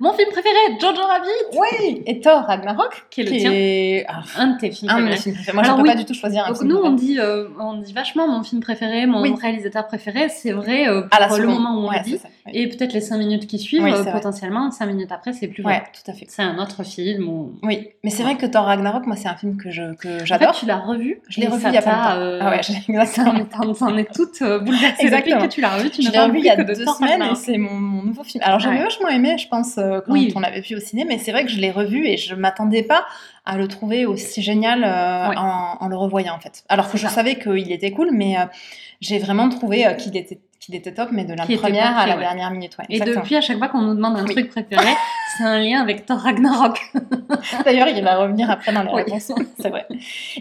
Mon 0.00 0.12
film 0.12 0.28
préféré, 0.30 0.54
Jojo 0.80 1.02
Rabbit, 1.06 1.28
Oui 1.58 2.02
Et 2.06 2.20
Thor 2.20 2.42
Ragnarok 2.42 3.06
qui 3.10 3.20
est 3.20 3.24
le 3.24 3.30
tien. 3.30 3.50
est 3.52 4.04
ah, 4.08 4.22
Un 4.38 4.46
de 4.48 4.58
tes 4.58 4.70
films 4.70 4.90
un 4.90 4.96
mes 5.00 5.02
préférés. 5.10 5.22
films 5.22 5.34
préférés. 5.36 5.54
Moi, 5.54 5.64
Alors 5.64 5.76
je 5.76 5.82
peux 5.82 5.88
oui. 5.88 5.94
pas 5.94 5.98
du 6.00 6.04
tout 6.04 6.14
choisir 6.14 6.44
un 6.44 6.48
Donc 6.48 6.56
film 6.58 6.68
nous, 6.70 6.76
on 6.78 6.92
dit, 6.92 7.18
euh, 7.20 7.48
on 7.60 7.74
dit 7.78 7.92
vachement 7.92 8.26
mon 8.28 8.42
film 8.42 8.60
préféré, 8.60 9.06
mon 9.06 9.22
Oui. 9.22 9.34
réalisateur 9.40 9.86
préféré. 9.86 10.28
C'est 10.28 10.52
vrai 10.52 10.88
euh, 10.88 11.02
à 11.10 11.20
la 11.20 11.28
pour 11.28 11.36
le 11.38 11.42
seconde. 11.44 11.54
moment 11.62 11.76
où 11.80 11.84
on 11.86 11.88
Ouais, 11.90 11.98
le 11.98 12.04
dit. 12.04 12.10
c'est 12.12 12.18
ça, 12.18 12.28
oui. 12.46 12.52
Et 12.54 12.68
peut-être 12.68 12.92
les 12.92 13.00
cinq 13.00 13.18
minutes 13.18 13.46
qui 13.46 13.58
suivent, 13.58 13.84
euh, 13.84 14.04
potentiellement, 14.04 14.70
cinq 14.70 14.86
minutes 14.86 15.12
après, 15.12 15.32
c'est 15.32 15.48
plus 15.48 15.62
vrai. 15.62 15.74
Ouais, 15.74 15.82
tout 15.92 16.10
à 16.10 16.14
fait. 16.14 16.26
C'est 16.28 16.42
un 16.42 16.58
autre 16.58 16.82
film 16.84 17.28
où... 17.28 17.52
Oui, 17.62 17.88
mais 18.02 18.10
c'est 18.10 18.22
vrai 18.22 18.36
que 18.36 18.46
Thor 18.46 18.64
Ragnarok, 18.64 19.06
moi, 19.06 19.16
c'est 19.16 19.28
un 19.28 19.36
film 19.36 19.56
que 19.56 19.70
je 19.70 19.94
que 19.94 20.08
En 20.08 20.18
fait, 20.20 20.26
j'adore. 20.26 20.52
tu 20.52 20.66
l'as 20.66 20.78
revu. 20.78 21.20
Je 21.28 21.40
l'ai 21.40 21.46
revu 21.46 21.64
il 21.68 21.74
y 21.74 21.76
a 21.78 21.82
pas 21.82 21.90
longtemps. 22.16 22.20
euh, 22.20 22.38
Ah 22.42 22.50
ouais, 22.50 22.60
exactement. 22.88 23.44
T'en 23.44 23.72
t'en 23.74 23.96
es 23.96 24.04
toute 24.04 24.42
euh, 24.42 24.58
bouleversée 24.58 25.04
Exactement. 25.04 25.36
depuis 25.36 25.48
que 25.48 25.54
tu 25.54 25.60
l'as 25.60 25.76
revu. 25.76 25.90
Tu 25.90 26.02
ne 26.02 26.10
parles 26.10 26.30
revu 26.30 26.38
il 26.40 26.44
y 26.46 26.50
a 26.50 26.56
deux 26.62 26.74
semaines 26.74 27.22
et 27.22 27.34
c'est 27.34 27.58
mon, 27.58 28.02
nouveau 28.02 28.24
film. 28.24 28.42
Alors 28.44 28.58
j'avais 28.60 28.82
vachement 28.82 29.08
aimé, 29.08 29.36
je 29.38 29.48
pense, 29.48 29.63
euh, 29.78 30.00
quand 30.04 30.12
Oui. 30.12 30.32
on 30.36 30.40
l'avait 30.40 30.60
vu 30.60 30.76
au 30.76 30.80
ciné, 30.80 31.04
mais 31.04 31.18
c'est 31.18 31.32
vrai 31.32 31.44
que 31.44 31.50
je 31.50 31.58
l'ai 31.58 31.70
revu 31.70 32.06
et 32.06 32.16
je 32.16 32.34
m'attendais 32.34 32.82
pas 32.82 33.04
à 33.44 33.56
le 33.56 33.68
trouver 33.68 34.06
aussi 34.06 34.42
génial 34.42 34.84
euh, 34.84 35.34
en, 35.36 35.76
en 35.80 35.88
le 35.88 35.96
revoyant 35.96 36.34
en 36.34 36.40
fait. 36.40 36.64
Alors 36.68 36.90
que 36.90 36.96
je 36.98 37.06
ça. 37.06 37.12
savais 37.12 37.36
qu'il 37.38 37.70
était 37.72 37.90
cool, 37.90 38.10
mais 38.12 38.36
euh, 38.38 38.44
j'ai 39.00 39.18
vraiment 39.18 39.48
trouvé 39.48 39.86
qu'il 39.98 40.16
était 40.16 40.38
qu'il 40.64 40.74
était 40.74 40.94
top, 40.94 41.10
mais 41.12 41.24
de 41.24 41.34
la 41.34 41.44
première 41.44 41.96
à 41.98 42.06
la 42.06 42.14
ouais. 42.14 42.20
dernière 42.20 42.50
minute. 42.50 42.76
Ouais, 42.78 42.86
Et 42.88 42.94
exactement. 42.94 43.20
depuis, 43.20 43.36
à 43.36 43.40
chaque 43.40 43.58
fois 43.58 43.68
qu'on 43.68 43.82
nous 43.82 43.94
demande 43.94 44.16
un 44.16 44.24
Oui. 44.24 44.32
truc 44.32 44.48
préféré, 44.48 44.86
c'est 45.36 45.44
un 45.44 45.58
lien 45.58 45.80
avec 45.82 46.06
Thor 46.06 46.18
Ragnarok. 46.18 46.80
D'ailleurs, 47.64 47.88
il 47.88 48.02
va 48.02 48.16
revenir 48.16 48.50
après 48.50 48.72
dans 48.72 48.82
les 48.82 48.88
Oui. 48.92 49.02
réponses. 49.02 49.32
C'est 49.58 49.68
vrai. 49.68 49.86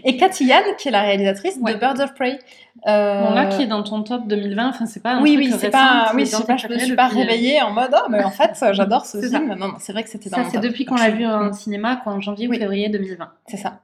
Et 0.04 0.16
Cathy 0.16 0.46
Yan, 0.46 0.62
qui 0.78 0.88
est 0.88 0.90
la 0.90 1.02
réalisatrice 1.02 1.56
Ouais. 1.60 1.74
de 1.74 1.78
Birds 1.78 2.00
of 2.00 2.14
Prey. 2.14 2.38
Euh, 2.86 3.22
Bon, 3.22 3.34
là, 3.34 3.46
qui 3.46 3.62
est 3.62 3.66
dans 3.66 3.82
ton 3.82 4.02
top 4.02 4.26
2020, 4.26 4.68
enfin, 4.68 4.86
c'est 4.86 5.02
pas 5.02 5.12
un 5.12 5.22
oui, 5.22 5.34
truc 5.36 5.46
oui, 5.52 5.54
c'est 5.58 5.70
pas, 5.70 6.10
oui, 6.14 6.22
est 6.22 6.26
je 6.26 6.32
dans 6.32 6.38
sais 6.38 6.44
pas, 6.44 6.56
je 6.56 6.68
me 6.68 6.78
suis 6.78 6.96
pas 6.96 7.06
euh, 7.06 7.14
réveillée 7.16 7.62
en 7.62 7.70
mode, 7.70 7.94
oh, 7.94 8.06
mais 8.10 8.22
en 8.24 8.30
fait, 8.30 8.52
j'adore 8.72 9.06
ce 9.06 9.20
C'est 9.20 9.28
film. 9.28 9.46
Non, 9.54 9.68
non, 9.68 9.74
c'est 9.78 9.92
vrai 9.92 10.02
que 10.02 10.10
c'était 10.10 10.28
dans 10.28 10.38
Ça, 10.38 10.50
c'est 10.50 10.58
depuis 10.60 10.84
qu'on 10.84 10.96
l'a 10.96 11.10
vu 11.10 11.24
en 11.24 11.52
cinéma, 11.52 12.02
en 12.04 12.20
janvier 12.20 12.48
ou 12.48 12.52
février 12.52 12.88
2020. 12.88 13.30
C'est 13.46 13.56
ça. 13.56 13.80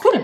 Cool. 0.00 0.20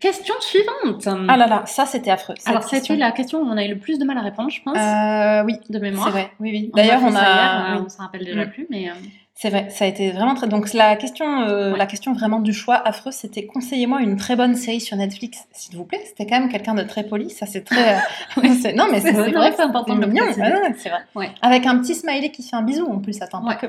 Question 0.00 0.34
suivante. 0.40 1.08
Ah 1.28 1.36
là 1.36 1.46
là, 1.46 1.62
ça 1.66 1.84
c'était 1.84 2.10
affreux. 2.10 2.34
Alors, 2.46 2.62
c'était 2.62 2.94
la 2.96 3.10
question 3.10 3.40
où 3.40 3.46
on 3.46 3.56
a 3.56 3.64
eu 3.64 3.68
le 3.68 3.78
plus 3.78 3.98
de 3.98 4.04
mal 4.04 4.16
à 4.16 4.22
répondre, 4.22 4.48
je 4.50 4.62
pense, 4.62 4.76
Euh, 4.76 5.44
oui, 5.44 5.54
de 5.68 5.78
c'est 5.78 5.80
mémoire. 5.80 6.10
vrai. 6.10 6.30
Oui, 6.38 6.50
oui. 6.52 6.70
D'ailleurs, 6.74 7.00
on 7.02 7.14
a. 7.16 7.76
euh, 7.78 7.82
on 7.84 7.88
s'en 7.88 8.04
rappelle 8.04 8.24
déjà 8.24 8.44
Mm. 8.44 8.50
plus, 8.50 8.66
mais 8.70 8.88
euh, 8.88 8.92
C'est 9.40 9.50
vrai, 9.50 9.68
ça 9.70 9.84
a 9.84 9.88
été 9.88 10.10
vraiment 10.10 10.34
très. 10.34 10.48
Donc 10.48 10.72
la 10.74 10.96
question, 10.96 11.42
euh, 11.42 11.70
Ouais. 11.72 11.78
la 11.78 11.86
question 11.86 12.12
vraiment 12.12 12.40
du 12.40 12.52
choix 12.52 12.74
affreux, 12.74 13.12
c'était 13.12 13.46
conseillez-moi 13.46 14.00
une 14.02 14.16
très 14.16 14.34
bonne 14.34 14.56
série 14.56 14.80
sur 14.80 14.96
Netflix, 14.96 15.44
s'il 15.52 15.76
vous 15.76 15.84
plaît. 15.84 16.00
C'était 16.06 16.26
quand 16.26 16.40
même 16.40 16.48
quelqu'un 16.48 16.74
de 16.74 16.82
très 16.82 17.04
poli. 17.04 17.30
Ça 17.30 17.46
c'est 17.46 17.62
très. 17.64 17.98
c'est- 18.60 18.72
non 18.74 18.86
mais 18.90 18.98
C'est 19.00 19.08
c'est 19.08 19.12
vrai, 19.12 19.24
c'est 19.30 19.36
vrai, 19.36 19.52
c'est 19.56 19.62
important 19.62 19.94
de 19.94 20.00
c'est 20.00 20.06
le 20.06 20.12
mignon. 20.12 20.26
ouais, 20.26 20.74
c'est 20.78 20.88
vrai. 20.88 21.02
Ouais. 21.14 21.30
Avec 21.40 21.66
un 21.66 21.78
petit 21.78 21.94
smiley 21.94 22.30
qui 22.32 22.42
fait 22.42 22.56
un 22.56 22.62
bisou 22.62 22.86
en 22.90 22.98
plus. 22.98 23.22
Attends, 23.22 23.42
pas 23.42 23.50
Ouais. 23.50 23.56
que. 23.60 23.66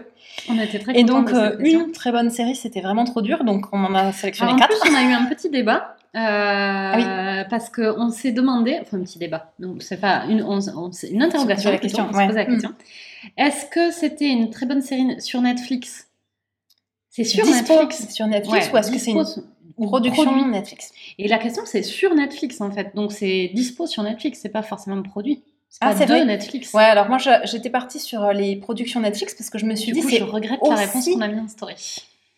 on 0.50 0.58
était 0.60 0.80
très 0.80 0.98
Et 1.00 1.04
donc 1.04 1.26
de 1.30 1.36
cette 1.36 1.38
euh, 1.54 1.58
question. 1.58 1.86
une 1.86 1.92
très 1.92 2.12
bonne 2.12 2.32
série, 2.32 2.56
c'était 2.56 2.82
vraiment 2.82 3.04
trop 3.04 3.22
dur, 3.22 3.44
donc 3.44 3.66
on 3.72 3.84
en 3.84 3.94
a 3.94 4.12
sélectionné 4.12 4.52
Alors, 4.54 4.64
en 4.64 4.68
quatre. 4.68 4.80
plus, 4.82 4.92
on 4.92 4.96
a 4.96 5.04
eu 5.04 5.14
un 5.14 5.26
petit 5.26 5.50
débat. 5.52 5.96
Euh, 6.16 6.20
Ah 6.22 7.46
Parce 7.50 7.70
qu'on 7.70 8.10
s'est 8.10 8.32
demandé, 8.32 8.78
enfin 8.82 8.98
un 8.98 9.04
petit 9.04 9.20
débat, 9.20 9.54
donc 9.60 9.82
c'est 9.84 9.98
pas 10.00 10.26
une, 10.28 10.42
on, 10.44 10.60
une 11.10 11.22
interrogation, 11.24 11.72
la 11.72 11.78
plutôt, 11.78 11.98
question, 11.98 12.08
on 12.10 12.14
se 12.14 12.18
ouais. 12.18 12.28
posait 12.28 12.44
la 12.44 12.50
Mm. 12.50 12.54
question. 12.54 12.72
Est-ce 13.38 13.66
que 13.68 13.92
c'était 13.92 14.30
une 14.30 14.50
très 14.50 14.66
bonne 14.66 14.82
série 14.82 15.22
sur 15.22 15.42
Netflix? 15.42 16.08
C'est 17.10 17.24
sur 17.24 17.46
Dispo 17.46 17.74
Netflix 17.74 18.14
sur 18.14 18.28
Netflix 18.28 18.68
Ouais, 18.68 18.74
ou 18.74 18.78
est-ce 18.78 18.92
que 18.92 18.98
c'est 19.00 19.12
une 19.12 19.26
production. 19.88 20.48
Netflix? 20.48 20.92
Et 21.18 21.28
la 21.28 21.38
question 21.38 21.64
c'est 21.66 21.84
sur 21.84 22.14
Netflix 22.16 22.62
en 22.62 22.72
fait, 22.72 22.96
donc 22.96 23.12
c'est 23.12 23.52
dispo 23.54 23.88
sur 23.88 24.04
Netflix, 24.04 24.40
c'est 24.42 24.50
pas 24.50 24.62
forcément 24.64 25.02
produit. 25.04 25.44
C'est 25.70 25.78
Ah, 25.82 25.92
pas 25.92 25.98
c'est 25.98 26.06
de 26.06 26.12
vrai. 26.14 26.26
Netflix. 26.26 26.74
Ouais, 26.74 26.84
alors 26.84 27.08
moi 27.10 27.18
j'étais 27.44 27.70
partie 27.70 28.00
sur 28.00 28.24
euh, 28.24 28.34
les 28.34 28.56
productions 28.56 29.00
Netflix 29.02 29.36
parce 29.36 29.50
que 29.50 29.58
je 29.60 29.66
me 29.66 29.76
suis 29.76 29.92
Du 29.92 30.00
dit 30.00 30.02
coup, 30.02 30.10
je 30.10 30.24
regrette 30.24 30.60
aussi- 30.62 30.70
la 30.72 30.76
réponse 30.78 31.06
qu'on 31.10 31.22
a 31.22 31.28
mis 31.28 31.40
en 31.40 31.48
story. 31.48 31.76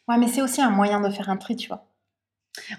ouais 0.07 0.17
mais 0.17 0.27
c'est 0.27 0.41
aussi 0.41 0.61
un 0.61 0.69
moyen 0.71 0.99
de 0.99 1.09
faire 1.09 1.29
un 1.29 1.37
tri, 1.37 1.55
tu 1.55 1.67
vois. 1.69 1.85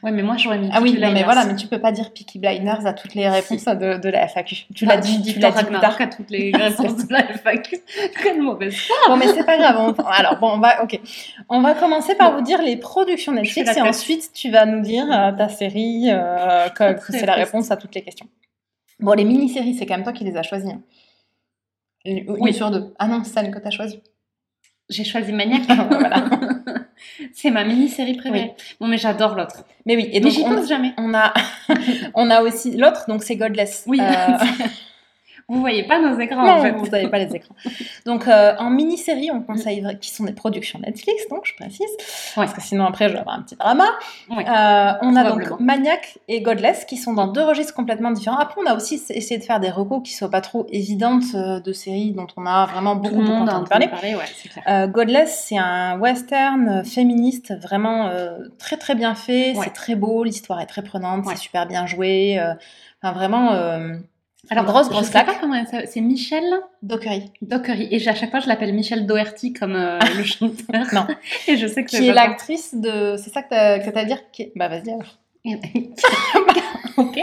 Ouais, 0.02 0.10
mais 0.10 0.22
moi 0.22 0.36
j'aurais 0.36 0.58
mis. 0.58 0.68
Ah 0.70 0.80
oui, 0.82 0.98
mais 1.00 1.22
voilà, 1.24 1.46
mais 1.46 1.56
tu 1.56 1.66
peux 1.66 1.80
pas 1.80 1.92
dire 1.92 2.12
Peaky 2.12 2.38
Blinders 2.38 2.86
à 2.86 2.92
toutes 2.92 3.14
les 3.14 3.26
réponses 3.28 3.64
de, 3.64 3.96
de 3.98 4.08
la 4.10 4.28
FAQ. 4.28 4.66
Tu 4.74 4.84
l'as 4.84 4.94
Ah, 4.94 4.96
dit, 4.98 5.22
tu 5.22 5.38
l'as 5.38 5.50
dit 5.50 5.64
plus 5.64 5.78
tard. 5.80 5.96
À 5.98 6.06
toutes 6.08 6.30
les 6.30 6.52
réponses 6.54 7.06
de 7.06 7.12
la 7.12 7.24
FAQ. 7.38 7.78
Quelle 8.22 8.42
mauvaise 8.42 8.76
foi. 8.76 8.96
Bon, 9.08 9.16
mais 9.16 9.28
c'est 9.28 9.44
pas 9.46 9.56
grave. 9.56 9.76
on- 9.78 10.02
Alors 10.04 10.36
bon, 10.38 10.50
on 10.52 10.58
va, 10.58 10.82
ok, 10.82 11.00
on 11.48 11.62
va 11.62 11.72
commencer 11.74 12.14
par 12.14 12.36
vous 12.36 12.42
dire 12.42 12.60
les 12.60 12.76
productions 12.76 13.32
Netflix 13.32 13.74
et 13.76 13.80
ensuite 13.80 14.30
tu 14.34 14.50
vas 14.50 14.66
nous 14.66 14.80
dire 14.82 15.06
euh, 15.10 15.32
ta 15.32 15.48
série, 15.48 16.10
euh, 16.10 16.68
que, 16.68 16.96
c'est 17.10 17.24
la 17.24 17.34
réponse 17.34 17.70
à 17.70 17.76
toutes 17.78 17.94
les 17.94 18.02
questions. 18.02 18.26
Bon, 19.00 19.12
les 19.12 19.24
mini-séries, 19.24 19.74
c'est 19.74 19.86
quand 19.86 19.94
même 19.94 20.04
toi 20.04 20.12
qui 20.12 20.24
les 20.24 20.36
as 20.36 20.42
choisies. 20.42 20.70
hein. 20.70 20.82
Une 22.04 22.18
une 22.18 22.30
Oui. 22.40 22.52
sur 22.52 22.70
deux. 22.70 22.92
Ah 22.98 23.06
non, 23.06 23.22
c'est 23.24 23.32
celle 23.32 23.50
que 23.50 23.58
t'as 23.58 23.70
choisie. 23.70 24.02
J'ai 24.90 25.04
choisi 25.04 25.32
Maniac. 25.32 25.62
voilà. 25.88 26.24
c'est 27.32 27.50
ma 27.50 27.64
mini-série 27.64 28.14
préférée. 28.14 28.52
Bon, 28.80 28.88
mais 28.88 28.98
j'adore 28.98 29.34
l'autre. 29.34 29.64
Mais 29.86 29.96
oui, 29.96 30.08
et 30.12 30.14
Mais 30.14 30.20
donc 30.20 30.32
j'y 30.32 30.42
pense 30.42 30.68
jamais. 30.68 30.92
on 30.98 31.14
a, 31.14 31.32
on 32.14 32.30
a 32.30 32.42
aussi 32.42 32.76
l'autre, 32.76 33.04
donc 33.08 33.22
c'est 33.22 33.36
Godless. 33.36 33.84
Oui. 33.86 34.00
Euh, 34.00 34.04
Vous 35.52 35.60
voyez 35.60 35.82
pas 35.82 36.00
nos 36.00 36.18
écrans 36.18 36.46
Non, 36.46 36.52
en 36.52 36.62
fait. 36.62 36.72
vous 36.72 36.86
n'avez 36.86 37.08
pas 37.08 37.18
les 37.18 37.36
écrans. 37.36 37.54
Donc, 38.06 38.26
euh, 38.26 38.54
en 38.58 38.70
mini-série, 38.70 39.30
on 39.30 39.42
conseille, 39.42 39.86
qui 40.00 40.10
sont 40.10 40.24
des 40.24 40.32
productions 40.32 40.78
Netflix, 40.78 41.28
donc 41.28 41.44
je 41.44 41.54
précise, 41.54 41.90
parce 42.34 42.54
que 42.54 42.62
sinon 42.62 42.86
après 42.86 43.08
je 43.08 43.12
vais 43.12 43.18
avoir 43.18 43.36
un 43.36 43.42
petit 43.42 43.56
drama. 43.56 43.84
Ouais. 44.30 44.48
Euh, 44.48 44.92
on 45.02 45.14
a 45.14 45.24
donc 45.24 45.60
Maniac 45.60 46.18
et 46.26 46.40
Godless, 46.40 46.86
qui 46.86 46.96
sont 46.96 47.12
dans 47.12 47.26
deux 47.26 47.42
registres 47.42 47.74
complètement 47.74 48.12
différents. 48.12 48.38
Après, 48.38 48.62
on 48.64 48.66
a 48.66 48.74
aussi 48.74 49.02
essayé 49.10 49.38
de 49.38 49.44
faire 49.44 49.60
des 49.60 49.68
recos 49.68 50.00
qui 50.02 50.14
soient 50.14 50.30
pas 50.30 50.40
trop 50.40 50.66
évidentes 50.70 51.34
euh, 51.34 51.60
de 51.60 51.72
séries 51.74 52.12
dont 52.12 52.28
on 52.38 52.46
a 52.46 52.64
vraiment 52.64 52.96
beaucoup, 52.96 53.16
beaucoup 53.16 53.28
monde 53.28 53.50
a 53.50 53.52
entendu 53.52 53.68
parler. 53.68 53.88
parler, 53.88 54.14
ouais. 54.14 54.24
Euh, 54.68 54.86
Godless, 54.86 55.44
c'est 55.48 55.58
un 55.58 55.98
western 55.98 56.82
féministe 56.82 57.52
vraiment 57.60 58.10
très 58.58 58.78
très 58.78 58.94
bien 58.94 59.14
fait. 59.14 59.54
C'est 59.62 59.74
très 59.74 59.96
beau, 59.96 60.24
l'histoire 60.24 60.62
est 60.62 60.66
très 60.66 60.82
prenante, 60.82 61.26
c'est 61.26 61.36
super 61.36 61.66
bien 61.66 61.84
joué. 61.84 62.40
enfin, 63.02 63.12
vraiment, 63.12 63.50
Alors, 64.50 64.64
grosse, 64.64 64.86
je 64.86 64.90
grosse 64.90 65.06
sais 65.06 65.12
claque. 65.24 65.40
C'est 65.86 66.00
Michel 66.00 66.44
Dockery, 66.82 67.30
Dockery. 67.42 67.88
Et 67.92 68.08
à 68.08 68.14
chaque 68.14 68.30
fois, 68.30 68.40
je 68.40 68.48
l'appelle 68.48 68.72
Michel 68.74 69.06
Doherty 69.06 69.52
comme 69.52 69.76
euh, 69.76 69.98
le 70.16 70.24
chanteur. 70.24 70.84
Non. 70.92 71.06
Et 71.48 71.56
je 71.56 71.66
sais 71.66 71.84
que 71.84 71.90
qui 71.90 72.08
est 72.08 72.12
l'actrice 72.12 72.74
de. 72.74 73.16
C'est 73.18 73.30
ça 73.30 73.42
que 73.42 73.48
t'as 73.48 74.00
à 74.00 74.04
dire 74.04 74.18
qui 74.32 74.42
est- 74.42 74.52
Bah, 74.56 74.68
vas-y 74.68 74.90
alors. 74.90 75.18
ok. 76.96 77.14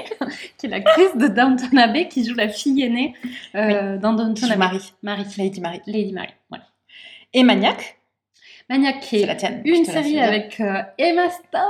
qui 0.58 0.66
est 0.66 0.70
l'actrice 0.70 1.16
de 1.16 1.28
Downton 1.28 1.78
Abbey 1.78 2.08
qui 2.08 2.26
joue 2.26 2.36
la 2.36 2.48
fille 2.50 2.82
aînée 2.84 3.14
euh, 3.56 3.98
dans 3.98 4.14
Downton 4.14 4.46
Abbey. 4.52 4.58
Marie. 4.58 4.94
Marie. 5.04 5.26
Lady 5.38 5.62
Marie. 5.62 5.82
Lady 5.88 6.14
Marie. 6.14 6.34
Voilà. 6.50 6.64
Et 7.34 7.44
Maniac, 7.44 7.98
Maniac 8.70 9.00
qui 9.02 9.18
c'est 9.18 9.22
est 9.22 9.26
la 9.26 9.36
tienne. 9.36 9.62
une 9.66 9.86
série 9.86 10.20
avec 10.20 10.60
euh, 10.62 10.82
Emma 10.98 11.30
Stone, 11.30 11.62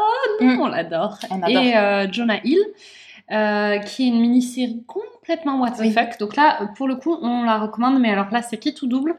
Mm. 0.41 0.59
on 0.61 0.67
l'adore, 0.67 1.17
On 1.31 1.41
adore. 1.41 1.63
et 1.63 1.75
euh, 1.77 2.11
Jonah 2.11 2.39
Hill, 2.43 2.59
qui 3.85 4.03
est 4.03 4.07
une 4.07 4.19
mini-série 4.21 4.83
complètement 5.29 5.59
what 5.61 5.71
the 5.71 5.79
Oui. 5.81 5.91
fuck. 5.91 6.17
Donc 6.19 6.35
là, 6.35 6.69
pour 6.75 6.87
le 6.87 6.95
coup, 6.95 7.15
on 7.21 7.43
la 7.43 7.57
recommande, 7.59 7.99
mais 7.99 8.11
alors 8.11 8.27
là, 8.31 8.41
c'est 8.41 8.57
qui 8.57 8.73
tout 8.73 8.87
double? 8.87 9.15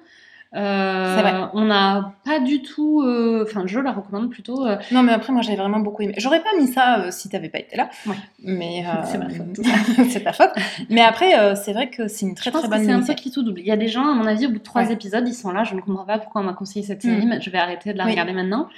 Euh, 0.56 1.16
vrai. 1.20 1.32
On 1.54 1.64
n'a 1.66 2.14
pas 2.24 2.40
du 2.40 2.60
tout, 2.60 3.02
euh, 3.02 3.44
enfin, 3.48 3.62
je 3.66 3.78
la 3.78 3.92
recommande 3.92 4.30
plutôt. 4.30 4.66
euh, 4.66 4.76
Non, 4.90 5.04
mais 5.04 5.12
après, 5.12 5.32
moi, 5.32 5.42
j'avais 5.42 5.56
vraiment 5.56 5.78
beaucoup 5.78 6.02
aimé. 6.02 6.14
J'aurais 6.18 6.40
pas 6.40 6.48
mis 6.58 6.66
ça 6.66 6.98
euh, 7.02 7.10
si 7.12 7.28
t'avais 7.28 7.48
pas 7.48 7.60
été 7.60 7.76
là. 7.76 7.88
Ouais. 8.04 8.16
Mais. 8.42 8.84
euh, 8.88 9.02
C'est 9.04 9.18
ma 9.18 9.28
faute. 9.28 9.60
c'est 10.10 10.24
ta 10.24 10.32
faute. 10.32 10.50
Mais 10.88 11.02
après, 11.02 11.38
euh, 11.38 11.54
c'est 11.54 11.72
vrai 11.72 11.88
que 11.88 12.08
c'est 12.08 12.26
une 12.26 12.34
très 12.34 12.50
je 12.50 12.54
pense 12.54 12.62
très 12.62 12.68
bonne 12.68 12.84
c'est 12.84 12.90
un 12.90 13.00
peu 13.00 13.14
qui 13.14 13.30
tout 13.30 13.44
double. 13.44 13.60
Il 13.60 13.66
y 13.66 13.70
a 13.70 13.76
des 13.76 13.86
gens, 13.86 14.10
à 14.10 14.14
mon 14.14 14.26
avis, 14.26 14.46
au 14.46 14.50
bout 14.50 14.58
de 14.58 14.62
trois 14.64 14.82
Ouais. 14.82 14.92
épisodes, 14.92 15.22
ils 15.28 15.34
sont 15.34 15.52
là. 15.52 15.62
Je 15.62 15.76
ne 15.76 15.80
comprends 15.80 16.04
pas 16.04 16.18
pourquoi 16.18 16.40
on 16.40 16.44
m'a 16.44 16.52
conseillé 16.54 16.84
cette 16.84 17.02
série, 17.02 17.26
mais 17.26 17.40
je 17.40 17.48
vais 17.50 17.58
arrêter 17.58 17.92
de 17.92 17.98
la 17.98 18.06
Oui. 18.06 18.10
regarder 18.10 18.32
maintenant. 18.32 18.68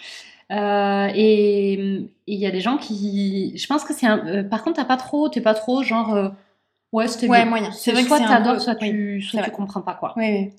Euh, 0.51 1.09
et 1.14 2.05
il 2.27 2.38
y 2.38 2.45
a 2.47 2.51
des 2.51 2.61
gens 2.61 2.77
qui, 2.77 3.57
je 3.57 3.66
pense 3.66 3.85
que 3.85 3.95
c'est 3.95 4.07
un. 4.07 4.27
euh, 4.27 4.42
par 4.42 4.62
contre, 4.62 4.77
t'as 4.77 4.85
pas 4.85 4.99
trop, 4.99 5.31
t'es 5.31 5.40
pas 5.40 5.55
trop 5.55 5.83
genre. 5.83 6.33
Ouais, 6.93 7.09
c'était 7.09 7.29
Ouais, 7.29 7.39
bien. 7.43 7.47
moyen. 7.51 7.71
C'est 7.73 7.93
vrai 7.93 8.03
que 8.03 8.09
soit 8.09 8.21
t'adores, 8.21 8.55
peu- 8.55 8.61
soit 8.61 8.75
tu, 8.77 9.17
oui, 9.17 9.23
soit 9.23 9.43
tu 9.43 9.51
comprends 9.51 9.81
pas 9.83 9.95
quoi. 9.95 10.15
Oui, 10.17 10.27
oui. 10.31 10.53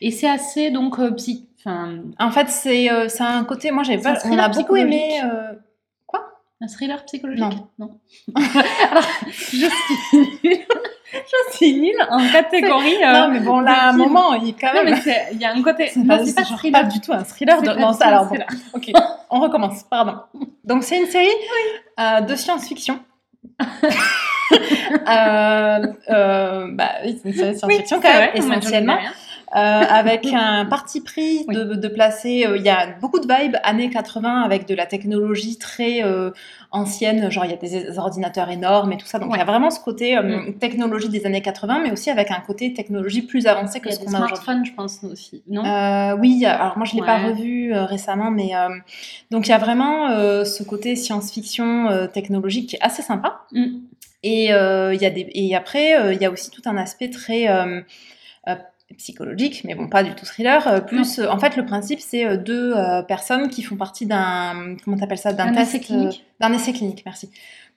Et 0.00 0.10
c'est 0.10 0.28
assez 0.28 0.70
donc 0.70 0.98
euh, 0.98 1.10
psy. 1.12 1.46
Enfin, 1.58 1.98
En 2.18 2.30
fait, 2.30 2.48
c'est 2.48 2.90
euh, 2.90 3.08
ça 3.08 3.26
a 3.26 3.32
un 3.32 3.44
côté. 3.44 3.70
Moi, 3.70 3.82
un 3.82 3.98
pas. 3.98 4.14
On 4.24 4.38
a 4.38 4.48
beaucoup 4.48 4.76
aimé. 4.76 5.20
euh, 5.24 5.52
un 6.62 6.66
thriller 6.68 7.02
psychologique? 7.06 7.56
Non. 7.78 7.90
Alors, 8.90 9.02
je 9.26 9.32
suis 9.32 9.58
nulle. 10.44 10.58
je 11.12 11.56
suis 11.56 11.72
nulle 11.80 12.06
en 12.10 12.18
catégorie. 12.30 13.02
euh, 13.02 13.12
Non, 13.14 13.28
mais 13.30 13.40
bon, 13.40 13.60
là, 13.60 13.84
à 13.84 13.88
un 13.88 13.92
moment, 13.96 14.34
il 14.34 14.54
quand 14.54 14.74
Non, 14.74 14.84
même. 14.84 15.00
mais 15.06 15.28
il 15.32 15.38
y 15.40 15.44
a 15.46 15.52
un 15.54 15.62
côté. 15.62 15.88
C'est 15.88 16.00
non, 16.00 16.18
pas, 16.18 16.24
c'est 16.26 16.34
pas 16.34 16.44
genre 16.44 16.60
pas 16.70 16.82
du 16.84 17.00
tout 17.00 17.14
un 17.14 17.24
thriller. 17.24 17.62
De... 17.62 17.66
pas 17.66 17.76
Non, 17.76 17.92
ça, 17.94 18.08
alors 18.08 18.26
bon. 18.26 18.36
Ok, 18.74 18.90
on 19.30 19.40
recommence, 19.40 19.84
pardon. 19.84 20.16
Donc, 20.64 20.84
c'est 20.84 20.98
une 21.00 21.06
série 21.06 21.28
euh, 21.98 22.20
de 22.20 22.34
science-fiction. 22.34 22.98
euh, 25.08 25.86
euh, 26.10 26.66
bah 26.72 26.90
c'est 27.02 27.24
une 27.24 27.32
science-fiction 27.32 27.96
Oui, 27.98 28.02
quand 28.02 28.18
même, 28.18 28.30
essentiellement. 28.34 28.98
Euh, 29.56 29.58
avec 29.58 30.26
un 30.32 30.64
parti 30.66 31.00
pris 31.00 31.44
de, 31.46 31.74
de 31.74 31.88
placer. 31.88 32.46
euh, 32.46 32.56
Il 32.56 32.62
y 32.62 32.68
a 32.68 32.86
beaucoup 33.00 33.18
de 33.18 33.26
vibes 33.26 33.56
années 33.64 33.90
80 33.90 34.42
avec 34.42 34.68
de 34.68 34.74
la 34.74 34.86
technologie 34.86 35.58
très 35.58 36.04
euh, 36.04 36.30
ancienne, 36.72 37.30
genre 37.30 37.44
il 37.44 37.50
y 37.50 37.54
a 37.54 37.56
des 37.56 37.98
ordinateurs 37.98 38.48
énormes 38.50 38.92
et 38.92 38.96
tout 38.96 39.06
ça. 39.06 39.18
Donc 39.18 39.30
il 39.34 39.38
y 39.38 39.40
a 39.40 39.44
vraiment 39.44 39.70
ce 39.70 39.80
côté 39.80 40.16
euh, 40.16 40.22
Mm. 40.22 40.54
technologie 40.54 41.08
des 41.08 41.26
années 41.26 41.42
80, 41.42 41.80
mais 41.82 41.90
aussi 41.90 42.10
avec 42.10 42.30
un 42.30 42.40
côté 42.40 42.72
technologie 42.72 43.22
plus 43.22 43.46
avancé 43.46 43.80
que 43.80 43.88
y 43.88 43.92
a 43.92 43.94
ce 43.94 44.00
qu'on 44.00 44.12
a 44.12 44.18
aujourd'hui. 44.18 44.36
smartphones, 44.36 44.64
je 44.64 44.72
pense 44.72 45.04
aussi. 45.04 45.42
Non? 45.48 45.64
Euh, 45.64 46.16
oui, 46.18 46.44
alors 46.44 46.78
moi 46.78 46.86
je 46.86 46.94
l'ai 46.94 47.02
pas 47.02 47.18
revu 47.18 47.74
euh, 47.74 47.84
récemment, 47.84 48.30
mais 48.30 48.52
donc 49.30 49.46
il 49.46 49.50
y 49.50 49.54
a 49.54 49.58
vraiment 49.58 50.08
ce 50.44 50.62
côté 50.62 50.96
science-fiction 50.96 52.08
technologique 52.12 52.70
qui 52.70 52.76
est 52.76 52.82
assez 52.82 53.02
sympa. 53.02 53.42
Mm. 53.52 53.66
Et 54.22 54.44
il 54.46 55.00
y 55.00 55.06
a 55.06 55.10
des 55.10 55.28
et 55.32 55.56
après 55.56 56.14
il 56.14 56.20
y 56.20 56.24
a 56.24 56.30
aussi 56.30 56.50
tout 56.50 56.62
un 56.66 56.76
aspect 56.76 57.10
très 57.10 57.46
psychologique, 58.94 59.62
mais 59.64 59.74
bon 59.74 59.88
pas 59.88 60.02
du 60.02 60.14
tout 60.14 60.24
thriller. 60.26 60.66
euh, 60.68 60.80
plus 60.80 61.18
euh, 61.18 61.28
en 61.30 61.38
fait 61.38 61.56
le 61.56 61.64
principe 61.64 62.00
c'est 62.00 62.24
euh, 62.26 62.36
deux 62.36 62.74
personnes 63.08 63.48
qui 63.48 63.62
font 63.62 63.76
partie 63.76 64.06
d'un 64.06 64.76
comment 64.84 64.96
t'appelles 64.96 65.18
ça 65.18 65.32
d'un 65.32 65.52
test 65.52 65.74
essai 65.74 65.80
clinique 65.80 66.24
d'un 66.40 66.54
essai 66.54 66.72
clinique. 66.72 67.02
Merci. 67.04 67.28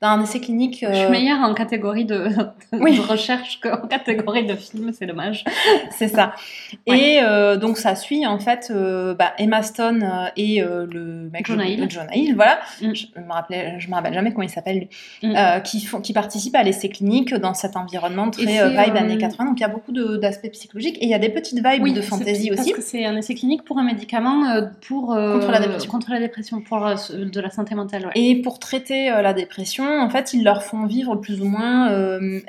D'un 0.02 0.22
essai 0.24 0.40
clinique. 0.40 0.86
Je 0.90 0.96
suis 0.96 1.10
meilleure 1.10 1.40
en 1.42 1.54
catégorie 1.54 2.06
de, 2.06 2.30
Oui. 2.72 2.96
de 2.98 3.02
recherche 3.06 3.60
qu'en 3.62 3.88
catégorie 3.88 4.46
de 4.46 4.56
film, 4.56 4.92
c'est 4.94 5.06
dommage. 5.06 5.44
C'est 5.92 6.08
ça. 6.08 6.34
Ouais. 6.88 7.00
Et 7.00 7.20
euh, 7.24 7.56
donc 7.58 7.78
ça 7.78 7.96
suit 7.96 8.26
en 8.26 8.40
fait 8.40 8.70
euh, 8.72 9.14
bah, 9.14 9.34
Emma 9.38 9.64
Stone 9.64 10.30
et 10.36 10.62
euh, 10.62 10.86
le 10.92 11.30
mec 11.32 11.46
Jonah 11.46 11.66
Hill. 11.68 11.88
Jonah 11.90 12.16
Hill, 12.16 12.36
voilà. 12.36 12.60
Mm. 12.82 12.94
Je 12.94 13.06
me 13.22 13.32
rappelais, 13.32 13.80
je 13.80 13.88
me 13.90 13.94
rappelle 13.94 14.14
jamais 14.14 14.32
comment 14.32 14.44
il 14.44 14.50
s'appelle 14.50 14.80
lui, 14.80 14.90
Mm. 15.22 15.62
qui 15.64 15.82
font, 15.86 16.00
qui 16.02 16.14
participent 16.14 16.56
à 16.56 16.64
l'essai 16.64 16.90
clinique 16.90 17.34
dans 17.36 17.54
cet 17.54 17.76
environnement 17.78 18.30
très 18.32 18.46
vibe 18.70 18.96
années 18.96 19.18
80. 19.18 19.46
Donc 19.46 19.60
il 19.60 19.62
y 19.62 19.66
a 19.66 19.70
beaucoup 19.70 19.92
d'aspects 19.92 20.52
psychologiques 20.52 20.98
et 21.04 21.06
il 21.06 21.10
y 21.10 21.14
a 21.14 21.20
des 21.20 21.28
petites 21.30 21.58
vibes 21.66 21.94
de 21.94 22.02
fantasy 22.02 22.48
parce 22.50 22.62
aussi. 22.62 22.72
que 22.72 22.82
c'est 22.82 23.04
un 23.06 23.18
essai 23.18 23.36
clinique 23.36 23.64
pour 23.66 23.78
un 23.78 23.84
médicament 23.84 24.46
euh, 24.50 24.62
pour, 24.88 25.14
euh, 25.14 25.34
Contre 25.38 25.52
la 25.52 25.60
dépression. 25.60 25.92
contre 25.92 26.12
la 26.12 26.20
dépression, 26.20 26.62
pour 26.62 26.86
euh, 26.88 26.96
de 27.12 27.40
la 27.42 27.50
santé 27.50 27.76
mentale. 27.76 28.06
Ouais. 28.06 28.12
Et 28.16 28.42
pour 28.42 28.58
traiter 28.60 29.12
euh, 29.12 29.22
la 29.22 29.34
dépression, 29.34 29.84
en 30.00 30.10
fait, 30.10 30.34
ils 30.34 30.44
leur 30.44 30.64
font 30.64 30.86
vivre 30.86 31.16
plus 31.18 31.42
ou 31.42 31.46
moins 31.46 31.90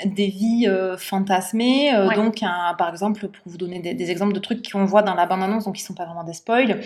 des 0.04 0.26
vies 0.28 0.68
fantasmées. 0.98 1.90
Ouais. 1.96 2.14
Donc, 2.14 2.42
un- 2.42 2.74
par 2.78 2.88
exemple, 2.90 3.26
pour 3.28 3.42
vous 3.46 3.58
donner 3.58 3.80
des, 3.80 3.94
des 3.94 4.10
exemples 4.10 4.32
de 4.34 4.40
trucs 4.40 4.70
qu'on 4.70 4.84
voit 4.84 5.02
dans 5.02 5.14
la 5.14 5.26
bande-annonce, 5.26 5.64
donc 5.64 5.74
qui 5.76 5.82
sont 5.82 5.94
pas 5.94 6.04
vraiment 6.04 6.24
des 6.24 6.32
spoils, 6.34 6.80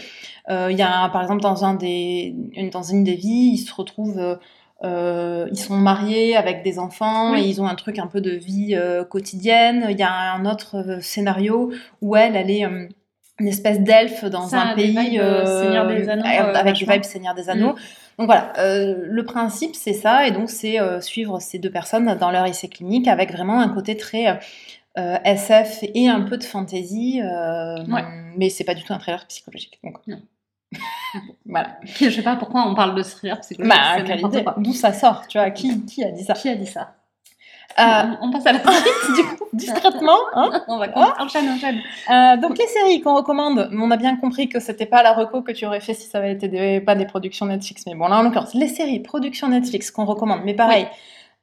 il 0.49 0.77
y 0.77 0.83
a 0.83 1.03
un- 1.03 1.09
par 1.11 1.23
exemple 1.23 1.43
dans, 1.43 1.65
un 1.65 1.75
des, 1.75 2.35
une, 2.55 2.71
dans 2.71 2.83
une 2.83 3.05
des 3.05 3.15
vies, 3.15 3.51
ils 3.55 3.59
se 3.59 3.75
retrouvent... 3.75 4.39
euh, 4.85 5.49
ils 5.51 5.59
sont 5.59 5.77
mariés 5.77 6.37
avec 6.37 6.63
des 6.63 6.79
enfants 6.79 7.33
Oui. 7.33 7.41
et 7.41 7.49
ils 7.49 7.61
ont 7.61 7.67
un 7.67 7.75
truc 7.75 7.99
un 7.99 8.07
peu 8.07 8.21
de 8.21 8.31
vie 8.31 8.75
euh, 8.77 9.05
quotidienne. 9.05 9.87
Il 9.91 9.99
y 9.99 10.03
a 10.03 10.13
un 10.35 10.45
autre 10.47 10.77
euh, 10.77 11.01
scénario 11.01 11.73
où 12.01 12.15
elle, 12.17 12.37
elle 12.37 12.51
est 12.51 12.65
euh, 12.65 12.87
une 13.41 13.49
espèce 13.49 13.81
d'elfe 13.81 14.25
dans 14.25 14.47
Ça 14.49 14.61
un 14.63 14.75
pays 14.75 14.89
vibes, 14.89 15.47
Seigneur 15.47 15.87
des 15.89 16.09
Anneaux, 16.09 16.25
avec 16.55 16.77
des 16.79 16.85
vibes 16.93 17.05
Seigneur 17.05 17.35
des 17.35 17.51
Anneaux. 17.51 17.75
Donc 18.19 18.27
voilà, 18.27 18.53
euh, 18.59 18.97
le 19.05 19.25
principe 19.25 19.77
c'est 19.77 19.93
ça, 19.93 20.27
et 20.27 20.33
donc 20.33 20.51
c'est 20.51 20.81
euh, 20.81 21.01
suivre 21.01 21.39
ces 21.41 21.59
deux 21.61 21.71
personnes 21.71 22.17
dans 22.19 22.31
leur 22.33 22.47
essai 22.47 22.67
clinique 22.69 23.07
avec 23.07 23.31
vraiment 23.33 23.61
un 23.61 23.69
côté 23.69 23.97
très 23.97 24.41
euh, 24.99 25.17
SF 25.25 25.85
et 25.95 26.09
un 26.09 26.23
peu 26.23 26.37
de 26.37 26.43
fantasy, 26.43 27.21
Ouais. 27.23 28.03
mais 28.37 28.49
c'est 28.49 28.65
pas 28.65 28.75
du 28.75 28.83
tout 28.83 28.93
un 28.93 28.99
trailer 28.99 29.25
psychologique. 29.29 29.79
Donc. 29.85 29.99
Non. 30.09 30.21
Voilà. 31.47 31.77
Je 31.85 32.11
sais 32.11 32.23
pas 32.23 32.37
pourquoi 32.37 32.65
on 32.67 32.75
parle 32.75 32.95
de 32.95 33.03
thriller 33.03 33.41
psychologique. 33.41 33.75
Bah, 34.23 34.43
quoi. 34.43 34.55
D'où 34.59 34.73
ça 34.73 34.93
sort, 34.93 35.27
tu 35.27 35.39
vois 35.39 35.51
Qui, 35.51 35.85
qui 35.87 36.05
a 36.05 36.11
dit 36.11 36.25
ça 36.25 36.35
Qui 36.35 36.49
a 36.51 36.55
dit 36.55 36.67
ça 36.67 36.95
Euh, 37.79 37.83
on, 38.21 38.31
passe 38.31 38.45
à 38.47 38.53
la 38.53 38.59
suite 38.61 39.15
du 39.17 39.25
coup. 39.37 39.45
Discrètement, 39.53 40.19
hein 40.35 40.51
On 40.69 40.79
va 40.79 40.87
Ah. 40.95 41.15
enchaîne, 41.21 41.49
enchaîne. 41.49 41.79
Euh, 42.11 42.37
donc 42.37 42.59
les 42.59 42.67
séries 42.67 43.01
qu'on 43.01 43.15
recommande, 43.15 43.71
on 43.73 43.91
a 43.91 43.97
bien 43.97 44.17
compris 44.17 44.49
que 44.49 44.59
c'était 44.61 44.87
pas 44.87 45.03
la 45.03 45.13
reco 45.13 45.43
que 45.43 45.53
tu 45.53 45.65
aurais 45.65 45.81
fait 45.81 45.95
si 45.95 46.09
ça 46.09 46.19
avait 46.19 46.33
été 46.33 46.49
des, 46.49 46.81
pas 46.81 46.95
des 46.97 47.07
productions 47.07 47.47
Netflix, 47.47 47.85
mais 47.87 47.95
bon 47.95 48.09
là 48.09 48.19
en 48.19 48.23
l'occurrence 48.23 48.53
les 48.55 48.69
séries 48.69 49.01
productions 49.01 49.49
Netflix 49.49 49.91
qu'on 49.91 50.05
recommande, 50.07 50.41
mais 50.45 50.55
pareil. 50.55 50.87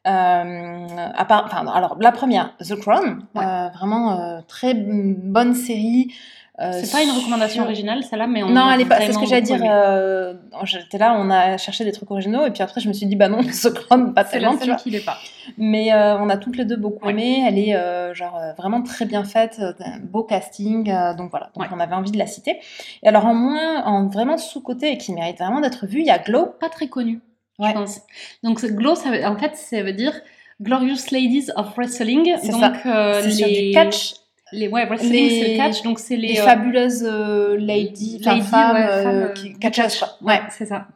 euh, 0.08 0.88
à 1.16 1.26
part, 1.26 1.46
enfin, 1.46 1.66
alors 1.68 1.98
la 2.00 2.12
première, 2.12 2.56
The 2.58 2.76
Crown, 2.76 3.26
Ouais. 3.34 3.70
vraiment 3.74 4.42
très 4.48 4.74
bonne 4.76 5.56
série. 5.56 6.14
Euh, 6.62 6.72
C'est 6.74 6.92
pas 6.92 7.04
une 7.04 7.12
recommandation 7.12 7.56
sur- 7.62 7.66
originale, 7.66 8.04
celle-là, 8.04 8.28
mais 8.28 8.44
on 8.44 8.50
Non, 8.50 8.68
a 8.68 8.76
elle 8.76 8.82
est 8.82 8.86
pas. 8.86 9.00
C'est 9.02 9.12
ce 9.12 9.18
que 9.20 9.26
j'allais 9.26 9.42
dire. 9.42 9.56
aimé. 9.58 9.68
euh, 9.70 10.34
J'étais 10.64 10.98
là, 10.98 11.16
on 11.20 11.30
a 11.30 11.58
cherché 11.58 11.84
des 11.84 11.92
trucs 11.92 12.10
originaux, 12.12 12.46
et 12.46 12.52
puis 12.52 12.64
après 12.64 12.80
je 12.82 12.88
me 12.88 12.94
suis 12.94 13.06
dit 13.06 13.16
bah 13.16 13.28
non, 13.28 13.40
The 13.44 13.74
Crown 13.74 14.14
pas 14.14 14.24
C'est 14.24 14.32
tellement, 14.40 14.52
la 14.52 14.58
tu 14.58 14.60
seule 14.62 14.70
vois. 14.70 14.78
qui 14.78 14.90
l'est 14.90 15.04
pas. 15.06 15.18
Mais 15.58 15.92
euh, 15.94 16.18
on 16.20 16.30
a 16.30 16.38
toutes 16.38 16.58
les 16.58 16.66
deux 16.66 16.78
beaucoup 16.78 17.06
Ouais. 17.06 17.12
aimé. 17.12 17.44
Elle 17.48 17.60
est 17.60 18.16
genre 18.16 18.40
vraiment 18.58 18.82
très 18.82 19.06
bien 19.06 19.24
faite, 19.24 19.60
beau 20.04 20.24
casting. 20.24 20.86
donc 21.18 21.30
voilà, 21.32 21.50
donc 21.56 21.64
Ouais. 21.64 21.70
on 21.76 21.80
avait 21.80 21.96
envie 21.96 22.12
de 22.12 22.18
la 22.18 22.28
citer. 22.28 22.60
Et 23.04 23.08
alors 23.08 23.26
en 23.26 23.34
moins, 23.34 23.84
en 23.84 24.08
vraiment 24.08 24.38
sous 24.38 24.62
côté 24.62 24.92
et 24.94 24.98
qui 24.98 25.14
mérite 25.14 25.38
vraiment 25.40 25.60
d'être 25.62 25.86
vue, 25.86 26.00
il 26.00 26.06
y 26.06 26.12
a 26.12 26.20
Glow. 26.20 26.48
Pas 26.60 26.70
très 26.70 26.88
connu, 26.88 27.20
Ouais. 27.60 27.70
je 27.70 27.74
pense. 27.74 28.00
Donc 28.44 28.60
ce 28.62 28.68
Glow, 28.68 28.96
ça 28.96 29.10
veut- 29.12 29.26
en 29.26 29.38
fait, 29.38 29.56
ça 29.56 29.84
veut 29.84 29.94
dire 29.94 30.14
Glorious 30.62 31.12
Ladies 31.12 31.48
of 31.58 31.76
Wrestling. 31.76 32.34
C'est 32.42 32.52
Donc 32.52 32.62
ça. 32.62 32.74
euh, 32.86 33.20
C'est 33.24 33.32
sur 33.32 33.48
les 33.48 33.68
du 33.68 33.72
catch, 33.74 34.14
Les 34.56 34.68
ouais, 34.68 34.86
wrestling, 34.86 35.12
Les- 35.12 35.30
c'est 35.42 35.52
le 35.52 35.58
catch, 35.58 35.82
donc 35.84 36.00
c'est 36.00 36.16
les, 36.16 36.34
les, 36.34 36.40
euh, 36.40 36.44
fabuleuses 36.44 37.04
euh, 37.04 37.58
ladies, 37.58 38.20
ladies, 38.24 38.42
femmes, 38.42 38.76
ouais, 38.76 38.84
euh, 38.84 39.04
femmes, 39.04 39.16
euh, 39.24 39.28
qui 39.34 39.50
du 39.50 39.60
catcheuses. 39.60 40.02
Ouais, 40.22 40.34
Ouais, 40.34 40.42
c'est 40.50 40.66
ça. 40.66 40.88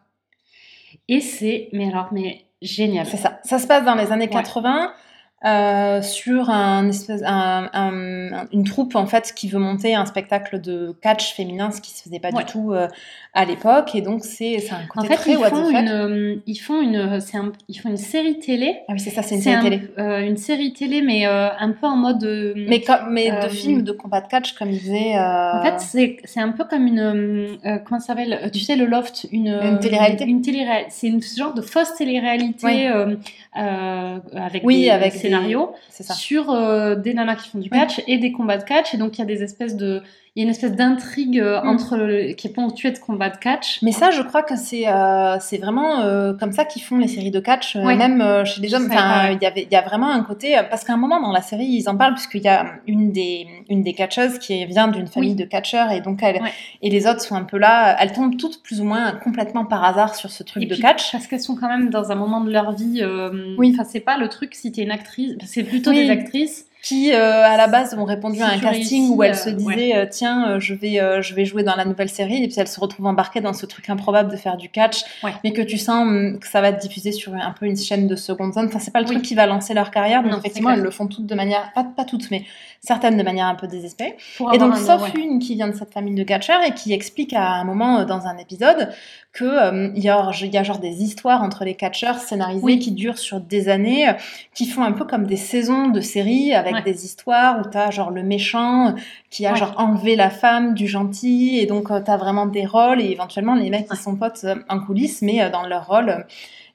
Et 1.08 1.22
c'est, 1.22 1.70
mais 1.74 1.88
alors, 1.90 2.10
mais 2.12 2.46
génial. 2.62 3.06
c'est 3.08 3.18
ça. 3.18 3.40
Ça 3.44 3.60
se 3.60 3.68
passe 3.68 3.84
dans 3.84 3.96
les 3.96 4.12
années 4.12 4.26
Ouais. 4.26 4.30
80. 4.32 4.94
Euh, 5.46 6.02
sur 6.02 6.50
un 6.50 6.88
espèce, 6.90 7.22
un, 7.26 7.70
un- 7.74 8.46
une 8.52 8.64
troupe 8.66 8.96
en 8.96 9.06
fait 9.06 9.34
qui 9.36 9.48
veut 9.48 9.60
monter 9.60 9.96
un 9.96 10.06
spectacle 10.06 10.60
de 10.60 10.94
catch 11.02 11.34
féminin, 11.34 11.72
ce 11.72 11.80
qui 11.80 11.92
se 11.92 12.04
faisait 12.04 12.20
pas 12.20 12.30
Ouais. 12.30 12.44
du 12.44 12.52
tout 12.52 12.74
euh, 12.74 12.88
à 13.34 13.46
l'époque. 13.46 13.96
Et 13.96 14.02
donc 14.02 14.26
c'est 14.26 14.58
un 14.72 14.86
côté 14.88 15.08
En 15.08 15.10
fait, 15.10 15.16
très 15.16 15.32
ils 15.32 15.38
font, 15.38 15.70
une, 15.70 15.88
euh, 15.88 16.36
ils, 16.46 16.56
font 16.58 16.82
une, 16.82 17.22
c'est 17.22 17.38
un- 17.38 17.54
ils 17.70 17.76
font 17.76 17.90
une 17.90 17.96
série 17.98 18.38
télé. 18.40 18.80
Ah 18.90 18.94
oui, 18.94 19.00
c'est 19.00 19.12
ça, 19.12 19.22
c'est 19.22 19.36
une 19.36 19.42
série 19.42 19.62
télé. 19.64 19.82
euh, 19.98 20.20
une 20.28 20.36
série 20.38 20.74
télé, 20.74 21.02
mais 21.02 21.26
euh, 21.26 21.48
un 21.58 21.72
peu 21.72 21.88
en 21.88 21.96
mode. 21.96 22.24
euh, 22.26 22.54
Mais, 22.68 22.82
comme, 22.82 23.10
mais 23.12 23.32
Euh, 23.32 23.44
de 23.44 23.48
films 23.50 23.84
de 23.84 23.92
combat 23.94 24.20
de 24.22 24.28
catch, 24.28 24.54
comme 24.54 24.70
il 24.72 24.80
faisait. 24.80 25.16
euh, 25.16 25.54
En 25.54 25.62
fait, 25.80 26.18
c'est 26.26 26.40
un 26.42 26.50
peu 26.52 26.66
comme 26.66 26.86
une. 26.86 27.00
euh, 27.00 27.48
euh, 27.66 27.78
comment 27.86 28.00
ça 28.02 28.08
s'appelle 28.08 28.38
euh, 28.44 28.50
Tu 28.50 28.60
sais, 28.60 28.76
le 28.76 28.86
Loft, 28.86 29.28
une. 29.32 29.48
euh, 29.48 29.78
télé-réalité 29.78 30.26
Une 30.26 30.42
télé 30.42 30.66
C'est 30.90 31.08
une 31.08 31.22
genre 31.22 31.54
de 31.54 31.62
fausse 31.62 31.96
télé-réalité 31.96 32.66
Oui. 32.66 32.88
euh, 32.88 33.16
euh, 33.58 34.18
avec 34.36 34.64
Oui, 34.64 34.82
des, 34.84 34.90
avec 34.90 35.14
ça. 36.04 36.14
sur 36.14 36.50
euh, 36.52 36.96
des 36.96 37.14
nanas 37.14 37.36
qui 37.36 37.50
font 37.50 37.60
du 37.60 37.70
Oui. 37.72 37.78
catch 37.78 38.02
et 38.08 38.18
des 38.18 38.32
combats 38.32 38.58
de 38.58 38.64
catch. 38.64 38.94
Et 38.94 38.98
donc, 38.98 39.18
il 39.18 39.20
y 39.20 39.24
a 39.24 39.26
des 39.26 39.44
espèces 39.44 39.76
de. 39.76 40.02
Il 40.36 40.42
y 40.42 40.44
a 40.44 40.44
une 40.46 40.52
espèce 40.52 40.74
d'intrigue 40.74 41.40
euh, 41.40 41.62
Mm. 41.64 41.68
entre 41.70 41.98
le- 41.98 42.34
qui 42.34 42.48
est 42.48 42.52
ponctuée 42.54 42.92
de 42.92 43.00
combats 43.00 43.30
de 43.30 43.38
catch. 43.38 43.82
Mais 43.82 43.92
ça, 43.92 44.12
je 44.12 44.22
crois 44.22 44.44
que 44.44 44.56
c'est 44.56 44.88
euh, 44.88 45.38
c'est 45.40 45.58
vraiment 45.58 46.02
euh, 46.02 46.34
comme 46.34 46.52
ça 46.52 46.66
qu'ils 46.66 46.82
font 46.84 46.98
les 46.98 47.08
séries 47.08 47.32
de 47.32 47.40
catch, 47.40 47.76
Ouais. 47.76 47.96
même 47.96 48.22
euh, 48.22 48.46
chez 48.46 48.62
les 48.62 48.74
hommes. 48.74 48.88
Il 48.92 49.40
y 49.42 49.46
avait, 49.46 49.68
y 49.70 49.76
a 49.76 49.82
vraiment 49.82 50.10
un 50.12 50.22
côté 50.24 50.56
parce 50.70 50.84
qu'à 50.84 50.94
un 50.94 50.98
moment 50.98 51.20
dans 51.20 51.32
la 51.32 51.42
série, 51.42 51.66
ils 51.66 51.90
en 51.90 51.98
parlent 51.98 52.14
puisqu'il 52.14 52.42
y 52.44 52.48
a 52.48 52.66
une 52.88 53.12
des 53.12 53.48
une 53.70 53.82
des 53.84 53.94
catcheuses 53.94 54.40
qui 54.40 54.66
vient 54.66 54.88
d'une 54.88 55.08
famille 55.08 55.32
Oui. 55.32 55.36
de 55.36 55.46
catcheurs 55.46 55.92
et 55.92 56.02
donc 56.02 56.20
elle 56.24 56.42
Ouais. 56.42 56.52
et 56.82 56.90
les 56.90 57.08
autres 57.08 57.22
sont 57.22 57.36
un 57.36 57.44
peu 57.44 57.58
là. 57.58 57.96
Elles 58.00 58.12
tombent 58.14 58.38
toutes 58.38 58.62
plus 58.64 58.82
ou 58.82 58.84
moins 58.86 59.12
complètement 59.14 59.66
par 59.66 59.84
hasard 59.84 60.16
sur 60.16 60.30
ce 60.30 60.44
truc 60.44 60.64
Et 60.64 60.66
de 60.68 60.74
puis, 60.74 60.82
catch. 60.82 61.12
Parce 61.12 61.28
qu'elles 61.28 61.42
sont 61.42 61.56
quand 61.56 61.68
même 61.68 61.90
dans 61.90 62.12
un 62.12 62.16
moment 62.16 62.42
de 62.42 62.52
leur 62.52 62.72
vie. 62.74 63.04
Oui. 63.58 63.72
Enfin, 63.74 63.84
c'est 63.90 64.00
pas 64.00 64.18
le 64.18 64.30
truc 64.30 64.54
si 64.56 64.72
t'es 64.72 64.84
une 64.84 64.92
actrice. 64.92 65.36
C'est 65.46 65.64
plutôt 65.64 65.90
Oui. 65.92 66.04
des 66.06 66.10
actrices. 66.12 66.66
Qui 66.82 67.12
euh, 67.14 67.44
à 67.46 67.58
la 67.58 67.68
base 67.68 67.94
ont 67.98 68.06
répondu 68.06 68.38
Si 68.38 68.42
à 68.42 68.48
un 68.48 68.58
casting 68.60 68.72
réussis, 68.72 69.10
où 69.14 69.22
elles 69.24 69.32
euh, 69.32 69.34
se 69.36 69.50
disaient 69.50 69.96
euh, 69.98 70.06
tiens 70.10 70.50
euh, 70.52 70.60
je 70.62 70.74
vais 70.74 71.02
euh, 71.02 71.22
je 71.22 71.36
vais 71.36 71.44
jouer 71.44 71.62
dans 71.64 71.76
la 71.76 71.84
nouvelle 71.84 72.08
série 72.10 72.42
et 72.44 72.48
puis 72.48 72.56
elles 72.58 72.70
se 72.70 72.80
retrouvent 72.80 73.06
embarquées 73.08 73.42
dans 73.42 73.52
ce 73.54 73.66
truc 73.66 73.90
improbable 73.90 74.32
de 74.32 74.38
faire 74.38 74.56
du 74.56 74.70
catch 74.70 75.02
Ouais. 75.24 75.34
mais 75.44 75.52
que 75.52 75.62
tu 75.62 75.78
sens 75.78 76.04
hum, 76.08 76.40
que 76.40 76.48
ça 76.48 76.62
va 76.62 76.70
être 76.70 76.80
diffusé 76.80 77.12
sur 77.12 77.34
un 77.34 77.52
peu 77.60 77.66
une 77.66 77.76
chaîne 77.78 78.08
de 78.08 78.16
seconde 78.16 78.54
zone 78.54 78.68
enfin 78.68 78.80
c'est 78.80 78.92
pas 78.92 79.02
le 79.02 79.06
truc 79.08 79.22
qui 79.22 79.36
va 79.36 79.46
lancer 79.46 79.74
leur 79.74 79.92
carrière 79.92 80.24
donc 80.24 80.32
Non, 80.32 80.38
effectivement 80.40 80.72
elles 80.72 80.80
le 80.82 80.92
font 80.92 81.08
toutes 81.08 81.26
de 81.26 81.36
manière 81.36 81.72
pas, 81.76 81.84
pas 81.84 82.06
toutes 82.06 82.32
mais 82.32 82.44
certaines 82.80 83.18
de 83.18 83.24
manière 83.24 83.48
un 83.48 83.56
peu 83.56 83.68
désespérée 83.68 84.16
Pour 84.38 84.54
et 84.54 84.58
donc 84.58 84.74
un- 84.74 84.78
sauf 84.78 85.02
ouais. 85.14 85.20
une 85.22 85.40
qui 85.40 85.56
vient 85.56 85.68
de 85.68 85.76
cette 85.76 85.92
famille 85.94 86.16
de 86.16 86.24
catcheurs 86.24 86.64
et 86.66 86.74
qui 86.74 86.94
explique 86.94 87.34
à 87.34 87.46
un 87.56 87.66
moment 87.66 88.00
euh, 88.00 88.06
dans 88.06 88.26
un 88.26 88.38
épisode 88.38 88.90
que 89.34 89.44
euh, 89.46 89.92
il 89.96 90.04
y, 90.04 90.10
a, 90.10 90.32
il 90.42 90.52
y 90.54 90.58
a 90.58 90.64
genre 90.64 90.80
des 90.80 91.04
histoires 91.04 91.44
entre 91.44 91.64
les 91.66 91.76
catcheurs 91.76 92.18
scénarisées 92.20 92.64
Oui. 92.64 92.80
qui 92.80 92.92
durent 92.92 93.20
sur 93.20 93.40
des 93.40 93.70
années, 93.70 94.10
euh, 94.10 94.14
qui 94.56 94.66
font 94.66 94.82
un 94.82 94.92
peu 94.92 95.06
comme 95.06 95.28
des 95.28 95.36
saisons 95.38 95.88
de 95.90 96.02
séries 96.02 96.54
avec 96.56 96.69
Ouais. 96.74 96.82
des 96.84 97.06
histoires 97.06 97.60
où 97.60 97.64
t'as 97.70 97.92
genre 97.92 98.12
le 98.12 98.24
méchant 98.24 98.88
euh, 98.88 98.92
qui 99.30 99.46
a 99.46 99.52
Ouais. 99.52 99.58
genre 99.58 99.74
enlevé 99.78 100.16
la 100.16 100.30
femme 100.30 100.74
du 100.74 100.88
gentil 100.88 101.58
et 101.60 101.66
donc 101.66 101.92
euh, 101.92 102.00
t'as 102.04 102.18
vraiment 102.18 102.46
des 102.46 102.66
rôles 102.66 103.02
et 103.02 103.12
éventuellement 103.12 103.56
les 103.56 103.70
mecs 103.70 103.90
qui 103.90 103.98
sont 103.98 104.16
potes 104.16 104.42
euh, 104.44 104.56
en 104.70 104.80
coulisses 104.80 105.22
mais 105.22 105.50
dans 105.50 105.64
leur 105.68 105.88
rôle 105.88 106.26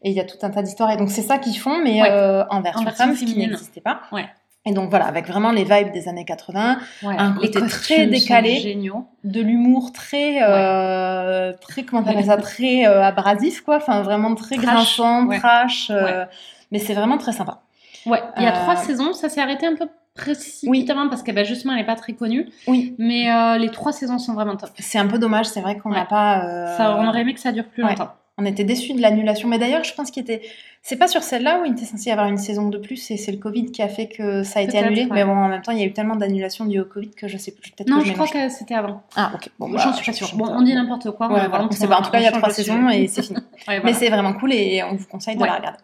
et 0.02 0.10
il 0.10 0.16
y 0.16 0.20
a 0.20 0.24
tout 0.24 0.38
un 0.42 0.50
tas 0.50 0.62
d'histoires 0.62 0.90
et 0.90 0.96
donc 0.96 1.10
c'est 1.10 1.22
ça 1.22 1.38
qu'ils 1.38 1.56
font 1.58 1.78
mais 1.82 2.02
euh, 2.02 2.44
en 2.50 2.60
version, 2.60 2.82
En 2.82 2.84
version 2.84 3.06
femme 3.06 3.16
ce 3.16 3.24
qui 3.24 3.38
n'existait 3.38 3.80
pas. 3.80 4.00
Ouais. 4.12 4.26
Et 4.66 4.72
donc 4.72 4.88
voilà, 4.88 5.04
avec 5.04 5.26
vraiment 5.26 5.52
les 5.52 5.64
vibes 5.64 5.92
des 5.92 6.08
années 6.08 6.24
80, 6.24 6.78
Ouais. 7.02 7.14
un 7.18 7.32
côté 7.32 7.60
très 7.68 8.06
décalé. 8.06 8.74
de 9.22 9.40
l'humour 9.42 9.92
très, 9.92 10.38
euh, 10.42 11.52
très 11.60 11.82
comment 11.82 12.02
t'appelles 12.02 12.24
ça, 12.24 12.38
très 12.38 12.86
euh, 12.86 13.02
abrasif 13.02 13.60
quoi, 13.60 13.76
enfin 13.76 14.00
vraiment 14.00 14.34
très 14.34 14.56
Trash, 14.56 14.64
grinçant, 14.66 15.26
ouais. 15.26 15.38
trash, 15.38 15.88
euh, 15.90 16.24
mais 16.72 16.78
c'est 16.78 16.94
vraiment 16.94 17.18
très 17.18 17.32
sympa. 17.32 17.60
Ouais, 18.06 18.22
il 18.36 18.42
y 18.42 18.46
a 18.46 18.50
Euh, 18.56 18.62
trois 18.62 18.76
saisons, 18.76 19.12
ça 19.12 19.28
s'est 19.28 19.40
arrêté 19.40 19.66
un 19.66 19.74
peu 19.76 19.86
précipitamment 20.14 21.08
parce 21.08 21.22
que 21.22 21.44
justement 21.44 21.72
elle 21.74 21.80
n'est 21.80 21.86
pas 21.86 21.96
très 21.96 22.12
connue. 22.12 22.48
Oui. 22.66 22.94
Mais 22.98 23.30
euh, 23.30 23.58
les 23.58 23.70
trois 23.70 23.92
saisons 23.92 24.18
sont 24.18 24.34
vraiment 24.34 24.56
top. 24.56 24.70
C'est 24.78 24.98
un 24.98 25.06
peu 25.06 25.18
dommage, 25.18 25.46
c'est 25.46 25.60
vrai 25.60 25.78
qu'on 25.78 25.90
n'a 25.90 26.00
Ouais. 26.02 26.06
pas. 26.08 26.44
euh, 26.46 26.76
Ça, 26.76 26.96
on 26.98 27.06
aurait 27.06 27.22
aimé 27.22 27.34
que 27.34 27.40
ça 27.40 27.52
dure 27.52 27.64
plus 27.66 27.82
ouais. 27.82 27.90
longtemps. 27.90 28.12
On 28.36 28.44
était 28.44 28.64
déçus 28.64 28.94
de 28.94 29.00
l'annulation, 29.00 29.48
mais 29.48 29.58
d'ailleurs, 29.60 29.84
je 29.84 29.94
pense 29.94 30.10
qu'il 30.10 30.20
était. 30.22 30.42
C'est 30.82 30.96
pas 30.96 31.06
sur 31.06 31.22
celle-là 31.22 31.60
où 31.60 31.66
il 31.66 31.72
était 31.72 31.84
censé 31.84 32.08
y 32.10 32.12
avoir 32.12 32.26
une 32.26 32.36
saison 32.36 32.68
de 32.68 32.78
plus, 32.78 33.10
et 33.12 33.16
c'est 33.16 33.30
le 33.30 33.38
Covid 33.38 33.66
qui 33.66 33.80
a 33.80 33.86
fait 33.88 34.08
que 34.08 34.42
ça 34.42 34.58
a 34.58 34.62
été 34.62 34.76
annulé. 34.76 35.02
ouais. 35.04 35.08
Mais 35.12 35.24
bon, 35.24 35.36
en 35.36 35.46
même 35.48 35.62
temps, 35.62 35.70
il 35.70 35.78
y 35.78 35.82
a 35.82 35.84
eu 35.86 35.92
tellement 35.92 36.16
d'annulations 36.16 36.64
dues 36.64 36.80
au 36.80 36.84
Covid 36.84 37.10
que 37.10 37.28
je 37.28 37.38
sais 37.38 37.52
plus. 37.52 37.70
Peut-être 37.70 37.88
Non, 37.88 37.98
que 38.00 38.04
je 38.04 38.08
je 38.08 38.14
crois 38.14 38.26
que 38.26 38.48
c'était 38.48 38.74
avant. 38.74 39.02
Ah, 39.14 39.30
ok. 39.36 39.50
Bon, 39.60 39.68
J'en 39.78 39.90
bah, 39.90 39.92
suis 39.94 40.04
pas 40.04 40.12
sûre. 40.12 40.30
Bon, 40.34 40.46
on 40.48 40.62
dit 40.62 40.74
n'importe 40.74 41.12
quoi. 41.12 41.28
Ouais, 41.28 41.34
on 41.34 41.36
voilà. 41.38 41.48
vraiment 41.48 41.70
C'est 41.70 41.86
pas- 41.86 41.98
en 41.98 42.02
tout 42.02 42.10
cas, 42.10 42.18
il 42.18 42.24
y 42.24 42.26
a 42.26 42.34
on 42.34 42.38
trois 42.38 42.50
saisons 42.50 42.88
et 42.90 43.06
c'est 43.06 43.22
fini. 43.22 43.38
Mais 43.68 43.78
voilà. 43.78 43.96
c'est 43.96 44.08
vraiment 44.10 44.32
cool 44.32 44.52
et 44.52 44.82
on 44.82 44.96
vous 44.96 45.06
conseille 45.06 45.36
de 45.36 45.44
la 45.44 45.54
regarder. 45.56 45.78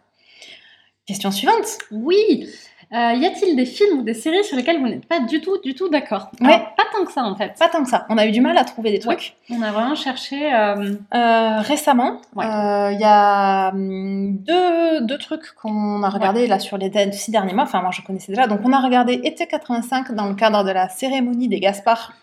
Question 1.11 1.31
suivante. 1.31 1.77
Oui. 1.91 2.47
Euh, 2.93 3.13
y 3.13 3.25
a-t-il 3.25 3.55
des 3.57 3.65
films 3.65 3.99
ou 3.99 4.01
des 4.03 4.13
séries 4.13 4.43
sur 4.45 4.55
lesquels 4.57 4.79
vous 4.79 4.87
n'êtes 4.87 5.05
pas 5.05 5.19
du 5.19 5.39
tout, 5.41 5.57
du 5.61 5.73
tout 5.75 5.89
d'accord? 5.89 6.29
Ouais. 6.41 6.53
Alors, 6.53 6.75
Pas 6.75 6.83
tant 6.93 7.03
que 7.05 7.11
ça 7.11 7.23
en 7.23 7.35
fait. 7.35 7.53
Pas 7.59 7.67
tant 7.69 7.83
que 7.83 7.89
ça. 7.89 8.05
On 8.09 8.17
a 8.17 8.25
eu 8.25 8.31
du 8.31 8.39
mal 8.41 8.57
à 8.57 8.63
trouver 8.63 8.91
des 8.91 8.99
trucs. 8.99 9.35
On 9.49 9.61
a 9.61 9.71
vraiment 9.71 9.95
cherché. 9.95 10.53
euh, 10.53 10.95
Euh, 11.13 11.59
récemment, 11.59 12.21
il 12.35 12.39
Ouais. 12.39 12.95
y 12.97 13.03
a 13.03 13.71
hum, 13.73 14.37
deux, 14.37 15.01
deux 15.01 15.17
trucs 15.17 15.53
qu'on 15.61 16.01
a 16.03 16.09
regardé 16.09 16.47
là 16.47 16.59
sur 16.59 16.77
les 16.77 16.89
six 17.11 17.31
derniers 17.31 17.53
mois. 17.53 17.63
Enfin, 17.65 17.81
moi 17.81 17.91
je 17.91 18.01
connaissais 18.01 18.31
déjà. 18.31 18.47
Donc, 18.47 18.61
on 18.63 18.71
a 18.71 18.79
regardé 18.79 19.13
Été 19.23 19.47
85 19.47 20.13
dans 20.13 20.27
le 20.27 20.35
cadre 20.35 20.63
de 20.63 20.71
la 20.71 20.87
cérémonie 20.89 21.47
des 21.49 21.59
Gaspard, 21.59 22.13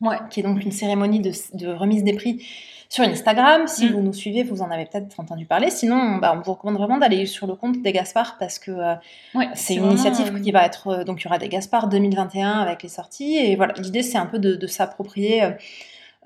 Ouais. 0.00 0.18
qui 0.30 0.40
est 0.40 0.42
donc 0.44 0.62
une 0.64 0.72
cérémonie 0.72 1.20
de, 1.20 1.32
de 1.54 1.68
remise 1.68 2.04
des 2.04 2.14
prix 2.14 2.44
sur 2.88 3.04
Instagram. 3.04 3.66
Si 3.66 3.86
Mm. 3.86 3.92
vous 3.92 4.00
nous 4.00 4.12
suivez, 4.12 4.42
vous 4.42 4.62
en 4.62 4.70
avez 4.70 4.86
peut-être 4.86 5.18
entendu 5.18 5.44
parler. 5.46 5.70
Sinon, 5.70 6.16
bah, 6.16 6.34
on 6.36 6.40
vous 6.42 6.52
recommande 6.52 6.76
vraiment 6.76 6.98
d'aller 6.98 7.26
sur 7.26 7.46
le 7.46 7.54
compte 7.54 7.82
des 7.82 7.92
Gaspard 7.92 8.36
parce 8.38 8.58
que 8.58 8.70
euh, 8.70 8.94
Ouais, 9.34 9.48
c'est 9.54 9.74
une 9.74 9.86
initiative 9.86 10.34
euh, 10.34 10.40
qui 10.40 10.52
va 10.52 10.64
être. 10.64 10.88
euh, 10.88 11.04
donc, 11.04 11.20
il 11.20 11.24
y 11.24 11.26
aura 11.28 11.38
des 11.38 11.48
Gaspard 11.48 11.88
2021 11.88 12.52
avec 12.60 12.82
les 12.82 12.88
sorties. 12.88 13.36
Et 13.36 13.56
voilà, 13.56 13.74
l'idée, 13.78 14.02
c'est 14.02 14.18
un 14.18 14.26
peu 14.26 14.38
de, 14.38 14.54
de 14.54 14.66
s'approprier. 14.66 15.42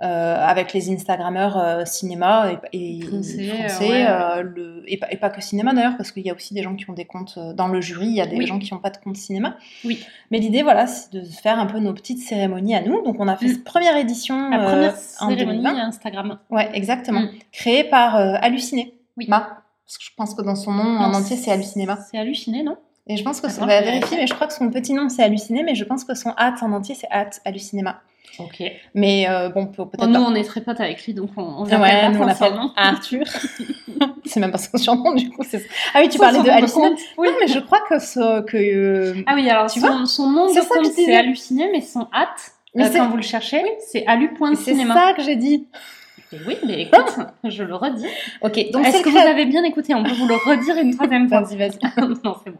Euh, 0.03 0.37
avec 0.39 0.73
les 0.73 0.91
Instagrammeurs 0.91 1.59
euh, 1.59 1.85
cinéma 1.85 2.53
et, 2.73 2.99
et 3.01 3.03
Français, 3.03 3.49
français, 3.49 3.89
ouais. 3.89 4.07
euh, 4.09 4.43
le, 4.43 4.83
et, 4.87 4.97
pas, 4.97 5.07
et 5.11 5.17
pas 5.17 5.29
que 5.29 5.43
cinéma 5.43 5.75
d'ailleurs, 5.75 5.97
parce 5.99 6.11
qu'il 6.11 6.25
y 6.25 6.31
a 6.31 6.35
aussi 6.35 6.55
des 6.55 6.63
gens 6.63 6.75
qui 6.75 6.89
ont 6.89 6.95
des 6.95 7.05
comptes 7.05 7.39
dans 7.55 7.69
le 7.69 7.81
jury, 7.81 8.07
il 8.07 8.15
y 8.15 8.21
a 8.21 8.27
des 8.27 8.37
Oui. 8.39 8.47
gens 8.47 8.59
qui 8.59 8.73
n'ont 8.73 8.81
pas 8.81 8.91
de 8.91 8.97
compte 8.97 9.17
cinéma. 9.17 9.57
Oui. 9.85 10.03
Mais 10.31 10.39
l'idée, 10.39 10.63
voilà, 10.63 10.87
c'est 10.87 11.13
de 11.13 11.23
faire 11.23 11.59
un 11.59 11.67
peu 11.67 11.79
nos 11.81 11.93
petites 11.93 12.21
cérémonies 12.21 12.75
à 12.75 12.81
nous. 12.83 13.03
Donc, 13.03 13.17
on 13.19 13.29
a 13.29 13.37
fait 13.37 13.47
Mm. 13.47 13.53
cette 13.53 13.65
première 13.65 13.97
édition 13.97 14.49
La 14.51 14.59
première 14.59 14.97
cérémonie 14.97 15.63
2020. 15.63 15.77
Instagram. 15.87 16.39
Ouais, 16.51 16.71
exactement. 16.73 17.21
Mm. 17.21 17.31
Créée 17.53 17.85
par 17.85 18.17
Halluciné. 18.17 18.95
Oui. 19.17 19.27
Ma. 19.29 19.41
Parce 19.87 19.99
que 19.99 20.05
je 20.05 20.11
pense 20.17 20.35
que 20.35 20.43
dans 20.43 20.55
son 20.55 20.73
nom 20.73 20.99
en 20.99 21.13
entier, 21.13 21.37
c'est 21.37 21.51
Hallucinéma. 21.51 21.99
C'est 22.11 22.17
halluciné, 22.19 22.63
non? 22.63 22.77
Et 23.07 23.17
je 23.17 23.25
pense 23.25 23.41
que 23.41 23.51
ça 23.51 23.67
va 23.67 23.81
vérifier, 23.81 24.17
mais 24.17 24.27
je 24.29 24.35
crois 24.35 24.47
que 24.47 24.53
son 24.53 24.71
petit 24.71 24.93
nom, 24.95 25.09
c'est 25.09 25.23
Halluciné, 25.25 25.65
mais 25.65 25.75
je 25.75 25.85
pense 25.85 26.05
que 26.05 26.15
son 26.15 26.33
hâte 26.39 26.63
en 26.63 26.71
entier, 26.73 26.95
c'est 26.95 27.11
hâte 27.11 27.41
Hallucinéma. 27.45 28.01
Ok. 28.39 28.63
Mais 28.95 29.27
euh, 29.29 29.49
bon, 29.51 29.67
peut- 29.67 29.85
peut-être 29.85 30.07
nous, 30.09 30.15
pas. 30.15 30.21
on 30.31 30.35
est 30.35 30.45
très 30.45 30.61
potes 30.63 30.81
avec 30.81 31.05
lui, 31.05 31.13
donc 31.15 31.31
on, 31.37 31.43
on 31.43 31.65
vient 31.65 31.81
Ouais, 31.81 32.09
nous 32.11 32.21
on 32.23 32.25
l'appelle. 32.27 32.55
Arthur. 32.77 33.25
c'est 34.25 34.41
même 34.41 34.51
pas 34.53 34.59
son 34.59 34.79
surnom 34.79 35.13
du 35.15 35.29
coup. 35.31 35.43
c'est- 35.49 35.67
Ah 35.95 36.01
oui, 36.01 36.09
tu 36.09 36.19
parlais 36.19 36.39
de 36.39 36.73
compte. 36.73 36.99
Oui, 37.19 37.29
mais 37.41 37.49
je 37.49 37.59
crois 37.59 37.81
que 37.89 37.99
ce, 37.99 38.41
que 38.43 38.57
euh, 38.57 39.23
Ah 39.27 39.35
oui, 39.35 39.49
alors 39.51 39.67
Tu 39.71 39.81
son, 39.81 40.07
son 40.07 40.31
nom 40.31 40.47
de 40.47 40.53
C'est 40.53 40.67
compte 40.69 40.87
c'est 40.87 41.15
halluciné, 41.15 41.69
mais 41.73 41.81
son 41.83 42.07
hâte, 42.15 42.53
Mais 42.75 42.85
euh, 42.85 42.89
c'est- 42.91 42.99
quand 42.99 43.09
vous 43.09 43.17
le 43.17 43.23
cherchez, 43.23 43.63
c'est 43.81 44.01
c'est 44.01 44.07
alu.cinéma. 44.07 44.95
ça 44.95 45.13
que 45.15 45.23
j'ai 45.23 45.37
dit. 45.37 45.67
Et 46.33 46.37
Oui, 46.47 46.57
mais 46.65 46.83
écoute, 46.83 47.17
je 47.45 47.63
le 47.65 47.75
redis. 47.75 48.07
Ok, 48.43 48.71
donc 48.71 48.85
c'est 48.87 48.91
Est-ce 48.91 49.03
que 49.03 49.09
vous 49.11 49.19
avez 49.19 49.45
bien 49.47 49.65
écouté? 49.65 49.95
On 49.95 50.05
peut 50.05 50.13
vous 50.15 50.29
le 50.29 50.35
redire 50.37 50.77
une 50.79 50.95
troisième 50.95 51.29
fois. 51.29 51.41
Vas-y, 51.43 51.57
vas-y. 51.59 51.79
non, 52.25 52.37
c'est 52.45 52.51
bon. 52.53 52.59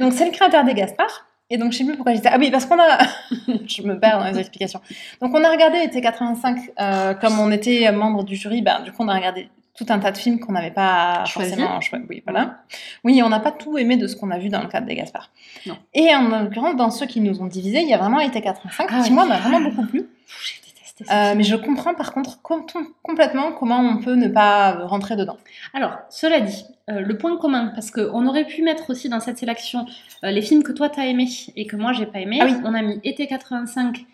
Donc 0.00 0.12
c'est 0.12 0.24
le 0.26 0.32
créateur 0.32 0.64
des 0.64 0.74
Gaspard. 0.74 1.24
Et 1.48 1.58
donc 1.58 1.72
je 1.72 1.78
sais 1.78 1.84
plus 1.84 1.94
pourquoi 1.94 2.16
ça. 2.16 2.30
Ah 2.32 2.38
oui, 2.38 2.50
parce 2.50 2.66
qu'on 2.66 2.78
a. 2.78 2.98
je 3.66 3.82
me 3.82 3.98
perds 3.98 4.18
dans 4.18 4.30
les 4.30 4.38
explications. 4.38 4.80
Donc 5.20 5.32
on 5.34 5.44
a 5.44 5.50
regardé 5.50 5.78
été 5.78 6.00
85 6.00 6.58
euh, 6.80 7.14
comme 7.14 7.38
on 7.38 7.50
était 7.52 7.90
membre 7.92 8.24
du 8.24 8.34
jury. 8.36 8.62
Ben, 8.62 8.80
du 8.82 8.90
coup 8.92 9.02
on 9.04 9.08
a 9.08 9.14
regardé 9.14 9.48
tout 9.76 9.86
un 9.90 9.98
tas 9.98 10.10
de 10.10 10.16
films 10.16 10.40
qu'on 10.40 10.52
n'avait 10.52 10.70
pas 10.70 11.24
Choisi. 11.26 11.50
forcément. 11.54 11.78
Oui, 12.08 12.22
voilà. 12.26 12.60
Oui, 13.04 13.20
on 13.22 13.28
n'a 13.28 13.40
pas 13.40 13.52
tout 13.52 13.76
aimé 13.78 13.96
de 13.98 14.06
ce 14.06 14.16
qu'on 14.16 14.30
a 14.30 14.38
vu 14.38 14.48
dans 14.48 14.62
le 14.62 14.68
cadre 14.68 14.86
des 14.86 14.94
Gaspard. 14.94 15.30
Non. 15.66 15.76
Et 15.94 16.14
en 16.14 16.42
l'occurrence, 16.44 16.76
dans 16.76 16.90
ceux 16.90 17.04
qui 17.06 17.20
nous 17.20 17.42
ont 17.42 17.46
divisés, 17.46 17.82
il 17.82 17.88
y 17.88 17.92
a 17.94 17.98
vraiment 17.98 18.20
été 18.20 18.40
85 18.40 18.86
Ah 18.90 19.02
qui 19.02 19.08
oui. 19.10 19.14
moi 19.14 19.26
m'a 19.26 19.36
vraiment 19.36 19.60
beaucoup 19.60 19.84
plu. 19.86 20.08
J'ai 20.42 20.60
détesté 20.66 21.04
ça. 21.04 21.30
Euh, 21.30 21.34
mais 21.36 21.42
je 21.44 21.54
comprends 21.56 21.94
par 21.94 22.12
contre 22.14 22.40
com- 22.40 22.64
complètement 23.02 23.52
comment 23.52 23.78
on 23.80 23.98
peut 23.98 24.14
ne 24.14 24.28
pas 24.28 24.72
rentrer 24.86 25.14
dedans. 25.14 25.36
Alors, 25.74 25.92
cela 26.08 26.40
dit, 26.40 26.64
euh, 26.88 27.00
le 27.00 27.18
point 27.18 27.36
commun, 27.36 27.72
parce 27.74 27.90
qu'on 27.90 28.26
aurait 28.26 28.44
pu 28.44 28.62
mettre 28.62 28.90
aussi 28.90 29.08
dans 29.08 29.18
cette 29.18 29.38
sélection 29.38 29.86
euh, 30.22 30.30
les 30.30 30.40
films 30.40 30.62
que 30.62 30.70
toi 30.70 30.88
t'as 30.88 31.06
aimé 31.06 31.26
et 31.56 31.66
que 31.66 31.74
moi 31.74 31.92
j'ai 31.92 32.06
pas 32.06 32.20
aimé. 32.20 32.38
Ah 32.40 32.46
oui. 32.46 32.54
On 32.64 32.74
a 32.74 32.82
mis 32.82 33.00
Été 33.02 33.26
85, 33.26 34.04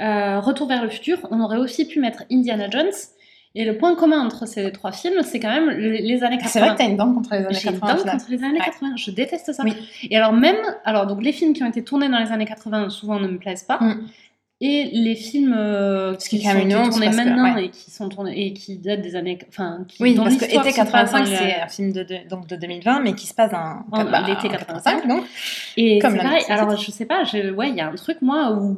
euh, 0.00 0.40
Retour 0.40 0.66
vers 0.66 0.82
le 0.82 0.88
futur. 0.88 1.18
On 1.30 1.40
aurait 1.40 1.58
aussi 1.58 1.86
pu 1.86 2.00
mettre 2.00 2.24
Indiana 2.30 2.68
Jones. 2.68 2.90
Et 3.58 3.64
le 3.64 3.78
point 3.78 3.94
commun 3.94 4.20
entre 4.20 4.44
ces 4.46 4.70
trois 4.70 4.92
films, 4.92 5.22
c'est 5.22 5.40
quand 5.40 5.48
même 5.48 5.70
les, 5.70 6.22
années 6.22 6.36
80. 6.36 6.48
C'est 6.48 6.60
vrai 6.60 6.72
que 6.72 6.78
t'as 6.78 6.88
une 6.90 6.98
dent 6.98 7.14
contre 7.14 7.30
les 7.32 7.46
années 7.46 7.54
J'ai 7.54 7.70
une 7.70 7.80
80. 7.80 7.92
au 7.92 7.96
dent 7.96 8.00
final. 8.02 8.18
contre 8.18 8.30
les 8.30 8.44
années 8.44 8.58
Ouais. 8.58 8.64
80. 8.66 8.96
Je 8.96 9.10
déteste 9.12 9.52
ça. 9.52 9.62
Oui. 9.64 9.72
Et 10.10 10.16
alors 10.16 10.34
même, 10.34 10.56
alors 10.84 11.06
donc 11.06 11.22
les 11.22 11.32
films 11.32 11.54
qui 11.54 11.62
ont 11.62 11.68
été 11.68 11.82
tournés 11.82 12.10
dans 12.10 12.18
les 12.18 12.32
années 12.32 12.44
80 12.44 12.90
souvent 12.90 13.18
ne 13.18 13.28
me 13.28 13.38
plaisent 13.38 13.62
pas. 13.62 13.78
Mm. 13.78 14.08
Et 14.60 14.90
les 14.92 15.14
films 15.14 15.54
euh, 15.56 16.14
qui 16.14 16.40
sont 16.40 16.52
tournés 16.52 16.74
que- 17.10 17.14
maintenant 17.16 17.54
ouais. 17.54 17.66
et 17.66 17.70
qui 17.70 17.90
sont 17.90 18.08
tournés 18.08 18.46
et 18.46 18.52
qui 18.54 18.78
datent 18.78 19.02
des 19.02 19.14
années, 19.16 19.38
enfin, 19.48 19.84
qui 19.86 20.02
Oui, 20.02 20.14
dont 20.14 20.24
parce 20.24 20.36
que 20.36 20.44
Été 20.44 20.54
se 20.54 20.58
passe 20.60 20.64
dans 20.76 21.18
85, 21.18 21.18
le- 21.20 21.26
c'est 21.36 21.60
un 21.60 21.68
film 21.68 21.92
de, 21.92 22.02
de- 22.02 22.28
donc 22.28 22.46
de 22.46 22.56
2020, 22.56 23.00
mais 23.00 23.14
qui 23.14 23.26
se 23.26 23.34
passe 23.34 23.52
en, 23.52 23.84
En- 23.92 24.04
bah, 24.04 24.22
l'été 24.26 24.48
en 24.48 24.52
85. 24.52 25.06
donc. 25.08 25.24
Et 25.76 25.98
Comme 25.98 26.16
pareil. 26.16 26.42
Alors, 26.48 26.76
je 26.76 26.90
sais 26.90 27.04
pas, 27.06 27.24
je, 27.24 27.50
ouais, 27.52 27.68
il 27.70 27.76
y 27.76 27.80
a 27.80 27.88
un 27.88 27.94
truc, 27.94 28.18
moi, 28.22 28.52
où. 28.52 28.76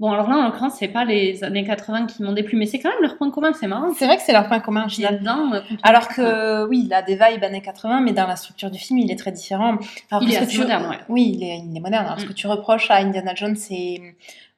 Bon, 0.00 0.10
alors 0.10 0.28
là, 0.28 0.36
en 0.38 0.44
l'occurrence, 0.46 0.72
c'est 0.80 0.88
pas 0.88 1.04
les 1.04 1.44
années 1.44 1.62
80 1.64 2.06
qui 2.06 2.24
m'ont 2.24 2.32
déplu, 2.32 2.56
mais 2.58 2.66
c'est 2.66 2.80
quand 2.80 2.88
même 2.88 3.02
leur 3.02 3.16
point 3.18 3.30
commun, 3.30 3.52
c'est 3.52 3.68
marrant. 3.68 3.92
C'est 3.96 4.06
vrai 4.06 4.16
que 4.16 4.22
c'est 4.22 4.32
leur 4.32 4.48
point 4.48 4.58
commun. 4.58 4.86
je 4.88 4.96
complètement- 5.00 5.52
Alors 5.84 6.08
que 6.08 6.66
oui, 6.66 6.82
il 6.86 6.92
a 6.94 7.02
des 7.02 7.14
vibes 7.14 7.44
années 7.44 7.60
80, 7.60 8.00
mais 8.00 8.10
dans 8.12 8.26
la 8.26 8.34
structure 8.34 8.68
du 8.72 8.80
film, 8.80 8.98
il 8.98 9.12
est 9.12 9.16
très 9.16 9.30
différent. 9.30 9.76
Alors, 10.10 10.24
Il 10.24 10.32
est 10.32 10.38
que 10.38 10.42
assez 10.42 10.52
tu- 10.54 10.58
moderne, 10.60 10.88
ouais. 10.90 10.96
Oui, 11.08 11.32
il 11.36 11.44
est, 11.44 11.58
il 11.58 11.76
est 11.76 11.80
moderne. 11.80 12.06
Alors, 12.06 12.18
ce 12.18 12.24
Mm. 12.24 12.28
que 12.28 12.32
tu 12.32 12.46
reproches 12.48 12.90
à 12.90 12.96
Indiana 12.96 13.32
Jones, 13.36 13.54
c'est 13.54 14.00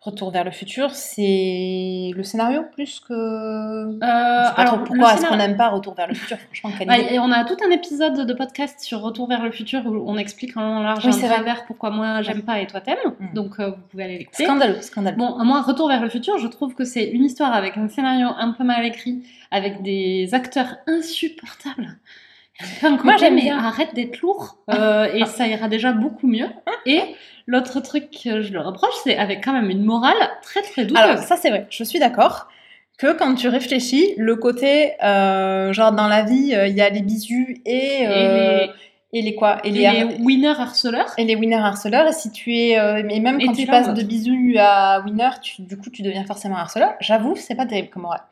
Retour 0.05 0.31
vers 0.31 0.45
le 0.45 0.51
futur, 0.51 0.91
c'est 0.91 2.11
le 2.15 2.23
scénario 2.23 2.63
plus 2.75 3.01
que. 3.01 3.15
Euh, 3.15 4.51
alors, 4.55 4.85
pourquoi 4.85 5.15
est-ce 5.15 5.27
qu'on 5.27 5.37
n'aime 5.37 5.57
pas 5.57 5.71
Retour 5.71 5.95
vers 5.95 6.07
le 6.07 6.13
futur 6.13 6.37
Franchement, 6.53 6.87
Ouais, 6.87 7.19
on 7.19 7.33
a 7.33 7.43
tout 7.45 7.57
un 7.67 7.71
épisode 7.71 8.27
de 8.27 8.35
podcast 8.35 8.81
sur 8.81 9.01
Retour 9.01 9.27
vers 9.29 9.43
le 9.43 9.51
futur 9.51 9.87
où 9.87 10.05
on 10.07 10.19
explique 10.19 10.59
en 10.59 10.61
long, 10.61 10.81
large 10.83 11.07
Oui, 11.07 11.15
en 11.15 11.27
travers 11.27 11.65
pourquoi 11.65 11.89
moi 11.89 12.21
j'aime 12.21 12.43
pas 12.43 12.61
et 12.61 12.67
toi 12.67 12.83
t'aimes. 12.83 12.99
Mm. 13.19 13.33
Donc 13.33 13.59
euh, 13.59 13.71
vous 13.71 13.81
pouvez 13.91 14.05
aller 14.05 14.19
l'écouter. 14.19 14.45
Scandaleux, 14.45 14.83
scandaleux. 14.83 15.17
Bon, 15.17 15.43
moi, 15.43 15.63
Retour 15.63 15.89
vers 15.89 16.03
le 16.03 16.11
futur, 16.11 16.37
je 16.37 16.49
trouve 16.49 16.75
que 16.75 16.85
c'est 16.85 17.05
une 17.05 17.25
histoire 17.25 17.55
avec 17.55 17.79
un 17.79 17.89
scénario 17.89 18.29
un 18.39 18.53
peu 18.53 18.63
mal 18.63 18.85
écrit, 18.85 19.23
avec 19.51 19.81
des 19.81 20.35
acteurs 20.35 20.77
insupportables. 20.87 21.97
Un 22.83 22.97
Moi, 23.03 23.17
j'aime 23.17 23.37
bien. 23.37 23.59
arrête 23.59 23.95
d'être 23.95 24.21
lourd, 24.21 24.59
euh, 24.71 25.13
et 25.13 25.25
ça 25.27 25.47
ira 25.49 25.69
déjà 25.69 25.93
beaucoup 25.93 26.29
mieux. 26.29 26.49
Et 26.87 27.01
l'autre 27.47 27.81
truc 27.81 28.11
que 28.11 28.43
je 28.43 28.53
le 28.53 28.61
reproche, 28.61 28.95
c'est 29.03 29.17
avec 29.17 29.43
quand 29.45 29.53
même 29.53 29.71
une 29.71 29.85
morale 29.85 30.17
très 30.43 30.63
très 30.63 30.85
douteuse. 30.85 31.03
Alors, 31.03 31.19
ça, 31.19 31.37
c'est 31.37 31.51
vrai, 31.51 31.67
je 31.71 31.83
suis 31.83 31.99
d'accord 31.99 32.49
que 32.97 33.13
quand 33.13 33.35
tu 33.35 33.49
réfléchis, 33.49 34.15
le 34.19 34.37
côté, 34.37 34.93
euh, 35.03 35.73
genre 35.73 35.91
dans 35.93 36.07
la 36.07 36.23
vie, 36.23 36.55
euh, 36.55 36.69
il 36.69 36.77
y 36.77 36.81
a 36.81 36.89
les 36.91 37.03
bisous 37.03 37.47
et, 37.67 38.07
euh, 38.07 38.67
et 39.13 39.21
les 39.23 39.35
quoi? 39.35 39.59
Et 39.65 39.71
et 39.71 39.73
les, 39.73 39.91
les 39.91 40.05
winners 40.21 40.47
harceleurs. 40.61 41.13
et 41.19 41.25
les 41.25 41.35
winners 41.35 41.57
harceleurs. 41.57 42.07
Et 42.07 42.13
si 42.13 42.31
tu 42.31 42.57
es, 42.57 43.03
mais 43.03 43.19
même 43.19 43.45
quand 43.45 43.53
tu 43.53 43.67
passes 43.67 43.93
de 43.93 44.03
bisous 44.05 44.55
à 44.59 45.01
winner, 45.01 45.31
tu, 45.43 45.63
du 45.63 45.77
coup, 45.77 45.91
tu 45.91 46.03
deviens 46.03 46.25
forcément 46.25 46.57
harceleur. 46.57 46.95
J'avoue, 47.01 47.35
c'est 47.35 47.57
pas 47.57 47.67
terrible 47.67 47.89
comme 47.89 48.03
morale. 48.03 48.23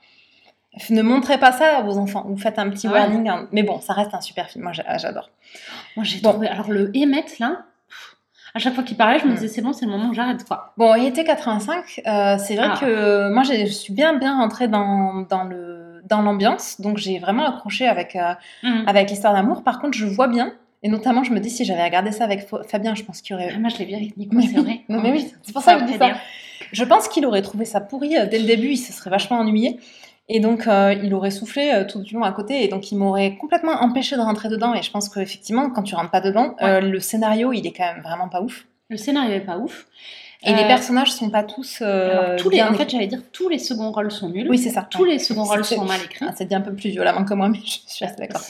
Ne 0.90 1.02
montrez 1.02 1.38
pas 1.38 1.52
ça 1.52 1.76
à 1.78 1.82
vos 1.82 1.98
enfants. 1.98 2.24
Vous 2.26 2.38
faites 2.38 2.58
un 2.58 2.70
petit 2.70 2.86
Ah 2.86 2.92
ouais. 2.92 2.98
warning. 3.00 3.28
hein. 3.28 3.48
Mais 3.52 3.62
bon, 3.62 3.80
ça 3.80 3.92
reste 3.92 4.14
un 4.14 4.20
super 4.20 4.48
film. 4.48 4.64
Moi, 4.64 4.72
j'a- 4.72 4.96
j'adore. 4.98 5.30
Moi 5.96 6.04
j'ai 6.04 6.20
Bon. 6.20 6.30
trouvé. 6.30 6.48
Alors 6.48 6.70
le 6.70 6.90
Emmett 6.96 7.38
là, 7.38 7.64
à 8.54 8.58
chaque 8.58 8.74
fois 8.74 8.82
qu'il 8.82 8.96
parlait, 8.96 9.18
je 9.18 9.26
me 9.26 9.32
Mm. 9.32 9.34
disais 9.34 9.48
c'est 9.48 9.60
bon, 9.62 9.72
c'est 9.74 9.84
le 9.84 9.90
moment 9.90 10.08
où 10.08 10.14
j'arrête 10.14 10.44
quoi. 10.44 10.72
Bon, 10.78 10.94
il 10.94 11.04
était 11.06 11.24
85. 11.24 12.00
euh, 12.06 12.36
c'est 12.38 12.56
vrai 12.56 12.68
Ah. 12.72 12.78
que 12.80 13.30
moi, 13.32 13.42
je 13.42 13.66
suis 13.66 13.92
bien, 13.92 14.14
bien 14.14 14.36
rentrée 14.38 14.68
dans, 14.68 15.26
dans 15.28 15.44
le 15.44 16.00
dans 16.08 16.20
l'ambiance. 16.20 16.80
Donc, 16.80 16.96
j'ai 16.98 17.18
vraiment 17.20 17.46
accroché 17.46 17.86
avec 17.86 18.16
euh, 18.16 18.32
Mm. 18.62 18.84
avec 18.88 19.10
l'histoire 19.10 19.32
d'amour. 19.34 19.62
Par 19.62 19.78
contre, 19.80 19.96
je 19.96 20.06
vois 20.06 20.26
bien. 20.28 20.52
Et 20.82 20.88
notamment, 20.88 21.22
je 21.22 21.32
me 21.32 21.38
dis, 21.38 21.48
si 21.48 21.64
j'avais 21.64 21.84
regardé 21.84 22.10
ça 22.10 22.24
avec 22.24 22.48
Fa- 22.48 22.64
Fabien, 22.64 22.94
je 22.96 23.04
pense 23.04 23.20
qu'il 23.20 23.36
aurait 23.36 23.52
Ah, 23.54 23.58
moi 23.58 23.68
je 23.68 23.76
l'ai 23.78 23.84
vu 23.84 23.94
avec 23.94 24.16
Nico, 24.16 24.34
Mais 24.34 24.42
c'est 24.46 24.56
oui. 24.58 24.62
vrai. 24.64 24.80
Non, 24.88 25.00
mais 25.00 25.10
Oh, 25.10 25.16
oui, 25.16 25.24
putain, 25.26 25.36
c'est 25.42 25.52
pour 25.52 25.62
ça 25.62 25.74
que 25.74 25.80
je 25.82 25.84
dis 25.92 25.98
ça. 25.98 26.12
Je 26.72 26.84
pense 26.84 27.06
qu'il 27.08 27.24
aurait 27.24 27.42
trouvé 27.42 27.64
ça 27.66 27.80
pourri 27.80 28.16
euh, 28.18 28.26
dès 28.26 28.38
le 28.40 28.46
début, 28.46 28.68
il 28.70 28.76
se 28.78 28.92
serait 28.92 29.10
vachement 29.10 29.38
ennuyé. 29.38 29.78
Et 30.28 30.40
donc, 30.40 30.66
euh, 30.66 30.94
il 31.02 31.12
aurait 31.14 31.30
soufflé 31.30 31.70
euh, 31.72 31.84
tout 31.84 32.00
du 32.00 32.14
long 32.14 32.22
à 32.22 32.32
côté. 32.32 32.64
Et 32.64 32.68
donc, 32.68 32.92
il 32.92 32.96
m'aurait 32.96 33.36
complètement 33.36 33.72
empêché 33.72 34.16
de 34.16 34.20
rentrer 34.20 34.48
dedans. 34.48 34.74
Et 34.74 34.82
je 34.82 34.90
pense 34.90 35.08
qu'effectivement, 35.08 35.70
quand 35.70 35.82
tu 35.82 35.94
rentres 35.94 36.10
pas 36.10 36.20
dedans, 36.20 36.54
euh, 36.62 36.80
le 36.80 37.00
scénario, 37.00 37.52
il 37.52 37.66
est 37.66 37.72
quand 37.72 37.92
même 37.92 38.02
vraiment 38.02 38.28
pas 38.28 38.40
ouf. 38.40 38.66
Le 38.88 38.96
scénario 38.96 39.32
est 39.32 39.40
pas 39.40 39.58
ouf. 39.58 39.86
Et 40.44 40.54
les 40.54 40.64
personnages 40.66 41.12
sont 41.12 41.30
pas 41.30 41.44
tous. 41.44 41.82
alors, 41.82 42.34
tous 42.36 42.50
les, 42.50 42.56
bien 42.56 42.68
en 42.68 42.74
fait, 42.74 42.90
j'allais 42.90 43.06
dire 43.06 43.20
tous 43.32 43.48
les 43.48 43.60
seconds 43.60 43.92
rôles 43.92 44.10
sont 44.10 44.28
nuls. 44.28 44.48
Oui, 44.50 44.58
c'est 44.58 44.70
ça. 44.70 44.82
tous 44.82 45.04
les 45.04 45.20
seconds 45.20 45.44
rôles 45.44 45.64
sont 45.64 45.84
mal 45.84 46.00
écrits. 46.04 46.26
Ah, 46.28 46.32
C'est 46.34 46.46
dit 46.46 46.54
un 46.56 46.60
peu 46.60 46.74
plus 46.74 46.90
violemment 46.90 47.24
que 47.24 47.32
moi, 47.34 47.48
mais 47.48 47.60
je 47.64 47.78
suis 47.86 48.04
assez 48.04 48.16
d'accord. 48.16 48.40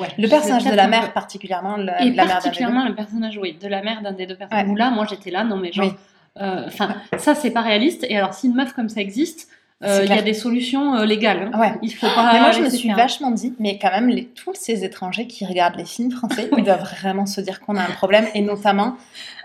Ouais. 0.00 0.08
Le 0.18 0.26
personnage 0.26 0.64
de 0.64 0.74
la 0.74 0.88
mère, 0.88 1.12
particulièrement, 1.12 1.76
la, 1.76 2.02
Et 2.02 2.10
la 2.10 2.24
mère 2.24 2.32
particulièrement 2.40 2.84
le 2.84 2.96
personnage, 2.96 3.38
oui, 3.40 3.56
de 3.62 3.68
la 3.68 3.80
mère 3.80 4.02
d'un 4.02 4.10
des 4.10 4.26
deux 4.26 4.34
personnages. 4.34 4.68
Où 4.68 4.74
là, 4.74 4.90
moi, 4.90 5.06
j'étais 5.08 5.30
là, 5.30 5.44
non 5.44 5.56
mais 5.56 5.70
genre, 5.70 5.86
Oui. 5.86 6.42
enfin, 6.66 6.96
ça 7.16 7.36
c'est 7.36 7.52
pas 7.52 7.62
réaliste. 7.62 8.04
Et 8.08 8.16
alors, 8.16 8.34
si 8.34 8.48
une 8.48 8.54
meuf 8.54 8.72
comme 8.72 8.88
ça 8.88 9.00
existe, 9.00 9.48
euh, 9.84 10.00
il 10.04 10.10
y 10.14 10.18
a 10.18 10.22
des 10.22 10.32
solutions 10.34 10.94
euh, 10.94 11.04
légales. 11.04 11.50
hein. 11.52 11.58
Ouais. 11.60 11.74
Il 11.82 11.92
faut 11.94 12.06
pas. 12.06 12.32
Mais 12.32 12.40
moi, 12.40 12.50
je 12.50 12.60
me 12.60 12.70
suis 12.70 12.88
faire. 12.88 12.96
vachement 12.96 13.30
dit, 13.30 13.54
mais 13.58 13.78
quand 13.78 13.90
même, 13.90 14.08
les, 14.08 14.24
tous 14.26 14.54
ces 14.54 14.84
étrangers 14.84 15.26
qui 15.26 15.44
regardent 15.44 15.76
les 15.76 15.84
films 15.84 16.10
français, 16.10 16.48
ils 16.56 16.64
doivent 16.64 16.82
vraiment 16.98 17.26
se 17.26 17.40
dire 17.40 17.60
qu'on 17.60 17.76
a 17.76 17.82
un 17.82 17.90
problème, 17.92 18.26
et 18.34 18.40
notamment, 18.40 18.96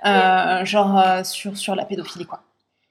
euh, 0.06 0.64
genre, 0.66 1.04
sur, 1.26 1.58
sur 1.58 1.76
la 1.76 1.86
pédophilie, 1.86 2.26
quoi. 2.26 2.42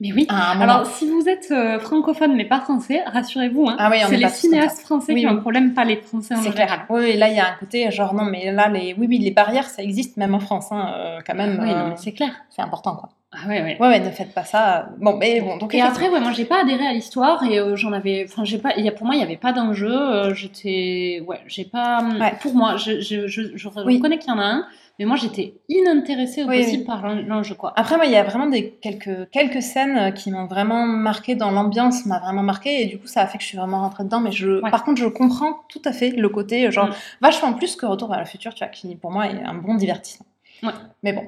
Mais 0.03 0.15
oui. 0.15 0.27
Alors, 0.31 0.87
si 0.87 1.07
vous 1.11 1.29
êtes 1.29 1.51
euh, 1.51 1.79
francophone 1.79 2.35
mais 2.35 2.47
pas 2.47 2.61
français, 2.61 3.03
rassurez-vous, 3.07 3.69
hein, 3.69 3.77
Ah 3.79 3.91
oui, 3.91 3.99
c'est 4.09 4.15
est 4.15 4.17
les 4.17 4.29
cinéastes 4.31 4.81
français 4.81 5.13
Oui, 5.13 5.21
qui 5.21 5.27
ont 5.27 5.31
un 5.33 5.37
problème, 5.37 5.75
pas 5.75 5.85
les 5.85 5.97
français 5.97 6.35
en 6.35 6.39
c'est 6.39 6.53
général. 6.53 6.87
clair. 6.87 6.87
Oui, 6.89 7.19
là, 7.19 7.29
il 7.29 7.37
y 7.37 7.39
a 7.39 7.49
un 7.49 7.55
côté, 7.61 7.91
genre, 7.91 8.15
non, 8.15 8.25
mais 8.25 8.51
là, 8.51 8.69
les, 8.71 8.95
oui, 8.97 9.07
oui, 9.11 9.19
les 9.19 9.31
barrières, 9.31 9.69
ça 9.69 9.83
existe 9.83 10.17
même 10.17 10.35
en 10.35 10.41
France, 10.41 10.69
hein, 10.73 10.95
euh, 10.97 11.19
quand 11.27 11.35
même. 11.35 11.61
Oui, 11.63 11.69
euh, 11.71 11.91
c'est 11.97 12.13
clair. 12.13 12.31
c'est 12.49 12.63
important, 12.63 12.97
quoi. 12.97 13.11
Ah 13.33 13.47
ouais, 13.47 13.63
ouais. 13.63 13.77
Ouais, 13.81 13.87
ouais, 13.89 14.01
ne 14.01 14.11
faites 14.11 14.35
pas 14.35 14.43
ça. 14.45 14.89
Bon, 14.99 15.17
mais 15.17 15.41
bon, 15.41 15.57
donc. 15.57 15.73
Et 15.73 15.81
après, 15.81 16.09
ouais, 16.09 16.19
moi, 16.19 16.33
j'ai 16.33 16.45
pas 16.45 16.63
adhéré 16.63 16.85
à 16.85 16.93
l'histoire 16.93 17.45
et 17.45 17.61
euh, 17.61 17.77
j'en 17.77 17.93
avais. 17.93 18.27
Enfin, 18.29 18.45
j'ai 18.45 18.59
pas. 18.59 18.73
il 18.77 18.85
Y 18.85 18.89
a, 18.89 18.93
pour 18.93 19.07
moi, 19.07 19.15
il 19.15 19.21
y 19.21 19.23
avait 19.23 19.37
pas 19.37 19.53
d'enjeu. 19.53 19.89
euh, 19.93 20.35
j'étais. 20.35 21.23
Ouais, 21.29 21.39
j'ai 21.47 21.65
pas. 21.65 22.03
Ouais. 22.19 22.35
Pour 22.43 22.55
moi, 22.57 22.77
je, 22.77 23.01
je, 23.01 23.29
je, 23.29 23.57
je 23.57 23.69
Oui. 23.87 23.97
reconnais 23.99 24.19
qu'il 24.19 24.31
y 24.31 24.33
en 24.33 24.41
a 24.41 24.45
un, 24.45 24.67
mais 24.99 25.05
moi, 25.05 25.15
j'étais 25.15 25.55
inintéressée 25.69 26.43
au 26.43 26.49
Oui, 26.49 26.59
possible 26.59 26.79
oui. 26.81 26.85
par 26.87 27.07
l'en- 27.07 27.23
l'enjeu, 27.25 27.55
quoi. 27.55 27.73
Après, 27.77 27.95
moi, 27.97 28.07
il 28.07 28.11
y 28.11 28.17
a 28.17 28.25
vraiment 28.25 28.47
des, 28.47 28.71
quelques, 28.83 29.31
quelques 29.31 29.63
scènes 29.63 29.97
euh, 29.97 30.11
qui 30.11 30.33
m'ont 30.33 30.47
vraiment 30.47 30.85
marqué 30.85 31.37
dans 31.37 31.53
l'ambiance, 31.53 32.07
m'a 32.07 32.19
vraiment 32.19 32.43
marqué, 32.43 32.83
et 32.83 32.87
du 32.87 32.99
coup, 32.99 33.07
ça 33.07 33.21
a 33.23 33.27
fait 33.29 33.39
que 33.39 33.45
je 33.45 33.49
suis 33.49 33.59
vraiment 33.59 33.83
rentrée 33.83 34.03
dedans. 34.03 34.19
Mais 34.19 34.33
je, 34.33 34.59
par 34.73 34.83
contre, 34.83 35.01
je 35.01 35.07
comprends 35.07 35.61
tout 35.69 35.83
à 35.85 35.93
fait 35.93 36.11
le 36.11 36.29
côté, 36.31 36.69
genre, 36.73 36.89
Mm. 36.89 36.95
vachement 37.21 37.53
plus 37.53 37.77
que 37.77 37.87
Retour 37.87 38.09
vers 38.11 38.19
le 38.19 38.27
futur, 38.27 38.55
tu 38.55 38.65
vois, 38.65 38.73
qui 38.73 38.97
pour 38.97 39.13
moi 39.13 39.29
est 39.29 39.41
un 39.45 39.55
bon 39.55 39.75
divertissement. 39.77 40.27
Ouais. 40.65 40.73
Mais 41.05 41.13
bon. 41.13 41.23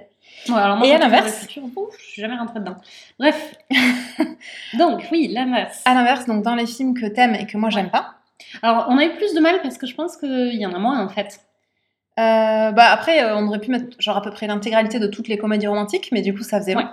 Ouais, 0.49 0.57
alors 0.59 0.77
moi, 0.77 0.87
Et 0.87 0.93
à 0.93 0.99
l'inverse 0.99 1.47
je 1.49 2.05
suis 2.05 2.21
jamais 2.21 2.37
rentrée 2.37 2.61
dedans. 2.61 2.77
Bref. 3.19 3.55
Donc, 4.79 5.07
oui, 5.13 5.29
l'inverse. 5.29 5.83
À 5.85 5.95
l'inverse, 5.95 6.27
donc 6.27 6.43
dans 6.43 6.55
les 6.55 6.67
films 6.67 6.95
que 6.95 7.07
t'aimes 7.07 7.35
et 7.35 7.47
que 7.47 7.57
moi 7.57 7.71
j'aime 7.71 7.91
pas, 7.91 8.15
Alors, 8.63 8.87
on 8.89 8.99
a 8.99 9.05
eu 9.05 9.11
plus 9.11 9.35
de 9.35 9.41
mal 9.41 9.61
parce 9.63 9.79
que 9.79 9.87
je 9.87 9.95
pense 9.95 10.17
qu'il 10.17 10.55
y 10.55 10.67
en 10.67 10.73
a 10.75 10.79
moins, 10.79 11.05
en 11.05 11.09
fait. 11.09 11.41
euh, 12.19 12.73
bah 12.73 12.91
après, 12.93 13.23
euh, 13.25 13.37
on 13.37 13.47
aurait 13.49 13.61
pu 13.61 13.71
mettre 13.71 13.87
genre 14.01 14.17
à 14.17 14.23
peu 14.23 14.31
près 14.31 14.47
l'intégralité 14.47 14.99
de 14.99 15.07
toutes 15.07 15.29
les 15.29 15.39
comédies 15.39 15.67
romantiques, 15.69 16.11
mais 16.13 16.23
du 16.23 16.35
coup, 16.35 16.43
ça 16.43 16.59
faisait 16.61 16.75
long. 16.75 16.89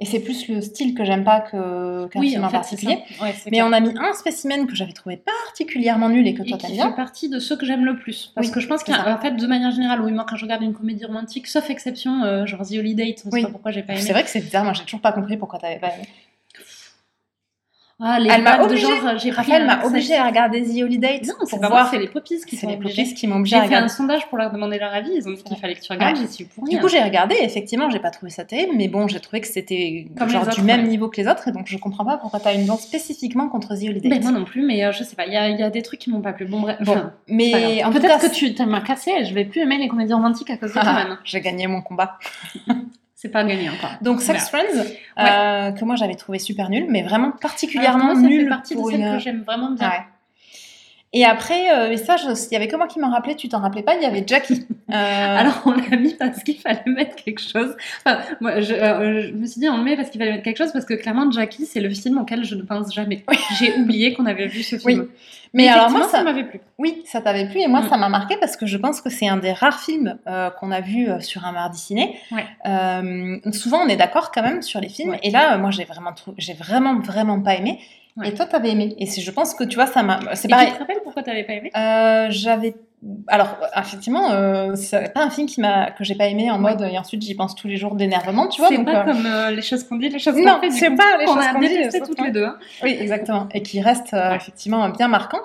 Et 0.00 0.04
c'est 0.06 0.20
plus 0.20 0.48
le 0.48 0.60
style 0.60 0.94
que 0.94 1.04
j'aime 1.04 1.22
pas 1.24 1.40
que, 1.40 2.06
qu'un 2.08 2.18
oui, 2.20 2.30
film 2.30 2.44
en 2.44 2.48
fait, 2.48 2.56
particulier. 2.56 2.98
Ouais, 3.20 3.34
Mais 3.46 3.50
clair. 3.52 3.66
on 3.68 3.72
a 3.72 3.80
mis 3.80 3.94
un 3.96 4.12
spécimen 4.14 4.66
que 4.66 4.74
j'avais 4.74 4.92
trouvé 4.92 5.16
particulièrement 5.16 6.08
nul 6.08 6.26
et 6.26 6.34
que 6.34 6.42
toi 6.42 6.56
t'aimes 6.58 6.70
fait 6.70 6.76
bien. 6.76 6.90
partie 6.92 7.28
de 7.28 7.38
ceux 7.38 7.56
que 7.56 7.64
j'aime 7.66 7.84
le 7.84 7.96
plus. 7.96 8.32
Parce 8.34 8.48
Oui, 8.48 8.52
que 8.52 8.60
je 8.60 8.66
pense 8.66 8.82
qu'en 8.82 9.18
fait, 9.18 9.32
de 9.32 9.46
manière 9.46 9.70
générale, 9.70 10.00
oui, 10.00 10.10
moi, 10.12 10.26
quand 10.28 10.36
je 10.36 10.44
regarde 10.44 10.62
une 10.62 10.74
comédie 10.74 11.04
romantique, 11.04 11.46
sauf 11.46 11.70
exception, 11.70 12.24
euh, 12.24 12.46
genre 12.46 12.66
The 12.66 12.72
Holiday, 12.78 13.14
on 13.24 13.30
sait 13.30 13.36
Oui. 13.36 13.42
pas 13.42 13.50
pourquoi 13.50 13.70
j'ai 13.70 13.82
pas 13.82 13.92
aimé. 13.92 14.02
C'est 14.02 14.12
vrai 14.12 14.24
que 14.24 14.30
c'est 14.30 14.40
bizarre, 14.40 14.64
moi 14.64 14.72
j'ai 14.72 14.84
toujours 14.84 15.00
pas 15.00 15.12
compris 15.12 15.36
pourquoi 15.36 15.58
t'avais 15.60 15.78
pas 15.78 15.88
aimé. 15.94 16.04
Ah, 18.04 18.18
les 18.18 18.30
Elle 18.30 18.42
m'a 18.42 18.60
obligée- 18.64 18.84
euh, 18.86 19.32
Raphaël 19.32 19.64
m'a 19.64 19.84
obligée 19.84 20.16
à 20.16 20.26
regarder 20.26 20.60
The 20.62 20.82
Holiday 20.82 21.20
Non, 21.24 21.34
c'est 21.44 21.60
pas 21.60 21.68
voir. 21.68 21.88
c'est 21.88 21.98
les 22.00 22.08
poppies 22.08 22.40
qui 22.44 22.56
sont 22.56 22.68
les 22.68 22.76
poppies 22.76 23.14
qui 23.14 23.28
m'ont 23.28 23.36
obligée 23.36 23.54
à 23.54 23.62
J'ai 23.62 23.68
fait 23.68 23.74
un 23.76 23.86
sondage 23.86 24.26
pour 24.28 24.38
leur 24.38 24.50
demander 24.50 24.78
leur 24.78 24.92
avis, 24.92 25.10
ils 25.14 25.28
ont 25.28 25.32
dit 25.32 25.42
qu'il 25.44 25.56
fallait 25.56 25.74
que 25.76 25.80
tu 25.82 25.92
regardes, 25.92 26.16
j'y 26.16 26.26
suis 26.26 26.44
pour 26.46 26.64
Du 26.68 26.78
coup, 26.80 26.88
j'ai 26.88 27.00
regardé, 27.00 27.36
effectivement, 27.40 27.90
j'ai 27.90 28.00
pas 28.00 28.10
trouvé 28.10 28.30
ça 28.30 28.44
terrible, 28.44 28.72
mais 28.76 28.88
bon, 28.88 29.06
j'ai 29.06 29.20
trouvé 29.20 29.40
que 29.40 29.46
c'était 29.46 30.06
genre 30.28 30.46
du 30.48 30.62
même 30.62 30.88
niveau 30.88 31.08
que 31.08 31.20
les 31.20 31.28
autres, 31.28 31.46
et 31.46 31.52
donc 31.52 31.66
je 31.68 31.78
comprends 31.78 32.04
pas 32.04 32.16
pourquoi 32.16 32.40
t'as 32.40 32.54
une 32.54 32.64
vente 32.66 32.80
spécifiquement 32.80 33.48
contre 33.48 33.76
The 33.76 33.84
Holiday. 33.88 34.18
Moi 34.20 34.32
non 34.32 34.44
plus, 34.44 34.62
mais 34.62 34.84
euh, 34.84 34.90
je 34.92 35.04
sais 35.04 35.14
pas, 35.14 35.26
il 35.26 35.32
y, 35.32 35.36
a- 35.36 35.70
des 35.70 35.82
trucs 35.82 36.00
qui 36.00 36.10
m'ont 36.10 36.20
pas 36.20 36.32
plu. 36.32 36.44
Bon, 36.46 36.60
bref, 36.60 36.78
mais 37.28 37.82
peut-être 37.92 38.20
que 38.20 38.34
tu 38.34 38.52
t'as 38.54 38.66
m'as 38.66 38.80
cassé 38.80 39.12
je 39.24 39.32
vais 39.32 39.44
plus 39.44 39.60
aimer 39.60 39.78
les 39.78 39.86
comédies 39.88 40.12
romantiques 40.12 40.50
à 40.50 40.56
cause 40.56 40.72
de 40.74 40.80
j'ai 41.24 41.40
gagné 41.40 41.66
mon 41.68 41.82
combat. 41.82 42.18
C'est 43.22 43.28
pas 43.28 43.44
gagné 43.44 43.68
encore. 43.70 43.92
Donc 44.00 44.20
Sex 44.20 44.48
Friends, 44.48 44.64
euh, 45.20 45.70
que 45.70 45.84
moi 45.84 45.94
j'avais 45.94 46.16
trouvé 46.16 46.40
super 46.40 46.70
nul, 46.70 46.86
mais 46.88 47.02
vraiment 47.04 47.30
particulièrement 47.30 48.06
moi, 48.06 48.14
ça 48.16 48.20
nul 48.22 48.42
fait 48.42 48.48
partie 48.48 48.74
de 48.74 48.82
celles 48.82 48.98
une- 49.00 49.12
que 49.12 49.18
j'aime 49.20 49.42
vraiment 49.46 49.70
bien. 49.70 49.88
Ouais. 49.90 50.00
Et 51.12 51.24
après, 51.24 51.70
euh, 51.72 51.92
et 51.92 51.98
ça, 51.98 52.16
il 52.16 52.52
y 52.52 52.56
avait 52.56 52.66
que 52.66 52.74
moi 52.74 52.88
qui 52.88 52.98
m'en 52.98 53.10
rappelais, 53.10 53.36
tu 53.36 53.48
t'en 53.48 53.60
rappelais 53.60 53.84
pas, 53.84 53.94
il 53.94 54.02
y 54.02 54.06
avait 54.06 54.24
Jackie. 54.26 54.66
Euh, 54.92 55.36
Alors 55.38 55.62
on 55.64 55.72
l'a 55.72 55.96
mis 55.96 56.14
parce 56.14 56.42
qu'il 56.42 56.56
fallait 56.58 56.82
mettre 56.86 57.16
quelque 57.16 57.40
chose. 57.40 57.74
Enfin, 58.04 58.20
moi, 58.40 58.60
je, 58.60 58.74
euh, 58.74 59.22
je 59.28 59.32
me 59.32 59.46
suis 59.46 59.60
dit 59.60 59.68
on 59.68 59.78
le 59.78 59.84
met 59.84 59.96
parce 59.96 60.10
qu'il 60.10 60.20
fallait 60.20 60.32
mettre 60.32 60.44
quelque 60.44 60.58
chose 60.58 60.72
parce 60.72 60.84
que 60.84 60.94
clairement 60.94 61.30
Jackie 61.30 61.66
c'est 61.66 61.80
le 61.80 61.90
film 61.90 62.18
auquel 62.18 62.44
je 62.44 62.54
ne 62.54 62.62
pense 62.62 62.94
jamais. 62.94 63.24
J'ai 63.58 63.74
oublié 63.76 64.12
qu'on 64.14 64.26
avait 64.26 64.46
vu 64.48 64.62
ce 64.62 64.76
Oui. 64.84 64.94
film. 64.94 65.08
mais 65.54 65.68
alors 65.68 65.90
moi, 65.90 66.02
ça, 66.04 66.18
ça 66.18 66.24
m'avait 66.24 66.44
plu. 66.44 66.60
oui, 66.78 67.02
ça 67.04 67.20
t'avait 67.20 67.46
plu, 67.48 67.60
et 67.60 67.68
moi 67.68 67.80
Mm. 67.82 67.88
ça 67.88 67.96
m'a 67.96 68.08
marqué 68.08 68.36
parce 68.38 68.56
que 68.56 68.66
je 68.66 68.76
pense 68.76 69.00
que 69.00 69.10
c'est 69.10 69.28
un 69.28 69.36
des 69.38 69.52
rares 69.52 69.80
films 69.80 70.18
euh, 70.26 70.50
qu'on 70.50 70.70
a 70.70 70.80
vu 70.80 71.08
sur 71.20 71.44
un 71.46 71.52
mardi 71.52 71.78
ciné. 71.78 72.16
Ouais. 72.30 72.44
Souvent, 73.52 73.78
on 73.84 73.88
est 73.88 73.96
d'accord 73.96 74.30
quand 74.32 74.42
même 74.42 74.62
sur 74.62 74.80
les 74.80 74.88
films, 74.88 75.10
Ouais. 75.10 75.20
et 75.22 75.30
là, 75.30 75.56
moi 75.58 75.70
j'ai 75.70 75.84
vraiment, 75.84 76.12
trou- 76.12 76.34
j'ai 76.38 76.54
vraiment, 76.54 76.98
vraiment 77.00 77.40
pas 77.40 77.54
aimé. 77.56 77.78
Ouais. 78.16 78.28
Et 78.28 78.34
toi, 78.34 78.44
t'avais 78.44 78.70
aimé. 78.70 78.94
Et 78.98 79.06
je 79.06 79.30
pense 79.30 79.54
que 79.54 79.64
tu 79.64 79.76
vois, 79.76 79.86
ça 79.86 80.02
m'a. 80.02 80.20
C'est 80.34 80.48
pareil. 80.48 80.68
tu 80.68 80.74
te 80.74 80.78
rappelles 80.80 81.00
pourquoi 81.02 81.22
t'avais 81.22 81.44
pas 81.44 81.54
aimé? 81.54 81.70
Euh, 81.74 82.26
j'avais 82.30 82.74
alors, 83.26 83.56
effectivement, 83.76 84.30
euh, 84.30 84.74
c'est 84.76 85.12
pas 85.12 85.22
un 85.24 85.30
film 85.30 85.48
qui 85.48 85.60
m'a 85.60 85.90
que 85.90 86.04
j'ai 86.04 86.14
pas 86.14 86.26
aimé 86.26 86.50
en 86.52 86.58
mode 86.58 86.82
et 86.82 86.96
ensuite 86.98 87.20
j'y 87.22 87.34
pense 87.34 87.54
tous 87.56 87.66
les 87.66 87.76
jours 87.76 87.96
d'énervement, 87.96 88.46
tu 88.46 88.60
vois. 88.60 88.68
C'est 88.70 88.84
pas 88.84 89.00
euh, 89.00 89.04
comme 89.04 89.26
euh, 89.26 89.50
les 89.50 89.62
choses 89.62 89.82
qu'on 89.84 89.96
dit, 89.96 90.08
les 90.08 90.18
choses 90.20 90.34
qu'on 90.34 90.44
Non, 90.44 90.60
fait. 90.60 90.70
c'est 90.70 90.90
pas 90.94 91.16
les 91.18 91.24
qu'on 91.24 91.34
choses 91.34 91.48
qu'on 91.52 91.60
dit, 91.60 91.90
sauf 91.90 92.06
toutes 92.08 92.20
les 92.20 92.30
deux. 92.30 92.44
hein. 92.44 92.56
Oui, 92.82 92.96
exactement. 93.00 93.48
Et 93.52 93.62
qui 93.62 93.80
reste 93.80 94.14
euh, 94.14 94.30
Ouais. 94.30 94.36
effectivement 94.36 94.88
bien 94.90 95.08
marquant. 95.08 95.40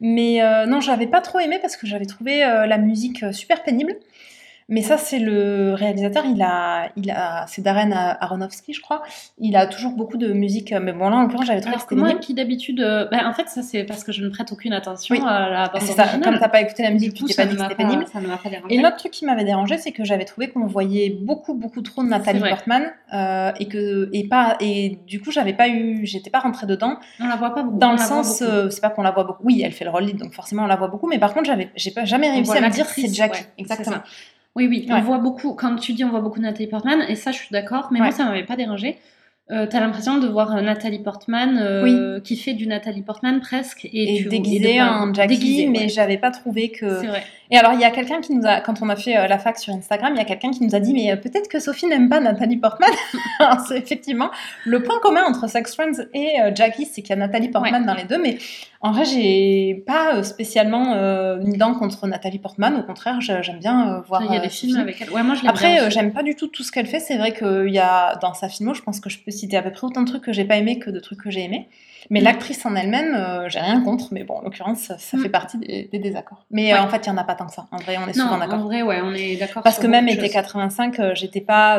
Mais 0.00 0.42
euh, 0.42 0.66
non, 0.66 0.80
j'avais 0.80 1.06
pas 1.06 1.20
trop 1.20 1.40
aimé 1.40 1.58
parce 1.60 1.76
que 1.76 1.86
j'avais 1.86 2.06
trouvé 2.06 2.40
la 2.40 2.78
musique 2.78 3.24
super 3.32 3.62
pénible. 3.62 3.94
Mais 4.68 4.80
ça, 4.82 4.96
c'est 4.96 5.18
le 5.18 5.74
réalisateur. 5.74 6.24
Il 6.24 6.40
a, 6.42 6.88
il 6.96 7.10
a, 7.10 7.46
c'est 7.48 7.60
Darren 7.62 7.90
Aronofsky, 7.92 8.72
je 8.72 8.80
crois. 8.80 9.02
Il 9.38 9.56
a 9.56 9.66
toujours 9.66 9.92
beaucoup 9.92 10.16
de 10.16 10.32
musique. 10.32 10.72
euh, 10.72 10.80
Mais 10.82 10.92
bon, 10.92 11.08
là, 11.10 11.16
en 11.16 11.22
l'occurrence, 11.22 11.46
j'avais 11.46 11.60
trouvé 11.60 11.74
que 11.74 11.80
Alors 11.80 11.86
que 11.86 11.94
c'était 11.94 12.12
moi, 12.12 12.20
qui 12.20 12.32
d'habitude, 12.34 12.80
euh, 12.80 13.06
bah, 13.10 13.18
en 13.26 13.32
fait, 13.34 13.48
ça 13.48 13.62
c'est 13.62 13.84
parce 13.84 14.04
que 14.04 14.12
je 14.12 14.24
ne 14.24 14.28
prête 14.30 14.50
aucune 14.52 14.72
attention 14.72 15.14
Oui. 15.14 15.20
à 15.26 15.50
la 15.50 15.68
bande 15.68 15.82
ça. 15.82 16.06
Comme 16.22 16.38
t'as 16.38 16.48
pas 16.48 16.62
écouté 16.62 16.82
la 16.82 16.90
musique, 16.90 17.12
tu 17.14 17.24
t'es 17.24 17.32
ça 17.34 17.42
pas 17.42 17.48
dit 17.50 17.56
que 17.56 17.62
c'était 17.62 17.74
pas- 17.74 17.82
pénible. 17.84 18.06
Ça 18.10 18.20
ne 18.20 18.26
m'a 18.26 18.38
pas 18.38 18.48
dérangé. 18.48 18.74
Et 18.74 18.80
l'autre 18.80 18.96
truc 18.96 19.12
qui 19.12 19.26
m'avait 19.26 19.44
dérangé, 19.44 19.76
c'est 19.78 19.92
que 19.92 20.04
j'avais 20.04 20.24
trouvé 20.24 20.48
qu'on 20.48 20.66
voyait 20.66 21.10
beaucoup, 21.10 21.54
beaucoup 21.54 21.82
trop 21.82 22.02
de 22.02 22.08
Nathalie. 22.08 22.40
Portman 22.40 22.84
euh, 23.12 23.52
et 23.60 23.68
que 23.68 24.08
et 24.12 24.26
pas 24.28 24.56
et 24.60 24.98
du 25.06 25.20
coup 25.20 25.30
j'avais 25.30 25.52
pas 25.52 25.68
eu, 25.68 26.00
j'étais 26.06 26.30
pas 26.30 26.40
rentrée 26.40 26.66
dedans 26.66 26.96
On 27.20 27.26
la 27.28 27.36
voit 27.36 27.54
pas 27.54 27.62
beaucoup. 27.62 27.78
dans 27.78 27.90
on 27.90 27.92
le 27.92 27.98
sens, 27.98 28.42
euh, 28.42 28.70
c'est 28.70 28.80
pas 28.80 28.90
qu'on 28.90 29.02
la 29.02 29.10
voit 29.12 29.24
beaucoup. 29.24 29.42
Oui, 29.44 29.62
elle 29.64 29.72
fait 29.72 29.84
le 29.84 29.90
rôle 29.90 30.04
lead, 30.04 30.16
donc 30.18 30.32
forcément 30.32 30.62
on 30.64 30.66
la 30.66 30.76
voit 30.76 30.88
beaucoup. 30.88 31.06
Mais 31.06 31.18
par 31.18 31.32
contre, 31.34 31.46
j'avais, 31.46 31.70
j'ai 31.76 31.90
pas 31.90 32.04
jamais 32.06 32.30
réussi 32.30 32.56
à 32.56 32.60
me 32.62 32.70
dire 32.70 32.86
c'est 32.86 33.12
Jackie. 33.12 33.42
Exactement. 33.58 33.96
Oui, 34.56 34.68
oui, 34.68 34.86
on 34.90 35.00
voit 35.00 35.18
beaucoup. 35.18 35.54
Quand 35.54 35.74
tu 35.76 35.92
dis 35.94 36.04
on 36.04 36.10
voit 36.10 36.20
beaucoup 36.20 36.40
Nathalie 36.40 36.68
Portman, 36.68 37.04
et 37.08 37.16
ça, 37.16 37.32
je 37.32 37.38
suis 37.38 37.48
d'accord, 37.50 37.88
mais 37.90 37.98
Ouais. 38.00 38.06
moi, 38.06 38.12
ça 38.14 38.24
m'avait 38.24 38.44
pas 38.44 38.56
dérangé. 38.56 38.98
Euh, 39.50 39.66
T'as 39.68 39.78
l'impression 39.78 40.16
de 40.16 40.26
voir 40.26 40.56
euh, 40.56 40.62
Nathalie 40.62 41.00
Portman 41.00 41.58
euh, 41.60 42.18
qui 42.18 42.38
fait 42.38 42.54
du 42.54 42.66
Nathalie 42.66 43.02
Portman 43.02 43.42
presque 43.42 43.84
et, 43.84 44.16
Et, 44.16 44.22
tu, 44.22 44.80
en 44.80 45.12
Jackie, 45.12 45.66
mais 45.66 45.80
ouais. 45.80 45.88
j'avais 45.90 46.16
pas 46.16 46.30
trouvé 46.30 46.70
que. 46.70 47.02
C'est 47.02 47.06
vrai. 47.08 47.22
Et 47.50 47.58
alors 47.58 47.74
il 47.74 47.80
y 47.80 47.84
a 47.84 47.90
quelqu'un 47.90 48.22
qui 48.22 48.34
nous 48.34 48.46
a, 48.46 48.62
quand 48.62 48.80
on 48.80 48.88
a 48.88 48.96
fait 48.96 49.18
euh, 49.18 49.26
la 49.26 49.38
fac 49.38 49.58
sur 49.58 49.74
Instagram, 49.74 50.14
il 50.14 50.18
y 50.18 50.22
a 50.22 50.24
quelqu'un 50.24 50.50
qui 50.50 50.64
nous 50.64 50.74
a 50.74 50.80
dit 50.80 50.94
mais 50.94 51.14
peut-être 51.18 51.48
que 51.48 51.60
Sophie 51.60 51.86
n'aime 51.86 52.08
pas 52.08 52.20
Nathalie 52.20 52.56
Portman. 52.56 52.88
C'est 53.68 53.76
effectivement 53.76 54.30
le 54.64 54.82
point 54.82 54.98
commun 55.02 55.24
entre 55.28 55.46
Sex 55.46 55.74
Friends 55.74 56.06
et 56.14 56.36
Jackie, 56.54 56.86
c'est 56.86 57.02
qu'il 57.02 57.10
y 57.10 57.12
a 57.12 57.16
Nathalie 57.16 57.50
Portman 57.50 57.84
dans 57.84 57.94
les 57.94 58.04
deux, 58.04 58.20
mais 58.20 58.38
en 58.80 58.92
vrai 58.92 59.04
j'ai 59.04 59.84
pas 59.86 60.22
spécialement 60.22 60.94
une 60.94 61.58
dent 61.58 61.74
contre 61.74 62.06
Nathalie 62.06 62.38
Portman. 62.38 62.76
Au 62.76 62.82
contraire, 62.82 63.20
j'aime 63.20 63.58
bien 63.58 64.02
voir. 64.08 64.22
Il 64.24 64.32
y 64.32 64.36
a 64.36 64.40
des 64.40 64.48
films 64.48 64.72
film. 64.72 64.82
avec 64.82 65.02
elle. 65.02 65.10
Ouais, 65.10 65.22
moi, 65.22 65.34
je 65.34 65.46
Après, 65.46 65.90
j'aime 65.90 66.12
pas 66.12 66.22
du 66.22 66.34
tout 66.34 66.48
tout 66.48 66.62
ce 66.62 66.72
qu'elle 66.72 66.86
fait. 66.86 67.00
C'est 67.00 67.18
vrai 67.18 67.32
qu'il 67.32 67.72
y 67.72 67.78
a 67.78 68.16
dans 68.16 68.32
sa 68.32 68.48
filmo, 68.48 68.72
je 68.72 68.82
pense 68.82 69.00
que 69.00 69.10
je 69.10 69.18
peux 69.18 69.32
citer 69.34 69.56
à 69.56 69.62
peu 69.62 69.70
près 69.70 69.86
autant 69.86 70.02
de 70.02 70.06
trucs 70.08 70.22
que 70.24 70.32
j'ai 70.32 70.44
pas 70.44 70.56
aimé 70.56 70.78
que 70.78 70.90
de 70.90 71.00
trucs 71.00 71.20
que 71.22 71.30
j'ai 71.30 71.42
aimé. 71.44 71.68
Mais 72.10 72.20
Mm. 72.20 72.24
l'actrice 72.24 72.66
en 72.66 72.74
elle-même, 72.76 73.14
euh, 73.14 73.48
j'ai 73.48 73.60
rien 73.60 73.80
contre. 73.80 74.08
Mais 74.12 74.24
bon, 74.24 74.34
en 74.34 74.42
l'occurrence, 74.42 74.78
ça, 74.80 74.98
ça 74.98 75.16
Mm. 75.16 75.20
fait 75.22 75.28
partie 75.30 75.56
des, 75.58 75.88
des 75.90 75.98
désaccords. 75.98 76.44
Mais 76.50 76.74
euh, 76.74 76.82
en 76.82 76.88
fait, 76.88 77.06
il 77.06 77.08
y 77.08 77.10
en 77.10 77.16
a 77.16 77.24
pas 77.24 77.34
tant 77.34 77.46
que 77.46 77.52
ça. 77.54 77.66
En 77.72 77.78
vrai, 77.78 77.96
on 77.96 78.02
est 78.06 78.16
Non, 78.16 78.24
souvent 78.24 78.34
en 78.34 78.38
d'accord. 78.38 78.58
vrai, 78.60 78.82
ouais, 78.82 79.00
on 79.02 79.14
est 79.14 79.36
d'accord. 79.36 79.62
Parce 79.62 79.78
que 79.78 79.86
même 79.86 80.06
été 80.08 80.20
choses. 80.20 80.32
85, 80.32 81.00
euh, 81.00 81.14
j'étais 81.14 81.40
pas. 81.40 81.78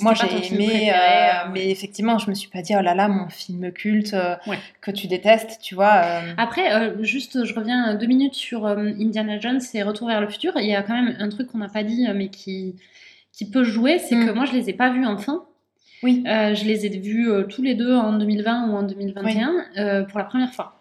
moi, 0.00 0.14
j'ai 0.14 0.26
aimé, 0.26 0.66
préféré, 0.66 1.50
mais 1.52 1.70
effectivement, 1.70 2.18
je 2.18 2.30
me 2.30 2.34
suis 2.34 2.48
pas 2.48 2.62
dit 2.62 2.72
oh 2.78 2.82
là 2.82 2.94
là, 2.94 3.08
mon 3.08 3.28
film 3.28 3.72
culte 3.72 4.14
Ouais. 4.46 4.58
que 4.80 4.90
tu 4.92 5.08
détestes, 5.08 5.58
tu 5.60 5.74
vois. 5.74 6.02
Après, 6.38 6.92
juste, 7.02 7.44
je 7.44 7.54
reviens 7.54 7.94
deux 7.96 8.06
minutes 8.06 8.34
sur 8.34 8.66
Indiana 8.66 9.38
Jones 9.40 9.60
et 9.74 9.82
Retour 9.82 10.06
vers 10.08 10.20
le 10.20 10.28
futur. 10.28 10.52
Il 10.56 10.66
y 10.66 10.74
a 10.76 10.82
quand 10.82 10.94
même 10.94 11.16
un 11.18 11.28
truc 11.28 11.48
qu'on 11.48 11.58
n'a 11.58 11.68
pas 11.68 11.82
dit, 11.82 12.06
mais 12.14 12.28
qui, 12.28 12.76
qui 13.32 13.50
peut 13.50 13.64
jouer, 13.64 13.98
c'est 13.98 14.14
Mm. 14.14 14.26
que 14.26 14.30
moi, 14.30 14.44
je 14.44 14.52
les 14.52 14.70
ai 14.70 14.72
pas 14.72 14.90
vus 14.90 15.04
enfant. 15.04 15.40
Oui. 16.04 16.22
Euh, 16.26 16.54
je 16.54 16.64
les 16.66 16.86
ai 16.86 16.90
vus 16.90 17.30
euh, 17.30 17.42
tous 17.44 17.62
les 17.62 17.74
deux 17.74 17.92
en 17.94 18.12
2020 18.12 18.68
ou 18.68 18.76
en 18.76 18.82
2021 18.84 19.52
euh, 19.78 20.02
pour 20.04 20.18
la 20.18 20.24
première 20.24 20.52
fois. 20.52 20.80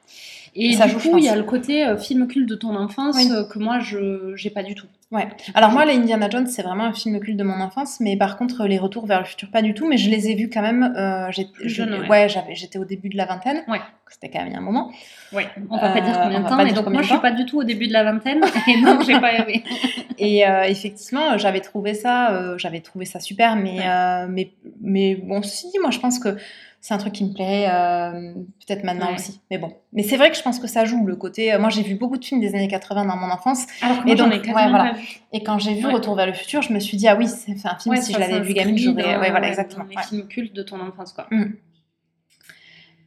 Et 0.55 0.74
Ça 0.74 0.86
du 0.86 0.91
joue, 0.91 0.99
coup, 0.99 1.17
il 1.17 1.24
y 1.24 1.30
a 1.30 1.36
le 1.36 1.43
côté 1.43 1.95
film 1.97 2.28
culte 2.28 2.47
de 2.47 2.55
ton 2.55 2.76
enfance 2.76 3.15
Oui. 3.15 3.28
que 3.49 3.57
moi, 3.57 3.80
je 3.80 4.34
j'ai 4.36 4.51
pas 4.51 4.61
du 4.61 4.76
tout. 4.76 4.86
Ouais. 5.14 5.28
Alors 5.53 5.70
moi, 5.72 5.86
les 5.86 5.93
Indiana 5.93 6.28
Jones, 6.30 6.47
c'est 6.47 6.64
vraiment 6.64 6.86
un 6.86 6.93
film 6.93 7.20
culte 7.20 7.38
de 7.38 7.43
mon 7.43 7.61
enfance, 7.61 7.99
mais 7.99 8.18
par 8.18 8.36
contre, 8.36 8.66
les 8.66 8.80
Retours 8.80 9.05
vers 9.05 9.20
le 9.20 9.26
futur, 9.26 9.49
pas 9.51 9.61
du 9.61 9.74
tout. 9.74 9.88
Mais 9.88 9.97
je 9.97 10.09
les 10.09 10.28
ai 10.30 10.34
vus 10.36 10.49
quand 10.49 10.61
même. 10.64 10.84
Euh, 10.97 11.30
jeune, 11.64 11.93
ouais. 12.01 12.07
ouais, 12.09 12.30
j'avais, 12.30 12.55
j'étais 12.55 12.80
au 12.80 12.86
début 12.86 13.09
de 13.09 13.16
la 13.18 13.26
vingtaine. 13.26 13.64
Ouais. 13.68 13.80
C'était 14.09 14.30
quand 14.30 14.39
même 14.39 14.49
il 14.49 14.53
y 14.53 14.55
a 14.55 14.59
un 14.59 14.61
moment. 14.61 14.91
Ouais. 15.32 15.47
On 15.70 15.78
va 15.78 15.89
pas 15.89 15.97
Euh, 15.99 16.01
dire 16.01 16.20
combien 16.22 16.39
on 16.39 16.43
de 16.43 16.49
temps. 16.49 16.57
pas 16.57 16.64
Et 16.68 16.74
donc, 16.74 16.84
combien 16.86 16.99
moi, 16.99 17.01
je 17.03 17.07
suis 17.09 17.20
pas 17.22 17.32
du 17.32 17.45
tout 17.45 17.59
au 17.59 17.64
début 17.64 17.88
de 17.88 17.93
la 17.93 18.03
vingtaine. 18.03 18.41
Et 18.68 18.82
donc, 18.84 19.03
j'ai 19.05 19.20
pas 19.20 19.34
aimé. 19.34 19.64
Et 20.18 20.47
euh, 20.47 20.64
effectivement, 20.64 21.38
j'avais 21.38 21.61
trouvé 21.61 21.93
ça, 21.93 22.32
euh, 22.32 22.57
j'avais 22.57 22.80
trouvé 22.82 23.05
ça 23.05 23.20
super, 23.20 23.55
mais, 23.55 23.80
Ouais. 23.80 23.88
euh, 23.88 24.26
mais, 24.30 24.51
mais 24.82 25.16
bon, 25.16 25.41
si, 25.43 25.68
moi, 25.82 25.91
je 25.91 25.99
pense 25.99 26.20
que 26.20 26.38
c'est 26.86 26.93
un 26.93 26.97
truc 26.97 27.13
qui 27.13 27.23
me 27.23 27.34
plairait 27.34 27.65
euh, 27.69 28.34
peut-être 28.67 28.84
maintenant 28.84 29.07
Ouais. 29.07 29.13
aussi. 29.15 29.39
Mais 29.49 29.57
bon, 29.57 29.71
mais 29.93 30.03
c'est 30.03 30.17
vrai 30.17 30.29
que 30.29 30.36
je 30.36 30.41
pense 30.41 30.59
que 30.59 30.67
ça 30.67 30.84
joue 30.84 31.05
le 31.05 31.15
côté. 31.15 31.53
euh, 31.53 31.57
moi, 31.57 31.69
j'ai 31.69 31.81
vu 31.81 31.95
beaucoup 31.95 32.17
de 32.17 32.25
films 32.25 32.41
des 32.41 32.49
années 32.55 32.67
80 32.67 33.05
dans 33.05 33.15
mon 33.15 33.29
enfance, 33.31 33.65
Alors 33.81 34.03
que 34.03 34.09
Et 34.09 34.15
moi, 34.15 34.25
donc, 34.25 34.34
ai 34.34 34.53
ouais, 34.53 34.67
voilà. 34.69 34.91
pas 34.91 34.93
vu. 34.99 35.19
et 35.31 35.43
quand 35.43 35.59
j'ai 35.59 35.75
vu 35.75 35.86
Ouais. 35.86 35.93
Retour 35.93 36.15
vers 36.15 36.25
le 36.27 36.34
futur, 36.34 36.61
je 36.61 36.73
me 36.73 36.79
suis 36.81 36.97
dit 36.97 37.07
ah 37.07 37.15
oui, 37.15 37.29
c'est 37.29 37.53
un 37.65 37.77
film. 37.77 37.95
Si 37.95 38.11
je 38.13 38.19
l'avais 38.19 38.41
vu 38.41 38.53
gamine, 38.53 38.77
j'aurais. 38.77 39.17
Ouais, 39.17 39.31
voilà, 39.31 39.47
exactement. 39.47 39.86
les 39.89 39.95
films 40.03 40.27
cultes 40.27 40.53
de 40.53 40.61
ton 40.61 40.77
enfance, 40.81 41.13
quoi. 41.13 41.27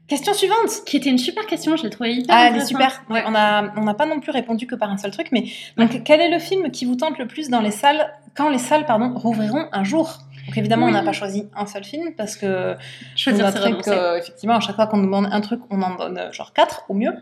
Question 0.09 0.35
suivante. 0.35 0.85
Qui 0.87 0.97
était 0.99 1.11
une 1.11 1.19
super 1.19 1.47
question, 1.47 1.77
je 1.77 1.83
l'ai 1.83 1.91
trouvée 1.91 2.15
hyper 2.15 2.35
Ah, 2.35 2.47
elle 2.49 2.57
est 2.57 2.65
super. 2.65 3.03
Ouais. 3.11 3.25
On 3.27 3.35
a, 3.35 3.73
on 3.77 3.83
n'a 3.83 3.95
pas 3.95 4.07
non 4.07 4.21
plus 4.21 4.31
répondu 4.31 4.67
que 4.67 4.77
par 4.77 4.89
un 4.91 4.97
seul 4.99 5.11
truc, 5.11 5.29
mais 5.33 5.45
donc 5.77 6.03
quel 6.05 6.21
est 6.21 6.31
le 6.31 6.39
film 6.39 6.71
qui 6.71 6.85
vous 6.85 6.95
tente 6.95 7.19
le 7.19 7.27
plus 7.27 7.49
dans 7.51 7.61
les 7.61 7.73
salles 7.73 8.15
quand 8.37 8.49
les 8.49 8.59
salles 8.59 8.87
pardon 8.87 9.13
rouvriront 9.19 9.67
un 9.73 9.83
jour? 9.85 10.19
Donc 10.47 10.57
évidemment, 10.57 10.87
on 10.87 10.91
n'a 10.91 11.03
pas 11.03 11.13
choisi 11.13 11.49
un 11.57 11.67
seul 11.67 11.85
film 11.85 12.15
parce 12.17 12.37
que 12.37 12.77
Choisir, 13.17 13.51
c'est 13.51 13.73
que 13.83 14.19
effectivement 14.19 14.57
à 14.57 14.61
chaque 14.61 14.77
fois 14.77 14.87
qu'on 14.87 14.99
nous 14.99 15.07
demande 15.07 15.29
un 15.31 15.41
truc, 15.41 15.61
on 15.71 15.83
en 15.83 15.97
donne 15.97 16.19
euh, 16.19 16.33
genre 16.33 16.53
quatre 16.53 16.85
au 16.89 16.95
mieux. 16.95 17.13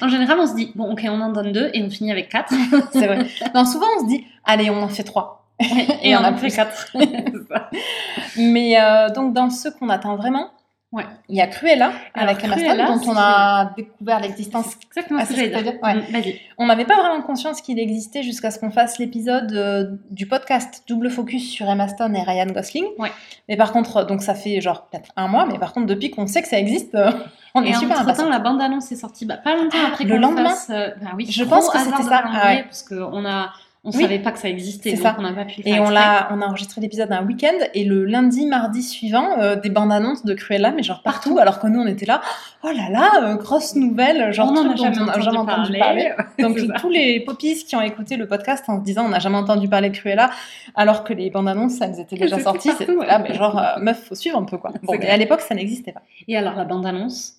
En 0.00 0.08
général, 0.08 0.38
on 0.40 0.46
se 0.46 0.54
dit, 0.54 0.72
bon, 0.74 0.90
ok, 0.92 1.02
on 1.04 1.20
en 1.20 1.30
donne 1.30 1.52
deux 1.52 1.70
et 1.74 1.82
on 1.82 1.90
finit 1.90 2.10
avec 2.10 2.28
quatre. 2.30 2.52
C'est 2.92 3.06
vrai. 3.06 3.26
non, 3.54 3.64
souvent 3.64 3.86
on 3.98 4.02
se 4.02 4.08
dit 4.08 4.26
allez, 4.44 4.70
on 4.70 4.82
en 4.82 4.88
fait 4.88 5.04
trois. 5.04 5.46
et, 6.02 6.16
on 6.16 6.20
on 6.20 6.24
a 6.24 6.30
en 6.30 6.34
fait 6.34 6.48
plus. 6.48 6.56
quatre. 6.56 6.96
Mais 8.38 8.80
euh, 8.80 9.10
donc 9.10 9.34
dans 9.34 9.50
ceux 9.50 9.70
qu'on 9.70 9.90
attend 9.90 10.16
vraiment, 10.16 10.50
Ouais. 10.92 11.04
il 11.30 11.36
y 11.36 11.40
a 11.40 11.46
Cruella 11.46 11.90
Alors, 12.12 12.28
avec 12.30 12.44
Emma 12.44 12.58
Stone 12.58 12.76
dont 12.86 13.12
on 13.12 13.16
a 13.16 13.72
découvert 13.76 14.20
l'existence 14.20 14.76
Exactement 14.86 15.20
Ah, 15.22 15.24
ce 15.24 15.30
que 15.30 15.36
j'allais 15.36 15.62
dire. 15.62 15.72
Mm. 15.82 16.20
On 16.58 16.66
n'avait 16.66 16.84
pas 16.84 16.96
vraiment 16.96 17.22
conscience 17.22 17.62
qu'il 17.62 17.78
existait 17.78 18.22
jusqu'à 18.22 18.50
ce 18.50 18.58
qu'on 18.58 18.70
fasse 18.70 18.98
l'épisode 18.98 19.50
euh, 19.52 19.96
du 20.10 20.26
podcast 20.26 20.84
Double 20.86 21.08
Focus 21.08 21.50
sur 21.50 21.66
Emma 21.68 21.88
Stone 21.88 22.14
et 22.14 22.22
Ryan 22.22 22.46
Gosling. 22.46 22.84
Ouais. 22.98 23.10
Mais 23.48 23.56
par 23.56 23.72
contre, 23.72 24.04
donc 24.04 24.22
ça 24.22 24.34
fait 24.34 24.60
genre 24.60 24.86
peut-être 24.88 25.10
un 25.16 25.28
mois, 25.28 25.46
mais 25.46 25.58
par 25.58 25.72
contre, 25.72 25.86
depuis 25.86 26.10
qu'on 26.10 26.26
sait 26.26 26.42
que 26.42 26.48
ça 26.48 26.58
existe, 26.58 26.94
euh, 26.94 27.10
on 27.54 27.62
et 27.64 27.70
est 27.70 27.74
super 27.74 28.00
impatients. 28.00 28.28
la 28.28 28.38
bande-annonce 28.38 28.92
est 28.92 28.96
sortie 28.96 29.24
bah, 29.24 29.38
pas 29.38 29.56
longtemps 29.56 29.78
après 29.88 30.04
le 30.04 30.18
lendemain 30.18 30.50
fasse. 30.50 30.68
euh, 30.70 30.90
bah 31.00 31.12
oui, 31.16 31.26
Je 31.30 31.44
pense 31.44 31.70
que 31.70 31.78
c'était 31.78 32.02
ça, 32.02 32.22
ah 32.26 32.46
ouais. 32.48 32.64
Parce 32.64 32.82
qu'on 32.82 33.24
a. 33.24 33.50
On 33.84 33.90
Oui. 33.90 34.02
savait 34.02 34.20
pas 34.20 34.30
que 34.30 34.38
ça 34.38 34.48
existait, 34.48 34.92
donc 34.92 35.02
ça. 35.02 35.16
on 35.18 35.22
n'a 35.22 35.32
pas 35.32 35.44
pu 35.44 35.60
le 35.60 35.66
Et 35.68 35.72
faire 35.72 35.82
on, 35.82 35.90
l'a, 35.90 36.28
on 36.30 36.40
a 36.40 36.46
enregistré 36.46 36.80
l'épisode 36.80 37.10
un 37.10 37.26
week-end 37.26 37.56
et 37.74 37.82
le 37.84 38.04
lundi, 38.04 38.46
mardi 38.46 38.80
suivant, 38.80 39.40
euh, 39.40 39.56
des 39.56 39.70
bandes 39.70 39.90
annonces 39.90 40.24
de 40.24 40.34
Cruella, 40.34 40.70
mais 40.70 40.84
genre 40.84 41.02
partout, 41.02 41.36
alors 41.40 41.58
que 41.58 41.66
nous 41.66 41.80
on 41.80 41.86
était 41.88 42.06
là, 42.06 42.20
oh 42.62 42.68
là 42.68 42.88
là, 42.90 43.10
euh, 43.24 43.34
grosse 43.34 43.74
nouvelle, 43.74 44.32
genre 44.32 44.52
on 44.52 44.56
en 44.56 44.64
truc 44.66 44.72
a 44.74 44.76
jamais 44.76 44.98
on 45.00 45.02
entendu 45.08 45.22
jamais 45.24 45.38
entendu 45.38 45.78
parler. 45.78 46.12
Donc 46.38 46.58
tous 46.78 46.90
les 46.90 47.18
poppies 47.24 47.64
qui 47.64 47.74
ont 47.74 47.80
écouté 47.82 48.16
le 48.16 48.28
podcast 48.28 48.64
en 48.68 48.78
se 48.78 48.84
disant 48.84 49.04
on 49.06 49.08
n'a 49.08 49.18
jamais 49.18 49.38
entendu 49.38 49.66
parler 49.68 49.90
de 49.90 49.96
Cruella, 49.96 50.30
alors 50.76 51.02
que 51.02 51.12
les 51.12 51.30
bandes 51.30 51.48
annonces, 51.48 51.80
elles 51.80 51.98
étaient 51.98 52.14
déjà 52.16 52.38
sorties, 52.38 52.68
partout, 52.68 52.84
c'était 52.86 52.92
ouais. 52.96 53.06
là, 53.06 53.18
mais 53.18 53.34
genre 53.34 53.58
euh, 53.58 53.80
meuf, 53.80 54.04
faut 54.04 54.14
suivre 54.14 54.38
un 54.38 54.44
peu 54.44 54.58
quoi. 54.58 54.70
Bon, 54.84 54.94
à 54.96 55.16
l'époque 55.16 55.40
ça 55.40 55.56
n'existait 55.56 55.90
pas. 55.90 56.02
Et 56.28 56.36
alors, 56.36 56.54
la 56.54 56.64
bande-annonce 56.64 57.34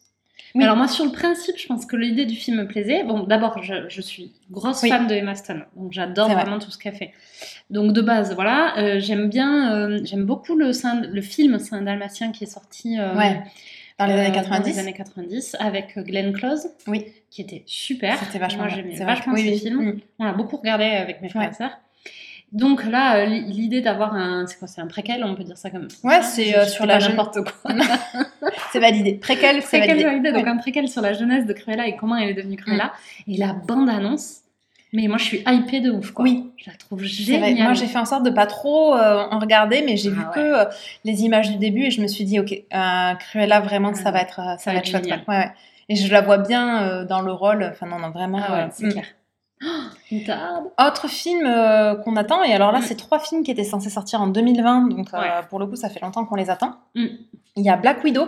Oui. 0.56 0.64
Alors 0.64 0.76
moi, 0.78 0.88
sur 0.88 1.04
le 1.06 1.12
principe, 1.12 1.56
je 1.58 1.66
pense 1.66 1.86
que 1.88 1.96
l'idée 1.96 2.26
du 2.26 2.36
film 2.36 2.58
me 2.58 2.68
plaisait. 2.68 3.04
Bon, 3.04 3.24
d'abord, 3.24 3.62
je, 3.64 3.74
je 3.90 4.02
suis 4.02 4.32
grosse 4.52 4.84
Oui. 4.84 4.90
fan 4.90 5.08
de 5.08 5.14
Emma 5.16 5.34
Stone, 5.36 5.66
donc 5.76 5.92
j'adore 5.92 6.28
C'est 6.28 6.34
vrai. 6.34 6.44
vraiment 6.44 6.60
tout 6.60 6.70
ce 6.70 6.78
qu'elle 6.78 6.94
fait. 6.96 7.12
Donc 7.72 7.92
de 7.94 8.02
base, 8.02 8.36
voilà, 8.36 8.78
euh, 8.78 9.00
j'aime 9.00 9.30
bien, 9.30 9.74
euh, 9.76 10.00
j'aime 10.04 10.26
beaucoup 10.26 10.56
le, 10.56 10.72
le 11.12 11.22
film 11.22 11.58
Saint 11.58 11.82
Dalmatien 11.82 12.32
qui 12.32 12.44
est 12.44 12.48
sorti 12.48 13.00
euh, 13.00 13.16
Ouais. 13.16 13.42
Dans 14.00 14.06
les 14.08 14.14
années 14.14 14.28
dans 14.30 14.34
90. 14.42 14.70
les 14.74 14.80
années 14.80 14.94
90 14.94 15.56
avec 15.60 15.98
Glenn 15.98 16.34
Close, 16.34 16.68
Oui. 16.88 17.06
qui 17.30 17.42
était 17.42 17.64
super. 17.68 18.18
C'était 18.20 18.40
vachement 18.40 18.64
Moi, 18.64 18.70
j'aimais 18.76 18.96
C'est 18.96 19.06
vachement 19.06 19.36
ce 19.36 19.42
oui, 19.42 19.58
film. 19.60 19.82
Mm. 19.86 20.00
On 20.20 20.26
l'a 20.26 20.34
beaucoup 20.34 20.58
regardé 20.58 20.86
avec 20.86 21.22
mes 21.22 21.30
frères 21.30 21.44
Ouais. 21.44 21.50
et 21.50 21.54
sœurs. 21.54 21.78
Donc 22.54 22.86
là, 22.86 23.18
euh, 23.18 23.26
li- 23.26 23.42
l'idée 23.52 23.82
d'avoir 23.82 24.14
un, 24.16 24.46
c'est 24.48 24.58
quoi, 24.60 24.68
c'est 24.68 24.80
un 24.80 24.88
préquel, 24.88 25.24
on 25.24 25.34
peut 25.36 25.44
dire 25.44 25.58
ça 25.58 25.70
comme. 25.72 25.88
Ouais, 26.04 26.22
ça 26.22 26.24
c'est 26.24 26.56
euh, 26.58 26.66
sur 26.66 26.86
la 26.86 27.00
n'importe 27.00 27.40
quoi. 27.44 27.74
C'est 28.72 28.80
validé. 28.80 29.16
Préquel, 29.16 29.62
c'est 29.62 29.80
validé. 29.80 30.04
validé, 30.04 30.32
donc 30.32 30.44
Ouais. 30.46 30.50
un 30.50 30.58
préquel 30.58 30.88
sur 30.88 31.02
la 31.02 31.14
jeunesse 31.14 31.46
de 31.46 31.54
Cruella 31.54 31.88
et 31.88 31.96
comment 31.96 32.16
elle 32.16 32.30
est 32.30 32.34
devenue 32.34 32.56
Cruella. 32.58 32.92
Et 33.28 33.38
la 33.38 33.54
bande-annonce, 33.54 34.38
mais 34.94 35.08
moi 35.08 35.18
je 35.18 35.24
suis 35.26 35.44
hypée 35.48 35.80
de 35.80 35.92
ouf 35.92 36.12
quoi. 36.12 36.24
Oui. 36.24 36.52
Je 36.58 36.70
la 36.72 36.76
trouve 36.78 37.04
géniale. 37.04 37.56
Moi, 37.64 37.74
j'ai 37.74 37.86
fait 37.88 38.00
en 38.00 38.06
sorte 38.06 38.24
de 38.24 38.30
pas 38.32 38.46
trop 38.48 38.96
euh, 38.96 39.26
en 39.30 39.38
regarder, 39.40 39.84
mais 39.86 39.96
j'ai 39.98 40.10
Ah 40.10 40.14
vu 40.14 40.20
ouais. 40.20 40.34
que 40.36 40.40
euh, 40.62 40.66
les 41.06 41.22
images 41.24 41.52
du 41.52 41.58
début 41.58 41.84
et 41.86 41.92
je 41.92 42.02
me 42.02 42.08
suis 42.08 42.24
dit, 42.24 42.40
ok, 42.40 42.54
Cruella, 43.20 43.60
vraiment, 43.62 43.94
ça 43.94 44.06
Ouais. 44.06 44.12
va 44.12 44.22
être, 44.22 44.36
ça, 44.36 44.58
Ça 44.60 44.72
va 44.74 44.80
être 44.80 44.88
chouette. 44.88 45.08
Ouais. 45.28 45.52
Et 45.90 45.96
je 45.96 46.12
la 46.12 46.22
vois 46.22 46.38
bien 46.40 47.04
dans 47.06 47.22
le 47.22 47.32
rôle. 47.32 47.64
Enfin, 47.72 47.86
non, 47.88 48.00
non, 48.00 48.10
vraiment. 48.12 48.40
Ah 48.48 48.70
c'est 48.72 48.86
mm. 48.88 48.92
clair. 48.92 49.06
Oh. 49.66 50.72
Autre 50.80 51.08
film 51.08 51.46
euh, 51.46 51.96
qu'on 51.96 52.16
attend, 52.16 52.44
et 52.44 52.54
alors 52.54 52.72
là, 52.72 52.80
Mm. 52.80 52.84
c'est 52.84 52.96
trois 52.96 53.20
films 53.20 53.44
qui 53.44 53.52
étaient 53.52 53.64
censés 53.64 53.90
sortir 53.90 54.22
en 54.22 54.28
2020, 54.28 54.90
donc 54.90 55.08
euh, 55.14 55.20
pour 55.50 55.60
le 55.60 55.66
coup, 55.68 55.76
ça 55.76 55.90
fait 55.90 56.02
longtemps 56.02 56.26
qu'on 56.26 56.36
les 56.36 56.50
attend. 56.50 56.76
Mm. 56.96 57.06
Il 57.56 57.64
y 57.66 57.70
a 57.70 57.78
Black 57.78 58.04
Widow. 58.04 58.26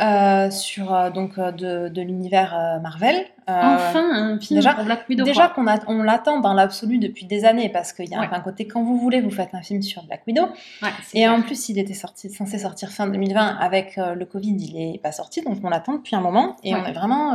euh, 0.00 0.50
sur 0.50 1.10
donc 1.12 1.38
de, 1.38 1.88
de 1.88 2.00
l'univers 2.00 2.78
Marvel. 2.82 3.16
Enfin, 3.46 4.00
un 4.34 4.38
film 4.40 4.58
déjà- 4.60 4.72
pour 4.72 4.84
Black 4.84 5.06
Widow. 5.10 5.24
Déjà 5.24 5.48
qu'on 5.48 5.66
on 5.88 6.02
l'attend 6.02 6.40
dans 6.40 6.54
l'absolu 6.54 6.96
depuis 6.98 7.26
des 7.26 7.44
années 7.44 7.68
parce 7.68 7.92
qu'il 7.92 8.08
y 8.08 8.14
a 8.14 8.20
Ouais. 8.20 8.28
un 8.32 8.40
côté 8.40 8.66
quand 8.66 8.82
vous 8.82 8.96
voulez 8.98 9.20
vous 9.20 9.30
faites 9.32 9.50
un 9.52 9.60
film 9.60 9.82
sur 9.82 10.04
Black 10.04 10.22
Widow 10.26 10.44
Ouais, 10.82 10.88
et 11.12 11.18
clair. 11.24 11.32
en 11.34 11.42
plus 11.42 11.68
il 11.68 11.78
était 11.78 11.92
sorti 11.92 12.30
censé 12.30 12.58
sortir 12.58 12.88
fin 12.90 13.08
2020 13.08 13.58
avec 13.60 13.96
le 13.98 14.24
Covid 14.24 14.56
il 14.56 14.94
est 14.94 14.98
pas 15.02 15.12
sorti 15.12 15.42
donc 15.42 15.58
on 15.62 15.68
l'attend 15.68 15.94
depuis 15.94 16.16
un 16.16 16.20
moment 16.20 16.56
et 16.64 16.74
on 16.74 16.82
est 16.84 16.92
vraiment 16.92 17.34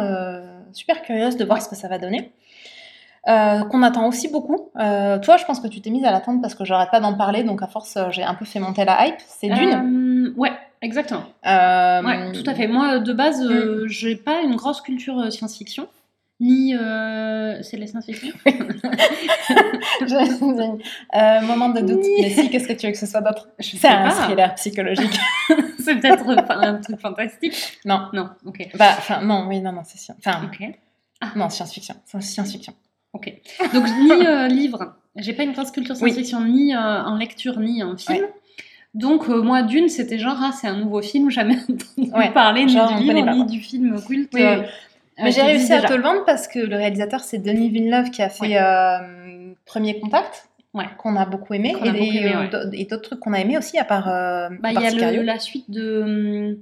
super 0.72 1.04
curieuse 1.04 1.38
de 1.38 1.46
voir 1.46 1.62
ce 1.62 1.70
que 1.70 1.76
ça 1.76 1.88
va 1.88 2.00
donner. 2.00 2.32
Euh, 3.28 3.64
qu'on 3.66 3.82
attend 3.82 4.08
aussi 4.08 4.28
beaucoup. 4.28 4.70
Euh, 4.78 5.18
toi, 5.20 5.38
je 5.38 5.46
pense 5.46 5.60
que 5.60 5.68
tu 5.68 5.82
t'es 5.82 5.90
mise 5.90 6.06
à 6.06 6.12
l'attendre 6.12 6.42
parce 6.42 6.54
que 6.54 6.64
j'arrête 6.64 6.92
pas 6.92 7.00
d'en 7.00 7.16
parler, 7.16 7.44
donc 7.44 7.64
à 7.64 7.68
force, 7.68 7.98
euh, 7.98 8.12
j'ai 8.12 8.24
un 8.24 8.36
peu 8.36 8.46
fait 8.46 8.60
monter 8.60 8.86
la 8.86 9.08
hype. 9.08 9.16
C'est 9.28 9.50
Dune. 9.50 10.34
Ouais, 10.38 10.52
exactement. 10.82 11.24
Ouais, 11.44 12.32
tout 12.34 12.44
à 12.48 12.54
fait. 12.54 12.68
Moi, 12.68 13.00
de 13.00 13.14
base, 13.14 13.42
Mm. 13.42 13.52
euh, 13.52 13.88
j'ai 13.88 14.16
pas 14.16 14.42
une 14.42 14.56
grosse 14.56 14.80
culture 14.82 15.32
science-fiction. 15.34 15.88
Ni. 16.40 16.76
euh, 16.76 17.62
C'est 17.64 17.78
la 17.78 17.88
science-fiction? 17.88 18.34
Euh, 21.16 21.42
moment 21.42 21.70
de 21.70 21.80
doute. 21.82 22.00
Oui. 22.04 22.16
Mais 22.22 22.30
si, 22.30 22.50
qu'est-ce 22.50 22.68
que 22.68 22.74
tu 22.74 22.86
veux 22.86 22.92
que 22.92 22.98
ce 22.98 23.06
soit 23.06 23.22
d'autre? 23.22 23.48
C'est 23.60 23.88
un 23.88 24.10
thriller 24.10 24.54
psychologique. 24.56 25.18
C'est 25.80 25.96
peut-être 25.96 26.28
un 26.52 26.76
truc 26.82 27.00
fantastique. 27.00 27.80
non. 27.86 28.08
Non, 28.14 28.30
ok. 28.46 28.70
Bah, 28.78 28.94
enfin, 28.98 29.22
non, 29.22 29.46
oui, 29.48 29.62
non, 29.62 29.72
non, 29.72 29.82
c'est 29.86 29.98
science. 29.98 30.18
Enfin, 30.26 30.42
Ok. 30.46 30.60
non, 31.36 31.50
science-fiction. 31.50 31.96
Science-fiction. 32.20 32.74
Ok. 33.16 33.34
Donc, 33.74 33.86
ni 34.02 34.12
euh, 34.28 34.48
livre, 34.48 34.96
j'ai 35.16 35.32
pas 35.34 35.44
une 35.44 35.54
grosse 35.54 35.72
culture 35.72 35.96
Oui. 36.02 36.12
science-fiction, 36.12 36.42
ni 36.46 36.76
euh, 36.76 36.78
en 36.80 37.16
lecture, 37.18 37.60
ni 37.60 37.82
en 37.82 37.96
film. 37.96 38.26
Donc, 38.94 39.30
euh, 39.30 39.42
moi, 39.42 39.62
d'une, 39.64 39.88
c'était 39.88 40.18
genre, 40.20 40.38
ah, 40.42 40.52
c'est 40.52 40.68
un 40.68 40.78
nouveau 40.78 41.02
film, 41.02 41.30
jamais 41.30 41.56
entendu 41.70 42.12
Ouais, 42.14 42.32
parler, 42.34 42.66
ni 42.66 42.74
genre, 42.74 42.92
on 42.94 42.98
du 43.00 43.04
livre, 43.14 43.32
ni 43.32 43.46
du 43.46 43.60
film 43.62 44.02
culte. 44.06 44.32
Oui, 44.34 44.42
euh, 44.44 44.58
oui. 44.60 44.64
euh, 44.64 45.24
Mais 45.24 45.32
j'ai 45.32 45.42
qui 45.42 45.48
réussi 45.48 45.72
à 45.74 45.78
déjà. 45.78 45.88
te 45.88 45.94
le 45.94 46.04
vendre 46.04 46.26
parce 46.26 46.48
que 46.50 46.60
le 46.60 46.76
réalisateur, 46.76 47.22
c'est 47.22 47.38
Denis 47.38 47.70
Villeneuve 47.70 48.10
qui 48.12 48.22
a 48.22 48.28
fait 48.30 48.48
Ouais. 48.48 48.58
euh, 48.62 49.54
Premier 49.66 49.98
Contact, 50.00 50.50
qu'on 50.98 51.16
a 51.16 51.26
beaucoup 51.26 51.54
aimé, 51.54 51.74
et, 51.86 52.26
euh, 52.36 52.48
d'autres- 52.50 52.70
et 52.74 52.84
d'autres 52.86 53.02
trucs 53.04 53.20
qu'on 53.22 53.32
a 53.34 53.40
aimé 53.40 53.58
aussi, 53.58 53.78
à 53.80 53.86
part, 53.86 54.10
euh, 54.10 54.50
Bah, 54.62 54.72
il 54.74 54.82
y 54.82 54.86
a 54.86 55.12
le- 55.12 55.22
la 55.24 55.40
suite 55.40 55.72
de, 55.72 56.02
hum, 56.04 56.58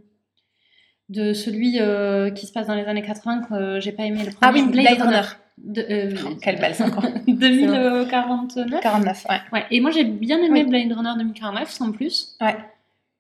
de 1.10 1.34
celui 1.34 1.80
euh, 1.80 2.30
qui 2.32 2.45
se 2.47 2.51
passe 2.54 2.68
dans 2.68 2.76
les 2.76 2.86
années 2.86 3.01
80 3.01 3.41
que 3.41 3.54
euh, 3.54 3.80
j'ai 3.80 3.91
pas 3.91 4.04
aimé. 4.04 4.24
Le 4.24 4.32
Ah 4.41 4.49
premier, 4.49 4.62
oui, 4.64 4.72
Blade 4.72 5.01
Runner. 5.01 5.22
De, 5.58 5.86
euh, 5.89 6.16
Oh, 6.26 6.36
quelle 6.41 6.60
belle 6.60 6.74
c'est 6.76 6.84
encore. 6.84 7.06
2049. 7.28 8.82
49, 8.82 9.26
ouais. 9.30 9.36
Ouais. 9.51 9.66
Et 9.72 9.80
moi 9.82 9.91
j'ai 9.91 10.04
bien 10.04 10.39
aimé 10.39 10.64
Oui. 10.64 10.70
Blade 10.70 10.91
Runner 10.97 11.12
2049 11.18 11.70
sans 11.70 11.91
plus. 11.91 12.36
Ouais. 12.41 12.56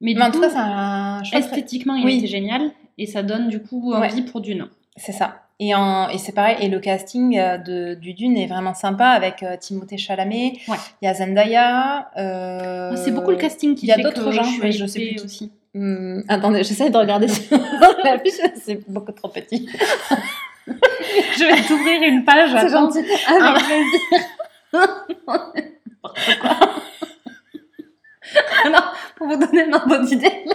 Mais 0.01 0.13
du 0.13 0.19
Mais 0.19 0.25
en 0.25 0.31
coup, 0.31 0.41
tout 0.41 0.49
cas, 0.49 0.59
un 0.59 1.21
esthétiquement 1.23 1.95
il 1.95 2.05
Oui. 2.05 2.17
était 2.17 2.27
génial 2.27 2.71
et 2.97 3.05
ça 3.05 3.23
donne 3.23 3.49
du 3.49 3.61
coup 3.61 3.91
Ouais. 3.93 4.07
envie 4.11 4.23
pour 4.23 4.41
Dune. 4.41 4.67
C'est 4.97 5.11
ça. 5.11 5.39
Et, 5.59 5.73
en- 5.75 6.09
et 6.09 6.17
c'est 6.17 6.33
pareil, 6.33 6.57
et 6.61 6.67
le 6.67 6.79
casting 6.79 7.37
euh, 7.37 7.57
de, 7.57 7.93
du 7.93 8.13
Dune 8.13 8.35
est 8.37 8.47
vraiment 8.47 8.73
sympa 8.73 9.05
avec 9.09 9.43
euh, 9.43 9.55
Timothée 9.55 9.97
Chalamet, 9.97 10.53
il 10.67 10.71
Ouais. 10.71 10.77
y 11.03 11.07
a 11.07 11.13
Zendaya. 11.13 12.09
euh, 12.17 12.95
C'est 12.97 13.11
beaucoup 13.11 13.29
le 13.31 13.37
casting 13.37 13.75
qui 13.75 13.85
il 13.85 13.89
y 13.89 13.91
a 13.91 13.95
fait 13.95 14.01
d'autres 14.01 14.31
gens, 14.31 14.43
mais 14.61 14.71
je 14.71 14.85
sais 14.85 14.99
plus 14.99 15.23
aussi. 15.23 15.51
Hum, 15.75 16.23
attendez, 16.27 16.63
j'essaie 16.63 16.89
de 16.89 16.97
regarder 16.97 17.27
c'est 18.55 18.89
beaucoup 18.89 19.11
trop 19.11 19.29
petit. 19.29 19.67
Je 20.67 21.43
vais 21.45 21.61
t'ouvrir 21.67 22.01
une 22.03 22.23
page. 22.23 22.51
C'est 22.59 22.69
gentil. 22.69 22.99
Avec 23.27 23.63
plaisir. 23.63 23.99
Alors, 28.65 28.93
pour 29.15 29.27
vous 29.27 29.35
donner 29.35 29.63
un 29.63 29.73
ordre 29.73 29.97
d'idée, 29.99 30.45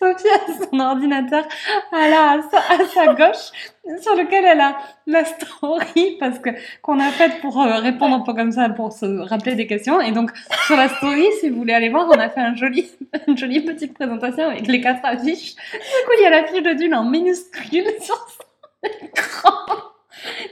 Sophie 0.00 0.28
a 0.28 0.64
son 0.64 0.80
ordinateur 0.80 1.44
à, 1.92 2.08
la, 2.08 2.30
à, 2.32 2.84
sa, 2.86 3.14
gauche, 3.14 3.52
sur 4.00 4.14
lequel 4.16 4.44
elle 4.44 4.60
a 4.60 4.78
la 5.06 5.24
story 5.24 6.16
parce 6.18 6.38
que 6.38 6.50
qu'on 6.80 6.98
a 6.98 7.10
faite 7.10 7.40
pour 7.42 7.60
euh, 7.60 7.76
répondre 7.80 8.16
un 8.16 8.20
peu 8.20 8.32
comme 8.32 8.52
ça, 8.52 8.68
pour 8.70 8.92
se 8.92 9.04
rappeler 9.28 9.54
des 9.56 9.66
questions. 9.66 10.00
Et 10.00 10.12
donc, 10.12 10.30
sur 10.66 10.76
la 10.76 10.88
story, 10.88 11.26
si 11.40 11.50
vous 11.50 11.58
voulez 11.58 11.74
aller 11.74 11.90
voir, 11.90 12.08
on 12.08 12.18
a 12.18 12.30
fait 12.30 12.40
un 12.40 12.54
joli, 12.54 12.90
une 13.26 13.36
jolie 13.36 13.60
petite 13.60 13.94
présentation 13.94 14.48
avec 14.48 14.66
les 14.66 14.80
quatre 14.80 15.04
affiches. 15.04 15.54
Du 15.54 16.06
coup, 16.06 16.12
il 16.18 16.22
y 16.22 16.26
a 16.26 16.30
l'affiche 16.30 16.62
de 16.62 16.72
Dune 16.72 16.94
en 16.94 17.04
minuscule 17.04 17.84
sur 18.00 18.16
son 18.16 18.88
écran. 19.04 19.89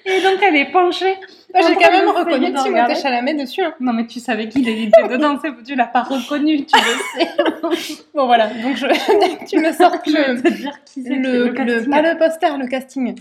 Et 0.06 0.20
donc, 0.22 0.42
elle 0.42 0.56
est 0.56 0.70
penchée. 0.70 1.14
J'ai 1.54 1.74
quand 1.74 1.90
même 1.90 2.08
reconnu 2.08 2.52
Timothée. 2.54 2.94
Chalamet 2.94 3.34
dessus. 3.34 3.62
hein. 3.62 3.74
Non, 3.80 3.92
mais 3.92 4.06
tu 4.06 4.20
savais 4.20 4.48
qu'il 4.48 4.68
était 4.68 4.90
dedans, 5.08 5.38
tu 5.66 5.74
l'as 5.74 5.86
pas 5.86 6.02
reconnu, 6.02 6.64
tu 6.64 6.76
le 6.76 7.20
sais. 7.24 8.04
Bon 8.14 8.26
voilà, 8.26 8.48
donc 8.48 8.76
je... 8.76 8.86
tu 9.48 9.58
me 9.58 9.72
sors 9.72 9.92
Je 10.06 10.12
vais 10.12 10.32
le, 10.34 10.42
te 10.42 10.48
dire 10.48 10.72
qui 10.84 11.02
c'est. 11.02 11.14
le, 11.14 11.48
le 11.48 11.88
pas 11.90 12.02
le 12.02 12.18
poster, 12.18 12.56
le 12.58 12.66
casting. 12.66 13.14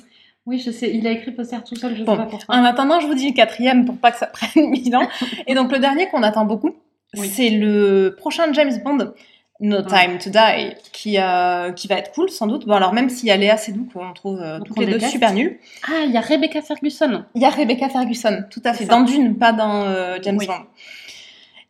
Oui, 0.45 0.59
je 0.59 0.71
sais, 0.71 0.89
il 0.93 1.05
a 1.07 1.11
écrit 1.11 1.31
poster 1.31 1.57
tout 1.67 1.75
seul, 1.75 1.95
je 1.95 2.03
Bon, 2.03 2.13
sais 2.13 2.17
pas 2.23 2.25
pourquoi. 2.29 2.55
En 2.55 2.63
attendant, 2.63 2.99
je 2.99 3.07
vous 3.07 3.13
dis 3.15 3.29
le 3.29 3.33
quatrième 3.35 3.85
pour 3.85 3.97
pas 3.97 4.11
que 4.11 4.17
ça 4.17 4.25
prenne 4.27 4.69
mille 4.69 4.95
ans. 4.95 5.07
Et 5.47 5.55
donc 5.55 5.71
le 5.71 5.79
dernier 5.79 6.07
qu'on 6.07 6.23
attend 6.23 6.45
beaucoup, 6.45 6.75
Oui. 7.17 7.27
c'est 7.29 7.49
le 7.49 8.15
prochain 8.17 8.51
James 8.53 8.71
Bond, 8.83 9.13
No. 9.59 9.81
Time 9.81 10.19
to 10.19 10.29
Die, 10.29 10.75
qui, 10.91 11.17
euh, 11.17 11.71
qui 11.71 11.87
va 11.87 11.95
être 11.95 12.11
cool 12.11 12.29
sans 12.29 12.45
doute. 12.45 12.67
Bon 12.67 12.75
alors 12.75 12.93
même 12.93 13.09
s'il 13.09 13.27
y 13.27 13.31
a 13.31 13.37
Léa 13.37 13.57
Seydoux 13.57 13.87
qu'on 13.91 14.13
trouve 14.13 14.39
euh, 14.41 14.59
toutes 14.59 14.77
les 14.77 14.85
deux 14.85 14.93
déteste. 14.93 15.11
super 15.13 15.33
nulles, 15.33 15.57
Ah, 15.87 16.03
il 16.05 16.11
y 16.11 16.17
a 16.17 16.21
Rebecca 16.21 16.61
Ferguson. 16.61 17.23
il 17.33 17.41
y 17.41 17.45
a 17.45 17.49
Rebecca 17.49 17.89
Ferguson, 17.89 18.43
tout 18.51 18.61
à 18.63 18.73
fait, 18.73 18.85
dans 18.85 19.01
Dune, 19.01 19.35
pas 19.37 19.53
dans 19.53 19.81
euh, 19.85 20.17
James 20.21 20.37
Oui. 20.37 20.45
Bond. 20.45 20.63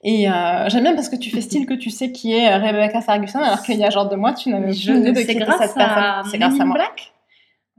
Et 0.03 0.29
euh, 0.29 0.69
j'aime 0.69 0.83
bien 0.83 0.95
parce 0.95 1.09
que 1.09 1.15
tu 1.15 1.29
fais 1.31 1.41
style 1.41 1.65
que 1.65 1.73
tu 1.73 1.89
sais 1.89 2.11
qui 2.11 2.33
est 2.33 2.55
Rebecca 2.55 3.01
Ferguson, 3.01 3.39
alors 3.39 3.61
qu'il 3.63 3.77
y 3.77 3.83
a 3.83 3.89
genre 3.89 4.07
deux 4.09 4.15
mois, 4.17 4.33
tu 4.33 4.49
n'avais 4.49 4.73
idée 4.73 5.11
de 5.11 5.11
qui 5.13 5.21
était 5.21 5.33
cette 5.33 5.47
personne. 5.75 6.23
C'est 6.29 6.38
grâce 6.38 6.59
à 6.59 6.65
moi. 6.65 6.75
Black, 6.75 7.13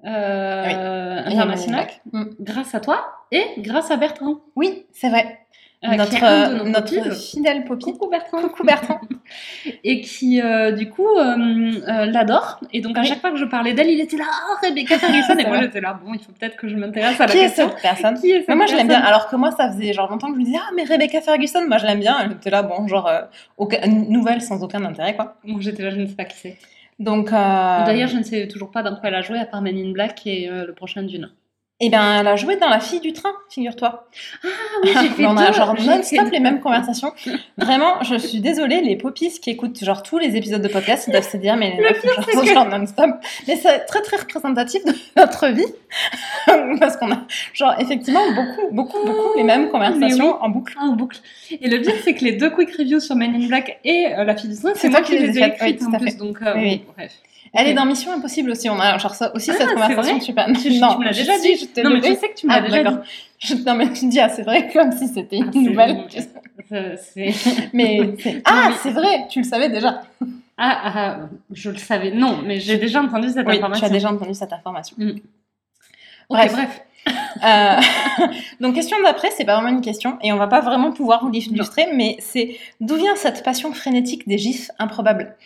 euh, 0.04 1.22
in 1.26 1.26
international. 1.26 1.86
Mm. 2.12 2.24
Grâce 2.40 2.74
à 2.74 2.80
toi 2.80 3.04
et 3.30 3.44
grâce 3.59 3.90
à 3.90 3.96
Bertrand. 3.96 4.36
Oui, 4.56 4.86
c'est 4.92 5.11
vrai. 5.11 5.38
Euh, 5.85 5.95
notre 5.95 6.24
euh, 6.24 6.64
notre 6.64 7.14
fidèle 7.14 7.64
Poppy. 7.64 7.93
Coucou 7.93 8.09
Bertrand. 8.09 8.43
Coucou 8.43 8.64
Bertrand. 8.64 9.01
Et 9.85 10.01
qui, 10.01 10.41
euh, 10.43 10.72
du 10.72 10.89
coup, 10.89 11.07
euh, 11.07 12.07
l'adore. 12.07 12.61
Et 12.72 12.81
donc, 12.81 12.97
à 12.97 13.03
Oui. 13.03 13.07
chaque 13.07 13.20
fois 13.20 13.31
que 13.31 13.37
je 13.37 13.45
parlais 13.45 13.74
d'elle, 13.74 13.89
il 13.91 14.01
était 14.01 14.16
là, 14.16 14.24
oh, 14.51 14.55
Rebecca 14.66 14.99
Ferguson. 14.99 15.35
et 15.39 15.47
moi, 15.47 15.61
j'étais 15.61 15.81
là, 15.81 15.99
bon, 16.03 16.14
il 16.14 16.20
faut 16.20 16.33
peut-être 16.33 16.57
que 16.57 16.66
je 16.68 16.74
m'intéresse 16.76 17.20
à 17.20 17.26
la 17.26 17.33
Qui 17.33 17.39
est 17.39 17.43
question. 17.43 17.68
cette 17.70 17.83
personne 17.83 18.18
Qui 18.20 18.31
est 18.33 18.39
cette 18.41 18.49
Mais 18.49 18.55
moi 18.57 18.66
je 18.66 18.74
l'aime 18.74 18.89
bien, 18.89 19.01
alors 19.01 19.29
que 19.29 19.37
moi 19.37 19.51
ça 19.53 19.70
faisait 19.70 19.93
genre 19.93 20.11
longtemps 20.11 20.29
que 20.29 20.35
je 20.35 20.41
me 20.41 20.45
disais 20.45 20.59
Ah 20.61 20.70
mais 20.74 20.85
Rebecca 20.85 21.20
Ferguson, 21.20 21.66
moi 21.68 21.79
je 21.79 21.87
l'aime 21.87 22.01
bien, 22.01 22.16
elle 22.24 22.33
était 22.33 22.51
là, 22.51 22.62
bon 22.62 22.89
genre 22.89 23.09
aucun- 23.57 23.87
nouvelle 23.87 24.41
sans 24.41 24.62
aucun 24.64 24.85
intérêt 24.85 25.14
quoi. 25.14 25.37
Moi, 25.45 25.61
j'étais 25.61 25.83
là, 25.83 25.91
je 25.91 25.97
ne 25.97 26.07
sais 26.07 26.14
pas 26.16 26.24
qui 26.24 26.37
c'est. 26.39 26.57
Donc 26.99 27.31
D'ailleurs, 27.31 28.09
je 28.09 28.16
ne 28.16 28.22
sais 28.24 28.49
toujours 28.49 28.70
pas 28.72 28.83
dans 28.83 28.97
quoi 28.97 29.11
elle 29.11 29.14
a 29.14 29.20
joué, 29.22 29.39
à 29.39 29.45
part 29.47 29.62
Men 29.62 29.76
in 29.79 29.93
Black 29.93 30.26
et 30.26 30.49
le 30.51 30.72
prochain 30.72 31.03
Dune. 31.03 31.31
Eh 31.81 31.91
ben 31.91 32.20
elle 32.20 32.26
a 32.26 32.35
joué 32.37 32.57
dans 32.57 32.68
La 32.68 32.81
fille 32.81 32.99
du 33.01 33.12
train, 33.12 33.31
figure-toi. 33.51 34.09
Ah 34.43 34.49
oui, 34.83 34.91
j'ai 35.01 35.09
fait 35.16 35.26
on 35.26 35.37
a 35.37 35.53
genre 35.53 35.74
non-stop 35.81 36.29
les 36.33 36.41
mêmes 36.41 36.61
conversations. 36.61 37.12
Vraiment, 37.57 38.03
je 38.03 38.16
suis 38.16 38.41
désolée, 38.41 38.81
les 38.81 38.97
poppies 38.97 39.31
qui 39.41 39.51
écoutent 39.51 39.83
genre 39.85 40.03
tous 40.03 40.18
les 40.18 40.37
épisodes 40.37 40.61
de 40.62 40.66
podcast, 40.68 41.05
ils 41.07 41.12
doivent 41.12 41.29
se 41.31 41.37
dire 41.37 41.57
mais 41.57 41.76
les 41.76 41.83
meufs 41.83 42.05
genre, 42.05 42.26
que- 42.26 42.47
genre 42.53 42.66
non-stop. 42.68 43.11
Mais 43.47 43.57
c'est 43.57 43.81
très 43.87 44.03
très 44.03 44.16
représentatif 44.16 44.85
de 44.85 44.93
notre 45.16 45.49
vie 45.49 45.66
parce 46.81 46.97
qu'on 46.97 47.12
a 47.12 47.18
genre 47.55 47.74
effectivement 47.79 48.22
beaucoup 48.35 48.68
beaucoup 48.72 49.05
beaucoup 49.07 49.37
les 49.37 49.45
mêmes 49.45 49.68
conversations 49.70 50.43
en 50.43 50.49
boucle. 50.49 50.74
En 50.81 50.93
boucle. 50.97 51.18
Et 51.61 51.68
le 51.68 51.81
pire, 51.81 51.95
c'est 52.03 52.14
que 52.14 52.24
les 52.24 52.33
deux 52.33 52.51
quick 52.51 52.70
reviews 52.76 53.01
sur 53.01 53.14
Men 53.14 53.35
in 53.35 53.47
Black 53.47 53.79
et 53.85 54.07
euh, 54.16 54.24
La 54.24 54.37
fille 54.37 54.51
du 54.51 54.57
train, 54.61 54.72
c'est 54.74 54.89
moi 54.89 55.01
qui 55.03 55.12
les 55.12 55.29
les 55.29 55.39
ai 55.39 55.43
oui, 55.43 55.49
écrites 55.49 55.83
en 55.85 55.91
plus. 55.93 56.11
fait. 56.11 56.16
Donc, 56.16 56.39
euh, 56.43 56.55
oui. 56.57 56.83
bref. 56.97 57.12
Elle 57.55 57.68
est 57.68 57.74
dans 57.74 57.84
Mission 57.86 58.12
Impossible 58.12 58.51
aussi. 58.51 58.68
On 58.70 58.78
a 58.78 58.99
genre 58.99 59.14
ça 59.14 59.34
aussi 59.34 59.51
Ah, 59.51 59.55
cette 59.59 59.68
c'est 59.68 59.74
conversation. 59.74 60.18
Tu, 60.18 60.32
tu 60.70 60.78
non, 60.80 60.99
me 60.99 61.05
l'as 61.05 61.12
je- 61.12 61.20
déjà 61.20 61.38
dit. 61.38 61.57
je 61.57 61.64
t'ai 61.66 61.82
non, 61.82 61.90
mais 61.90 62.01
tu 62.01 62.14
sais 62.14 62.28
que 62.28 62.34
tu 62.34 62.46
me 62.46 62.53
l'as 62.53 62.59
Ah, 62.59 62.61
déjà 62.62 62.82
d'accord. 62.82 62.99
dit. 63.03 63.09
Je- 63.40 63.55
non 63.66 63.74
mais 63.74 63.92
tu 63.92 64.07
dis 64.09 64.20
ah 64.20 64.28
c'est 64.28 64.42
vrai 64.42 64.68
comme 64.72 64.92
si 64.92 65.09
c'était 65.09 65.36
une 65.38 65.51
Ah, 65.55 65.59
nouvelle. 65.59 66.07
tu 66.11 66.18
sais. 66.96 67.34
Mais 67.72 68.14
ah 68.44 68.70
c'est 68.82 68.90
vrai, 68.90 69.26
tu 69.30 69.38
le 69.40 69.44
savais 69.44 69.68
déjà. 69.68 70.03
Ah, 70.57 70.80
ah, 70.84 71.18
je 71.53 71.70
le 71.70 71.76
savais. 71.76 72.11
Non, 72.11 72.40
mais 72.44 72.59
j'ai 72.61 72.76
déjà 72.78 73.01
entendu 73.01 73.28
cette 73.30 73.46
Oui, 73.46 73.57
information. 73.57 73.86
tu 73.86 73.92
as 73.92 73.94
déjà 73.94 74.11
entendu 74.11 74.34
cette 74.34 74.53
information. 74.53 74.96
Ok, 75.01 75.16
Bref. 76.30 76.53
bref. 76.53 76.80
Euh, 77.44 77.76
Donc 78.61 78.74
question 78.74 78.96
d'après, 79.03 79.30
c'est 79.30 79.44
pas 79.44 79.55
vraiment 79.55 79.68
une 79.74 79.80
question 79.80 80.18
et 80.22 80.32
on 80.32 80.36
va 80.36 80.49
pas 80.49 80.61
vraiment 80.61 80.90
pouvoir 80.90 81.22
vous 81.24 81.30
l'illustrer, 81.30 81.86
mais 81.94 82.16
c'est 82.18 82.57
d'où 82.80 82.96
vient 82.96 83.14
cette 83.14 83.44
passion 83.44 83.72
frénétique 83.72 84.26
des 84.26 84.36
gifs 84.38 84.70
improbables? 84.80 85.36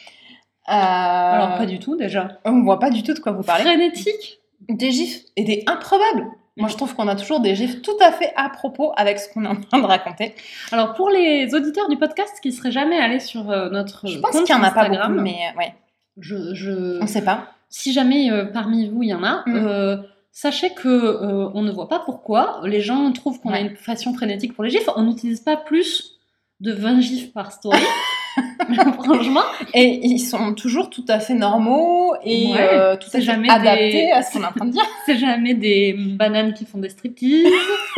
Alors, 0.67 1.57
pas 1.59 1.67
du 1.67 1.79
tout, 1.79 1.97
déjà. 1.97 2.39
On 2.45 2.63
voit 2.63 2.79
pas 2.79 2.91
du 2.91 3.03
tout 3.03 3.15
de 3.15 3.19
quoi 3.19 3.33
vous 3.33 3.43
parlez. 3.43 3.65
Frénétique 3.65 4.41
Des 4.69 4.91
gifs 4.93 5.23
et 5.37 5.45
des 5.45 5.65
improbables. 5.67 6.27
Moi, 6.59 6.69
je 6.69 6.77
trouve 6.77 6.95
qu'on 6.95 7.09
a 7.09 7.17
toujours 7.17 7.41
des 7.41 7.55
gifs 7.55 7.81
tout 7.83 7.97
à 8.01 8.13
fait 8.13 8.33
à 8.37 8.51
propos 8.51 8.93
avec 8.97 9.19
ce 9.19 9.33
qu'on 9.33 9.45
est 9.45 9.49
en 9.49 9.57
train 9.61 9.79
de 9.79 9.87
raconter. 9.87 10.35
Alors, 10.71 10.93
pour 10.95 11.09
les 11.09 11.55
auditeurs 11.55 11.89
du 11.89 11.97
podcast 11.97 12.35
qui 12.43 12.53
seraient 12.53 12.71
jamais 12.71 12.99
allés 12.99 13.21
sur 13.21 13.51
euh, 13.51 13.71
notre 13.71 14.07
Je 14.07 14.19
pense 14.19 14.33
qu'il 14.43 14.55
y 14.55 14.59
en 14.59 14.63
a 14.63 14.71
pas 14.71 14.83
Instagram, 14.83 15.13
beaucoup, 15.13 15.25
mais 15.25 15.37
euh, 15.55 15.59
ouais, 15.59 15.75
je, 16.19 16.55
je... 16.55 17.03
on 17.03 17.07
sait 17.07 17.25
pas. 17.25 17.49
si 17.71 17.93
jamais 17.95 18.31
euh, 18.31 18.45
parmi 18.45 18.87
vous 18.89 19.03
il 19.03 19.09
y 19.09 19.15
en 19.15 19.25
a, 19.25 19.43
Mm. 19.47 19.57
euh, 19.57 19.97
sachez 20.31 20.71
que 20.75 20.89
euh, 20.89 21.49
on 21.55 21.63
ne 21.63 21.73
voit 21.73 21.89
pas 21.89 22.01
pourquoi 22.01 22.61
les 22.65 22.83
gens 22.83 23.11
trouvent 23.13 23.41
qu'on 23.41 23.53
a 23.53 23.61
une 23.61 23.73
passion 23.75 24.13
frénétique 24.13 24.53
pour 24.55 24.63
les 24.65 24.71
gifs. 24.71 24.89
On 24.97 25.05
n'utilise 25.05 25.41
pas 25.41 25.57
plus 25.57 26.19
de 26.61 26.73
20 26.73 27.01
gifs 27.01 27.33
par 27.33 27.51
story. 27.53 27.79
Franchement, 29.03 29.43
Et 29.75 30.01
ils 30.07 30.19
sont 30.21 30.55
toujours 30.55 30.89
tout 30.91 31.05
à 31.09 31.19
fait 31.21 31.35
normaux 31.35 32.15
et 32.25 32.53
Ouais, 32.53 32.59
euh, 32.73 32.97
tout 32.97 33.09
à 33.09 33.11
fait 33.11 33.21
jamais 33.21 33.49
adaptés 33.51 33.93
des- 34.07 34.11
à 34.11 34.23
ce 34.23 34.33
qu'on 34.33 34.43
est 34.43 34.47
en 34.47 34.53
train 34.53 34.65
de 34.67 34.71
dire. 34.73 34.83
c'est 35.07 35.17
jamais 35.19 35.55
des 35.55 35.95
bananes 35.95 36.55
qui 36.55 36.65
font 36.65 36.79
des 36.79 36.89
striptease. 36.89 37.47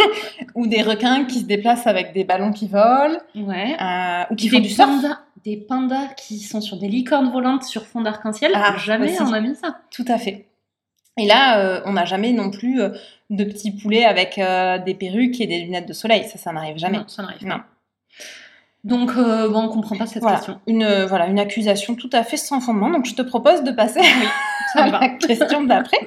Ou 0.55 0.67
des 0.67 0.83
requins 0.83 1.25
qui 1.25 1.41
se 1.41 1.45
déplacent 1.45 1.87
avec 1.87 2.13
des 2.13 2.25
ballons 2.25 2.53
qui 2.53 2.69
volent, 2.69 3.19
Ouais. 3.35 3.77
euh, 3.81 4.23
ou 4.31 4.35
qui 4.37 4.49
font 4.49 4.57
Des 4.59 4.63
du 4.63 4.69
surf. 4.71 4.89
pandas, 4.89 5.19
des 5.45 5.57
pandas 5.57 6.09
qui 6.17 6.39
sont 6.39 6.61
sur 6.61 6.77
des 6.79 6.89
licornes 6.89 7.31
volantes 7.33 7.65
sur 7.65 7.85
fond 7.87 8.01
d'arc-en-ciel. 8.01 8.53
Ah, 8.55 8.77
jamais 8.79 9.11
aussi. 9.13 9.23
on 9.23 9.33
a 9.33 9.41
mis 9.41 9.55
ça. 9.57 9.79
Tout 9.91 10.05
à 10.09 10.17
fait. 10.19 10.47
Et 11.19 11.27
là, 11.27 11.59
euh, 11.61 11.81
on 11.87 11.93
n'a 11.93 12.05
jamais 12.05 12.33
non 12.33 12.51
plus 12.51 12.77
de 13.31 13.45
petits 13.45 13.71
poulets 13.73 14.05
avec 14.05 14.41
des 14.85 14.95
perruques 14.95 15.41
et 15.41 15.47
des 15.47 15.61
lunettes 15.61 15.87
de 15.89 15.93
soleil. 15.93 16.25
Ça, 16.25 16.39
ça 16.39 16.53
n'arrive 16.53 16.77
jamais. 16.79 16.99
Non, 16.99 17.05
ça 17.09 17.23
n'arrive 17.23 17.41
pas. 17.41 17.47
Non. 17.47 17.61
Donc, 18.85 19.13
euh, 19.17 19.49
bon, 19.49 19.63
on 19.65 19.69
comprend 19.69 19.97
pas 19.97 20.07
cette 20.07 20.23
Voilà. 20.23 20.37
question. 20.37 20.61
Une, 20.67 20.83
euh, 20.85 21.07
voilà, 21.07 21.27
une 21.27 21.39
accusation 21.39 21.95
tout 21.95 22.11
à 22.13 22.23
fait 22.23 22.37
sans 22.37 22.61
fondement. 22.61 22.91
Donc, 22.91 23.07
je 23.07 23.15
te 23.15 23.23
propose 23.23 23.63
de 23.65 23.71
passer 23.73 24.01
Ça 24.75 24.85
à 24.85 24.91
va. 24.91 25.01
la 25.01 25.09
question 25.09 25.63
d'après, 25.65 25.99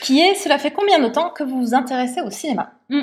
qui 0.00 0.20
est 0.20 0.34
cela 0.34 0.58
fait 0.58 0.70
combien 0.70 0.98
de 0.98 1.08
temps 1.08 1.30
que 1.30 1.44
vous 1.44 1.60
vous 1.60 1.74
intéressez 1.74 2.20
au 2.22 2.30
cinéma 2.30 2.72
Mm. 2.88 3.02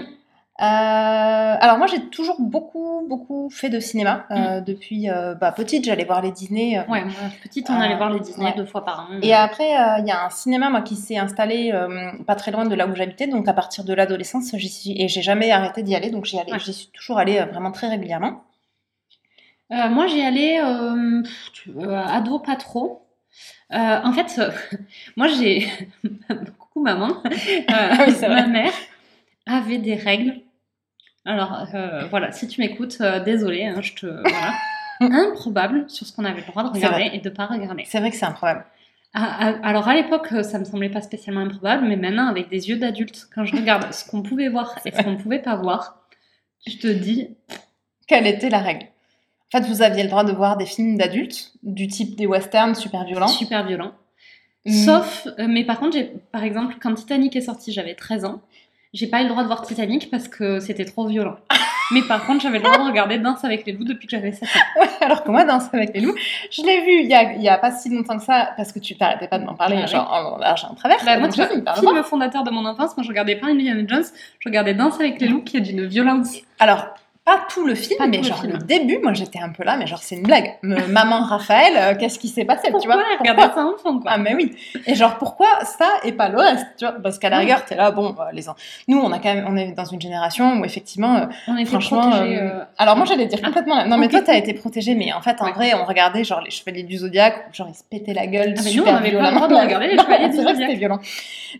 Euh, 0.60 0.64
alors 0.64 1.78
moi 1.78 1.86
j'ai 1.86 2.01
toujours 2.10 2.38
beaucoup 2.39 3.05
beaucoup 3.08 3.47
fait 3.51 3.70
de 3.70 3.80
cinéma 3.80 4.26
euh, 4.32 4.60
depuis 4.60 5.08
bah, 5.39 5.51
petite 5.51 5.86
j'allais 5.86 6.03
voir 6.03 6.20
les 6.24 6.32
Disney 6.32 6.80
euh, 6.80 6.91
Ouais, 6.91 7.03
moi, 7.05 7.14
petite, 7.43 7.70
on 7.70 7.80
allait 7.80 7.95
voir 7.95 8.10
les 8.10 8.20
Disney 8.20 8.47
ouais. 8.47 8.55
deux 8.58 8.66
fois 8.66 8.84
par 8.84 9.01
an. 9.01 9.20
Et 9.22 9.36
après, 9.36 9.70
il 9.99 10.08
y 10.08 10.12
a 10.12 10.26
un 10.26 10.32
cinéma 10.32 10.72
moi 10.72 10.82
qui 10.82 10.95
s'est 10.95 11.16
installé 11.18 11.72
pas 12.26 12.34
très 12.34 12.49
loin 12.51 12.66
de 12.66 12.74
là 12.74 12.88
où 12.88 12.95
j'habitais, 12.95 13.28
donc 13.28 13.47
à 13.47 13.53
partir 13.53 13.84
de 13.84 13.93
l'adolescence, 13.93 14.49
j'y 14.55 14.68
suis 14.70 14.99
et 14.99 15.08
j'ai 15.08 15.22
jamais 15.22 15.51
arrêté 15.51 15.84
d'y 15.84 15.93
aller, 15.95 16.10
donc 16.10 16.26
j'y 16.26 16.38
Ouais. 16.38 16.43
j'y 16.58 16.74
suis 16.74 16.88
toujours 16.88 17.20
allée 17.20 17.39
vraiment 17.51 17.72
très 17.72 17.88
régulièrement. 17.88 18.41
Euh, 19.72 19.89
moi, 19.89 20.07
j'y 20.07 20.22
allais 20.22 20.61
euh, 20.61 21.22
euh, 21.76 21.95
ado, 21.95 22.39
pas 22.39 22.55
trop. 22.55 23.05
Euh, 23.74 23.99
en 24.03 24.13
fait, 24.13 24.41
moi, 25.18 25.28
j'ai. 25.28 25.68
Coucou 26.59 26.82
maman. 26.82 27.22
Euh, 27.70 28.05
oui, 28.07 28.13
ma 28.22 28.47
mère 28.47 28.72
avait 29.45 29.78
des 29.78 29.95
règles. 29.95 30.36
Alors, 31.26 31.68
voilà, 32.09 32.32
si 32.32 32.47
tu 32.47 32.61
m'écoutes, 32.61 33.01
désolée, 33.26 33.65
hein, 33.65 33.82
je 33.82 33.93
te. 33.93 34.05
Voilà. 34.05 34.53
Improbable 34.99 35.88
sur 35.89 36.07
ce 36.07 36.15
qu'on 36.15 36.26
avait 36.26 36.41
le 36.41 36.47
droit 36.47 36.63
de 36.63 36.70
regarder 36.70 37.09
et 37.13 37.20
de 37.20 37.30
pas 37.30 37.45
regarder. 37.45 37.84
C'est 37.86 37.99
vrai 37.99 38.09
que 38.09 38.15
c'est 38.15 38.26
improbable. 38.26 38.65
Ah, 39.13 39.38
ah, 39.39 39.53
alors, 39.63 39.88
à 39.88 39.93
l'époque, 39.93 40.28
ça 40.43 40.59
me 40.59 40.63
semblait 40.63 40.89
pas 40.89 41.01
spécialement 41.01 41.41
improbable, 41.41 41.86
mais 41.88 41.97
maintenant, 41.97 42.28
avec 42.28 42.49
des 42.49 42.70
yeux 42.70 42.78
d'adulte, 42.78 43.28
quand 43.34 43.45
je 43.45 43.55
regarde 43.55 43.91
ce 43.93 44.09
qu'on 44.09 44.22
pouvait 44.24 44.49
voir 44.49 44.80
et 44.86 44.91
ce 44.91 45.01
qu'on 45.03 45.11
ne 45.11 45.18
pouvait 45.18 45.41
pas 45.41 45.55
voir, 45.55 46.07
je 46.65 46.78
te 46.78 46.88
dis, 46.88 47.36
Quelle 48.07 48.28
était 48.28 48.49
la 48.49 48.59
règle? 48.59 48.88
En 49.53 49.59
fait, 49.59 49.67
vous 49.67 49.81
aviez 49.81 50.03
le 50.03 50.09
droit 50.09 50.25
de 50.25 50.33
voir 50.33 50.57
des 50.57 50.65
films 50.65 50.97
d'adultes, 50.97 51.53
du 51.63 51.87
type 51.87 52.15
des 52.15 52.27
westerns 52.27 52.75
super 52.75 53.05
violents. 53.05 53.27
super 53.27 53.65
violent. 53.65 53.93
Mm. 54.65 54.71
Sauf, 54.71 55.27
euh, 55.39 55.47
mais 55.47 55.63
par 55.63 55.79
contre, 55.79 55.93
j'ai, 55.93 56.11
par 56.33 56.43
exemple, 56.43 56.75
quand 56.81 56.93
Titanic 56.93 57.35
est 57.35 57.41
sorti, 57.41 57.71
j'avais 57.71 57.95
13 57.95 58.25
ans. 58.25 58.41
J'ai 58.93 59.07
pas 59.07 59.21
eu 59.21 59.23
le 59.23 59.29
droit 59.29 59.43
de 59.43 59.47
voir 59.47 59.61
Titanic 59.61 60.11
parce 60.11 60.27
que 60.27 60.59
c'était 60.59 60.83
trop 60.83 61.07
violent. 61.07 61.37
mais 61.93 62.01
par 62.01 62.25
contre, 62.25 62.41
j'avais 62.41 62.57
le 62.57 62.65
droit 62.65 62.77
de 62.77 62.83
regarder 62.83 63.19
Danse 63.19 63.45
avec 63.45 63.65
les 63.65 63.71
loups 63.71 63.85
depuis 63.85 64.07
que 64.07 64.11
j'avais 64.11 64.33
7 64.33 64.43
ans. 64.43 64.81
Ouais, 64.81 64.89
alors 64.99 65.23
que 65.23 65.31
moi, 65.31 65.45
Danse 65.45 65.69
avec 65.71 65.93
les 65.93 66.01
loups, 66.01 66.15
je 66.51 66.63
l'ai 66.63 66.81
vu 66.81 67.03
il 67.03 67.09
y, 67.09 67.13
a, 67.13 67.33
il 67.33 67.41
y 67.41 67.47
a 67.47 67.57
pas 67.57 67.71
si 67.71 67.89
longtemps 67.89 68.17
que 68.17 68.25
ça, 68.25 68.49
parce 68.57 68.73
que 68.73 68.79
tu 68.79 68.97
t'arrêtais 68.97 69.29
pas 69.29 69.39
de 69.39 69.45
m'en 69.45 69.55
parler, 69.55 69.79
Ah 69.81 69.85
genre 69.85 70.11
en 70.11 70.37
large 70.37 70.65
en 70.65 70.75
travers. 70.75 70.97
Bah, 71.05 71.17
moi, 71.19 71.29
tu 71.29 71.41
vois, 71.41 71.47
film 71.75 72.03
fondateur 72.03 72.43
de 72.43 72.51
mon 72.51 72.65
enfance, 72.65 72.97
moi 72.97 73.03
je 73.03 73.07
regardais 73.07 73.37
pas 73.37 73.47
Indiana 73.47 73.81
Jones, 73.87 74.05
je 74.39 74.49
regardais 74.49 74.73
Danse 74.73 74.99
avec 74.99 75.21
les 75.21 75.27
loups 75.27 75.43
qui 75.43 75.55
est 75.55 75.61
d'une 75.61 75.85
violence. 75.85 76.35
Alors, 76.59 76.87
pas 77.28 77.41
tout 77.49 77.65
le 77.67 77.75
film, 77.75 77.97
Pas 77.99 78.07
mais 78.07 78.17
le 78.19 78.23
genre 78.23 78.39
film. 78.39 78.53
le 78.53 78.59
début, 78.59 78.99
moi 79.03 79.11
j'étais 79.13 79.39
un 79.39 79.49
peu 79.49 79.63
là, 79.63 79.75
mais 79.78 79.86
genre 79.86 79.99
c'est 80.01 80.15
une 80.15 80.23
blague. 80.23 80.55
Me- 80.63 80.88
Maman 80.88 81.19
Raphaël, 81.25 81.73
euh, 81.75 81.95
qu'est-ce 81.99 82.17
qui 82.19 82.30
s'est 82.30 82.45
passé, 82.45 82.67
tu 82.67 82.71
Pourquoi 82.71 82.95
vois? 82.95 83.03
elle 83.11 83.19
regardait 83.19 83.53
ça 83.53 83.65
enfant, 83.65 83.99
quoi? 83.99 84.11
Ah 84.13 84.17
mais 84.17 84.34
oui. 84.34 84.55
Et 84.88 84.95
genre 84.95 85.17
pourquoi 85.17 85.47
ça 85.65 85.89
et 86.05 86.13
pas 86.13 86.30
le 86.30 86.38
reste, 86.39 86.65
tu 86.80 86.86
vois? 86.86 86.95
Parce 87.03 87.19
qu'à 87.19 87.30
la 87.30 87.39
rigueur, 87.39 87.65
t'es 87.65 87.75
là, 87.75 87.91
bon, 87.91 88.11
bah, 88.11 88.30
les 88.34 88.43
nous 88.88 88.97
on 88.99 89.11
a 89.11 89.19
quand 89.19 89.34
même, 89.34 89.45
on 89.47 89.57
est 89.57 89.73
dans 89.73 89.84
une 89.86 89.99
génération 90.01 90.59
où 90.61 90.63
effectivement, 90.65 91.17
euh, 91.17 91.25
On 91.49 91.65
franchement, 91.65 91.99
protégés. 92.11 92.38
euh, 92.39 92.49
euh, 92.61 92.63
alors 92.78 92.95
moi 92.95 93.05
j'allais 93.05 93.25
dire 93.25 93.41
complètement, 93.41 93.75
la- 93.75 93.86
non 93.86 93.97
mais 93.97 94.07
toi 94.07 94.21
t'as 94.21 94.36
été 94.38 94.53
protégée, 94.53 94.95
mais 94.95 95.11
en 95.11 95.21
fait 95.21 95.41
en 95.41 95.45
Ouais. 95.47 95.51
vrai 95.51 95.73
on 95.75 95.84
regardait 95.84 96.23
genre 96.23 96.39
les 96.41 96.49
Chevaliers 96.51 96.84
du 96.84 96.97
Zodiaque, 96.97 97.47
où, 97.49 97.53
genre 97.53 97.67
ils 97.69 97.75
se 97.75 97.84
pétaient 97.84 98.13
la 98.13 98.25
gueule 98.28 98.53
Ah, 98.57 98.61
mais 98.63 98.69
nous, 98.69 98.71
super 98.71 98.93
on 98.93 98.95
avait 98.95 99.11
pas 99.11 99.30
le 99.32 99.36
droit 99.36 99.47
de 99.49 99.55
regarder 99.55 99.88
les 99.88 99.97
Chevaliers 100.01 100.30
du 100.30 100.38
Zodiaque. 100.38 100.55
c'était 100.59 100.75
violent. 100.75 100.99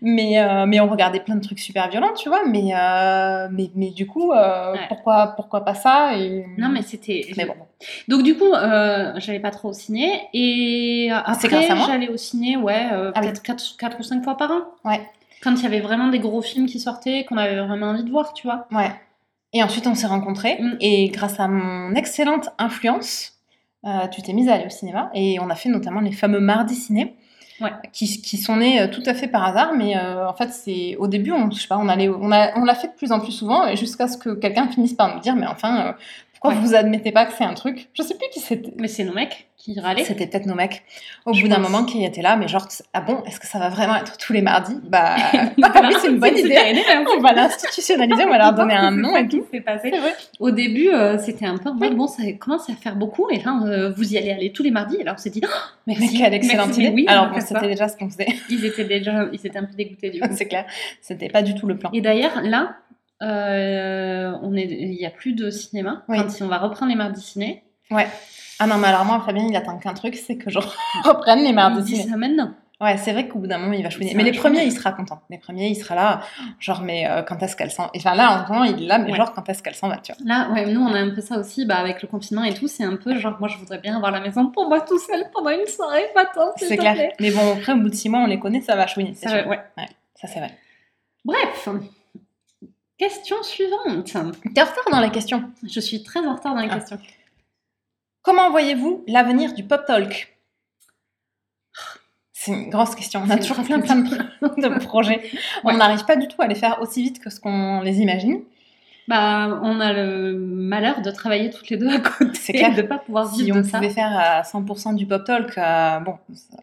Mais 0.02 0.38
euh, 0.38 0.64
mais 0.66 0.80
on 0.80 0.88
regardait 0.88 1.20
plein 1.20 1.34
de 1.36 1.40
trucs 1.44 1.58
super 1.58 1.88
violents, 1.90 2.12
tu 2.14 2.28
vois? 2.28 2.40
Mais 2.46 2.72
euh, 2.74 3.48
mais 3.50 3.70
mais 3.74 3.90
du 3.90 4.06
coup, 4.06 4.32
euh, 4.32 4.72
Ouais. 4.72 4.78
pourquoi 4.88 5.34
pourquoi 5.58 5.72
pas 5.72 5.78
ça 5.78 6.16
et 6.16 6.46
Non, 6.56 6.68
mais 6.68 6.82
c'était. 6.82 7.26
mais 7.36 7.44
bon. 7.46 7.54
Donc, 8.08 8.22
du 8.22 8.36
coup, 8.36 8.52
euh, 8.52 9.12
j'allais 9.16 9.40
pas 9.40 9.50
trop 9.50 9.68
au 9.68 9.72
ciné. 9.72 10.22
Et 10.32 11.10
après, 11.12 11.48
j'allais 11.86 12.08
au 12.08 12.16
ciné, 12.16 12.56
ouais, 12.56 12.88
euh, 12.92 13.12
Ah 13.14 13.20
oui. 13.20 13.26
peut-être 13.28 13.42
4, 13.42 13.98
ou 13.98 14.02
5 14.02 14.22
fois 14.24 14.36
par 14.36 14.50
an. 14.50 14.60
Ouais. 14.84 15.00
Quand 15.42 15.54
il 15.54 15.62
y 15.62 15.66
avait 15.66 15.80
vraiment 15.80 16.08
des 16.08 16.18
gros 16.18 16.42
films 16.42 16.66
qui 16.66 16.80
sortaient, 16.80 17.24
qu'on 17.24 17.36
avait 17.36 17.56
vraiment 17.56 17.86
envie 17.86 18.04
de 18.04 18.10
voir, 18.10 18.32
tu 18.32 18.46
vois. 18.46 18.66
Ouais. 18.72 18.90
Et 19.52 19.62
ensuite, 19.62 19.86
on 19.86 19.94
s'est 19.94 20.06
rencontrés. 20.06 20.58
Mm. 20.60 20.76
Et 20.80 21.08
grâce 21.08 21.38
à 21.40 21.48
mon 21.48 21.94
excellente 21.94 22.50
influence, 22.58 23.34
euh, 23.86 24.08
tu 24.08 24.22
t'es 24.22 24.32
mise 24.32 24.48
à 24.48 24.54
aller 24.54 24.66
au 24.66 24.70
cinéma. 24.70 25.10
Et 25.14 25.38
on 25.40 25.48
a 25.50 25.54
fait 25.54 25.68
notamment 25.68 26.00
les 26.00 26.12
fameux 26.12 26.40
mardis 26.40 26.74
ciné. 26.74 27.14
Ouais. 27.60 27.72
Qui, 27.92 28.22
qui 28.22 28.36
sont 28.36 28.56
nés 28.56 28.80
euh, 28.80 28.88
tout 28.88 29.02
à 29.04 29.14
fait 29.14 29.26
par 29.26 29.44
hasard, 29.44 29.72
mais 29.76 29.96
euh, 29.96 30.28
en 30.28 30.32
fait, 30.32 30.50
c'est 30.50 30.94
au 30.96 31.08
début, 31.08 31.32
on, 31.32 31.50
je 31.50 31.60
sais 31.60 31.66
pas, 31.66 31.76
on 31.78 31.88
allait, 31.88 32.08
on 32.08 32.30
a, 32.30 32.56
on 32.56 32.64
l'a 32.64 32.74
fait 32.76 32.88
de 32.88 32.92
plus 32.92 33.10
en 33.10 33.18
plus 33.18 33.32
souvent, 33.32 33.74
jusqu'à 33.74 34.06
ce 34.06 34.16
que 34.16 34.30
quelqu'un 34.30 34.68
finisse 34.68 34.94
par 34.94 35.12
nous 35.12 35.20
dire, 35.20 35.34
mais 35.34 35.46
enfin, 35.46 35.86
euh, 35.88 35.92
pourquoi 36.40 36.58
Ouais. 36.58 36.64
vous 36.66 36.74
admettez 36.74 37.12
pas 37.12 37.24
que 37.26 37.32
c'est 37.36 37.44
un 37.44 37.54
truc? 37.54 37.88
Je 37.94 38.02
sais 38.02 38.14
plus 38.16 38.28
qui 38.32 38.40
c'était. 38.40 38.72
Mais 38.78 38.88
c'est 38.88 39.04
nos 39.04 39.12
mecs 39.14 39.48
qui 39.56 39.78
râlaient. 39.80 40.04
C'était 40.04 40.26
peut-être 40.28 40.46
nos 40.46 40.54
mecs, 40.54 40.82
au 41.26 41.32
Je 41.32 41.42
bout 41.42 41.48
d'un 41.48 41.58
moment, 41.58 41.84
qui 41.84 42.04
étaient 42.04 42.22
là, 42.22 42.36
mais 42.36 42.46
genre, 42.46 42.66
ah 42.94 43.00
bon, 43.00 43.22
est-ce 43.26 43.40
que 43.40 43.46
ça 43.48 43.58
va 43.58 43.68
vraiment 43.70 43.96
être 43.96 44.16
tous 44.16 44.32
les 44.32 44.40
mardis? 44.40 44.78
Bah, 44.84 45.16
oui, 45.34 45.94
c'est 46.00 46.08
une 46.08 46.20
bonne 46.20 46.38
idée. 46.38 46.56
on 47.16 47.20
va 47.20 47.32
l'institutionnaliser, 47.32 48.24
on 48.24 48.30
va 48.30 48.38
leur 48.38 48.52
donner 48.52 48.74
un 48.74 48.90
nom 48.92 49.16
et 49.16 49.26
tout. 49.26 49.44
C'est 49.50 49.58
vrai. 49.60 50.14
Au 50.38 50.52
début, 50.52 50.88
euh, 50.90 51.18
c'était 51.18 51.46
un 51.46 51.58
peu 51.58 51.70
en 51.70 51.74
mode, 51.74 51.90
Oui. 51.90 51.96
bon, 51.96 52.06
ça 52.06 52.22
commence 52.38 52.70
à 52.70 52.74
faire 52.74 52.94
beaucoup, 52.94 53.28
et 53.30 53.40
là, 53.40 53.60
euh, 53.66 53.92
vous 53.96 54.12
y 54.14 54.16
allez 54.18 54.30
aller 54.30 54.52
tous 54.52 54.62
les 54.62 54.70
mardis. 54.70 54.96
Et 55.00 55.04
là, 55.04 55.14
on 55.14 55.18
s'est 55.20 55.30
dit, 55.30 55.40
oh, 55.44 55.48
merci. 55.88 56.08
Mais 56.12 56.18
quelle 56.20 56.34
excellente 56.34 56.76
idée. 56.78 56.90
oui, 56.94 57.04
Alors 57.08 57.30
bon, 57.30 57.40
c'était 57.40 57.66
déjà 57.66 57.88
ce 57.88 57.96
qu'on 57.96 58.08
faisait, 58.08 58.28
Ils 58.50 58.64
étaient 58.64 58.84
déjà, 58.84 59.26
ils 59.32 59.44
étaient 59.44 59.58
un 59.58 59.64
peu 59.64 59.74
dégoûtés 59.74 60.10
du 60.10 60.20
coup. 60.20 60.28
c'est 60.36 60.46
clair. 60.46 60.66
C'était 61.02 61.28
pas 61.28 61.42
du 61.42 61.54
tout 61.56 61.66
le 61.66 61.76
plan. 61.76 61.90
Et 61.92 62.00
d'ailleurs, 62.00 62.42
là, 62.42 62.76
euh, 63.22 64.32
on 64.42 64.54
est, 64.54 64.64
il 64.66 64.90
n'y 64.90 65.06
a 65.06 65.10
plus 65.10 65.32
de 65.32 65.50
cinéma. 65.50 66.02
Oui. 66.08 66.18
Quand 66.18 66.44
on 66.44 66.48
va 66.48 66.58
reprendre 66.58 66.90
les 66.90 66.96
mardis 66.96 67.20
ciné, 67.22 67.64
Ah 68.60 68.66
non, 68.66 68.76
mais 68.78 68.88
alors 68.88 69.04
moi, 69.04 69.22
Fabien, 69.24 69.46
il 69.48 69.56
attend 69.56 69.78
qu'un 69.78 69.94
truc, 69.94 70.14
c'est 70.16 70.36
que 70.36 70.50
je 70.50 70.58
reprenne 71.04 71.40
les 71.40 71.50
il 71.50 71.54
mardis 71.54 71.82
dit 71.82 71.96
ciné. 71.96 72.10
ça 72.10 72.16
maintenant. 72.16 72.52
Ouais, 72.80 72.96
c'est 72.96 73.10
vrai 73.12 73.26
qu'au 73.26 73.40
bout 73.40 73.48
d'un 73.48 73.58
moment, 73.58 73.72
il 73.72 73.82
va 73.82 73.90
chouiner. 73.90 74.14
Mais 74.14 74.22
les 74.22 74.30
premiers, 74.30 74.62
il 74.62 74.70
sera 74.70 74.92
content. 74.92 75.20
Les 75.30 75.38
premiers, 75.38 75.66
il 75.66 75.74
sera 75.74 75.96
là, 75.96 76.20
genre, 76.60 76.80
mais 76.82 77.08
euh, 77.10 77.22
quand 77.22 77.42
est-ce 77.42 77.56
qu'elle 77.56 77.72
s'en... 77.72 77.90
Enfin 77.96 78.14
là, 78.14 78.40
en 78.40 78.46
ce 78.46 78.52
moment, 78.52 78.62
il 78.64 78.84
est 78.84 78.86
là, 78.86 78.98
mais 78.98 79.10
Ouais. 79.10 79.16
genre, 79.16 79.32
quand 79.32 79.48
est-ce 79.48 79.64
qu'elle 79.64 79.74
s'en 79.74 79.88
va, 79.88 79.96
tu 79.96 80.12
vois. 80.12 80.22
Là, 80.24 80.48
ouais, 80.52 80.66
nous, 80.72 80.80
on 80.80 80.94
a 80.94 80.98
un 81.00 81.10
peu 81.10 81.20
ça 81.20 81.38
aussi, 81.38 81.66
bah, 81.66 81.74
avec 81.74 82.02
le 82.02 82.06
confinement 82.08 82.44
et 82.44 82.54
tout. 82.54 82.68
C'est 82.68 82.84
un 82.84 82.94
peu 82.94 83.18
genre, 83.18 83.36
moi, 83.40 83.48
je 83.48 83.58
voudrais 83.58 83.78
bien 83.78 83.96
avoir 83.96 84.12
la 84.12 84.20
maison 84.20 84.46
pour 84.50 84.68
moi 84.68 84.80
tout 84.82 84.98
seul 85.00 85.24
pendant 85.34 85.50
une 85.50 85.66
soirée, 85.66 86.04
pas 86.14 86.26
C'est 86.56 86.76
clair. 86.76 86.94
Mais 87.18 87.32
bon, 87.32 87.54
après, 87.54 87.72
au 87.72 87.78
bout 87.78 87.88
de 87.88 87.94
six 87.96 88.08
mois, 88.08 88.20
on 88.20 88.26
les 88.26 88.38
connaît, 88.38 88.60
ça 88.60 88.76
va 88.76 88.86
chouiner, 88.86 89.12
c'est 89.14 89.28
Ça, 89.28 89.40
sûr. 89.40 89.48
ouais. 89.48 89.58
Ça, 90.14 90.28
c'est 90.28 90.38
vrai. 90.38 90.56
Bref, 91.24 91.68
question 92.98 93.42
suivante. 93.42 94.04
T'es 94.04 94.18
en 94.18 94.64
retard 94.64 94.84
dans 94.90 95.00
la 95.00 95.10
question. 95.10 95.50
Je 95.62 95.80
suis 95.80 96.02
très 96.02 96.20
en 96.26 96.34
retard 96.34 96.54
dans 96.54 96.60
les 96.60 96.68
Ah. 96.70 96.74
questions. 96.78 96.98
Comment 98.22 98.50
voyez-vous 98.50 99.04
l'avenir 99.08 99.54
du 99.54 99.64
pop 99.64 99.84
talk? 99.86 100.36
C'est 102.32 102.52
une 102.52 102.70
grosse 102.70 102.94
question. 102.94 103.22
On 103.26 103.30
a 103.30 103.36
toujours 103.38 103.62
plein, 103.64 103.78
de, 103.78 103.84
de 103.90 104.78
projets. 104.84 105.30
On 105.64 105.68
Ouais. 105.68 105.76
n'arrive 105.76 106.04
pas 106.04 106.16
du 106.16 106.28
tout 106.28 106.40
à 106.40 106.46
les 106.46 106.54
faire 106.54 106.80
aussi 106.80 107.02
vite 107.02 107.20
que 107.22 107.30
ce 107.30 107.40
qu'on 107.40 107.80
les 107.80 108.00
imagine. 108.00 108.42
Bah, 109.08 109.58
on 109.62 109.80
a 109.80 109.92
le 109.94 110.34
malheur 110.38 111.00
de 111.00 111.10
travailler 111.10 111.50
toutes 111.50 111.70
les 111.70 111.78
deux 111.78 111.88
à 111.88 111.98
côté 111.98 112.34
C'est 112.38 112.52
clair. 112.52 112.72
et 112.72 112.74
de 112.74 112.82
pas 112.82 112.98
pouvoir 112.98 113.32
Si 113.34 113.44
vivre 113.44 113.56
on 113.56 113.60
de 113.62 113.66
ça. 113.66 113.78
pouvait 113.78 113.90
faire 113.90 114.12
à 114.16 114.42
100% 114.42 114.94
du 114.94 115.06
pop 115.06 115.24
talk, 115.24 115.56
euh, 115.56 115.98
bon, 116.00 116.18
ça- 116.34 116.56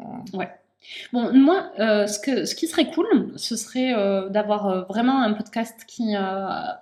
Bon, 1.14 1.34
moi, 1.34 1.72
euh, 1.80 2.06
ce, 2.06 2.20
que, 2.20 2.46
ce 2.46 2.54
qui 2.54 2.68
serait 2.68 2.86
cool, 2.92 3.34
ce 3.38 3.56
serait 3.56 3.94
euh, 3.96 4.30
d'avoir 4.30 4.68
euh, 4.68 4.82
vraiment 4.84 5.20
un 5.22 5.34
podcast 5.34 5.80
qui, 5.88 6.14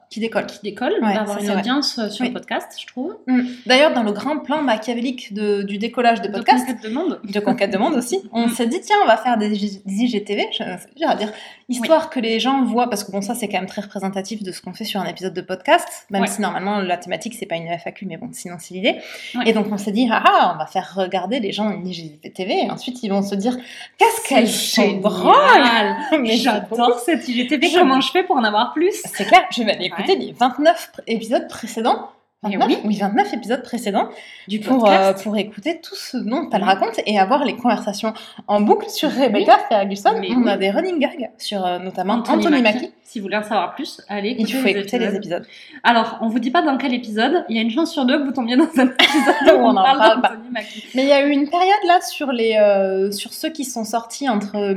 qui 0.09 0.19
décolle. 0.19 0.45
qui 0.45 0.59
décolle, 0.61 0.93
Ouais, 1.01 1.13
d'avoir 1.13 1.39
une 1.39 1.45
vrai. 1.47 1.59
audience 1.59 2.09
sur 2.09 2.21
Oui. 2.23 2.27
le 2.27 2.33
podcast, 2.33 2.77
je 2.79 2.85
trouve. 2.85 3.15
Mm. 3.27 3.41
D'ailleurs, 3.65 3.93
dans 3.93 4.03
le 4.03 4.11
grand 4.11 4.39
plan 4.39 4.61
machiavélique 4.61 5.33
de- 5.33 5.61
du 5.63 5.77
décollage 5.77 6.21
de 6.21 6.27
De 6.27 6.33
podcast, 6.33 6.65
conquête 6.67 6.83
de 6.83 6.89
monde. 6.93 7.21
de 7.23 7.39
conquête 7.39 7.71
de 7.71 7.77
monde 7.77 7.93
aussi, 7.95 8.19
on 8.33 8.47
Mm. 8.47 8.49
s'est 8.49 8.67
dit 8.67 8.81
tiens, 8.81 8.97
on 9.03 9.07
va 9.07 9.15
faire 9.15 9.37
des, 9.37 9.47
des 9.49 9.81
IGTV, 9.85 10.47
je- 10.51 10.57
c'est 10.57 10.97
dur 10.97 11.09
à 11.09 11.15
dire, 11.15 11.31
histoire 11.69 12.09
que 12.09 12.19
les 12.19 12.41
gens 12.41 12.61
voient, 12.65 12.89
parce 12.89 13.05
que 13.05 13.11
bon, 13.11 13.21
ça 13.21 13.35
c'est 13.35 13.47
quand 13.47 13.57
même 13.57 13.67
très 13.67 13.81
représentatif 13.83 14.43
de 14.43 14.51
ce 14.51 14.61
qu'on 14.61 14.73
fait 14.73 14.83
sur 14.83 14.99
un 14.99 15.05
épisode 15.05 15.33
de 15.33 15.41
podcast, 15.41 15.87
même 16.09 16.23
Ouais. 16.23 16.27
si 16.27 16.41
normalement 16.41 16.79
la 16.79 16.97
thématique 16.97 17.35
c'est 17.39 17.45
pas 17.45 17.55
une 17.55 17.67
FAQ, 17.69 18.05
mais 18.05 18.17
bon, 18.17 18.29
sinon 18.33 18.57
c'est 18.59 18.73
l'idée. 18.73 18.97
Ouais. 19.35 19.43
Et 19.47 19.53
donc 19.53 19.67
on 19.71 19.77
s'est 19.77 19.93
dit 19.93 20.09
ah 20.11 20.21
ah, 20.25 20.51
on 20.55 20.57
va 20.59 20.65
faire 20.67 20.93
regarder 20.95 21.39
les 21.39 21.53
gens 21.53 21.71
une 21.71 21.87
IGTV, 21.87 22.65
et 22.65 22.69
ensuite 22.69 23.01
ils 23.01 23.09
vont 23.09 23.21
se 23.23 23.33
dire 23.35 23.57
qu'est-ce 23.97 24.21
qu'elles 24.27 24.49
sont 24.49 24.93
drôles. 24.99 26.21
Mais 26.21 26.35
J'adore 26.37 26.99
cette 26.99 27.27
IGTV. 27.27 27.71
Comment 27.73 28.01
je 28.01 28.11
fais 28.11 28.23
pour 28.23 28.35
en 28.37 28.43
avoir 28.43 28.73
plus? 28.73 29.01
C'est 29.13 29.25
clair, 29.25 29.43
je 29.51 29.63
vais 29.63 29.71
aller 29.73 29.85
écouter 29.85 30.15
les 30.15 30.31
29 30.33 30.91
pr- 30.95 30.99
épisodes 31.07 31.47
précédents. 31.47 32.09
Mais 32.43 32.57
29, 32.57 32.67
oui. 32.67 32.77
oui, 32.85 32.97
29 32.97 33.33
épisodes 33.33 33.63
précédents 33.63 34.09
Du 34.47 34.59
pour, 34.59 34.79
podcast. 34.79 35.19
euh, 35.19 35.23
pour 35.23 35.37
écouter 35.37 35.79
tout 35.81 35.95
ce 35.95 36.17
dont 36.17 36.49
elle 36.51 36.61
Oui. 36.61 36.67
raconte 36.67 36.99
et 37.05 37.17
avoir 37.19 37.43
les 37.45 37.55
conversations 37.55 38.13
en 38.47 38.61
boucle 38.61 38.89
sur 38.89 39.09
Rebecca 39.11 39.57
Ferguson. 39.69 40.15
Mais 40.19 40.29
On 40.35 40.45
a 40.47 40.53
oui. 40.53 40.59
des 40.59 40.71
running 40.71 40.99
gags 40.99 41.29
sur 41.37 41.65
euh, 41.65 41.79
notamment 41.79 42.13
Anthony, 42.15 42.45
Anthony, 42.47 42.61
Mackie. 42.61 42.77
Mackie. 42.79 42.93
Si 43.03 43.19
vous 43.19 43.23
voulez 43.25 43.37
en 43.37 43.43
savoir 43.43 43.75
plus, 43.75 44.01
allez 44.09 44.29
écouter, 44.29 44.49
Il 44.49 44.55
faut 44.55 44.67
écouter 44.67 44.97
les 44.99 45.15
épisodes. 45.15 45.45
Alors, 45.83 46.17
on 46.21 46.29
vous 46.29 46.39
dit 46.39 46.49
pas 46.51 46.61
dans 46.63 46.77
quel 46.77 46.93
épisode. 46.93 47.45
Il 47.49 47.55
y 47.55 47.59
a 47.59 47.61
une 47.61 47.69
chance 47.69 47.91
sur 47.91 48.05
deux 48.05 48.17
que 48.19 48.23
vous 48.25 48.31
tombiez 48.31 48.55
dans 48.55 48.63
un 48.63 48.87
épisode 48.99 49.55
où 49.55 49.59
On 49.59 49.65
on, 49.67 49.77
en 49.77 49.83
parle 49.83 50.21
d'Anthony 50.21 50.49
Mackie. 50.51 50.85
Mais 50.95 51.03
il 51.03 51.09
y 51.09 51.11
a 51.11 51.23
eu 51.25 51.29
une 51.29 51.47
période 51.49 51.77
là 51.87 51.99
sur 52.01 52.31
les 52.31 52.55
euh, 52.55 53.11
sur 53.11 53.31
ceux 53.33 53.49
qui 53.49 53.65
sont 53.65 53.83
sortis 53.85 54.27
entre 54.29 54.55
euh, 54.55 54.75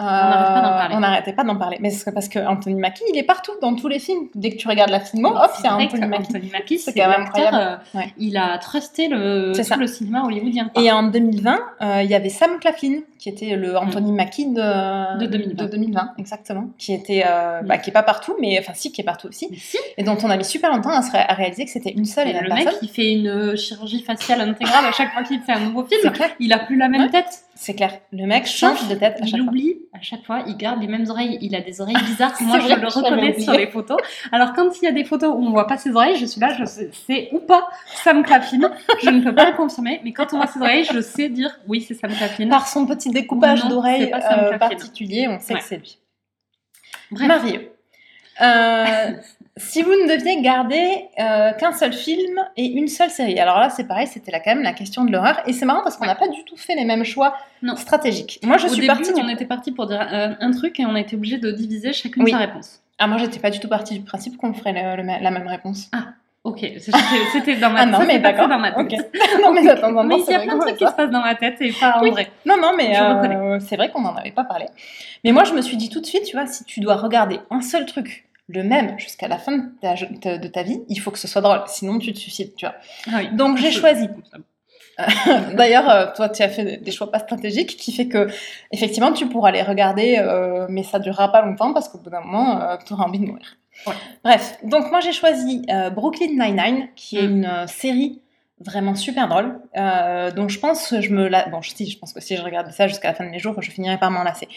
euh. 0.00 0.88
On 0.92 1.00
n'arrêtait 1.00 1.32
pas 1.32 1.44
d'en 1.44 1.56
parler. 1.56 1.78
Mais 1.80 1.90
c'est 1.90 2.12
parce 2.12 2.28
que 2.28 2.38
Anthony 2.38 2.74
Mackie, 2.76 3.02
il 3.12 3.18
est 3.18 3.22
partout 3.24 3.52
dans 3.60 3.74
tous 3.74 3.88
les 3.88 3.98
films. 3.98 4.28
Dès 4.34 4.50
que 4.50 4.56
tu 4.56 4.68
regardes 4.68 4.90
la 4.90 5.00
filmo, 5.00 5.28
hop, 5.30 5.50
C'est 5.54 5.62
il 5.62 5.64
y 5.64 5.68
a 5.68 5.74
Anthony 5.76 6.06
Mackie. 6.06 6.22
Anthony 6.28 6.50
Mackie, 6.50 6.78
C'est 6.78 6.92
quand 6.94 7.08
même 7.08 7.22
incroyable. 7.22 7.56
euh, 7.94 7.98
Ouais. 7.98 8.12
Il 8.18 8.36
a 8.36 8.58
trusté 8.58 9.08
le, 9.08 9.52
tout 9.54 9.78
le 9.80 9.86
cinéma 9.86 10.22
hollywoodien. 10.24 10.70
Et 10.76 10.90
en 10.92 11.04
2020, 11.04 11.58
euh, 11.82 12.02
il 12.02 12.10
y 12.10 12.14
avait 12.14 12.28
Sam 12.28 12.58
Claflin, 12.60 13.00
qui 13.18 13.28
était 13.28 13.56
le 13.56 13.76
Anthony 13.76 14.12
Mackie 14.12 14.46
de, 14.46 15.18
De 15.18 15.26
2020. 15.26 15.64
2020, 15.66 16.10
exactement. 16.18 16.68
Qui 16.78 16.92
était, 16.94 17.24
euh, 17.26 17.62
Mm. 17.62 17.66
bah, 17.66 17.78
qui 17.78 17.90
est 17.90 17.92
pas 17.92 18.02
partout, 18.02 18.34
mais 18.40 18.58
enfin 18.60 18.72
si, 18.74 18.92
qui 18.92 19.00
est 19.00 19.04
partout 19.04 19.28
aussi. 19.28 19.48
Si, 19.56 19.78
Et 19.96 20.02
dont 20.04 20.16
on 20.22 20.30
a 20.30 20.36
mis 20.36 20.44
super 20.44 20.70
longtemps 20.74 20.90
à, 20.90 21.02
se 21.02 21.10
ré- 21.10 21.24
à 21.26 21.34
réaliser 21.34 21.64
que 21.64 21.70
c'était 21.70 21.90
une 21.92 22.04
seule 22.04 22.28
et 22.28 22.32
le 22.32 22.40
même 22.42 22.52
mec, 22.54 22.64
personne. 22.64 22.80
il 22.82 22.88
fait 22.88 23.12
une 23.12 23.56
chirurgie 23.56 24.02
faciale 24.02 24.40
intégrale 24.42 24.84
à 24.86 24.92
chaque 24.92 25.12
fois 25.12 25.22
qu'il 25.22 25.40
fait 25.40 25.52
un 25.52 25.60
nouveau 25.60 25.84
film. 25.84 26.12
Il 26.40 26.52
a 26.52 26.58
plus 26.58 26.76
la 26.76 26.88
même 26.88 27.02
Ouais. 27.02 27.10
tête. 27.10 27.42
c'est 27.54 27.74
clair. 27.74 27.92
Le 28.12 28.24
mec 28.26 28.46
change 28.46 28.86
de 28.88 28.94
tête 28.94 29.16
à 29.20 29.24
Il 29.24 29.28
chaque 29.30 29.40
fois. 29.40 29.48
oublie 29.48 29.74
à 29.92 30.00
chaque 30.00 30.24
fois, 30.24 30.42
il 30.46 30.56
garde 30.56 30.80
les 30.80 30.86
mêmes 30.86 31.08
oreilles, 31.08 31.38
il 31.40 31.54
a 31.54 31.60
des 31.60 31.80
oreilles 31.80 31.96
bizarres. 32.04 32.34
Moi, 32.40 32.60
je 32.60 32.68
le 32.68 32.86
reconnais 32.86 33.38
sur 33.40 33.52
les 33.52 33.66
photos. 33.66 33.96
Alors, 34.32 34.52
quand 34.52 34.70
il 34.80 34.84
y 34.84 34.88
a 34.88 34.92
des 34.92 35.04
photos 35.04 35.34
où 35.34 35.44
on 35.44 35.50
voit 35.50 35.66
pas 35.66 35.76
ses 35.78 35.94
oreilles, 35.94 36.16
je 36.16 36.26
suis 36.26 36.40
là, 36.40 36.54
je 36.58 36.64
sais, 36.64 36.90
c'est 37.06 37.28
ou 37.32 37.40
pas 37.40 37.68
Sam 37.86 38.22
Claflin. 38.22 38.70
Je 39.02 39.10
ne 39.10 39.22
peux 39.22 39.34
pas 39.34 39.50
le 39.50 39.56
confirmer, 39.56 40.00
mais 40.04 40.12
quand 40.12 40.32
on 40.32 40.36
voit 40.36 40.46
ses 40.46 40.60
oreilles, 40.60 40.84
je 40.84 41.00
sais 41.00 41.28
dire 41.28 41.58
oui, 41.66 41.80
c'est 41.80 41.94
Sam 41.94 42.12
Claflin. 42.12 42.48
Par 42.48 42.68
son 42.68 42.86
petit 42.86 43.10
découpage 43.10 43.64
Non, 43.64 43.70
d'oreilles 43.70 44.04
c'est 44.04 44.10
pas 44.10 44.20
Sam 44.20 44.40
euh, 44.44 44.58
particulier, 44.58 45.26
on 45.28 45.40
sait 45.40 45.54
Ouais. 45.54 45.60
que 45.60 45.64
c'est 45.66 45.76
lui. 45.78 45.98
Bref, 47.10 47.26
Merveilleux. 47.28 47.72
Euh, 48.40 49.12
si 49.58 49.82
vous 49.82 49.90
ne 49.90 50.08
deviez 50.16 50.40
garder 50.40 51.04
euh, 51.18 51.52
qu'un 51.52 51.72
seul 51.72 51.92
film 51.92 52.42
et 52.56 52.64
une 52.66 52.88
seule 52.88 53.10
série, 53.10 53.38
alors 53.38 53.58
là 53.58 53.70
c'est 53.70 53.84
pareil, 53.86 54.06
c'était 54.06 54.32
quand 54.32 54.54
même 54.54 54.62
la 54.62 54.72
question 54.72 55.04
de 55.04 55.12
l'horreur, 55.12 55.40
et 55.46 55.52
c'est 55.52 55.64
marrant 55.66 55.82
parce 55.82 55.96
qu'on 55.96 56.06
n'a 56.06 56.14
pas 56.14 56.28
du 56.28 56.44
tout 56.44 56.56
fait 56.56 56.74
les 56.74 56.84
mêmes 56.84 57.04
choix 57.04 57.34
Non. 57.62 57.76
stratégiques. 57.76 58.40
Moi 58.42 58.56
je 58.56 58.66
au 58.66 58.68
suis 58.68 58.80
début, 58.80 58.86
partie 58.88 59.12
du... 59.12 59.20
on 59.20 59.28
était 59.28 59.44
parti 59.46 59.72
pour 59.72 59.86
dire 59.86 60.06
euh, 60.12 60.34
un 60.40 60.50
truc 60.52 60.78
et 60.80 60.86
on 60.86 60.94
a 60.94 61.00
été 61.00 61.16
obligé 61.16 61.38
de 61.38 61.50
diviser 61.50 61.92
chacune 61.92 62.22
Oui. 62.22 62.30
sa 62.30 62.38
réponse. 62.38 62.80
Ah 62.98 63.06
moi 63.06 63.18
j'étais 63.18 63.38
pas 63.40 63.50
du 63.50 63.60
tout 63.60 63.68
partie 63.68 63.94
du 63.98 64.04
principe 64.04 64.36
qu'on 64.36 64.52
ferait 64.54 64.72
le- 64.72 65.02
le- 65.02 65.22
la 65.22 65.30
même 65.30 65.46
réponse. 65.46 65.90
Ok, 66.44 66.60
c'était 66.78 66.96
c'était 67.32 67.56
dans 67.56 67.68
ma 67.70 67.80
Ah 67.80 67.86
non 67.86 68.04
mais 68.06 68.20
d'accord. 68.20 68.48
dans 68.48 68.58
ma 68.58 68.70
tête. 68.72 68.78
Ok. 68.80 68.92
non 69.42 69.52
mais 69.52 69.68
attends, 69.68 69.90
Mais 70.04 70.16
il 70.18 70.30
y 70.30 70.34
a 70.34 70.40
plein 70.40 70.54
de 70.56 70.60
trucs 70.60 70.76
qui 70.76 70.86
se 70.86 70.92
passent 70.92 71.10
dans 71.10 71.20
ma 71.20 71.34
tête 71.34 71.56
et 71.60 71.72
pas 71.72 71.98
en 71.98 72.02
Oui. 72.02 72.10
vrai. 72.10 72.30
Non, 72.46 72.54
non, 72.56 72.72
mais 72.76 72.94
Je 72.94 73.02
euh, 73.02 73.14
reconnais. 73.14 73.60
c'est 73.60 73.76
vrai 73.76 73.90
qu'on 73.90 74.00
n'en 74.00 74.14
avait 74.14 74.30
pas 74.30 74.44
parlé. 74.44 74.66
Mais 75.24 75.32
moi, 75.32 75.42
je 75.44 75.52
me 75.52 75.60
suis 75.60 75.76
dit 75.76 75.90
tout 75.90 76.00
de 76.00 76.06
suite, 76.06 76.22
tu 76.24 76.36
vois, 76.36 76.46
si 76.46 76.64
tu 76.64 76.78
dois 76.80 76.94
regarder 76.96 77.40
un 77.50 77.60
seul 77.60 77.84
truc, 77.86 78.24
le 78.48 78.62
même, 78.62 78.98
jusqu'à 78.98 79.28
la 79.28 79.38
fin 79.38 79.56
de 79.58 79.64
ta, 79.80 80.38
de 80.38 80.48
ta 80.48 80.62
vie, 80.62 80.80
il 80.88 80.98
faut 81.00 81.10
que 81.10 81.18
ce 81.18 81.28
soit 81.28 81.42
drôle, 81.42 81.60
sinon 81.66 81.98
tu 81.98 82.12
te 82.12 82.18
suicides, 82.18 82.54
tu 82.56 82.64
vois. 82.66 82.74
Ah 83.06 83.18
oui. 83.18 83.28
Donc, 83.36 83.58
j'ai 83.58 83.70
choisi. 83.70 84.08
D'ailleurs, 85.54 85.88
euh, 85.88 86.06
toi, 86.16 86.28
tu 86.28 86.42
as 86.42 86.48
fait 86.48 86.78
des 86.82 86.90
choix 86.90 87.10
pas 87.10 87.20
stratégiques 87.20 87.76
qui 87.76 87.92
fait 87.92 88.08
que, 88.08 88.28
effectivement, 88.72 89.12
tu 89.12 89.26
pourras 89.28 89.52
les 89.52 89.62
regarder, 89.62 90.16
euh, 90.18 90.66
mais 90.68 90.82
ça 90.82 90.98
durera 90.98 91.30
pas 91.30 91.42
longtemps 91.42 91.72
parce 91.72 91.88
qu'au 91.88 91.98
bout 91.98 92.10
d'un 92.10 92.20
moment, 92.20 92.76
tu 92.84 92.92
auras 92.94 93.04
envie 93.04 93.20
de 93.20 93.26
mourir. 93.26 93.56
Ouais. 93.86 93.92
Bref, 94.24 94.58
donc 94.64 94.90
moi 94.90 94.98
j'ai 94.98 95.12
choisi 95.12 95.62
euh, 95.70 95.88
Brooklyn 95.90 96.30
Nine-Nine, 96.32 96.88
qui 96.96 97.16
est 97.18 97.28
Mm. 97.28 97.36
une 97.36 97.44
euh, 97.44 97.66
série 97.68 98.20
vraiment 98.60 98.94
super 98.94 99.28
drôle, 99.28 99.60
euh, 99.76 100.30
dont 100.30 100.48
je 100.48 100.58
pense 100.58 100.88
que 100.88 101.00
je 101.00 101.10
me 101.10 101.28
la... 101.28 101.48
Bon, 101.48 101.62
je, 101.62 101.70
si, 101.70 101.90
je 101.90 101.98
pense 101.98 102.12
que 102.12 102.20
si 102.20 102.36
je 102.36 102.42
regardais 102.42 102.72
ça 102.72 102.88
jusqu'à 102.88 103.08
la 103.08 103.14
fin 103.14 103.24
de 103.24 103.30
mes 103.30 103.38
jours, 103.38 103.60
je 103.62 103.70
finirais 103.70 103.98
par 103.98 104.10
m'en 104.10 104.22
lasser. 104.22 104.48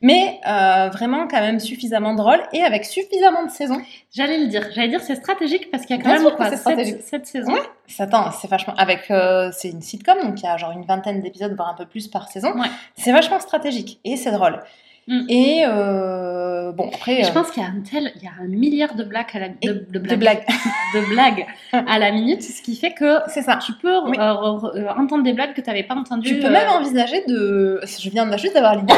Mais 0.00 0.40
euh, 0.48 0.88
vraiment 0.90 1.26
quand 1.26 1.40
même 1.40 1.58
suffisamment 1.58 2.14
drôle 2.14 2.40
et 2.52 2.62
avec 2.62 2.84
suffisamment 2.84 3.44
de 3.44 3.50
saisons. 3.50 3.80
J'allais 4.14 4.38
le 4.38 4.46
dire. 4.46 4.66
J'allais 4.74 4.88
dire 4.88 5.00
c'est 5.00 5.16
stratégique 5.16 5.70
parce 5.70 5.86
qu'il 5.86 5.96
y 5.96 5.98
a 5.98 6.02
quand 6.02 6.10
Bien 6.10 6.22
même 6.22 6.36
quoi, 6.36 6.56
stratégique. 6.56 7.02
sept 7.02 7.26
saisons. 7.26 7.52
Ouais. 7.52 7.62
Ça, 7.88 8.04
attends, 8.04 8.30
c'est 8.32 8.48
vachement... 8.48 8.74
Avec... 8.76 9.10
euh, 9.10 9.50
c'est 9.52 9.70
une 9.70 9.82
sitcom, 9.82 10.18
donc 10.22 10.40
il 10.40 10.44
y 10.44 10.48
a 10.48 10.56
genre 10.56 10.70
une 10.70 10.84
vingtaine 10.84 11.20
d'épisodes, 11.20 11.54
voire 11.56 11.68
un 11.70 11.74
peu 11.74 11.86
plus 11.86 12.06
par 12.08 12.28
saison. 12.28 12.52
Ouais. 12.58 12.68
C'est 12.96 13.12
vachement 13.12 13.40
stratégique 13.40 14.00
et 14.04 14.16
c'est 14.16 14.30
drôle. 14.30 14.62
Mm. 15.08 15.24
Et 15.30 15.62
euh, 15.66 16.70
bon, 16.72 16.90
après... 16.94 17.20
Et 17.20 17.24
Je 17.24 17.30
euh, 17.30 17.32
pense 17.32 17.50
qu'il 17.50 17.62
y 17.62 17.66
a 17.66 17.68
un 17.70 17.80
tel, 17.80 18.12
il 18.16 18.22
y 18.22 18.26
a 18.26 18.32
un 18.40 18.46
milliard 18.46 18.94
de 18.94 19.02
blagues 19.04 19.26
à 19.32 19.38
la 19.38 19.48
de, 19.48 20.16
blagues, 20.16 20.44
de 20.94 21.00
blagues 21.08 21.46
à 21.72 21.98
la 21.98 22.12
minute, 22.12 22.42
ce 22.42 22.60
qui 22.62 22.76
fait 22.76 22.92
que 22.92 23.18
c'est 23.28 23.42
ça. 23.42 23.56
tu 23.56 23.72
peux 23.72 23.98
Oui. 24.04 24.16
euh, 24.18 24.32
re- 24.34 24.76
re- 24.76 25.00
entendre 25.00 25.24
des 25.24 25.32
blagues 25.32 25.54
que 25.54 25.60
tu 25.62 25.68
n'avais 25.68 25.82
pas 25.82 25.94
entendues. 25.94 26.28
Tu 26.28 26.40
peux 26.40 26.50
même 26.50 26.68
envisager 26.68 27.24
de... 27.26 27.80
Je 27.84 28.10
viens 28.10 28.30
juste 28.36 28.54
d'avoir 28.54 28.76
l'idée. 28.76 28.94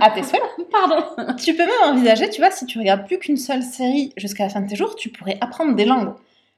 À 0.00 0.10
tes 0.10 0.22
souhaits. 0.22 0.40
Pardon. 0.72 1.04
Tu 1.36 1.52
peux 1.54 1.64
même 1.66 1.90
envisager, 1.90 2.30
tu 2.30 2.40
vois, 2.40 2.50
si 2.50 2.64
tu 2.66 2.78
regardes 2.78 3.06
plus 3.06 3.18
qu'une 3.18 3.36
seule 3.36 3.62
série 3.62 4.12
jusqu'à 4.16 4.44
la 4.44 4.50
fin 4.50 4.60
de 4.62 4.68
tes 4.68 4.76
jours, 4.76 4.96
tu 4.96 5.10
pourrais 5.10 5.36
apprendre 5.40 5.74
des 5.76 5.84
langues. 5.84 6.14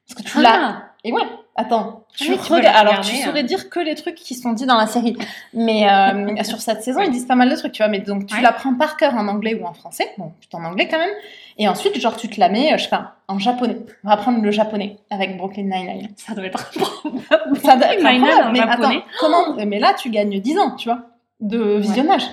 Parce 0.09 0.22
que 0.22 0.28
tu 0.30 0.40
l'as. 0.40 0.59
Ah, 0.62 0.82
Et 1.03 1.12
ouais, 1.12 1.22
attends. 1.57 2.05
Tu 2.17 2.31
oui, 2.31 2.39
tu 2.45 2.53
regardes- 2.53 2.77
Alors, 2.77 2.93
regarder, 2.95 3.11
tu 3.11 3.17
hein. 3.23 3.25
saurais 3.27 3.43
dire 3.43 3.69
que 3.71 3.81
les 3.81 3.95
trucs 3.95 4.15
qui 4.15 4.35
sont 4.35 4.53
dits 4.53 4.67
dans 4.67 4.77
la 4.77 4.87
série. 4.87 5.17
Mais 5.53 5.89
euh, 5.91 6.43
sur 6.45 6.61
cette 6.61 6.83
saison, 6.83 7.01
ils 7.01 7.11
disent 7.11 7.27
pas 7.27 7.35
mal 7.35 7.49
de 7.51 7.57
trucs, 7.57 7.73
tu 7.73 7.83
vois. 7.83 7.89
Mais 7.89 7.99
donc, 8.01 8.27
tu 8.27 8.35
Ouais. 8.35 8.41
l'apprends 8.43 8.75
par 8.75 8.97
cœur 8.97 9.15
en 9.15 9.27
anglais 9.29 9.59
ou 9.61 9.67
en 9.67 9.73
français. 9.73 10.13
Bon, 10.19 10.33
plutôt 10.39 10.59
en 10.59 10.65
anglais 10.65 10.89
quand 10.89 10.99
même. 10.99 11.11
Et 11.59 11.69
ensuite, 11.69 11.99
genre, 12.01 12.17
tu 12.17 12.29
te 12.29 12.39
la 12.39 12.49
mets, 12.51 12.73
euh, 12.73 12.77
je 12.79 12.85
sais 12.85 12.91
pas, 12.91 13.17
en 13.29 13.39
japonais. 13.39 13.79
On 14.05 14.09
va 14.09 14.15
apprendre 14.15 14.43
le 14.43 14.51
japonais 14.51 14.99
avec 15.11 15.37
Brooklyn 15.39 15.65
Nine-Nine. 15.65 16.09
ça 16.17 16.35
doit 16.35 16.45
être. 16.45 16.71
Ça 17.63 17.77
doit 17.77 17.95
être 17.95 18.03
mais 18.03 18.21
japonais. 18.21 18.61
attends, 18.61 18.93
comment 19.21 19.55
Mais 19.67 19.79
là, 19.79 19.95
tu 19.95 20.11
gagnes 20.11 20.39
10 20.41 20.59
ans, 20.59 20.73
tu 20.77 20.89
vois, 20.89 21.01
de 21.41 21.77
visionnage. 21.79 22.23
Ouais. 22.25 22.29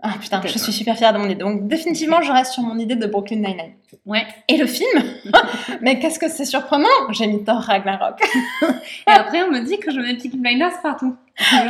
Ah 0.00 0.14
putain, 0.20 0.40
je 0.44 0.58
suis 0.58 0.72
super 0.72 0.96
fière 0.96 1.12
de 1.12 1.18
mon 1.18 1.24
idée. 1.26 1.34
Donc 1.36 1.68
définitivement, 1.68 2.22
je 2.22 2.32
reste 2.32 2.52
sur 2.52 2.62
mon 2.62 2.78
idée 2.78 2.96
de 2.96 3.06
Brooklyn 3.06 3.36
Nine-Nine. 3.36 3.72
Ouais. 4.06 4.26
Et 4.48 4.56
le 4.56 4.66
film 4.66 5.02
Mais 5.80 5.98
qu'est-ce 5.98 6.18
que 6.18 6.28
c'est 6.28 6.44
surprenant 6.44 6.88
J'ai 7.10 7.26
mis 7.26 7.44
Thor 7.44 7.60
Ragnarok. 7.60 8.20
Et 8.62 9.10
après, 9.10 9.42
on 9.42 9.50
me 9.50 9.60
dit 9.60 9.78
que 9.78 9.90
je 9.90 10.00
mets 10.00 10.14
Peaky 10.14 10.36
Blinders 10.38 10.80
partout. 10.82 11.16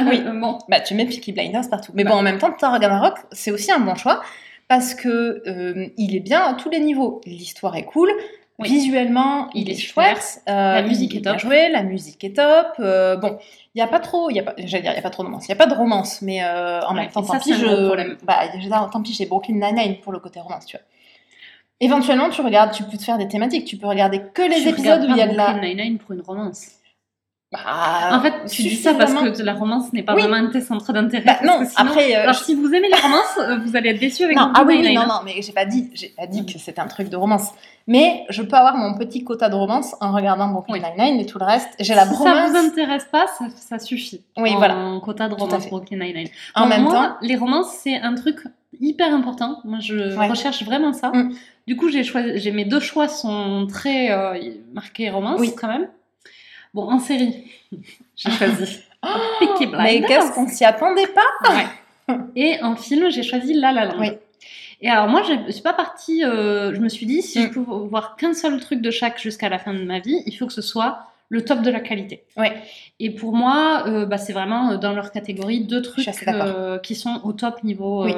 Oui. 0.08 0.22
Bon. 0.40 0.58
Bah, 0.68 0.80
tu 0.80 0.94
mets 0.94 1.06
Peaky 1.06 1.32
Blinders 1.32 1.68
partout. 1.70 1.92
Mais 1.94 2.04
Bah. 2.04 2.10
bon, 2.10 2.16
en 2.18 2.22
même 2.22 2.38
temps, 2.38 2.52
Thor 2.52 2.70
Ragnarok, 2.70 3.14
c'est 3.32 3.50
aussi 3.50 3.70
un 3.72 3.80
bon 3.80 3.94
choix 3.94 4.22
parce 4.68 4.94
que 4.94 5.42
euh, 5.46 5.86
il 5.96 6.14
est 6.14 6.20
bien 6.20 6.42
à 6.42 6.54
tous 6.54 6.70
les 6.70 6.80
niveaux. 6.80 7.20
L'histoire 7.26 7.74
est 7.76 7.84
cool. 7.84 8.10
Oui. 8.58 8.68
Visuellement, 8.68 9.50
il, 9.54 9.68
Il 9.68 9.70
est, 9.70 9.74
est 9.74 9.76
chouette. 9.76 10.42
euh, 10.48 10.52
La 10.72 10.82
musique 10.82 11.14
est 11.14 11.20
bien 11.20 11.38
top. 11.38 11.38
joué, 11.38 11.68
la 11.70 11.82
musique 11.82 12.24
est 12.24 12.34
top. 12.36 12.74
euh, 12.80 13.16
bon, 13.16 13.38
il 13.74 13.78
y 13.78 13.82
a 13.82 13.86
pas 13.88 14.00
trop, 14.00 14.30
il 14.30 14.36
y 14.36 14.40
a 14.40 14.42
pas, 14.42 14.54
j'allais 14.58 14.82
dire, 14.82 14.92
il 14.92 14.96
y 14.96 14.98
a 14.98 15.02
pas 15.02 15.10
trop 15.10 15.22
de 15.22 15.28
romance. 15.28 15.46
Il 15.46 15.50
y 15.50 15.52
a 15.52 15.56
pas 15.56 15.66
de 15.66 15.74
romance, 15.74 16.22
mais 16.22 16.42
euh, 16.44 16.80
en 16.82 16.94
Ouais, 16.94 16.96
même 16.96 17.10
temps, 17.10 17.24
tant 17.24 17.24
ça, 17.24 17.38
pis, 17.38 17.54
je, 17.54 18.24
bah, 18.24 18.48
tant 18.92 19.02
pis, 19.02 19.14
j'ai 19.14 19.26
Brooklyn 19.26 19.54
Nine-Nine 19.56 20.00
pour 20.00 20.12
le 20.12 20.18
côté 20.20 20.40
romance, 20.40 20.66
tu 20.66 20.76
vois. 20.76 20.84
Éventuellement, 21.80 22.30
tu 22.30 22.40
regardes, 22.40 22.72
tu 22.72 22.84
peux 22.84 22.96
te 22.96 23.02
faire 23.04 23.18
des 23.18 23.28
thématiques. 23.28 23.64
Tu 23.66 23.76
peux 23.76 23.86
regarder 23.88 24.22
que 24.34 24.42
les 24.42 24.62
Tu 24.62 24.68
épisodes 24.68 25.04
où 25.04 25.10
il 25.10 25.16
y 25.16 25.22
a 25.22 25.26
de 25.28 25.36
la. 25.36 25.52
Brooklyn 25.52 25.74
Nine-Nine 25.74 25.98
pour 25.98 26.12
une 26.12 26.20
romance. 26.22 26.77
Bah, 27.50 28.10
En 28.12 28.20
fait, 28.20 28.44
tu 28.50 28.60
dis 28.62 28.76
ça 28.76 28.92
parce 28.92 29.14
que 29.14 29.42
la 29.42 29.54
romance 29.54 29.90
n'est 29.94 30.02
pas 30.02 30.14
Oui. 30.14 30.20
vraiment 30.22 30.48
un 30.54 30.60
centres 30.60 30.92
d'intérêt. 30.92 31.24
Bah, 31.24 31.38
non, 31.44 31.64
sinon- 31.66 31.90
après. 31.90 32.14
euh, 32.14 32.22
Alors, 32.24 32.34
si 32.34 32.54
vous 32.54 32.66
aimez 32.74 32.88
les 32.94 33.00
romances, 33.00 33.38
euh, 33.38 33.56
vous 33.64 33.74
allez 33.74 33.88
être 33.90 34.00
déçus 34.00 34.24
avec 34.24 34.36
Non, 34.36 34.52
ah 34.54 34.64
oui, 34.66 34.74
oui, 34.74 34.82
Nine-Nine. 34.82 34.98
non, 35.00 35.06
non, 35.06 35.20
mais 35.24 35.40
j'ai 35.40 35.52
pas 35.52 35.64
dit, 35.64 35.88
j'ai 35.94 36.08
pas 36.10 36.26
dit 36.26 36.44
que 36.44 36.58
c'était 36.58 36.80
un 36.80 36.88
truc 36.88 37.08
de 37.08 37.16
romance. 37.16 37.48
Mais 37.86 38.26
je 38.28 38.42
peux 38.42 38.54
avoir 38.54 38.76
mon 38.76 38.98
petit 38.98 39.24
quota 39.24 39.48
de 39.48 39.54
romance 39.54 39.96
en 40.02 40.12
regardant 40.12 40.48
Brooklyn 40.48 40.74
Oui. 40.74 40.82
Nine-Nine 40.98 41.20
et 41.20 41.24
tout 41.26 41.38
le 41.38 41.46
reste. 41.46 41.70
J'ai 41.80 41.94
la 41.94 42.04
si 42.04 42.10
bromance. 42.10 42.36
ça 42.36 42.48
vous 42.50 42.56
intéresse 42.66 43.06
pas, 43.10 43.26
ça, 43.38 43.46
ça 43.56 43.78
suffit. 43.78 44.20
Oui, 44.36 44.50
en 44.52 44.58
voilà. 44.58 44.74
quota 45.02 45.28
de 45.28 45.34
romance. 45.34 45.68
Brooklyn 45.68 46.00
Nine-Nine. 46.04 46.28
En 46.54 46.66
même 46.66 46.82
moi, 46.82 46.92
temps, 46.92 47.16
les 47.22 47.36
romances, 47.36 47.70
c'est 47.82 47.96
un 47.98 48.14
truc 48.14 48.40
hyper 48.78 49.14
important. 49.14 49.60
Moi, 49.64 49.78
je 49.80 50.14
Ouais. 50.18 50.28
recherche 50.28 50.62
vraiment 50.64 50.92
ça. 50.92 51.12
Mm. 51.14 51.32
Du 51.66 51.76
coup, 51.76 51.88
j'ai 51.88 52.04
choisi, 52.04 52.38
j'ai 52.38 52.50
mes 52.52 52.66
deux 52.66 52.80
choix 52.80 53.08
sont 53.08 53.66
très 53.66 54.10
euh, 54.10 54.34
marqués 54.74 55.08
romance 55.08 55.40
Oui. 55.40 55.54
quand 55.58 55.68
même. 55.68 55.88
Bon, 56.74 56.90
en 56.90 56.98
série, 56.98 57.50
j'ai 58.16 58.30
choisi 58.30 58.78
Peaky 59.40 59.66
Blinders. 59.66 59.82
mais 59.82 60.02
qu'est-ce 60.02 60.32
qu'on 60.32 60.48
s'y 60.48 60.64
attendait 60.64 61.06
pas 61.08 61.50
Ouais. 61.52 62.16
Et 62.36 62.62
en 62.62 62.74
film, 62.76 63.10
j'ai 63.10 63.22
choisi 63.22 63.54
La 63.54 63.72
La 63.72 63.84
Land. 63.86 63.94
Oui. 64.00 64.08
Et 64.80 64.88
alors 64.88 65.08
moi, 65.08 65.22
je 65.22 65.50
suis 65.52 65.62
pas 65.62 65.72
partie. 65.72 66.24
euh, 66.24 66.72
je 66.74 66.80
me 66.80 66.88
suis 66.88 67.04
dit, 67.06 67.20
si 67.22 67.38
Mm. 67.40 67.42
je 67.42 67.48
peux 67.48 67.60
voir 67.60 68.16
qu'un 68.16 68.32
seul 68.34 68.58
truc 68.60 68.80
de 68.80 68.90
chaque 68.90 69.18
jusqu'à 69.20 69.48
la 69.48 69.58
fin 69.58 69.74
de 69.74 69.82
ma 69.82 69.98
vie, 69.98 70.22
il 70.26 70.32
faut 70.32 70.46
que 70.46 70.52
ce 70.52 70.62
soit 70.62 71.00
le 71.30 71.44
top 71.44 71.60
de 71.62 71.70
la 71.70 71.80
qualité. 71.80 72.22
Ouais. 72.36 72.52
Et 73.00 73.10
pour 73.10 73.34
moi, 73.34 73.84
euh, 73.86 74.06
bah, 74.06 74.16
c'est 74.18 74.32
vraiment 74.32 74.70
euh, 74.70 74.76
dans 74.78 74.92
leur 74.94 75.10
catégorie 75.12 75.60
deux 75.60 75.82
trucs 75.82 76.08
euh, 76.28 76.78
qui 76.78 76.94
sont 76.94 77.20
au 77.24 77.32
top 77.32 77.62
niveau. 77.64 78.04
Oui. 78.04 78.14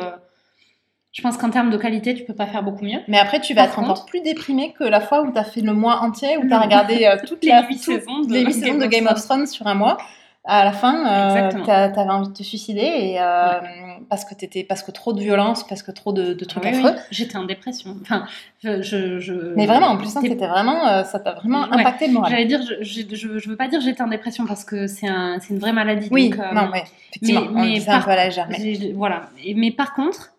Je 1.13 1.23
pense 1.23 1.37
qu'en 1.37 1.51
termes 1.51 1.71
de 1.71 1.77
qualité, 1.77 2.15
tu 2.15 2.25
peux 2.25 2.35
pas 2.35 2.47
faire 2.47 2.63
beaucoup 2.63 2.85
mieux. 2.85 3.01
Mais 3.09 3.19
après, 3.19 3.41
tu 3.41 3.53
vas 3.55 3.63
Par 3.63 3.71
être 3.71 3.75
contre- 3.77 3.91
encore 3.91 4.07
plus 4.07 4.21
déprimé 4.21 4.73
que 4.79 4.85
la 4.85 5.01
fois 5.01 5.23
où 5.23 5.33
tu 5.33 5.39
as 5.39 5.45
fait 5.45 5.61
le 5.61 5.73
mois 5.73 6.03
entier, 6.03 6.37
où 6.39 6.47
tu 6.47 6.53
as 6.53 6.61
regardé 6.61 7.05
euh, 7.07 7.17
toutes 7.27 7.43
Les 7.45 7.51
huit 7.69 7.77
toutes 7.77 8.01
saisons 8.01 8.21
de 8.21 8.33
les 8.33 8.45
huit 8.45 8.53
saisons 8.55 8.79
de 8.79 8.87
Game 8.87 9.07
of 9.09 9.21
Thrones 9.23 9.47
sur 9.47 9.67
un 9.67 9.75
mois. 9.75 9.99
à 10.45 10.65
la 10.65 10.73
fin, 10.73 11.07
euh, 11.07 11.51
t'avais 11.65 12.11
envie 12.11 12.29
de 12.29 12.33
te 12.33 12.43
suicider 12.43 12.81
et 12.81 13.21
euh, 13.21 13.61
parce 14.09 14.25
que 14.25 14.35
t'étais, 14.35 14.65
parce 14.65 14.83
que 14.83 14.91
trop 14.91 15.13
de 15.13 15.21
violence, 15.21 15.67
parce 15.67 15.83
que 15.83 15.91
trop 15.91 16.13
de, 16.13 16.33
de 16.33 16.45
trucs 16.47 16.65
Oui, 16.65 16.71
oui. 16.73 16.79
affreux. 16.79 16.97
J'étais 17.11 17.37
en 17.37 17.45
dépression. 17.45 17.97
Enfin, 18.03 18.25
je. 18.65 18.81
je, 18.81 19.19
je- 19.19 19.55
Mais 19.57 19.67
vraiment, 19.67 19.89
en 19.89 19.97
plus, 19.99 20.17
hein, 20.17 20.21
t'étais 20.23 20.47
vraiment, 20.47 20.87
euh, 20.89 21.03
ça 21.05 21.19
t'a 21.21 21.33
vraiment 21.33 21.63
Ouais. 21.63 21.81
impacté 21.81 22.07
le 22.07 22.15
moral. 22.15 22.31
J'allais 22.31 22.47
dire, 22.47 22.61
je, 22.81 23.49
veux 23.49 23.57
pas 23.57 23.69
dire 23.69 23.81
j'étais 23.81 24.03
en 24.03 24.07
dépression 24.09 24.47
parce 24.47 24.65
que 24.65 24.87
c'est 24.87 25.09
un, 25.09 25.39
c'est 25.41 25.53
une 25.53 25.61
vraie 25.61 25.73
maladie. 25.75 26.09
Oui, 26.11 26.31
donc, 26.31 26.39
non, 26.55 26.71
ouais, 26.71 26.85
effectivement, 27.11 27.43
mais- 27.53 27.63
mais 27.67 27.75
disait 27.75 27.91
un 27.91 28.01
peu 28.01 28.11
à 28.13 28.17
la 28.17 28.25
légère. 28.27 28.47
Mais... 28.49 28.93
Voilà. 28.95 29.23
Mais 29.57 29.71
par 29.73 29.93
contre, 29.93 30.31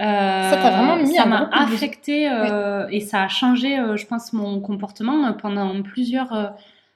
euh, 0.00 0.50
Ça 0.50 0.56
t'a 0.56 0.70
vraiment 0.70 0.96
mis 0.96 1.14
ça 1.14 1.26
m'a 1.26 1.48
affecté 1.52 2.28
euh, 2.30 2.86
et 2.90 3.00
ça 3.00 3.22
a 3.22 3.28
changé, 3.28 3.78
euh, 3.78 3.96
je 3.96 4.06
pense, 4.06 4.32
mon 4.32 4.60
comportement 4.60 5.32
pendant 5.34 5.80
plusieurs, 5.82 6.52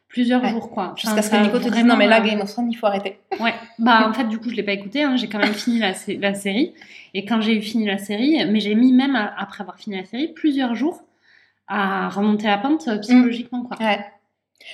plusieurs 0.09 0.43
Ouais. 0.43 0.49
jours. 0.51 0.71
quoi. 0.71 0.95
Jusqu'à 0.97 1.23
ce 1.23 1.31
que 1.31 1.37
Nico 1.37 1.59
te 1.59 1.69
dise 1.69 1.85
non 1.85 1.97
mais 1.97 2.07
là 2.09 2.21
Game 2.21 2.41
of 2.41 2.51
Thrones 2.51 2.71
il 2.71 2.75
faut 2.75 2.87
arrêter. 2.87 3.19
Ouais, 3.41 3.55
bah 3.79 4.09
en 4.09 4.13
fait 4.15 4.25
du 4.25 4.39
coup 4.39 4.51
je 4.51 4.55
l'ai 4.57 4.63
pas 4.65 4.73
écouté, 4.73 5.03
hein. 5.05 5.17
j'ai 5.17 5.29
quand 5.29 5.39
même 5.39 5.55
fini 5.55 5.79
la, 5.79 5.95
sé- 5.95 6.17
la 6.17 6.35
série. 6.35 6.75
Et 7.15 7.25
quand 7.25 7.41
j'ai 7.41 7.57
eu 7.57 7.63
fini 7.63 7.87
la 7.87 7.99
série, 7.99 8.45
mais 8.51 8.61
j'ai 8.61 8.75
mis 8.75 8.93
même 8.93 9.17
après 9.37 9.63
avoir 9.63 9.79
fini 9.79 9.97
la 9.97 10.05
série 10.05 10.29
plusieurs 10.29 10.75
jours 10.75 11.03
à 11.69 12.09
remonter 12.09 12.47
la 12.47 12.59
pente 12.59 12.89
euh, 12.89 12.99
psychologiquement 12.99 13.63
quoi. 13.63 13.77
Ouais. 13.81 13.99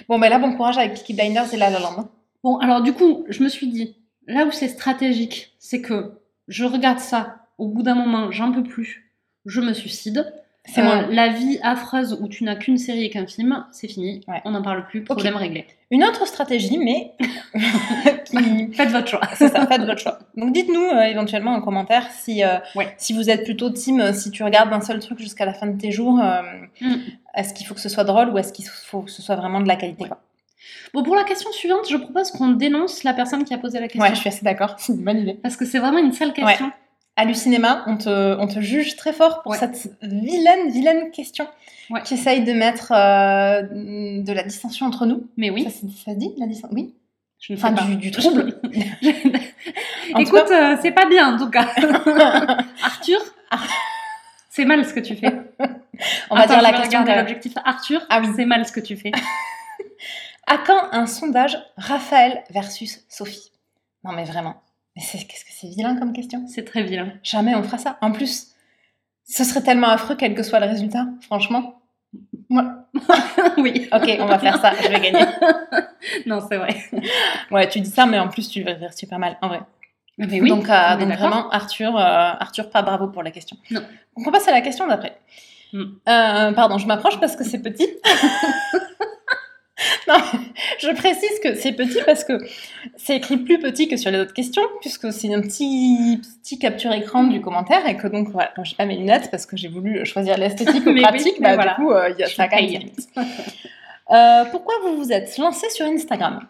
Bon 0.09 0.19
ben 0.19 0.29
là 0.31 0.39
bon 0.39 0.53
courage 0.57 0.79
avec 0.79 0.95
Peaky 0.95 1.15
Blinders 1.15 1.53
et 1.53 1.57
La 1.57 1.69
La 1.71 1.79
Land. 1.81 1.95
hein. 1.99 2.09
Bon 2.43 2.57
alors 2.59 2.81
du 2.81 2.93
coup 2.95 3.25
je 3.29 3.43
me 3.43 3.49
suis 3.49 3.67
dit 3.69 3.97
là 4.27 4.47
où 4.47 4.51
c'est 4.53 4.69
stratégique, 4.69 5.55
c'est 5.59 5.83
que 5.83 6.13
je 6.49 6.65
regarde 6.65 6.99
ça, 7.01 7.37
au 7.59 7.69
bout 7.69 7.83
d'un 7.83 7.95
moment 7.95 8.31
j'en 8.31 8.53
peux 8.53 8.63
plus, 8.65 9.11
je 9.47 9.61
me 9.61 9.73
suicide. 9.73 10.33
C'est 10.67 10.81
Euh, 10.81 10.85
moi. 10.85 11.03
La 11.11 11.29
vie 11.29 11.59
affreuse 11.63 12.17
où 12.23 12.27
tu 12.27 12.43
n'as 12.43 12.55
qu'une 12.57 12.79
série 12.79 13.05
et 13.05 13.11
qu'un 13.11 13.27
film, 13.27 13.67
c'est 13.71 13.87
fini, 13.87 14.23
Ouais. 14.27 14.41
on 14.47 14.53
n'en 14.53 14.63
parle 14.63 14.87
plus, 14.87 15.05
problème 15.05 15.37
réglé. 15.37 15.67
Une 15.91 16.03
autre 16.03 16.27
stratégie 16.27 16.79
mais 16.79 17.13
qui 18.25 18.73
Faites 18.73 18.89
votre 18.91 19.07
choix. 19.09 19.21
C'est 19.35 19.49
ça, 19.49 19.67
faites 19.67 19.83
votre 19.83 20.01
choix. 20.01 20.19
Donc 20.37 20.53
dites-nous 20.53 20.81
euh, 20.83 21.03
éventuellement 21.03 21.53
en 21.53 21.61
commentaire 21.61 22.07
si, 22.11 22.43
euh, 22.43 22.57
Ouais. 22.75 22.95
si 22.97 23.13
vous 23.13 23.29
êtes 23.31 23.45
plutôt 23.45 23.69
team, 23.71 24.13
si 24.15 24.31
tu 24.31 24.43
regardes 24.43 24.73
un 24.73 24.81
seul 24.81 25.01
truc 25.01 25.19
jusqu'à 25.19 25.45
la 25.45 25.53
fin 25.53 25.67
de 25.67 25.79
tes 25.79 25.91
jours, 25.91 26.19
Mm. 26.81 26.95
est-ce 27.37 27.53
qu'il 27.55 27.67
faut 27.67 27.75
que 27.75 27.81
ce 27.81 27.89
soit 27.91 28.05
drôle 28.05 28.31
ou 28.31 28.39
est-ce 28.39 28.53
qu'il 28.53 28.65
faut 28.67 29.03
que 29.03 29.11
ce 29.11 29.21
soit 29.23 29.37
vraiment 29.37 29.61
de 29.61 29.69
la 29.69 29.77
qualité 29.77 30.07
quoi? 30.09 30.21
Bon 30.95 31.03
pour 31.03 31.15
la 31.15 31.25
question 31.25 31.53
suivante, 31.53 31.87
je 31.91 31.97
propose 31.99 32.31
qu'on 32.31 32.49
dénonce 32.53 33.05
la 33.05 33.13
personne 33.13 33.45
qui 33.45 33.53
a 33.53 33.59
posé 33.59 33.79
la 33.81 33.87
question. 33.89 34.01
Ouais, 34.03 34.15
je 34.15 34.21
suis 34.21 34.29
assez 34.29 34.45
d'accord, 34.45 34.75
c'est 34.79 34.95
une 34.95 35.05
bonne 35.05 35.19
idée. 35.19 35.35
Parce 35.35 35.57
que 35.57 35.67
c'est 35.67 35.79
vraiment 35.79 35.99
une 35.99 36.13
sale 36.13 36.33
question. 36.33 36.71
À 37.17 37.33
Cinéma, 37.35 37.85
on 37.87 37.97
te, 37.97 38.37
on 38.41 38.47
te 38.49 38.61
juge 38.61 38.97
très 38.97 39.13
fort 39.13 39.43
pour 39.43 39.53
Ouais. 39.53 39.59
cette 39.59 39.89
vilaine, 40.03 40.71
vilaine 40.71 41.11
question 41.13 41.47
Ouais. 41.91 42.03
qui 42.03 42.15
essaye 42.15 42.43
de 42.45 42.53
mettre 42.53 42.91
euh, 42.93 43.63
de 44.23 44.33
la 44.33 44.43
distinction 44.43 44.87
entre 44.87 45.07
nous. 45.07 45.29
Mais 45.37 45.51
oui, 45.51 45.65
Ça, 45.65 45.71
ça 45.71 46.13
se 46.13 46.19
dit, 46.19 46.33
la 46.39 46.47
distinction 46.47 46.75
Oui. 46.75 46.95
je 47.41 47.53
ne 47.53 47.59
Enfin, 47.59 47.73
pas. 47.73 47.85
du, 47.85 47.97
du 47.97 48.11
trouble. 48.11 48.59
Écoute, 50.19 50.51
euh, 50.51 50.77
c'est 50.83 50.91
pas 50.93 51.07
bien 51.07 51.35
en 51.35 51.39
tout 51.39 51.51
cas. 51.51 51.69
Arthur, 52.83 53.21
c'est 54.51 54.65
mal 54.65 54.85
ce 54.85 54.93
que 54.95 55.01
tu 55.01 55.15
fais. 55.17 55.33
on 56.31 56.35
va 56.37 56.43
Attends, 56.43 56.55
dire 56.55 56.63
la 56.63 56.73
question. 56.73 57.05
même. 57.05 57.19
l'objectif. 57.19 57.53
Arthur, 57.65 58.03
Ah 58.11 58.21
oui. 58.23 58.29
c'est 58.35 58.45
mal 58.45 58.67
ce 58.67 58.73
que 58.73 58.81
tu 58.81 58.97
fais. 58.97 59.13
À 60.47 60.59
quand 60.59 60.89
un 60.93 61.07
sondage 61.07 61.57
Raphaël 61.77 62.43
versus 62.51 63.05
Sophie? 63.09 63.51
Non 64.05 64.13
mais 64.13 64.25
vraiment. 64.25 64.57
Mais 64.97 65.03
c'est- 65.03 65.27
qu'est-ce 65.27 65.45
que 65.45 65.51
c'est 65.53 65.69
vilain 65.69 65.97
comme 65.97 66.13
question? 66.13 66.47
C'est 66.47 66.65
très 66.65 66.83
vilain. 66.83 67.13
Jamais 67.23 67.55
on 67.55 67.63
fera 67.63 67.79
ça. 67.79 67.99
En 68.01 68.13
plus, 68.13 68.49
ce 69.25 69.45
serait 69.45 69.63
tellement 69.63 69.89
affreux 69.89 70.15
quel 70.17 70.35
que 70.35 70.43
soit 70.43 70.61
le 70.61 70.67
résultat, 70.67 71.07
franchement. 71.23 71.81
Moi- 72.49 72.87
oui. 73.59 73.89
Ok, 73.93 74.17
on 74.21 74.27
va 74.27 74.39
faire 74.39 74.59
ça, 74.61 74.73
je 74.83 74.89
vais 74.89 75.01
gagner. 75.01 75.25
Non, 76.27 76.39
c'est 76.49 76.59
vrai. 76.59 76.77
Ouais, 77.51 77.67
tu 77.69 77.81
dis 77.81 77.91
ça, 77.91 78.05
mais 78.07 78.19
en 78.19 78.29
plus 78.29 78.49
tu 78.51 78.63
vas 78.63 78.75
rire 78.75 78.93
super 78.93 79.19
mal, 79.19 79.39
en 79.41 79.49
vrai. 79.49 79.61
Mais 80.19 80.41
oui. 80.41 80.49
donc, 80.49 80.69
euh, 80.69 80.97
donc 80.97 81.09
vraiment, 81.13 81.49
Arthur, 81.51 81.97
euh, 81.97 82.01
Arthur, 82.03 82.69
pas 82.71 82.83
bravo 82.83 83.09
pour 83.09 83.23
la 83.23 83.31
question. 83.31 83.57
Non. 83.71 83.81
Donc 84.17 84.27
on 84.29 84.31
passe 84.31 84.47
à 84.47 84.53
la 84.53 84.61
question 84.61 84.87
d'après. 84.87 85.19
Mm. 85.73 85.83
Euh, 86.09 86.53
pardon, 86.53 86.79
je 86.79 86.87
m'approche 86.87 87.19
parce 87.19 87.35
que 87.37 87.43
c'est 87.43 87.59
petit. 87.61 87.89
non, 90.09 90.17
je 90.79 90.91
précise 90.95 91.39
que 91.43 91.55
c'est 91.55 91.73
petit 91.73 91.99
parce 92.05 92.25
que 92.25 92.39
c'est 92.97 93.17
écrit 93.17 93.37
plus 93.37 93.59
petit 93.59 93.89
que 93.89 93.97
sur 93.97 94.11
les 94.11 94.19
autres 94.19 94.33
questions, 94.33 94.63
puisque 94.81 95.13
c'est 95.13 95.33
un 95.33 95.41
petit, 95.41 96.21
petit 96.43 96.59
capture 96.59 96.93
écran 96.93 97.25
du 97.25 97.41
commentaire 97.41 97.87
et 97.87 97.97
que 97.97 98.07
donc 98.07 98.29
voilà, 98.31 98.53
bon, 98.57 98.65
j'ai 98.65 98.77
pas 98.77 98.87
mes 98.87 98.97
lunettes 98.97 99.31
parce 99.31 99.47
que 99.47 99.57
j'ai 99.57 99.69
voulu 99.69 100.05
choisir 100.05 100.37
l'esthétique 100.39 100.85
ou 100.87 100.91
oui, 100.91 101.03
pratique, 101.03 101.41
mais 101.41 101.51
bah, 101.51 101.55
voilà. 101.55 101.75
du 101.75 101.85
coup, 101.85 101.93
euh, 101.93 102.11
il 102.11 102.21
y 102.21 102.23
a 102.23 102.29
ça 102.29 102.45
a 102.45 102.49
quand 102.49 102.61
même. 102.61 102.83
Euh, 104.11 104.45
pourquoi 104.51 104.75
vous 104.85 104.97
vous 104.97 105.13
êtes 105.13 105.37
lancé 105.39 105.69
sur 105.71 105.87
Instagram? 105.87 106.41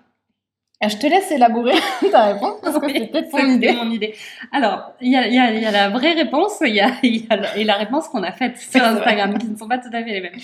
Je 0.88 0.96
te 0.96 1.06
laisse 1.06 1.30
élaborer 1.30 1.74
ta 2.10 2.32
réponse 2.32 2.60
parce 2.62 2.78
que 2.78 2.86
Oui, 2.86 2.92
c'était 2.94 3.22
idée. 3.48 3.72
mon 3.72 3.90
idée. 3.90 4.14
Alors, 4.52 4.92
il 5.00 5.12
y 5.12 5.16
a, 5.16 5.26
il 5.26 5.34
y 5.34 5.38
a- 5.38 5.52
il 5.52 5.62
y 5.62 5.66
a 5.66 5.70
la 5.70 5.88
vraie 5.90 6.12
réponse 6.12 6.60
y 6.74 7.26
a, 7.30 7.36
la- 7.36 7.56
et 7.56 7.64
la 7.64 7.74
réponse 7.74 8.08
qu'on 8.08 8.22
a 8.22 8.32
faite 8.32 8.58
sur. 8.58 8.82
Instagram, 8.82 9.38
qui 9.38 9.46
ne 9.48 9.56
sont 9.56 9.68
pas 9.68 9.78
tout 9.78 9.88
à 9.92 10.02
fait 10.02 10.12
les 10.12 10.20
mêmes. 10.20 10.34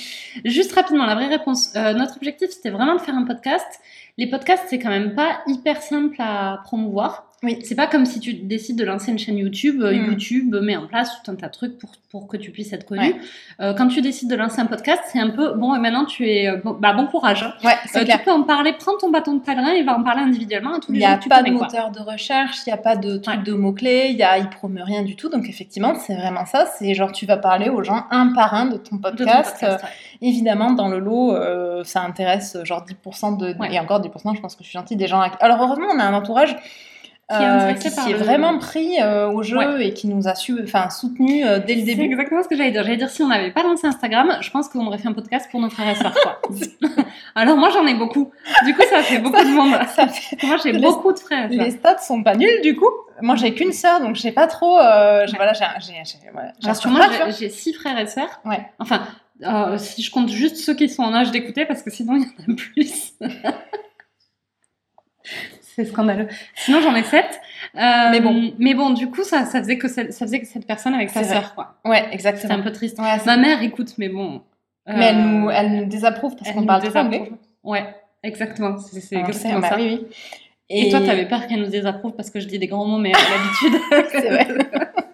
Juste 0.44 0.72
rapidement, 0.72 1.06
la 1.06 1.14
vraie 1.14 1.26
réponse. 1.28 1.72
Euh, 1.76 1.92
notre 1.94 2.16
objectif, 2.16 2.50
c'était 2.50 2.70
vraiment 2.70 2.94
de 2.94 3.00
faire 3.00 3.14
un 3.14 3.24
podcast. 3.24 3.66
Les 4.18 4.26
podcasts, 4.28 4.64
c'est 4.68 4.78
quand 4.78 4.90
même 4.90 5.14
pas 5.14 5.40
hyper 5.46 5.80
simple 5.82 6.16
à 6.20 6.60
promouvoir. 6.64 7.29
Oui. 7.42 7.58
C'est 7.64 7.74
pas 7.74 7.86
comme 7.86 8.04
si 8.04 8.20
tu 8.20 8.34
décides 8.34 8.76
de 8.76 8.84
lancer 8.84 9.10
une 9.10 9.18
chaîne 9.18 9.38
YouTube. 9.38 9.80
Euh, 9.82 9.92
Mm. 9.94 10.10
YouTube 10.10 10.54
met 10.62 10.76
en 10.76 10.86
place 10.86 11.10
tout 11.24 11.30
un 11.30 11.36
tas 11.36 11.46
de 11.46 11.52
trucs 11.52 11.78
pour, 11.78 11.90
pour 12.10 12.28
que 12.28 12.36
tu 12.36 12.50
puisses 12.50 12.70
être 12.74 12.84
connu. 12.84 13.00
Ouais. 13.00 13.16
Euh, 13.60 13.72
quand 13.72 13.88
tu 13.88 14.02
décides 14.02 14.28
de 14.28 14.36
lancer 14.36 14.60
un 14.60 14.66
podcast, 14.66 15.00
c'est 15.10 15.20
un 15.20 15.30
peu 15.30 15.54
bon, 15.54 15.74
et 15.74 15.78
maintenant 15.78 16.04
tu 16.04 16.28
es. 16.28 16.48
euh, 16.48 16.56
Bon, 16.62 16.76
bah, 16.78 16.92
bon 16.92 17.06
courage. 17.06 17.42
hein. 17.42 17.54
Ouais, 17.64 17.72
Euh, 17.96 18.04
tu 18.04 18.18
peux 18.24 18.30
en 18.30 18.42
parler, 18.42 18.74
prends 18.78 18.96
ton 18.98 19.10
bâton 19.10 19.34
de 19.36 19.40
pèlerin 19.40 19.72
et 19.72 19.82
va 19.82 19.96
en 19.96 20.02
parler 20.02 20.20
individuellement 20.20 20.74
à 20.74 20.80
tous 20.80 20.92
Il 20.92 20.96
les 20.96 20.98
n'y 21.00 21.06
gens 21.06 21.12
a 21.12 21.16
que 21.16 21.22
tu 21.22 21.28
pas 21.30 21.38
de 21.42 21.48
connais. 21.48 21.58
moteur 21.58 21.90
de 21.90 22.00
recherche, 22.00 22.58
il 22.66 22.68
n'y 22.68 22.74
a 22.74 22.76
pas 22.76 22.96
de 22.96 23.16
truc 23.16 23.38
Ouais. 23.38 23.42
de 23.42 23.52
mots-clés, 23.54 24.08
il 24.10 24.16
y 24.16 24.22
a, 24.22 24.36
il 24.36 24.50
promeut 24.50 24.82
rien 24.82 25.02
du 25.02 25.16
tout. 25.16 25.30
Donc 25.30 25.48
effectivement, 25.48 25.94
c'est 25.94 26.16
vraiment 26.16 26.44
ça. 26.44 26.66
C'est 26.78 26.92
genre 26.94 27.10
tu 27.12 27.24
vas 27.24 27.38
parler 27.38 27.70
aux 27.70 27.82
gens 27.82 28.04
un 28.10 28.34
par 28.34 28.52
un 28.52 28.66
de 28.66 28.76
ton 28.76 28.96
De 28.96 29.00
ton 29.00 29.08
podcast. 29.10 29.56
Euh, 29.62 29.78
évidemment, 30.20 30.72
dans 30.72 30.88
le 30.88 30.98
lot, 30.98 31.34
ça 31.84 32.02
intéresse 32.02 32.58
genre 32.64 32.84
10% 32.84 33.38
de... 33.38 33.54
Et 33.72 33.78
encore 33.80 34.00
10%, 34.02 34.34
je 34.36 34.40
pense 34.42 34.56
que 34.56 34.62
je 34.62 34.68
suis 34.68 34.78
gentille, 34.78 34.98
des 34.98 35.06
gens... 35.06 35.20
à- 35.22 35.30
Alors 35.40 35.62
heureusement, 35.62 35.86
on 35.94 35.98
a 35.98 36.04
un 36.04 36.12
entourage 36.12 36.54
Qui 37.30 37.36
est 37.36 37.46
euh, 37.46 37.72
qui 37.74 38.12
le- 38.12 38.18
vraiment 38.18 38.58
pris 38.58 39.00
euh, 39.00 39.30
au 39.30 39.42
jeu 39.44 39.56
Ouais. 39.56 39.86
et 39.86 39.94
qui 39.94 40.08
nous 40.08 40.26
a 40.26 40.34
su, 40.34 40.58
enfin, 40.64 40.90
soutenu 40.90 41.46
euh, 41.46 41.60
dès 41.60 41.74
le 41.74 41.80
C'est 41.80 41.86
début. 41.86 42.02
exactement 42.04 42.42
ce 42.42 42.48
que 42.48 42.56
j'allais 42.56 42.72
dire. 42.72 42.82
J'allais 42.82 42.96
dire 42.96 43.08
si 43.08 43.22
on 43.22 43.28
n'avait 43.28 43.52
pas 43.52 43.62
lancé 43.62 43.86
Instagram, 43.86 44.38
je 44.40 44.50
pense 44.50 44.68
qu'on 44.68 44.84
aurait 44.86 44.98
fait 44.98 45.06
un 45.08 45.12
podcast 45.12 45.48
pour 45.50 45.60
nos 45.60 45.70
frères 45.70 45.90
et 45.90 45.94
sœurs. 45.94 46.12
quoi. 46.22 46.40
Alors 47.36 47.56
moi 47.56 47.70
j'en 47.70 47.86
ai 47.86 47.94
beaucoup. 47.94 48.32
Du 48.64 48.74
coup 48.74 48.82
ça 48.90 49.02
fait 49.02 49.18
beaucoup 49.18 49.36
de 49.42 49.54
monde. 49.54 49.74
Ça 49.94 50.08
fait- 50.08 50.42
Moi 50.46 50.56
j'ai 50.62 50.72
beaucoup 50.72 51.12
de 51.12 51.18
frères 51.20 51.50
et 51.52 51.56
sœurs. 51.56 51.64
Les 51.66 51.70
stats 51.70 51.98
sont 51.98 52.22
pas 52.24 52.34
nuls 52.34 52.60
du 52.62 52.74
coup. 52.74 52.90
Moi, 53.22 53.36
j'ai 53.36 53.52
qu'une 53.52 53.72
sœur, 53.72 54.00
donc 54.00 54.16
j'ai 54.16 54.32
pas 54.32 54.46
trop. 54.46 54.78
euh, 54.78 55.26
Ouais. 55.26 55.32
Voilà, 55.36 55.52
j'ai, 55.52 55.64
voilà, 56.32 57.08
que 57.08 57.18
moi 57.18 57.30
j'ai- 57.38 57.50
six 57.50 57.74
frères 57.74 57.98
et 57.98 58.06
sœurs. 58.06 58.40
Ouais. 58.46 58.66
Enfin, 58.78 59.02
si 59.76 60.02
je 60.02 60.10
compte 60.10 60.30
juste 60.30 60.56
ceux 60.56 60.74
qui 60.74 60.88
sont 60.88 61.02
en 61.02 61.12
âge 61.14 61.30
d'écouter, 61.30 61.66
parce 61.66 61.82
que 61.82 61.90
sinon 61.90 62.16
il 62.16 62.22
y 62.22 62.24
en 62.24 62.52
a 62.54 62.56
plus. 62.56 63.12
C'est 65.84 65.90
scandaleux. 65.90 66.28
Sinon 66.54 66.80
j'en 66.80 66.94
ai 66.94 67.02
sept. 67.02 67.40
Euh, 67.76 67.80
Mais 68.10 68.20
bon. 68.20 68.52
Mais 68.58 68.74
bon, 68.74 68.90
du 68.90 69.08
coup 69.10 69.22
ça, 69.22 69.44
ça 69.44 69.60
faisait 69.60 69.78
que 69.78 69.88
cette, 69.88 70.12
ça 70.12 70.26
faisait 70.26 70.40
que 70.40 70.46
cette 70.46 70.66
personne 70.66 70.94
avec 70.94 71.10
sa 71.10 71.22
C'est 71.22 71.34
sœur 71.34 71.54
quoi. 71.54 71.74
Ouais, 71.84 72.06
exactement. 72.12 72.54
un 72.54 72.60
peu 72.60 72.72
triste. 72.72 72.98
Ouais, 72.98 73.18
c'est- 73.18 73.26
Ma 73.26 73.36
mère 73.36 73.62
écoute, 73.62 73.94
mais 73.98 74.08
bon. 74.08 74.42
Mais 74.86 75.06
elle 75.06 75.18
euh, 75.18 75.22
nous, 75.22 75.50
elle 75.50 75.72
nous 75.72 75.84
désapprouve 75.86 76.36
parce 76.36 76.50
qu'on 76.52 76.66
parle 76.66 76.82
trop 76.82 76.98
anglais. 76.98 77.30
Ouais, 77.62 77.84
exactement. 78.22 78.78
C'est 78.78 79.00
c'est 79.00 79.16
exactement 79.16 79.60
bah 79.60 79.70
ça. 79.70 79.76
oui, 79.76 80.00
oui. 80.00 80.06
Et, 80.72 80.88
toi, 80.88 81.00
t'avais 81.00 81.26
peur 81.26 81.46
qu'elle 81.46 81.60
nous 81.60 81.68
désapprouve 81.68 82.12
parce 82.12 82.30
que 82.30 82.38
je 82.38 82.46
dis 82.46 82.58
des 82.58 82.68
grands 82.68 82.84
mots, 82.84 82.98
mais 82.98 83.12
à 83.12 83.18
l'habitude. 83.18 83.80
C'est 84.12 84.28
vrai. 84.28 84.46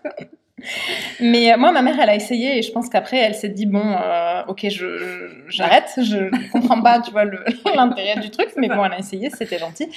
Mais 1.21 1.53
euh, 1.53 1.57
moi, 1.57 1.73
ma 1.73 1.83
mère, 1.83 1.97
elle 2.01 2.09
a 2.11 2.15
essayé 2.15 2.59
et 2.59 2.63
je 2.63 2.71
pense 2.73 2.89
qu'après, 2.89 3.17
elle 3.19 3.35
s'est 3.35 3.49
dit 3.49 3.67
bon, 3.67 3.83
euh, 3.85 4.43
ok, 4.49 4.67
je, 4.69 5.31
j'arrête, 5.49 5.91
je 5.99 6.31
comprends 6.53 6.81
pas, 6.83 7.01
tu 7.01 7.11
vois, 7.11 7.25
l'intérêt 7.75 8.21
du 8.21 8.31
truc, 8.31 8.49
mais 8.57 8.69
bon, 8.69 8.85
elle 8.85 8.93
a 8.93 8.99
essayé, 8.99 9.31
c'était 9.31 9.59
gentil. 9.59 9.89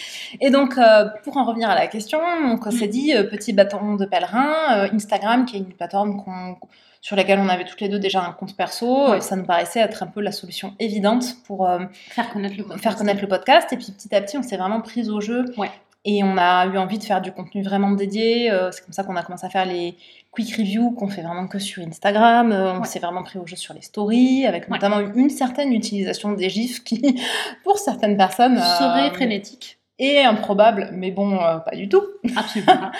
Et 0.41 0.49
donc, 0.49 0.77
euh, 0.77 1.05
pour 1.23 1.37
en 1.37 1.45
revenir 1.45 1.69
à 1.69 1.75
la 1.75 1.87
question, 1.87 2.19
donc, 2.47 2.65
on 2.65 2.71
s'est 2.71 2.87
dit 2.87 3.13
euh, 3.15 3.23
petit 3.23 3.53
bâton 3.53 3.95
de 3.95 4.05
pèlerin, 4.05 4.89
Instagram, 4.93 5.45
qui 5.45 5.57
est 5.57 5.59
une 5.59 5.73
plateforme 5.73 6.23
qu'on- 6.23 6.57
sur 7.01 7.15
laquelle 7.15 7.39
on 7.39 7.47
avait 7.47 7.63
toutes 7.63 7.79
les 7.79 7.87
deux 7.87 7.97
déjà 7.99 8.21
un 8.21 8.33
compte 8.33 8.57
perso, 8.57 9.09
Ouais. 9.11 9.17
euh, 9.17 9.21
ça 9.21 9.37
nous 9.37 9.45
paraissait 9.45 9.79
être 9.79 10.03
un 10.03 10.07
peu 10.07 10.19
la 10.19 10.33
solution 10.33 10.73
évidente 10.79 11.23
pour 11.47 11.65
euh, 11.69 11.79
Faire 12.09 12.29
connaître 12.29 12.55
le 12.57 12.63
podcast. 12.63 12.83
faire 12.83 12.95
connaître 12.97 13.21
le 13.21 13.27
podcast. 13.29 13.71
Et 13.71 13.77
puis 13.77 13.87
petit 13.97 14.13
à 14.13 14.19
petit, 14.19 14.37
on 14.37 14.43
s'est 14.43 14.57
vraiment 14.57 14.81
prise 14.81 15.09
au 15.09 15.21
jeu. 15.21 15.45
Ouais. 15.57 15.69
Et 16.05 16.23
on 16.23 16.37
a 16.37 16.65
eu 16.67 16.77
envie 16.77 16.97
de 16.97 17.03
faire 17.03 17.21
du 17.21 17.31
contenu 17.31 17.61
vraiment 17.61 17.91
dédié. 17.91 18.49
Euh, 18.51 18.71
c'est 18.71 18.83
comme 18.83 18.93
ça 18.93 19.03
qu'on 19.03 19.15
a 19.17 19.23
commencé 19.23 19.45
à 19.45 19.49
faire 19.49 19.65
les 19.65 19.95
quick 20.31 20.55
reviews 20.55 20.91
qu'on 20.91 21.09
fait 21.09 21.21
vraiment 21.21 21.47
que 21.47 21.59
sur 21.59 21.83
Instagram. 21.85 22.51
Euh, 22.51 22.73
on 22.73 22.79
Ouais. 22.81 22.85
s'est 22.87 22.99
vraiment 22.99 23.23
pris 23.23 23.37
au 23.39 23.45
jeu 23.45 23.55
sur 23.57 23.73
les 23.73 23.81
stories, 23.81 24.45
avec 24.45 24.63
Ouais. 24.63 24.69
notamment 24.71 24.99
une 24.99 25.29
certaine 25.29 25.73
utilisation 25.73 26.31
des 26.31 26.49
gifs 26.49 26.83
qui, 26.83 27.01
pour 27.63 27.77
certaines 27.79 28.15
personnes, 28.15 28.57
euh, 28.57 28.61
Serait 28.61 29.09
frénétique. 29.11 29.78
Et 29.99 30.21
improbable, 30.23 30.89
mais 30.93 31.11
bon, 31.11 31.35
euh, 31.35 31.57
pas 31.57 31.75
du 31.75 31.89
tout. 31.89 32.01
Absolument. 32.37 32.91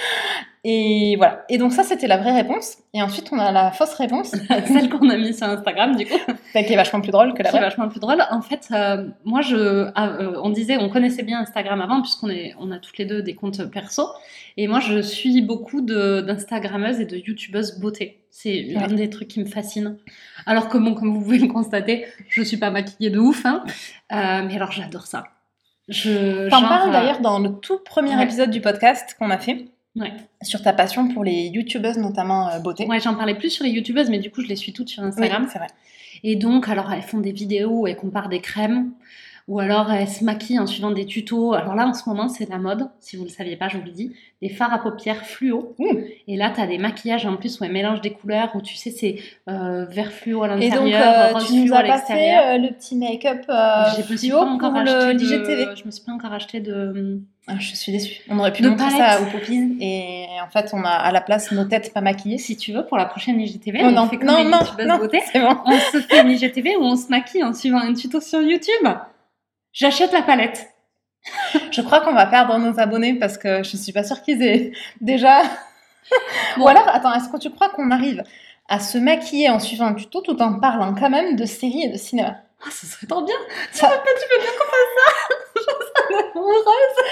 Et 0.65 1.15
voilà. 1.15 1.45
Et 1.47 1.57
donc 1.57 1.71
ça, 1.71 1.83
c'était 1.83 2.07
la 2.07 2.17
vraie 2.17 2.33
réponse. 2.33 2.79
Et 2.93 3.01
ensuite, 3.01 3.29
on 3.31 3.39
a 3.39 3.49
la 3.53 3.71
fausse 3.71 3.93
réponse, 3.93 4.31
Celle 4.67 4.89
qu'on 4.89 5.09
a 5.09 5.15
mise 5.15 5.37
sur 5.37 5.47
Instagram, 5.47 5.95
du 5.95 6.05
coup. 6.05 6.17
qui 6.53 6.73
est 6.73 6.75
vachement 6.75 6.99
plus 6.99 7.11
drôle 7.11 7.33
que 7.33 7.41
la 7.41 7.49
qui 7.49 7.55
est 7.55 7.59
vraie. 7.59 7.69
vachement 7.69 7.87
plus 7.87 8.01
drôle. 8.01 8.21
En 8.29 8.41
fait, 8.41 8.67
euh, 8.71 9.07
moi, 9.23 9.39
je, 9.39 9.89
ah, 9.95 10.09
euh, 10.09 10.33
on 10.43 10.49
disait, 10.49 10.75
on 10.77 10.89
connaissait 10.89 11.23
bien 11.23 11.39
Instagram 11.39 11.79
avant, 11.79 12.01
puisqu'on 12.01 12.29
est, 12.29 12.53
on 12.59 12.71
a 12.71 12.79
toutes 12.79 12.97
les 12.97 13.05
deux 13.05 13.21
des 13.21 13.35
comptes 13.35 13.63
perso. 13.71 14.03
Et 14.57 14.67
moi, 14.67 14.81
je 14.81 14.99
suis 14.99 15.41
beaucoup 15.41 15.79
d'Instagrammeuses 15.79 16.99
et 16.99 17.05
de 17.05 17.15
YouTubeuses 17.15 17.79
beauté. 17.79 18.19
C'est 18.29 18.61
l'un 18.63 18.89
Ouais. 18.89 18.95
des 18.95 19.09
trucs 19.09 19.29
qui 19.29 19.39
me 19.39 19.45
fascine. 19.45 19.95
Alors 20.45 20.67
que, 20.67 20.77
bon, 20.77 20.93
comme 20.93 21.13
vous 21.13 21.21
pouvez 21.21 21.37
le 21.39 21.47
constater, 21.47 22.05
je 22.27 22.41
suis 22.43 22.57
pas 22.57 22.69
maquillée 22.69 23.09
de 23.09 23.19
ouf. 23.19 23.45
Hein. 23.45 23.63
Mais 24.11 24.55
alors, 24.55 24.73
j'adore 24.73 25.07
ça. 25.07 25.23
Je, 25.89 26.47
T'en 26.49 26.61
parles 26.61 26.89
euh, 26.89 26.93
d'ailleurs 26.93 27.19
dans 27.19 27.39
le 27.39 27.49
tout 27.49 27.79
premier 27.79 28.15
ouais. 28.15 28.23
épisode 28.23 28.51
du 28.51 28.61
podcast 28.61 29.15
qu'on 29.19 29.29
a 29.29 29.37
fait 29.37 29.65
Ouais. 29.95 30.13
sur 30.43 30.61
ta 30.61 30.71
passion 30.71 31.07
pour 31.09 31.23
les 31.23 31.47
youtubeuses, 31.47 31.97
notamment 31.97 32.47
euh, 32.49 32.59
beauté. 32.59 32.85
Ouais, 32.85 32.99
j'en 32.99 33.15
parlais 33.15 33.33
plus 33.35 33.49
sur 33.49 33.65
les 33.65 33.71
youtubeuses, 33.71 34.09
mais 34.09 34.19
du 34.19 34.29
coup, 34.31 34.41
je 34.41 34.47
les 34.47 34.55
suis 34.55 34.71
toutes 34.71 34.87
sur 34.87 35.03
Instagram. 35.03 35.43
Oui, 35.43 35.49
c'est 35.51 35.57
vrai. 35.57 35.67
Et 36.23 36.35
donc, 36.35 36.69
alors, 36.69 36.91
elles 36.93 37.01
font 37.01 37.17
des 37.19 37.31
vidéos 37.31 37.81
où 37.81 37.87
elles 37.87 37.95
comparent 37.97 38.29
des 38.29 38.39
crèmes, 38.39 38.91
ou 39.49 39.59
alors 39.59 39.91
elles 39.91 40.07
se 40.07 40.23
maquillent 40.23 40.59
en 40.59 40.67
suivant 40.67 40.91
des 40.91 41.07
tutos. 41.07 41.53
Alors 41.53 41.73
là, 41.73 41.87
en 41.87 41.93
ce 41.95 42.07
moment, 42.07 42.27
c'est 42.29 42.47
la 42.47 42.59
mode, 42.59 42.87
si 42.99 43.17
vous 43.17 43.23
ne 43.23 43.29
le 43.29 43.33
saviez 43.33 43.57
pas, 43.57 43.67
je 43.67 43.77
vous 43.77 43.83
le 43.83 43.91
dis, 43.91 44.13
des 44.43 44.49
fards 44.49 44.71
à 44.71 44.77
paupières 44.77 45.25
fluo. 45.25 45.75
Mmh. 45.79 45.85
Et 46.27 46.37
là, 46.37 46.51
tu 46.53 46.61
as 46.61 46.67
des 46.67 46.77
maquillages 46.77 47.25
en 47.25 47.35
plus 47.35 47.59
où 47.59 47.63
elles 47.63 47.71
mélangent 47.71 48.01
des 48.01 48.11
couleurs, 48.11 48.51
où 48.53 48.61
tu 48.61 48.75
sais, 48.75 48.91
c'est 48.91 49.15
euh, 49.49 49.85
vert 49.85 50.11
fluo 50.11 50.43
à 50.43 50.55
Et 50.57 50.69
donc, 50.69 50.87
l'intérieur, 50.87 51.03
euh, 51.03 51.33
rose 51.33 51.47
tu 51.47 51.53
nous 51.55 51.65
fluo 51.65 51.75
as 51.75 51.79
à 51.79 51.97
fait 51.97 52.37
euh, 52.37 52.57
le 52.59 52.69
petit 52.75 52.95
make-up 52.95 53.41
je 53.47 54.11
me 54.11 54.17
suis 54.17 54.29
pas 54.29 54.45
encore 54.45 54.75
acheté 54.75 55.13
le 55.13 55.13
de... 55.13 55.75
Je 55.75 55.85
me 55.85 55.91
suis 55.91 56.05
pas 56.05 56.11
encore 56.11 56.33
acheté 56.33 56.59
de... 56.59 57.19
Ah, 57.47 57.55
je 57.57 57.75
suis 57.75 57.91
déçue. 57.91 58.21
On 58.29 58.37
aurait 58.37 58.53
pu 58.53 58.61
De 58.61 58.69
montrer 58.69 58.85
palette. 58.85 59.19
ça 59.19 59.21
aux 59.23 59.31
poppies 59.31 59.77
et 59.81 60.27
en 60.45 60.49
fait, 60.51 60.69
on 60.73 60.83
a 60.83 60.89
à 60.89 61.11
la 61.11 61.21
place 61.21 61.51
nos 61.51 61.63
têtes 61.65 61.91
pas 61.91 62.01
maquillées. 62.01 62.37
Si 62.37 62.55
tu 62.55 62.71
veux, 62.71 62.85
pour 62.85 62.97
la 62.97 63.05
prochaine 63.05 63.41
IGTV, 63.41 63.79
Oh, 63.81 63.87
on 63.87 63.91
non, 63.93 64.07
fait 64.07 64.17
comme 64.17 64.27
non, 64.27 64.43
non, 64.43 64.59
non, 64.85 64.97
beauté. 64.99 65.19
bon. 65.33 65.57
On 65.65 65.79
se 65.79 66.01
fait 66.01 66.21
une 66.21 66.29
IGTV 66.29 66.75
où 66.75 66.83
on 66.83 66.95
se 66.95 67.07
maquille 67.07 67.43
en 67.43 67.55
suivant 67.55 67.79
un 67.79 67.95
tuto 67.95 68.21
sur 68.21 68.43
YouTube. 68.43 68.87
J'achète 69.73 70.11
la 70.11 70.21
palette. 70.21 70.67
Je 71.71 71.81
crois 71.81 72.01
qu'on 72.01 72.13
va 72.13 72.25
perdre 72.25 72.57
nos 72.57 72.79
abonnés 72.79 73.13
parce 73.15 73.37
que 73.37 73.61
je 73.63 73.75
suis 73.77 73.91
pas 73.91 74.03
sûre 74.03 74.21
qu'ils 74.21 74.41
aient 74.41 74.71
déjà. 75.01 75.41
Ou 76.57 76.67
alors, 76.67 76.87
attends, 76.87 77.13
est-ce 77.13 77.29
que 77.29 77.37
tu 77.37 77.49
crois 77.51 77.69
qu'on 77.69 77.91
arrive 77.91 78.23
à 78.67 78.79
se 78.79 78.97
maquiller 78.97 79.49
en 79.49 79.59
suivant 79.59 79.85
un 79.87 79.93
tuto 79.93 80.21
tout 80.21 80.41
en 80.41 80.59
parlant 80.59 80.93
quand 80.95 81.09
même 81.09 81.35
de 81.35 81.45
séries 81.45 81.83
et 81.83 81.89
de 81.89 81.97
cinéma? 81.97 82.37
Ah, 82.65 82.69
ce 82.71 82.85
serait 82.85 83.07
trop 83.07 83.21
bien. 83.23 83.35
Ça- 83.71 83.87
Tu 84.05 84.35
veux 84.35 84.41
bien 84.41 84.51
qu'on 84.57 84.65
fasse 84.65 84.95
ça? 84.97 85.35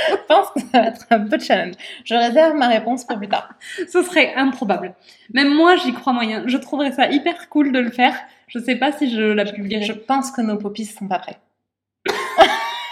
Je 0.10 0.16
pense 0.28 0.50
que 0.52 0.60
ça 0.72 0.82
va 0.82 0.88
être 0.88 1.06
un 1.12 1.20
peu 1.20 1.40
challenge. 1.40 1.76
Je 2.04 2.16
réserve 2.16 2.56
ma 2.56 2.68
réponse 2.68 3.06
pour 3.06 3.18
plus 3.18 3.28
tard. 3.30 3.50
Ce 3.88 4.02
serait 4.04 4.34
improbable. 4.36 4.96
Même 5.34 5.54
moi, 5.54 5.76
j'y 5.76 5.94
crois 5.94 6.14
moyen. 6.14 6.44
Je 6.48 6.58
trouverais 6.58 6.92
ça 6.92 7.08
hyper 7.10 7.50
cool 7.50 7.72
de 7.72 7.80
le 7.80 7.92
faire. 7.92 8.16
Je 8.48 8.60
sais 8.60 8.76
pas 8.76 8.92
si 8.92 9.14
je 9.14 9.22
la 9.22 9.46
publierai. 9.46 9.84
Je 9.84 9.94
pense 9.94 10.32
que 10.32 10.42
nos 10.42 10.58
poppies 10.58 10.86
sont 10.86 11.08
pas 11.08 11.20
prêts. 11.20 11.38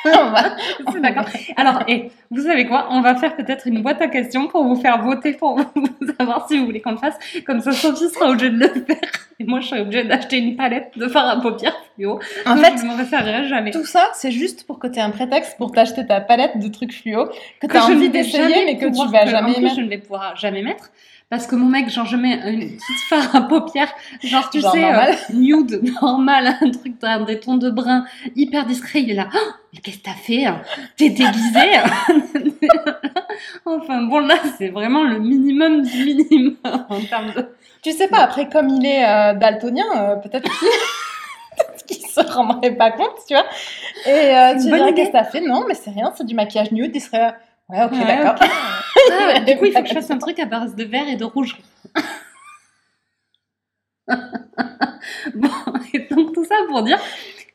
D'accord. 1.01 1.25
Alors, 1.57 1.83
et 1.87 2.11
vous 2.31 2.41
savez 2.41 2.65
quoi? 2.65 2.87
On 2.91 3.01
va 3.01 3.15
faire 3.15 3.35
peut-être 3.35 3.67
une 3.67 3.81
boîte 3.81 4.01
à 4.01 4.07
questions 4.07 4.47
pour 4.47 4.63
vous 4.63 4.75
faire 4.75 5.01
voter 5.01 5.33
pour 5.33 5.57
vous 5.75 6.07
savoir 6.17 6.47
si 6.47 6.57
vous 6.57 6.65
voulez 6.65 6.81
qu'on 6.81 6.91
le 6.91 6.97
fasse. 6.97 7.15
Comme 7.45 7.59
ça, 7.59 7.71
Sophie 7.71 8.09
sera 8.09 8.29
obligée 8.29 8.49
de 8.49 8.59
le 8.59 8.67
faire. 8.67 8.97
Et 9.39 9.43
moi, 9.43 9.59
je 9.59 9.67
serai 9.67 9.81
obligée 9.81 10.03
d'acheter 10.03 10.37
une 10.37 10.55
palette 10.55 10.91
de 10.95 11.07
fard 11.07 11.27
à 11.27 11.41
paupières 11.41 11.75
fluo. 11.95 12.19
En 12.45 12.55
fait, 12.57 12.77
je 12.77 12.85
m'en 12.85 13.03
servirai 13.03 13.47
jamais. 13.47 13.71
tout 13.71 13.85
ça, 13.85 14.09
c'est 14.13 14.31
juste 14.31 14.65
pour 14.65 14.79
que 14.79 14.87
tu 14.87 14.99
aies 14.99 15.01
un 15.01 15.09
prétexte 15.09 15.57
pour 15.57 15.71
t'acheter 15.71 16.05
ta 16.05 16.21
palette 16.21 16.57
de 16.57 16.67
trucs 16.69 16.93
fluo 16.93 17.27
que 17.59 17.67
tu 17.67 17.75
as 17.75 17.85
envie 17.85 18.09
d'essayer 18.09 18.65
mais 18.65 18.77
que 18.77 18.85
tu 18.85 19.11
vas 19.11 19.25
jamais 19.25 19.59
mettre. 19.59 19.75
je 19.75 19.81
ne 19.81 19.89
vais 19.89 19.97
pouvoir 19.97 20.35
jamais 20.37 20.61
mettre. 20.61 20.91
Parce 21.29 21.47
que 21.47 21.55
mon 21.55 21.65
mec, 21.65 21.89
genre, 21.89 22.05
je 22.05 22.17
mets 22.17 22.39
une 22.51 22.59
petite 22.77 22.99
fard 23.09 23.35
à 23.35 23.41
paupières, 23.41 23.91
genre, 24.23 24.47
tu 24.51 24.61
Genre 24.61 24.71
sais, 24.71 24.81
normal. 24.81 25.15
euh, 25.29 25.33
nude, 25.33 25.81
normal, 26.01 26.55
un 26.61 26.69
truc 26.69 26.93
des 27.27 27.39
tons 27.39 27.57
de 27.57 27.69
brun 27.71 28.05
hyper 28.35 28.65
discret. 28.65 29.01
Il 29.01 29.09
est 29.09 29.15
là, 29.15 29.27
Oh, 29.33 29.51
mais 29.73 29.79
qu'est-ce 29.79 29.97
que 29.97 30.03
t'as 30.03 30.11
fait 30.11 30.45
hein? 30.45 30.61
T'es 30.97 31.09
déguisée 31.09 31.79
Enfin, 33.65 34.03
bon, 34.03 34.19
là, 34.19 34.35
c'est 34.57 34.69
vraiment 34.69 35.03
le 35.03 35.19
minimum 35.19 35.81
du 35.81 36.05
minimum 36.05 36.57
en 36.89 37.01
termes 37.01 37.31
de. 37.33 37.49
Tu 37.81 37.91
sais 37.91 38.07
pas, 38.07 38.19
après, 38.19 38.47
comme 38.49 38.69
il 38.69 38.85
est 38.85 39.03
euh, 39.05 39.33
daltonien, 39.33 39.85
euh, 39.97 40.15
peut-être 40.17 40.43
qu'il 40.43 40.67
qu'il 41.87 42.05
se 42.07 42.19
rendrait 42.19 42.75
pas 42.75 42.91
compte, 42.91 43.15
tu 43.27 43.33
vois? 43.35 43.45
Et 44.05 44.09
euh, 44.35 44.53
tu 44.53 44.61
dirais, 44.69 44.93
qu'est-ce 44.93 45.09
que 45.09 45.13
t'as 45.13 45.23
fait? 45.23 45.41
Non, 45.41 45.65
mais 45.67 45.73
c'est 45.75 45.91
rien, 45.91 46.13
c'est 46.17 46.25
du 46.25 46.33
maquillage 46.35 46.71
nude. 46.71 46.91
Il 46.93 47.01
serait, 47.01 47.33
ouais, 47.69 47.83
ok, 47.83 47.91
Ouais, 47.91 48.05
d'accord. 48.05 48.35
Ah, 49.11 49.39
du 49.45 49.57
coup, 49.57 49.65
il 49.65 49.73
faut 49.73 49.81
que 49.81 49.89
je 49.89 49.93
fasse 49.93 50.11
un 50.11 50.17
truc 50.17 50.39
à 50.39 50.45
base 50.45 50.75
de 50.75 50.83
vert 50.83 51.07
et 51.07 51.15
de 51.15 51.25
rouge. 51.25 51.57
bon, 54.07 55.49
et 55.93 56.07
donc 56.11 56.33
tout 56.33 56.45
ça 56.45 56.55
pour 56.67 56.83
dire 56.83 56.99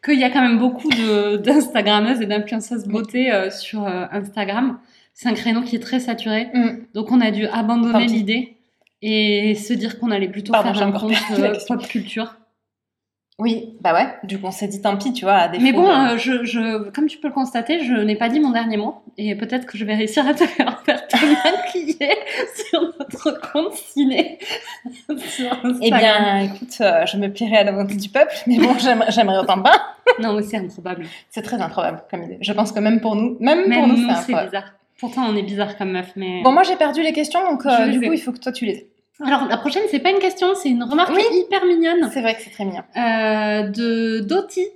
qu'il 0.04 0.18
y 0.18 0.24
a 0.24 0.30
quand 0.30 0.40
même 0.40 0.58
beaucoup 0.58 0.88
d'Instagrammeuses 0.88 2.20
et 2.20 2.26
d'influenceuses 2.26 2.86
beauté 2.86 3.32
euh, 3.32 3.50
sur 3.50 3.86
euh, 3.86 4.06
Instagram. 4.10 4.78
C'est 5.14 5.28
un 5.28 5.34
créneau 5.34 5.62
qui 5.62 5.76
est 5.76 5.80
très 5.80 6.00
saturé. 6.00 6.48
Mm. 6.54 6.86
Donc 6.94 7.12
on 7.12 7.20
a 7.20 7.30
dû 7.30 7.46
abandonner 7.46 8.06
l'idée 8.06 8.56
et 9.02 9.54
se 9.54 9.72
dire 9.72 9.98
qu'on 9.98 10.10
allait 10.10 10.28
plutôt 10.28 10.52
Pardon, 10.52 10.74
faire 10.74 10.86
un 10.86 10.92
compte 10.92 11.12
euh, 11.38 11.54
pop 11.68 11.86
culture. 11.86 12.36
Oui, 13.40 13.74
bah 13.80 13.94
ouais. 13.94 14.06
Du 14.22 14.38
coup, 14.38 14.46
on 14.46 14.50
s'est 14.50 14.68
dit 14.68 14.80
tant 14.82 14.96
pis, 14.96 15.12
tu 15.12 15.24
vois, 15.24 15.34
à 15.34 15.48
défaut 15.48 15.64
Mais 15.64 15.72
bon, 15.72 15.84
de- 15.86 16.12
euh, 16.14 16.18
je, 16.18 16.44
je, 16.44 16.90
comme 16.90 17.06
tu 17.06 17.18
peux 17.18 17.28
le 17.28 17.34
constater, 17.34 17.82
je 17.82 17.94
n'ai 17.94 18.14
pas 18.16 18.28
dit 18.28 18.38
mon 18.38 18.50
dernier 18.50 18.76
mot. 18.76 18.96
Et 19.18 19.34
peut-être 19.34 19.66
que 19.66 19.76
je 19.78 19.84
vais 19.84 19.94
réussir 19.94 20.26
à 20.28 20.34
te 20.34 20.44
faire 20.46 20.80
faire 20.84 21.08
te 21.08 21.16
maquiller 21.16 22.10
sur 22.70 22.82
notre 22.98 23.40
compte 23.52 23.72
ciné. 23.74 24.38
Eh 25.82 25.90
bien, 25.90 26.38
écoute, 26.40 26.76
euh, 26.80 27.06
je 27.06 27.16
me 27.16 27.28
plierai 27.28 27.58
à 27.58 27.64
la 27.64 27.72
volonté 27.72 27.96
du 27.96 28.08
peuple, 28.08 28.34
mais 28.46 28.58
bon, 28.58 28.76
j'aimerais 28.78 29.10
j'aimerais 29.10 29.38
autant 29.38 29.60
pas. 29.62 29.80
Non, 30.20 30.34
mais 30.34 30.42
c'est 30.42 30.56
improbable. 30.56 31.06
C'est 31.30 31.42
très 31.42 31.60
improbable 31.60 32.02
comme 32.10 32.22
idée. 32.22 32.38
Je 32.40 32.52
pense 32.52 32.72
que 32.72 32.80
même 32.80 33.00
pour 33.00 33.16
nous, 33.16 33.36
même, 33.40 33.66
Même 33.68 33.78
pour 33.78 33.88
nous, 33.88 33.96
nous, 33.96 34.08
c'est 34.26 34.34
bizarre. 34.44 34.74
Pourtant, 34.98 35.22
on 35.30 35.36
est 35.36 35.42
bizarre 35.42 35.76
comme 35.78 35.92
meuf, 35.92 36.12
mais... 36.14 36.42
Bon, 36.42 36.52
moi 36.52 36.62
j'ai 36.62 36.76
perdu 36.76 37.02
les 37.02 37.12
questions, 37.14 37.40
donc 37.50 37.64
euh, 37.64 37.88
du 37.88 38.00
coup, 38.00 38.12
il 38.12 38.18
faut 38.20 38.32
que 38.32 38.38
toi 38.38 38.52
tu 38.52 38.66
les 38.66 38.72
aies. 38.72 38.86
Alors, 39.24 39.46
la 39.46 39.56
prochaine, 39.56 39.82
c'est 39.90 39.98
pas 40.00 40.10
une 40.10 40.18
question, 40.18 40.54
c'est 40.54 40.68
une 40.70 40.82
remarque 40.82 41.12
Oui. 41.14 41.22
hyper 41.32 41.64
mignonne 41.66 42.10
C'est 42.12 42.22
vrai 42.22 42.34
que 42.34 42.42
c'est 42.42 42.50
très 42.50 42.64
mignon. 42.64 42.82
euh, 42.96 43.62
de 43.68 44.20
Dottie 44.20 44.66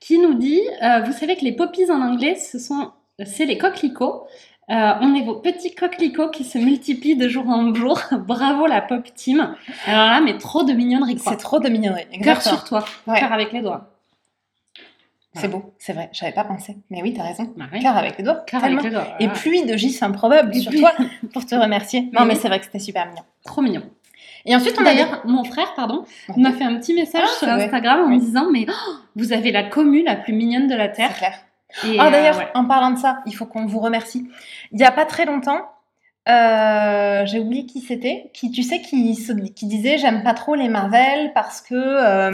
qui 0.00 0.18
nous 0.18 0.34
dit 0.34 0.60
euh, 0.82 1.00
Vous 1.00 1.12
savez 1.12 1.36
que 1.36 1.44
les 1.44 1.52
poppies 1.52 1.90
en 1.90 2.00
anglais, 2.00 2.34
ce 2.36 2.58
sont, 2.58 2.90
c'est 3.24 3.44
les 3.46 3.58
coquelicots. 3.58 4.24
Euh, 4.70 4.92
on 5.00 5.14
est 5.14 5.22
vos 5.22 5.34
petits 5.34 5.74
coquelicots 5.74 6.30
qui 6.30 6.44
se 6.44 6.56
multiplient 6.56 7.16
de 7.16 7.28
jour 7.28 7.48
en 7.48 7.74
jour. 7.74 8.00
Bravo 8.26 8.66
la 8.66 8.80
pop 8.80 9.02
team. 9.14 9.54
Alors 9.86 10.06
là, 10.06 10.20
mais 10.20 10.38
trop 10.38 10.62
de 10.62 10.72
mignonnerie. 10.72 11.18
C'est 11.18 11.36
trop 11.36 11.58
de 11.58 11.68
mignonnerie. 11.68 12.06
Cœur 12.22 12.40
sur 12.40 12.64
toi, 12.64 12.84
Ouais. 13.06 13.18
cœur 13.18 13.32
avec 13.32 13.52
les 13.52 13.60
doigts. 13.60 13.88
C'est 15.34 15.48
beau, 15.48 15.72
c'est 15.78 15.92
vrai. 15.94 16.10
J'avais 16.12 16.32
pas 16.32 16.44
pensé. 16.44 16.76
Mais 16.90 17.02
oui, 17.02 17.14
t'as 17.14 17.22
raison. 17.22 17.50
Bah 17.56 17.64
oui. 17.72 17.84
Avec 17.86 18.18
les 18.18 18.24
doigts. 18.24 18.42
Cœur 18.46 18.60
tellement. 18.60 18.80
avec 18.80 18.90
les 18.92 18.96
doigts. 18.96 19.14
Et 19.18 19.28
pluie 19.28 19.64
de 19.64 19.76
gifs 19.76 20.02
improbables 20.02 20.54
sur 20.54 20.70
toi 20.72 20.92
pour 21.32 21.46
te 21.46 21.54
remercier. 21.54 22.10
Non, 22.12 22.26
mais 22.26 22.34
c'est 22.34 22.48
vrai 22.48 22.58
que 22.58 22.66
c'était 22.66 22.78
super 22.78 23.06
mignon. 23.06 23.22
Trop 23.44 23.62
mignon. 23.62 23.82
Et 24.44 24.54
ensuite, 24.54 24.74
on 24.78 24.82
a 24.82 24.84
D'ailleurs, 24.84 25.22
mon 25.24 25.44
frère, 25.44 25.72
pardon, 25.74 26.04
m'a 26.36 26.52
fait 26.52 26.64
un 26.64 26.76
petit 26.78 26.94
message 26.94 27.22
Ah, 27.24 27.28
sur 27.38 27.46
c'est. 27.46 27.52
Instagram 27.52 28.00
en 28.04 28.08
me 28.08 28.18
disant 28.18 28.48
Mais 28.52 28.66
oh, 28.68 28.92
vous 29.16 29.32
avez 29.32 29.52
la 29.52 29.62
commu 29.62 30.02
la 30.04 30.16
plus 30.16 30.32
mignonne 30.34 30.66
de 30.68 30.74
la 30.74 30.86
C'est 30.88 30.92
Terre. 30.94 31.16
clair. 31.16 31.34
Et, 31.84 31.96
Ah 31.98 32.08
euh, 32.08 32.10
d'ailleurs, 32.10 32.36
ouais. 32.36 32.48
en 32.54 32.66
parlant 32.66 32.90
de 32.90 32.98
ça, 32.98 33.20
il 33.24 33.34
faut 33.34 33.46
qu'on 33.46 33.64
vous 33.64 33.80
remercie. 33.80 34.28
Il 34.72 34.80
y 34.80 34.84
a 34.84 34.90
pas 34.90 35.06
très 35.06 35.24
longtemps, 35.24 35.60
euh, 36.28 37.24
j'ai 37.24 37.40
oublié 37.40 37.64
qui 37.66 37.80
c'était, 37.80 38.30
qui 38.34 38.50
tu 38.50 38.62
sais 38.62 38.80
qui, 38.80 39.16
qui 39.54 39.66
disait 39.66 39.96
j'aime 39.98 40.22
pas 40.22 40.34
trop 40.34 40.54
les 40.54 40.68
Marvel 40.68 41.32
parce 41.34 41.60
que 41.62 41.74
euh, 41.74 42.32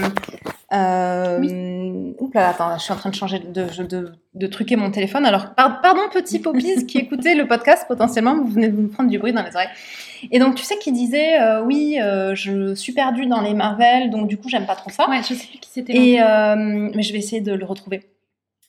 euh, 0.73 2.13
oups 2.19 2.35
là, 2.35 2.51
attends, 2.51 2.77
je 2.77 2.83
suis 2.83 2.93
en 2.93 2.97
train 2.97 3.09
de 3.09 3.15
changer 3.15 3.39
de, 3.39 3.65
de, 3.85 4.13
de, 4.35 4.47
truquer 4.47 4.77
mon 4.77 4.91
téléphone. 4.91 5.25
Alors 5.25 5.55
par- 5.55 5.81
pardon 5.81 6.03
petit 6.13 6.39
poppies 6.39 6.87
qui 6.87 6.99
écoutait 6.99 7.35
le 7.35 7.47
podcast 7.47 7.87
potentiellement, 7.89 8.37
vous 8.37 8.49
venez 8.49 8.69
de 8.69 8.77
vous 8.77 8.89
prendre 8.89 9.09
du 9.09 9.19
bruit 9.19 9.33
dans 9.33 9.43
les 9.43 9.55
oreilles. 9.55 9.69
Et 10.31 10.39
donc 10.39 10.57
tu 10.57 10.65
sais 10.65 10.77
qui 10.77 10.93
disait 10.93 11.41
euh, 11.41 11.63
oui, 11.63 11.99
euh, 12.03 12.35
je 12.35 12.75
suis 12.75 12.93
perdue 12.93 13.27
dans 13.27 13.41
les 13.41 13.55
Marvel, 13.55 14.11
donc 14.11 14.29
du 14.29 14.37
coup 14.37 14.49
j'aime 14.49 14.67
pas 14.67 14.77
trop 14.77 14.91
ça. 14.91 15.09
Ouais, 15.09 15.21
je 15.23 15.35
sais 15.35 15.47
plus 15.47 15.59
qui 15.59 15.71
c'était. 15.71 15.97
Et 15.97 16.21
euh, 16.21 16.91
mais 16.95 17.03
je 17.03 17.13
vais 17.13 17.19
essayer 17.19 17.41
de 17.41 17.53
le 17.53 17.65
retrouver. 17.65 18.03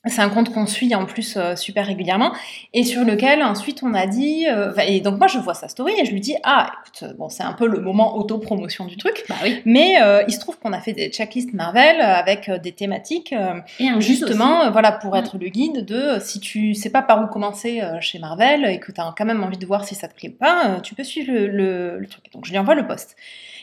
C'est 0.05 0.21
un 0.21 0.29
compte 0.29 0.53
qu'on 0.53 0.65
suit 0.65 0.95
en 0.95 1.05
plus 1.05 1.35
euh, 1.35 1.57
super 1.57 1.85
régulièrement 1.85 2.31
et 2.73 2.85
sur 2.85 3.03
lequel 3.03 3.43
ensuite 3.43 3.83
on 3.83 3.93
a 3.93 4.07
dit 4.07 4.45
euh, 4.47 4.71
et 4.87 5.01
donc 5.01 5.17
moi 5.17 5.27
je 5.27 5.37
vois 5.39 5.53
sa 5.53 5.67
story 5.67 5.91
et 5.99 6.05
je 6.05 6.11
lui 6.13 6.21
dis 6.21 6.35
ah 6.43 6.71
écoute 6.85 7.17
bon 7.17 7.27
c'est 7.27 7.43
un 7.43 7.51
peu 7.51 7.67
le 7.67 7.81
moment 7.81 8.15
auto-promotion 8.15 8.85
du 8.85 8.95
truc 8.95 9.25
Bah 9.27 9.35
oui. 9.43 9.61
mais 9.65 10.01
euh, 10.01 10.23
il 10.29 10.33
se 10.33 10.39
trouve 10.39 10.57
qu'on 10.57 10.71
a 10.71 10.79
fait 10.79 10.93
des 10.93 11.09
checklists 11.09 11.53
Marvel 11.53 11.99
avec 11.99 12.49
des 12.63 12.71
thématiques 12.71 13.35
Et 13.79 13.89
un 13.89 13.99
justement 13.99 14.71
voilà 14.71 14.93
pour 14.93 15.11
Mm. 15.15 15.17
être 15.17 15.37
le 15.37 15.49
guide 15.49 15.83
de 15.83 16.17
si 16.21 16.39
tu 16.39 16.75
sais 16.75 16.89
pas 16.91 17.01
par 17.01 17.21
où 17.21 17.27
commencer 17.27 17.81
chez 17.99 18.19
Marvel 18.19 18.63
et 18.65 18.79
que 18.79 18.93
tu 18.93 19.01
as 19.01 19.13
quand 19.17 19.25
même 19.25 19.43
envie 19.43 19.57
de 19.57 19.65
voir 19.65 19.83
si 19.83 19.95
ça 19.95 20.07
te 20.07 20.15
plaît 20.15 20.29
ou 20.29 20.37
pas 20.37 20.79
tu 20.81 20.95
peux 20.95 21.03
suivre 21.03 21.33
le, 21.33 21.47
le- 21.47 21.97
le 21.99 22.07
truc 22.07 22.23
donc 22.31 22.45
je 22.45 22.51
lui 22.51 22.57
envoie 22.57 22.75
le 22.75 22.87
post 22.87 23.17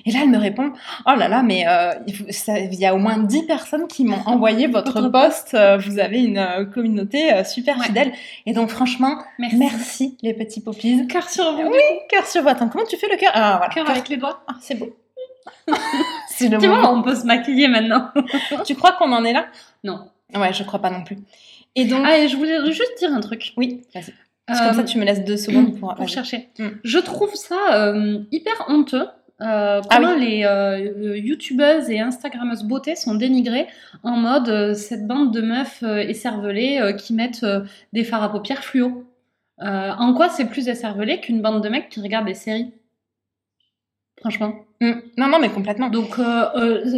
et 0.05 0.13
là 0.13 0.21
elle 0.23 0.31
me 0.31 0.39
répond 0.39 0.73
oh 1.07 1.15
là 1.17 1.29
là 1.29 1.43
mais 1.43 1.65
euh, 1.67 1.93
il, 2.07 2.75
y 2.75 2.87
a 2.87 2.95
au 2.95 2.99
moins 2.99 3.19
10 3.19 3.45
personnes 3.45 3.87
qui 3.89 4.05
m'ont 4.05 4.21
envoyé 4.27 4.67
votre 4.69 5.01
Votre 5.01 5.09
post 5.11 5.55
euh, 5.55 5.77
vous 5.79 5.99
avez 5.99 6.23
une 6.23 6.39
euh, 6.39 6.65
communauté 6.65 7.45
super 7.45 7.79
Ouais. 7.79 7.85
fidèle. 7.87 8.13
Et 8.47 8.53
donc, 8.53 8.71
franchement, 8.71 9.19
Merci. 9.39 9.57
merci, 9.59 10.17
les 10.23 10.33
petits 10.35 10.61
poppies. 10.61 11.07
Cœur 11.09 11.29
sur 11.29 11.53
vous. 11.53 11.63
Oui, 11.71 11.79
cœur 12.09 12.25
sur 12.27 12.43
vous. 12.43 12.49
Attends, 12.49 12.69
comment 12.69 12.85
tu 12.87 12.97
fais 12.97 13.09
le 13.11 13.17
cœur? 13.17 13.31
Ah, 13.35 13.57
voilà. 13.59 13.73
Cœur 13.75 13.89
avec 13.91 14.09
les 14.09 14.17
doigts. 14.17 14.43
Ah, 14.49 14.55
c'est 14.61 14.75
beau. 14.77 14.97
c'est 16.29 16.49
le 16.49 16.59
Tu 16.59 16.69
moment. 16.69 16.81
vois, 16.81 16.93
on 16.93 17.03
peut 17.03 17.15
se 17.15 17.25
maquiller 17.27 17.69
maintenant. 17.69 18.09
Tu 18.67 18.75
crois 18.75 18.93
qu'on 18.93 19.13
en 19.13 19.25
est 19.25 19.33
là? 19.33 19.47
Non. 19.85 20.09
Ouais, 20.35 20.53
je 20.53 20.63
crois 20.65 20.81
pas 20.81 20.91
non 20.91 21.03
plus. 21.05 21.19
Et 21.75 21.85
donc, 21.85 22.03
Ah, 22.07 22.19
et 22.19 22.29
je 22.29 22.37
voulais 22.37 22.65
juste 22.73 22.93
dire 22.99 23.13
un 23.13 23.21
truc. 23.21 23.53
oui, 23.57 23.83
vas-y. 23.95 24.15
Parce 24.47 24.61
que 24.61 24.67
comme 24.67 24.77
ça, 24.77 24.85
tu 24.85 24.99
me 24.99 25.05
laisses 25.05 25.25
deux 25.25 25.37
secondes 25.37 25.79
pour. 25.79 25.95
pour 25.95 26.09
chercher. 26.09 26.49
Mm. 26.59 26.69
Je 26.85 26.99
trouve 26.99 27.35
ça 27.35 27.57
euh, 27.75 28.21
hyper 28.31 28.65
honteux. 28.69 29.07
Euh, 29.43 29.83
Ah 29.91 29.97
comment 29.97 30.15
les 30.15 30.45
euh, 30.45 30.79
euh, 30.79 31.19
youtubeuses 31.19 31.91
et 31.91 32.01
instagrammeuses 32.01 32.65
beauté 32.65 32.97
sont 32.97 33.15
dénigrées 33.15 33.67
en 34.03 34.17
mode 34.17 34.49
euh, 34.49 34.75
cette 34.75 35.07
bande 35.07 35.33
de 35.33 35.43
meufs 35.43 35.83
écervelées 35.83 36.95
qui 36.99 37.13
mettent 37.13 37.47
des 37.93 38.05
fards 38.05 38.23
à 38.23 38.33
paupières 38.33 38.65
fluo. 38.65 39.05
En 39.59 40.15
quoi 40.15 40.29
c'est 40.29 40.47
plus 40.47 40.69
écervelé 40.69 41.21
qu'une 41.21 41.43
bande 41.43 41.63
de 41.63 41.69
mecs 41.69 41.89
qui 41.89 42.01
regardent 42.01 42.27
des 42.27 42.35
séries? 42.35 42.73
Franchement. 44.21 44.55
Mm. 44.81 44.93
Non, 45.19 45.29
non, 45.29 45.39
mais 45.39 45.51
complètement. 45.51 45.91
Donc 45.91 46.19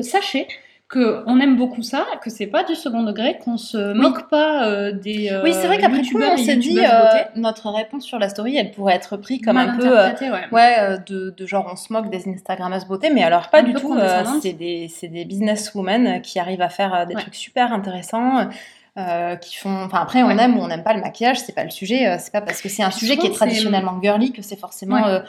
sachez 0.02 0.46
que 0.88 1.22
on 1.26 1.38
aime 1.38 1.56
beaucoup 1.56 1.82
ça, 1.82 2.06
que 2.22 2.30
c'est 2.30 2.46
pas 2.46 2.64
du 2.64 2.74
second 2.74 3.02
degré, 3.02 3.36
qu'on 3.44 3.58
se 3.58 3.92
moque 3.92 4.30
pas 4.30 4.66
euh, 4.66 4.90
des 4.92 5.28
euh, 5.30 5.42
Oui, 5.42 5.52
c'est 5.52 5.66
vrai 5.66 5.76
qu'après 5.76 6.00
coup, 6.00 6.18
on 6.22 6.36
s'est 6.38 6.56
dit, 6.56 6.78
euh, 6.78 7.08
notre 7.36 7.68
réponse 7.70 8.04
sur 8.04 8.18
la 8.18 8.30
story, 8.30 8.56
elle 8.56 8.70
pourrait 8.70 8.94
être 8.94 9.18
prise 9.18 9.42
comme 9.44 9.56
Mal 9.56 9.68
un 9.70 9.76
peu, 9.76 9.86
euh, 9.98 10.08
ouais. 10.20 10.46
ouais, 10.50 10.76
euh, 10.78 10.96
de, 11.06 11.34
de 11.36 11.46
genre 11.46 11.68
on 11.70 11.76
se 11.76 11.92
moque 11.92 12.08
des 12.08 12.26
Instagrammeuses 12.26 12.86
beauté, 12.86 13.10
mais 13.10 13.22
alors 13.22 13.50
pas 13.50 13.58
Un 13.60 13.64
du 13.64 13.74
tout. 13.74 13.94
c'est 14.40 14.54
des, 14.54 14.90
des 15.02 15.24
businesswomen 15.26 16.22
qui 16.22 16.38
arrivent 16.38 16.62
à 16.62 16.70
faire 16.70 17.06
des 17.06 17.14
Ouais. 17.14 17.20
trucs 17.20 17.34
super 17.34 17.72
intéressants. 17.72 18.48
euh, 18.98 19.36
qui 19.36 19.56
font 19.56 19.84
enfin 19.84 20.00
après 20.02 20.24
on 20.24 20.26
Ouais. 20.26 20.42
aime 20.42 20.58
ou 20.58 20.60
on 20.62 20.66
n'aime 20.66 20.82
pas 20.82 20.92
le 20.92 21.00
maquillage 21.00 21.38
c'est 21.38 21.54
pas 21.54 21.62
le 21.62 21.70
sujet 21.70 22.08
euh, 22.08 22.16
c'est 22.18 22.32
pas 22.32 22.40
parce 22.40 22.60
que 22.60 22.68
c'est 22.68 22.82
un 22.82 22.90
sujet 22.90 23.16
qui 23.16 23.28
est 23.28 23.32
traditionnellement 23.32 24.00
girly 24.02 24.32
que 24.32 24.42
c'est 24.42 24.58
forcément 24.58 24.96
Ouais. 24.96 25.08
euh, 25.08 25.20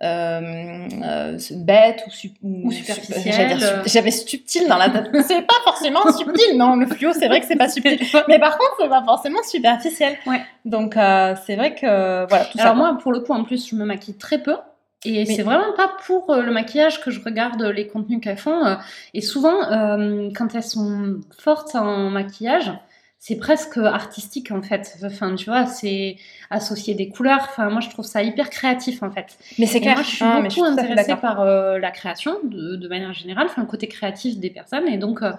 bête 0.00 2.02
ou, 2.06 2.10
su- 2.10 2.30
Ou 2.42 2.70
su- 2.70 2.78
superficiel, 2.84 3.32
j'allais 3.34 3.48
dire 3.56 3.60
su- 3.60 3.74
euh. 3.74 3.82
j'avais 3.86 4.10
subtil 4.10 4.68
dans 4.68 4.76
la 4.76 4.90
tête 4.90 5.10
c'est 5.26 5.42
pas 5.42 5.54
forcément 5.64 6.00
subtil 6.16 6.56
non 6.56 6.76
le 6.76 6.86
fluo 6.86 7.12
c'est 7.12 7.28
vrai 7.28 7.40
que 7.40 7.46
c'est 7.46 7.56
pas 7.56 7.68
subtil 7.68 7.98
mais 8.28 8.38
par 8.38 8.58
contre 8.58 8.74
c'est 8.80 8.88
pas 8.88 9.02
forcément 9.04 9.42
superficiel 9.42 10.16
Ouais. 10.26 10.42
donc 10.64 10.96
euh, 10.96 11.34
c'est 11.46 11.56
vrai 11.56 11.74
que 11.74 12.26
voilà 12.28 12.44
tout 12.44 12.58
Alors 12.58 12.72
ça 12.72 12.74
moi, 12.74 12.98
pour 13.00 13.12
le 13.12 13.20
coup, 13.20 13.32
en 13.32 13.44
plus, 13.44 13.68
je 13.68 13.74
me 13.76 13.84
maquille 13.84 14.16
très 14.16 14.38
peu. 14.42 14.56
Et 15.04 15.24
c'est 15.26 15.42
vraiment 15.42 15.72
pas 15.76 15.92
pour 16.06 16.30
euh, 16.30 16.42
le 16.42 16.50
maquillage 16.52 17.00
que 17.00 17.10
je 17.10 17.22
regarde 17.22 17.62
les 17.62 17.86
contenus 17.86 18.20
qu'elles 18.20 18.36
font. 18.36 18.66
euh, 18.66 18.74
et 19.14 19.20
souvent, 19.20 19.70
euh, 19.70 20.28
quand 20.36 20.54
elles 20.54 20.62
sont 20.64 21.20
fortes 21.38 21.74
en 21.76 22.10
maquillage, 22.10 22.72
c'est 23.18 23.36
presque 23.36 23.78
artistique 23.78 24.50
en 24.52 24.62
fait. 24.62 24.96
Enfin, 25.04 25.34
tu 25.34 25.46
vois, 25.46 25.66
c'est 25.66 26.16
associer 26.50 26.94
des 26.94 27.08
couleurs. 27.08 27.40
Enfin, 27.42 27.68
moi, 27.68 27.80
je 27.80 27.90
trouve 27.90 28.04
ça 28.04 28.22
hyper 28.22 28.48
créatif 28.48 29.02
en 29.02 29.10
fait. 29.10 29.36
mais 29.58 29.66
c'est 29.66 29.80
clair 29.80 29.94
moi, 29.94 30.02
je 30.04 30.08
suis 30.08 30.24
Ah, 30.24 30.40
beaucoup 30.40 30.64
intéressée 30.64 31.16
par 31.16 31.40
euh, 31.40 31.78
la 31.78 31.90
création 31.90 32.36
de, 32.44 32.76
de 32.76 32.88
manière 32.88 33.12
générale, 33.12 33.46
enfin, 33.50 33.62
le 33.62 33.66
côté 33.66 33.88
créatif 33.88 34.38
des 34.38 34.50
personnes. 34.50 34.86
Et 34.86 34.98
donc, 34.98 35.22
euh, 35.22 35.32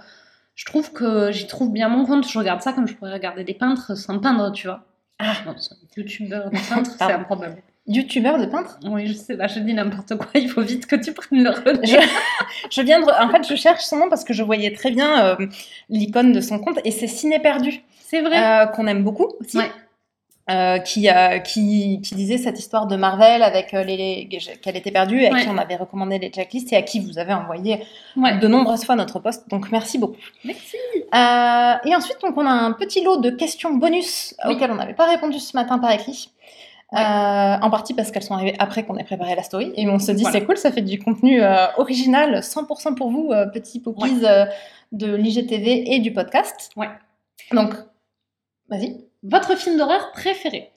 je 0.55 0.65
trouve 0.65 0.91
que 0.91 1.31
j'y 1.31 1.47
trouve 1.47 1.71
bien 1.71 1.87
mon 1.87 2.05
compte. 2.05 2.27
Je 2.29 2.37
regarde 2.37 2.61
ça 2.61 2.73
comme 2.73 2.87
je 2.87 2.93
pourrais 2.95 3.13
regarder 3.13 3.45
des 3.45 3.53
peintres 3.53 3.95
sans 3.95 4.19
peindre, 4.19 4.51
tu 4.51 4.67
vois. 4.67 4.83
Ah. 5.19 5.33
Bon, 5.45 5.55
c'est 5.57 5.73
un 5.73 5.77
youtubeur 5.95 6.49
de 6.49 6.57
peintre, 6.69 6.91
c'est 6.97 7.03
improbable. 7.13 7.61
Youtubeur 7.89 8.37
de 8.37 8.45
peintre 8.45 8.79
Oui, 8.85 9.07
je 9.07 9.13
sais 9.13 9.35
pas, 9.35 9.47
je 9.47 9.59
dis 9.59 9.73
n'importe 9.73 10.15
quoi, 10.15 10.27
il 10.35 10.49
faut 10.49 10.61
vite 10.61 10.85
que 10.85 10.95
tu 10.95 11.11
prennes 11.13 11.43
le 11.43 11.49
relais. 11.49 11.85
je, 11.85 11.97
je 12.71 12.81
viens 12.81 12.99
de 13.01 13.05
en 13.05 13.29
fait 13.29 13.45
je 13.47 13.55
cherche 13.55 13.83
son 13.83 13.97
nom 13.97 14.09
parce 14.09 14.23
que 14.23 14.33
je 14.33 14.43
voyais 14.43 14.71
très 14.73 14.91
bien 14.91 15.25
euh, 15.25 15.47
l'icône 15.89 16.31
de 16.31 16.39
son 16.41 16.59
compte 16.59 16.79
et 16.85 16.91
c'est 16.91 17.07
Ciné 17.07 17.39
Perdu 17.39 17.81
C'est 17.99 18.21
vrai. 18.21 18.37
euh, 18.41 18.65
qu'on 18.67 18.87
aime 18.87 19.03
beaucoup 19.03 19.27
aussi. 19.41 19.57
Ouais. 19.57 19.69
Euh, 20.51 20.79
qui, 20.79 21.07
qui, 21.45 22.01
qui 22.01 22.15
disait 22.15 22.39
cette 22.39 22.57
histoire 22.57 22.87
de 22.87 22.95
Marvel 22.95 23.43
avec 23.43 23.71
les, 23.71 23.85
les- 23.85 24.27
qu'elle 24.63 24.75
était 24.77 24.89
perdue 24.89 25.21
et 25.21 25.27
à 25.27 25.31
Ouais. 25.31 25.43
qui 25.43 25.47
on 25.47 25.59
avait 25.59 25.75
recommandé 25.75 26.17
les 26.17 26.29
checklists 26.31 26.73
et 26.73 26.75
à 26.75 26.81
qui 26.81 26.99
vous 27.01 27.19
avez 27.19 27.33
envoyé 27.33 27.83
ouais. 28.17 28.39
de 28.39 28.47
nombreuses 28.47 28.83
fois 28.83 28.95
notre 28.95 29.19
post. 29.19 29.47
Donc 29.51 29.71
merci 29.71 29.99
beaucoup. 29.99 30.17
Merci. 30.43 30.75
Et 31.13 31.95
ensuite, 31.95 32.17
donc, 32.23 32.35
on 32.35 32.47
a 32.47 32.51
un 32.51 32.71
petit 32.71 33.03
lot 33.03 33.17
de 33.17 33.29
questions 33.29 33.75
bonus 33.75 34.33
Oui. 34.45 34.55
auxquelles 34.55 34.71
on 34.71 34.75
n'avait 34.75 34.95
pas 34.95 35.05
répondu 35.05 35.37
ce 35.37 35.55
matin 35.55 35.77
par 35.77 35.91
écrit. 35.91 36.31
Ouais. 36.91 36.99
Euh, 36.99 37.57
en 37.61 37.69
partie 37.69 37.93
parce 37.93 38.09
qu'elles 38.11 38.23
sont 38.23 38.33
arrivées 38.33 38.55
après 38.57 38.83
qu'on 38.83 38.97
ait 38.97 39.03
préparé 39.03 39.35
la 39.35 39.43
story. 39.43 39.71
Et 39.75 39.87
on 39.87 39.99
se 39.99 40.11
dit, 40.11 40.23
Voilà. 40.23 40.39
c'est 40.39 40.45
cool, 40.45 40.57
ça 40.57 40.71
fait 40.71 40.81
du 40.81 40.97
contenu 40.97 41.41
euh, 41.43 41.67
original, 41.77 42.41
100% 42.41 42.95
pour 42.95 43.11
vous, 43.11 43.29
euh, 43.31 43.45
petits 43.45 43.79
poppies 43.79 44.25
euh, 44.25 44.45
de 44.91 45.13
l'IGTV 45.13 45.93
et 45.93 45.99
du 45.99 46.11
podcast. 46.13 46.71
Ouais. 46.75 46.89
Donc, 47.51 47.73
vas-y. 48.69 49.05
Votre 49.23 49.55
film 49.55 49.77
d'horreur 49.77 50.11
préféré? 50.13 50.71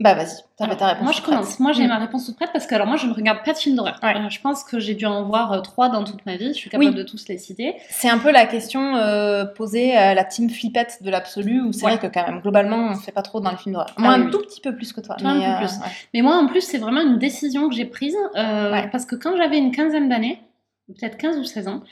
Bah, 0.00 0.14
vas-y. 0.14 0.26
T'avais 0.56 0.72
Alors, 0.72 0.76
ta 0.76 0.86
réponse. 0.88 1.02
Moi, 1.04 1.12
je 1.12 1.22
commence. 1.22 1.60
Moi, 1.60 1.72
j'ai 1.72 1.84
Mm. 1.84 1.88
ma 1.88 1.98
réponse 1.98 2.26
toute 2.26 2.34
prête 2.34 2.50
parce 2.52 2.66
que 2.66 2.74
alors 2.74 2.88
moi, 2.88 2.96
je 2.96 3.06
ne 3.06 3.14
regarde 3.14 3.44
pas 3.44 3.52
de 3.52 3.58
films 3.58 3.76
d'horreur. 3.76 4.00
Ouais. 4.02 4.14
Je 4.28 4.40
pense 4.40 4.64
que 4.64 4.80
j'ai 4.80 4.94
dû 4.94 5.06
en 5.06 5.22
voir 5.24 5.52
euh, 5.52 5.60
trois 5.60 5.88
dans 5.88 6.02
toute 6.02 6.26
ma 6.26 6.34
vie. 6.36 6.48
Je 6.48 6.52
suis 6.58 6.68
capable 6.68 6.90
Oui. 6.90 6.94
de 6.96 7.04
tous 7.04 7.28
les 7.28 7.38
citer. 7.38 7.76
C'est 7.90 8.08
un 8.08 8.18
peu 8.18 8.32
la 8.32 8.44
question 8.46 8.96
euh, 8.96 9.44
posée 9.44 9.96
à 9.96 10.14
la 10.14 10.24
team 10.24 10.50
flippette 10.50 10.98
de 11.02 11.10
l'absolu, 11.10 11.60
où 11.60 11.72
c'est 11.72 11.84
Ouais. 11.86 11.96
vrai 11.96 12.08
que 12.08 12.12
quand 12.12 12.26
même, 12.26 12.40
globalement, 12.40 12.88
on 12.90 12.96
fait 12.96 13.12
pas 13.12 13.22
trop 13.22 13.38
dans 13.38 13.52
le 13.52 13.56
film 13.56 13.74
d'horreur. 13.74 13.90
Ah 13.96 14.00
Moi, 14.00 14.14
oui, 14.18 14.24
un 14.26 14.30
tout 14.30 14.40
petit 14.40 14.60
peu 14.60 14.74
plus 14.74 14.92
que 14.92 15.00
toi. 15.00 15.14
Toi, 15.14 15.30
un 15.30 15.38
mais, 15.38 15.44
peu 15.46 15.52
euh, 15.52 15.56
plus. 15.58 15.76
ouais. 15.78 15.92
Mais 16.12 16.22
moi, 16.22 16.36
en 16.38 16.46
plus, 16.48 16.62
c'est 16.62 16.78
vraiment 16.78 17.00
une 17.02 17.18
décision 17.18 17.68
que 17.68 17.74
j'ai 17.76 17.84
prise 17.86 18.16
euh, 18.36 18.82
parce 18.90 19.06
que 19.06 19.14
quand 19.14 19.36
j'avais 19.36 19.58
une 19.58 19.70
quinzaine 19.70 20.08
d'années, 20.08 20.40
peut-être 20.88 21.16
15 21.18 21.38
ou 21.38 21.44
16 21.44 21.68
ans, 21.68 21.82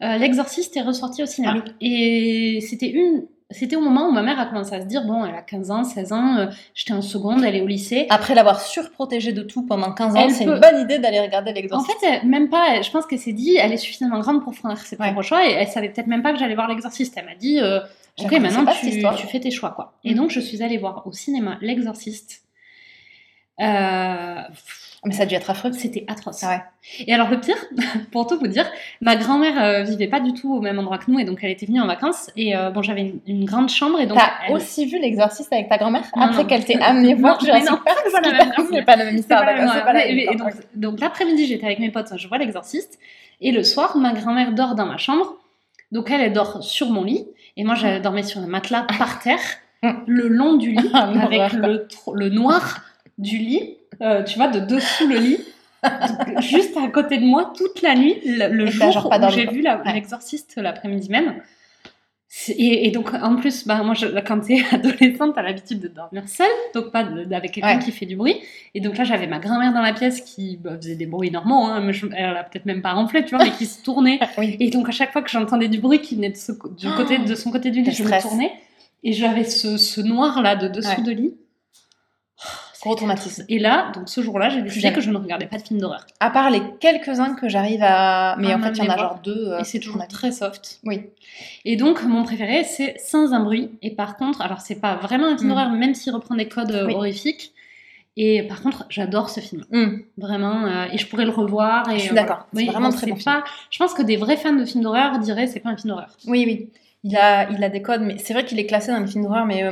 L'Exorciste 0.00 0.74
est 0.78 0.82
ressorti 0.82 1.22
au 1.22 1.26
cinéma. 1.26 1.56
Ah 1.66 1.70
Et 1.82 2.60
c'était 2.66 2.88
une. 2.88 3.24
C'était 3.52 3.74
au 3.76 3.80
moment 3.80 4.06
où 4.08 4.12
ma 4.12 4.22
mère 4.22 4.38
a 4.38 4.46
commencé 4.46 4.74
à 4.74 4.80
se 4.80 4.86
dire 4.86 5.04
bon, 5.04 5.24
elle 5.24 5.34
a 5.34 5.42
15 5.42 5.70
ans, 5.72 5.82
16 5.84 6.12
ans, 6.12 6.36
euh, 6.36 6.46
j'étais 6.74 6.92
en 6.92 7.02
seconde, 7.02 7.42
elle 7.44 7.56
est 7.56 7.60
au 7.62 7.66
lycée. 7.66 8.06
Après 8.08 8.34
l'avoir 8.34 8.60
surprotégé 8.60 9.32
de 9.32 9.42
tout 9.42 9.66
pendant 9.66 9.92
15 9.92 10.14
ans, 10.14 10.28
c'est 10.30 10.44
peut- 10.44 10.54
une 10.54 10.60
bonne 10.60 10.80
idée 10.80 10.98
d'aller 11.00 11.18
regarder 11.20 11.50
En 11.50 11.54
l'exorciste. 11.54 11.98
fait, 12.00 12.06
elle- 12.22 12.28
même 12.28 12.48
pas. 12.48 12.80
Je 12.80 12.90
pense 12.92 13.06
qu'elle 13.06 13.18
s'est 13.18 13.32
dit, 13.32 13.56
elle 13.56 13.72
est 13.72 13.76
suffisamment 13.76 14.20
grande 14.20 14.44
pour 14.44 14.54
faire 14.54 14.78
ses 14.78 14.96
Ouais. 14.96 15.06
propres 15.06 15.22
choix 15.22 15.46
et 15.48 15.50
elle 15.52 15.66
savait 15.68 15.88
peut-être 15.88 16.06
même 16.06 16.22
pas 16.22 16.32
que 16.32 16.38
j'allais 16.38 16.54
voir 16.54 16.68
l'exorciste. 16.68 17.14
Elle 17.16 17.24
m'a 17.26 17.34
dit, 17.34 17.58
euh, 17.60 17.80
ok, 18.20 18.30
maintenant 18.38 18.64
tu, 18.80 18.88
tu 18.90 19.26
fais 19.26 19.40
tes 19.40 19.50
choix, 19.50 19.70
quoi. 19.70 19.94
Et 20.04 20.12
Mm. 20.14 20.16
donc 20.16 20.30
je 20.30 20.38
suis 20.40 20.62
allée 20.62 20.78
voir 20.78 21.02
au 21.06 21.12
cinéma 21.12 21.58
l'exorciste. 21.60 22.42
Euh, 23.60 24.42
Mais 25.06 25.12
ça 25.14 25.22
a 25.22 25.26
dû 25.26 25.34
être 25.34 25.48
affreux. 25.48 25.72
C'était 25.72 26.04
atroce. 26.08 26.42
Ah 26.42 26.48
ouais. 26.50 27.04
Et 27.06 27.14
alors 27.14 27.30
le 27.30 27.40
pire, 27.40 27.56
pour 28.12 28.26
tout 28.26 28.38
vous 28.38 28.48
dire, 28.48 28.66
ma 29.00 29.16
grand-mère 29.16 29.62
euh, 29.62 29.82
vivait 29.82 30.08
pas 30.08 30.20
du 30.20 30.34
tout 30.34 30.54
au 30.54 30.60
même 30.60 30.78
endroit 30.78 30.98
que 30.98 31.10
nous 31.10 31.18
et 31.18 31.24
donc 31.24 31.38
elle 31.42 31.50
était 31.50 31.64
venue 31.64 31.80
en 31.80 31.86
vacances 31.86 32.30
et 32.36 32.54
euh, 32.54 32.70
bon 32.70 32.82
j'avais 32.82 33.00
une, 33.02 33.20
une 33.26 33.44
grande 33.46 33.70
chambre 33.70 33.98
et 33.98 34.06
donc 34.06 34.18
T'as 34.18 34.30
elle- 34.48 34.52
aussi 34.54 34.84
vu 34.84 34.98
l'exorciste 34.98 35.52
avec 35.54 35.68
ta 35.70 35.78
grand-mère 35.78 36.02
après 36.14 36.46
qu'elle 36.46 36.64
t'ait 36.66 36.78
amené 36.80 37.14
voir 37.20 37.40
Jurassic 37.40 37.68
Park 37.82 37.98
c'est 38.04 38.12
pas 38.12 38.20
pas 38.84 38.84
pas 38.84 38.96
la 38.96 39.04
même, 39.06 39.16
histoire. 39.16 40.36
donc, 40.36 40.52
donc 40.74 41.00
l'après-midi, 41.00 41.46
j'étais 41.46 41.64
avec 41.66 41.78
mes 41.78 41.90
potes, 41.90 42.12
je 42.16 42.28
vois 42.28 42.36
l'exorciste. 42.38 42.98
Et 43.40 43.52
le 43.52 43.62
soir, 43.64 43.96
ma 43.96 44.12
grand-mère 44.12 44.52
dort 44.52 44.74
dans 44.74 44.84
ma 44.86 44.98
chambre. 44.98 45.36
Donc 45.92 46.10
elle, 46.10 46.20
elle 46.20 46.32
dort 46.34 46.62
sur 46.62 46.90
mon 46.90 47.04
lit. 47.04 47.26
Et 47.56 47.64
moi, 47.64 47.74
je 47.74 48.00
dormais 48.00 48.22
sur 48.22 48.40
un 48.40 48.46
matelas 48.46 48.86
par 48.98 49.20
terre, 49.20 49.40
Mm. 49.82 49.92
le 50.06 50.28
long 50.28 50.56
du 50.56 50.72
lit, 50.72 50.90
Ah, 50.94 51.08
avec 51.22 51.52
le 51.54 52.28
noir 52.28 52.82
du 53.16 53.38
lit, 53.38 53.78
euh, 54.02 54.22
tu 54.24 54.36
vois, 54.36 54.48
de 54.48 54.60
dessous 54.60 55.06
le 55.06 55.16
lit. 55.18 55.38
Juste 56.40 56.76
à 56.76 56.86
côté 56.88 57.16
de 57.18 57.24
moi 57.24 57.52
toute 57.56 57.80
la 57.82 57.94
nuit, 57.94 58.16
le, 58.24 58.66
jour 58.66 59.06
où 59.10 59.30
j'ai 59.30 59.46
vu 59.46 59.62
la- 59.62 59.78
Ouais. 59.82 59.92
l'exorciste 59.94 60.56
l'après-midi 60.56 61.08
même. 61.10 61.36
Et, 62.48 62.86
et 62.86 62.90
donc, 62.92 63.12
en 63.12 63.34
plus, 63.36 63.66
bah, 63.66 63.82
moi, 63.82 63.94
je, 63.94 64.06
quand 64.20 64.38
t'es 64.40 64.62
adolescente, 64.72 65.34
t'as 65.34 65.42
l'habitude 65.42 65.80
de 65.80 65.88
dormir 65.88 66.28
seule, 66.28 66.46
donc 66.74 66.92
pas 66.92 67.02
de- 67.02 67.32
avec 67.34 67.50
quelqu'un 67.52 67.78
Ouais. 67.78 67.82
qui 67.84 67.90
fait 67.90 68.06
du 68.06 68.14
bruit. 68.14 68.36
Et 68.74 68.80
donc 68.80 68.96
là, 68.98 69.04
j'avais 69.04 69.26
ma 69.26 69.40
grand-mère 69.40 69.72
dans 69.72 69.80
la 69.80 69.92
pièce 69.92 70.20
qui 70.20 70.56
bah, 70.62 70.76
faisait 70.76 70.94
des 70.94 71.06
bruits 71.06 71.30
normaux, 71.32 71.64
hein, 71.64 71.80
mais 71.80 71.92
je- 71.92 72.06
elle 72.14 72.36
a 72.36 72.44
peut-être 72.44 72.66
même 72.66 72.82
pas 72.82 72.92
ronflé, 72.92 73.24
tu 73.24 73.34
vois, 73.34 73.44
mais 73.44 73.50
qui 73.50 73.66
se 73.66 73.82
tournait. 73.82 74.20
Oui. 74.38 74.56
Et 74.60 74.70
donc, 74.70 74.88
à 74.88 74.92
chaque 74.92 75.12
fois 75.12 75.22
que 75.22 75.30
j'entendais 75.30 75.66
du 75.68 75.78
bruit 75.80 76.00
qui 76.00 76.14
venait 76.14 76.30
de, 76.30 76.36
ce, 76.36 76.52
du 76.52 76.88
côté, 76.96 77.18
de 77.18 77.34
son 77.34 77.50
côté 77.50 77.70
du 77.72 77.82
lit, 77.82 77.90
je 77.92 78.04
me 78.04 78.20
tournais. 78.22 78.52
Et 79.02 79.12
j'avais 79.12 79.44
ce, 79.44 79.76
ce 79.76 80.00
noir-là 80.00 80.54
de 80.56 80.68
dessous 80.68 80.88
Ouais. 80.98 81.02
de 81.02 81.10
lit. 81.10 81.34
Gros 82.82 82.94
traumatisme. 82.94 83.44
Et 83.48 83.58
là, 83.58 83.92
donc 83.94 84.08
ce 84.08 84.22
jour-là, 84.22 84.48
j'ai 84.48 84.62
décidé 84.62 84.92
que 84.92 85.00
je 85.00 85.10
ne 85.10 85.16
regardais 85.18 85.46
pas 85.46 85.58
de 85.58 85.62
films 85.62 85.80
d'horreur. 85.80 86.06
À 86.18 86.30
part 86.30 86.48
les 86.50 86.62
quelques-uns 86.80 87.34
que 87.34 87.48
j'arrive 87.48 87.80
à. 87.82 88.36
Mais 88.38 88.54
en 88.54 88.60
fait, 88.60 88.70
il 88.70 88.84
y 88.84 88.88
en 88.88 88.90
a 88.90 88.96
genre 88.96 89.20
deux. 89.22 89.48
euh, 89.52 89.58
Et 89.60 89.64
c'est 89.64 89.80
toujours 89.80 90.06
très 90.08 90.32
soft. 90.32 90.80
Oui. 90.84 91.02
Et 91.66 91.76
donc, 91.76 92.02
mon 92.04 92.22
préféré, 92.24 92.64
c'est 92.64 92.96
Sans 92.98 93.34
un 93.34 93.40
bruit. 93.40 93.70
Et 93.82 93.90
par 93.94 94.16
contre, 94.16 94.40
alors 94.40 94.60
c'est 94.60 94.80
pas 94.80 94.96
vraiment 94.96 95.26
un 95.26 95.36
film 95.36 95.48
Mm. 95.50 95.54
d'horreur, 95.54 95.70
même 95.72 95.94
s'il 95.94 96.14
reprend 96.14 96.34
des 96.36 96.48
codes 96.48 96.70
euh, 96.72 96.86
Oui. 96.86 96.94
horrifiques. 96.94 97.52
Et 98.16 98.42
par 98.44 98.60
contre, 98.62 98.86
j'adore 98.88 99.30
ce 99.30 99.40
film. 99.40 99.64
Hum, 99.72 100.02
Vraiment. 100.18 100.64
euh, 100.66 100.86
et 100.92 100.98
je 100.98 101.06
pourrais 101.06 101.24
le 101.24 101.30
revoir. 101.30 101.88
Et, 101.90 101.94
Je 101.98 102.00
suis 102.04 102.10
euh, 102.12 102.14
d'accord. 102.14 102.46
C'est 102.54 102.64
vraiment 102.64 102.90
très 102.90 103.06
bon 103.06 103.16
film. 103.16 103.42
Je 103.70 103.78
pense 103.78 103.94
que 103.94 104.02
des 104.02 104.16
vrais 104.16 104.36
fans 104.36 104.52
de 104.52 104.64
films 104.64 104.82
d'horreur 104.84 105.18
diraient 105.20 105.46
c'est 105.46 105.60
pas 105.60 105.68
un 105.70 105.76
film 105.76 105.90
d'horreur. 105.90 106.16
Oui, 106.26 106.44
oui. 106.46 106.70
Il 107.04 107.16
a, 107.16 107.48
il 107.50 107.62
a 107.64 107.68
des 107.70 107.80
codes, 107.80 108.02
mais 108.02 108.18
c'est 108.18 108.34
vrai 108.34 108.44
qu'il 108.44 108.58
est 108.58 108.66
classé 108.66 108.90
dans 108.92 108.98
les 109.00 109.06
films 109.06 109.24
d'horreur. 109.24 109.46
Mais 109.46 109.62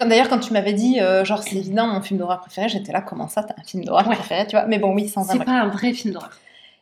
comme 0.00 0.08
d'ailleurs, 0.08 0.28
quand 0.28 0.40
tu 0.40 0.52
m'avais 0.52 0.72
dit, 0.72 0.98
euh, 1.00 1.24
genre, 1.24 1.42
c'est 1.42 1.56
évident, 1.56 1.86
mon 1.86 2.00
film 2.00 2.18
d'horreur 2.18 2.40
préféré, 2.40 2.68
j'étais 2.68 2.90
là, 2.92 3.00
comment 3.02 3.28
ça, 3.28 3.42
t'as 3.44 3.54
un 3.56 3.62
film 3.64 3.84
d'horreur 3.84 4.08
Ouais. 4.08 4.16
préféré, 4.16 4.46
tu 4.46 4.56
vois? 4.56 4.66
Mais 4.66 4.78
bon, 4.78 4.92
oui, 4.94 5.08
sans 5.08 5.22
un 5.22 5.24
C'est 5.24 5.34
bruit. 5.36 5.44
pas 5.46 5.52
un 5.60 5.68
vrai 5.68 5.92
film 5.92 6.14
d'horreur. 6.14 6.30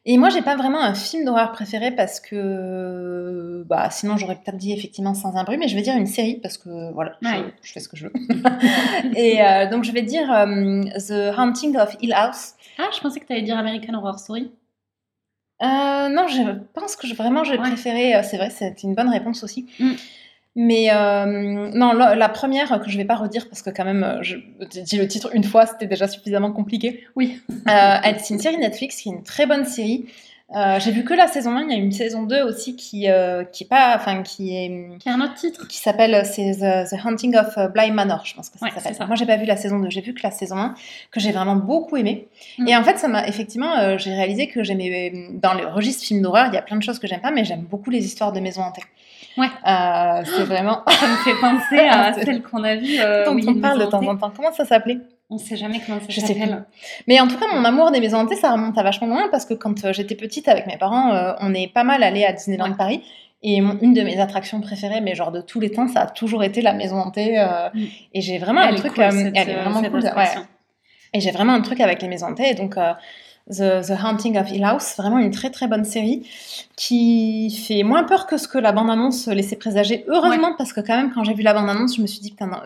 Et 0.07 0.17
moi, 0.17 0.31
j'ai 0.31 0.41
pas 0.41 0.57
vraiment 0.57 0.81
un 0.81 0.95
film 0.95 1.25
d'horreur 1.27 1.53
préféré 1.53 1.91
parce 1.91 2.19
que, 2.21 3.63
bah, 3.67 3.91
sinon 3.91 4.17
j'aurais 4.17 4.37
peut-être 4.37 4.57
dit 4.57 4.73
effectivement 4.73 5.13
sans 5.13 5.37
un 5.37 5.45
bruit, 5.45 5.59
mais 5.59 5.69
je 5.69 5.75
vais 5.75 5.83
dire 5.83 5.97
une 5.97 6.07
série 6.07 6.37
parce 6.37 6.57
que 6.57 6.93
voilà, 6.95 7.17
je, 7.21 7.29
Ouais. 7.29 7.45
je 7.63 7.73
fais 7.73 7.81
ce 7.81 7.89
que 7.91 7.97
je 7.99 8.07
veux. 8.07 8.13
et 9.17 9.43
euh, 9.45 9.69
donc 9.69 9.85
je 9.85 9.93
vais 9.93 10.01
dire 10.03 10.33
euh, 10.33 10.83
The 11.09 11.37
Haunting 11.39 11.77
of 11.77 11.95
Hill 12.01 12.15
House. 12.15 12.55
Ah, 12.79 12.89
je 12.95 13.01
pensais 13.01 13.21
que 13.21 13.27
tu 13.27 13.33
allais 13.35 13.43
dire 13.43 13.59
American 13.59 13.93
Horror 13.95 14.19
Story. 14.19 14.51
Euh, 15.63 16.09
non, 16.09 16.27
je 16.29 16.53
pense 16.73 16.97
que 16.97 17.07
je- 17.07 17.15
vraiment 17.15 17.45
j'ai 17.45 17.53
Ouais. 17.59 17.59
préféré. 17.59 18.23
C'est 18.23 18.37
vrai, 18.39 18.49
c'est 18.51 18.83
une 18.85 18.95
bonne 18.95 19.09
réponse 19.11 19.43
aussi. 19.43 19.67
Mm. 19.81 19.93
Mais 20.61 20.89
euh, 20.91 21.71
non, 21.73 21.93
la, 21.93 22.17
la 22.17 22.29
première 22.29 22.81
que 22.81 22.91
je 22.91 22.97
vais 22.97 23.05
pas 23.05 23.15
redire 23.15 23.49
parce 23.49 23.63
que 23.63 23.71
quand 23.71 23.85
même, 23.85 24.03
euh, 24.03 24.19
je 24.23 24.39
j'ai 24.75 24.83
dit 24.83 24.99
le 24.99 25.07
titre 25.07 25.31
une 25.33 25.45
fois, 25.45 25.67
c'était 25.67 25.87
déjà 25.87 26.09
suffisamment 26.09 26.51
compliqué. 26.51 27.05
Oui. 27.15 27.41
Euh, 27.69 27.97
c'est 28.19 28.35
une 28.35 28.41
série 28.41 28.59
Netflix 28.59 28.97
qui 28.97 29.09
est 29.09 29.13
une 29.13 29.23
très 29.23 29.47
bonne 29.47 29.65
série. 29.65 30.07
Euh, 30.57 30.81
j'ai 30.81 30.91
vu 30.91 31.05
que 31.05 31.15
la 31.15 31.29
saison 31.29 31.55
1, 31.57 31.65
il 31.65 31.71
y 31.71 31.75
a 31.75 31.77
une 31.77 31.93
saison 31.93 32.25
2 32.25 32.43
aussi 32.43 32.75
qui 32.75 33.09
euh, 33.09 33.45
qui 33.45 33.65
est 33.65 33.67
pas, 33.69 33.95
enfin 33.95 34.25
qui 34.25 34.57
est 34.57 34.99
Qui 34.99 35.09
a 35.11 35.15
un 35.15 35.21
autre 35.21 35.35
titre. 35.35 35.69
qui 35.69 35.77
s'appelle 35.77 36.25
c'est 36.27 36.55
The, 36.55 36.91
The 36.91 37.07
Hunting 37.07 37.37
of 37.37 37.57
Bly 37.73 37.93
Manor, 37.93 38.25
je 38.25 38.35
pense 38.35 38.51
que 38.51 38.59
ça 38.59 38.65
Ouais, 38.67 38.73
s'appelle. 38.73 39.07
Moi, 39.07 39.15
j'ai 39.15 39.27
pas 39.27 39.37
vu 39.37 39.45
la 39.45 39.57
saison 39.57 39.79
2, 39.79 39.91
j'ai 39.91 40.01
vu 40.01 40.13
que 40.13 40.23
la 40.25 40.33
saison 40.33 40.57
1 40.57 40.75
que 41.13 41.21
j'ai 41.21 41.31
vraiment 41.31 41.55
beaucoup 41.55 41.97
aimé. 41.99 42.27
Mm. 42.59 42.67
Et 42.67 42.77
en 42.77 42.83
fait, 42.83 42.99
ça 42.99 43.07
m'a 43.07 43.29
effectivement, 43.29 43.79
euh, 43.79 43.97
j'ai 43.97 44.13
réalisé 44.13 44.49
que 44.49 44.65
j'aimais 44.65 45.13
dans 45.35 45.55
le 45.55 45.69
registre 45.69 46.03
film 46.05 46.21
d'horreur, 46.23 46.47
il 46.49 46.55
y 46.55 46.59
a 46.59 46.63
plein 46.63 46.79
de 46.79 46.83
choses 46.83 46.99
que 46.99 47.07
j'aime 47.07 47.21
pas, 47.21 47.31
mais 47.31 47.45
j'aime 47.45 47.63
beaucoup 47.63 47.91
les 47.91 48.05
histoires 48.05 48.33
de 48.33 48.41
maisons 48.41 48.63
hantées. 48.63 48.83
Ouais. 49.39 49.47
Euh, 49.67 50.23
c'est 50.25 50.43
vraiment 50.45 50.83
Ça 50.89 51.07
me 51.07 51.17
fait 51.17 51.41
penser 51.41 51.79
à 51.89 52.13
celle 52.25 52.43
qu'on 52.43 52.63
a 52.65 52.77
vue. 52.77 52.99
euh, 53.01 53.25
dont 53.25 53.37
on 53.47 53.61
parle 53.61 53.81
de 53.81 53.87
temps 53.87 54.03
en 54.07 54.17
temps. 54.17 54.33
Comment 54.37 54.53
ça 54.53 54.65
s'appelait? 54.65 54.99
On 55.31 55.39
sait 55.39 55.57
jamais 55.57 55.81
comment 55.85 56.01
ça 56.01 56.07
Je 56.09 56.21
sais 56.21 56.27
s'appelle. 56.35 56.65
Mais 57.07 57.21
en 57.21 57.29
tout 57.29 57.37
cas, 57.39 57.47
mon 57.55 57.65
amour 57.65 57.91
des 57.91 58.01
maisons 58.01 58.19
hantées, 58.19 58.35
ça 58.37 58.51
remonte 58.53 58.77
à 58.79 58.83
vachement 58.83 59.07
loin 59.09 59.29
parce 59.31 59.45
que 59.45 59.55
quand 59.55 59.85
euh, 59.85 59.93
j'étais 59.93 60.15
petite 60.15 60.49
avec 60.49 60.67
mes 60.67 60.77
parents, 60.79 61.13
euh, 61.15 61.33
on 61.41 61.53
est 61.55 61.73
pas 61.73 61.85
mal 61.85 62.03
allé 62.03 62.25
à 62.25 62.33
Disneyland 62.33 62.71
Ouais. 62.71 62.77
Paris. 62.77 63.03
Et 63.43 63.61
mon- 63.61 63.79
une 63.81 63.93
de 63.95 64.03
mes 64.03 64.19
attractions 64.21 64.61
préférées, 64.61 65.01
mais 65.01 65.15
genre 65.15 65.31
de 65.31 65.41
tous 65.41 65.61
les 65.61 65.71
temps, 65.71 65.87
ça 65.87 66.01
a 66.01 66.07
toujours 66.07 66.43
été 66.43 66.61
la 66.63 66.73
maison 66.73 66.97
hantée. 66.97 67.39
euh, 67.39 67.69
Mm. 67.73 67.85
Et 68.15 68.21
j'ai 68.23 68.39
vraiment 68.39 68.63
Elle 68.63 68.75
un 68.75 68.79
truc. 68.79 68.95
cool, 68.95 69.13
cette, 69.13 69.37
elle 69.37 69.51
est 69.51 69.55
vraiment 69.55 69.83
cool. 69.83 70.01
ouais. 70.03 70.25
Et 71.15 71.21
j'ai 71.21 71.31
vraiment 71.31 71.53
un 71.53 71.61
truc 71.61 71.81
avec 71.81 72.03
les 72.03 72.09
maisons 72.09 72.27
hantées. 72.27 72.51
Et 72.51 72.55
donc, 72.55 72.77
euh, 72.77 72.93
The, 73.51 73.87
The 73.87 73.95
Haunting 74.03 74.39
of 74.39 74.51
Hill 74.51 74.65
House, 74.65 74.95
vraiment 74.97 75.19
une 75.19 75.31
très 75.31 75.51
très 75.51 75.69
bonne 75.69 75.85
série 75.85 76.29
qui 76.77 77.51
fait 77.67 77.83
moins 77.83 78.05
peur 78.05 78.27
que 78.27 78.37
ce 78.37 78.47
que 78.47 78.59
la 78.59 78.73
bande-annonce 78.73 79.27
laissait 79.29 79.57
présager. 79.57 80.05
Heureusement, 80.07 80.55
parce 80.57 80.73
que 80.73 80.81
quand 80.81 80.97
même, 80.97 81.11
quand 81.13 81.25
j'ai 81.25 81.35
vu 81.35 81.43
la 81.43 81.55
bande-annonce, 81.55 81.97
je 81.97 82.03
me 82.03 82.07
suis 82.07 82.21
dit, 82.21 82.31
putain, 82.31 82.63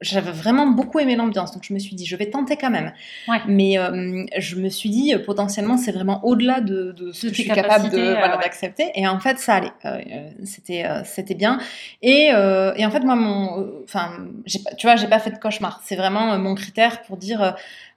j'avais 0.00 0.30
vraiment 0.30 0.66
beaucoup 0.66 0.98
aimé 0.98 1.14
l'ambiance. 1.14 1.52
Donc, 1.52 1.62
je 1.64 1.74
me 1.74 1.78
suis 1.78 1.94
dit, 1.94 2.06
je 2.06 2.16
vais 2.16 2.30
tenter 2.30 2.56
quand 2.56 2.70
même. 2.70 2.92
Ouais. 3.28 3.38
Mais 3.46 3.78
euh, 3.78 4.24
je 4.38 4.56
me 4.56 4.68
suis 4.70 4.88
dit, 4.88 5.14
potentiellement, 5.26 5.76
c'est 5.76 5.92
vraiment 5.92 6.24
au-delà 6.24 6.60
de, 6.60 6.92
de 6.92 7.12
ce 7.12 7.26
De 7.26 7.30
que 7.30 7.36
je 7.36 7.42
suis 7.42 7.50
capable 7.50 7.90
euh, 7.92 8.14
voilà, 8.14 8.36
ouais. 8.36 8.42
d'accepter. 8.42 8.92
Et 8.94 9.06
en 9.06 9.20
fait, 9.20 9.38
ça 9.38 9.56
allait. 9.56 9.72
Euh, 9.84 10.00
c'était, 10.44 10.84
euh, 10.84 11.02
c'était 11.04 11.34
bien. 11.34 11.58
Et, 12.02 12.28
et 12.28 12.86
en 12.86 12.90
fait, 12.90 13.00
moi, 13.00 13.16
mon, 13.16 13.72
enfin, 13.84 14.10
tu 14.46 14.86
vois, 14.86 14.96
j'ai 14.96 15.08
pas 15.08 15.18
fait 15.18 15.32
de 15.32 15.38
cauchemar. 15.38 15.82
C'est 15.84 15.96
vraiment 15.96 16.38
mon 16.38 16.54
critère 16.54 17.02
pour 17.02 17.16
dire. 17.16 17.54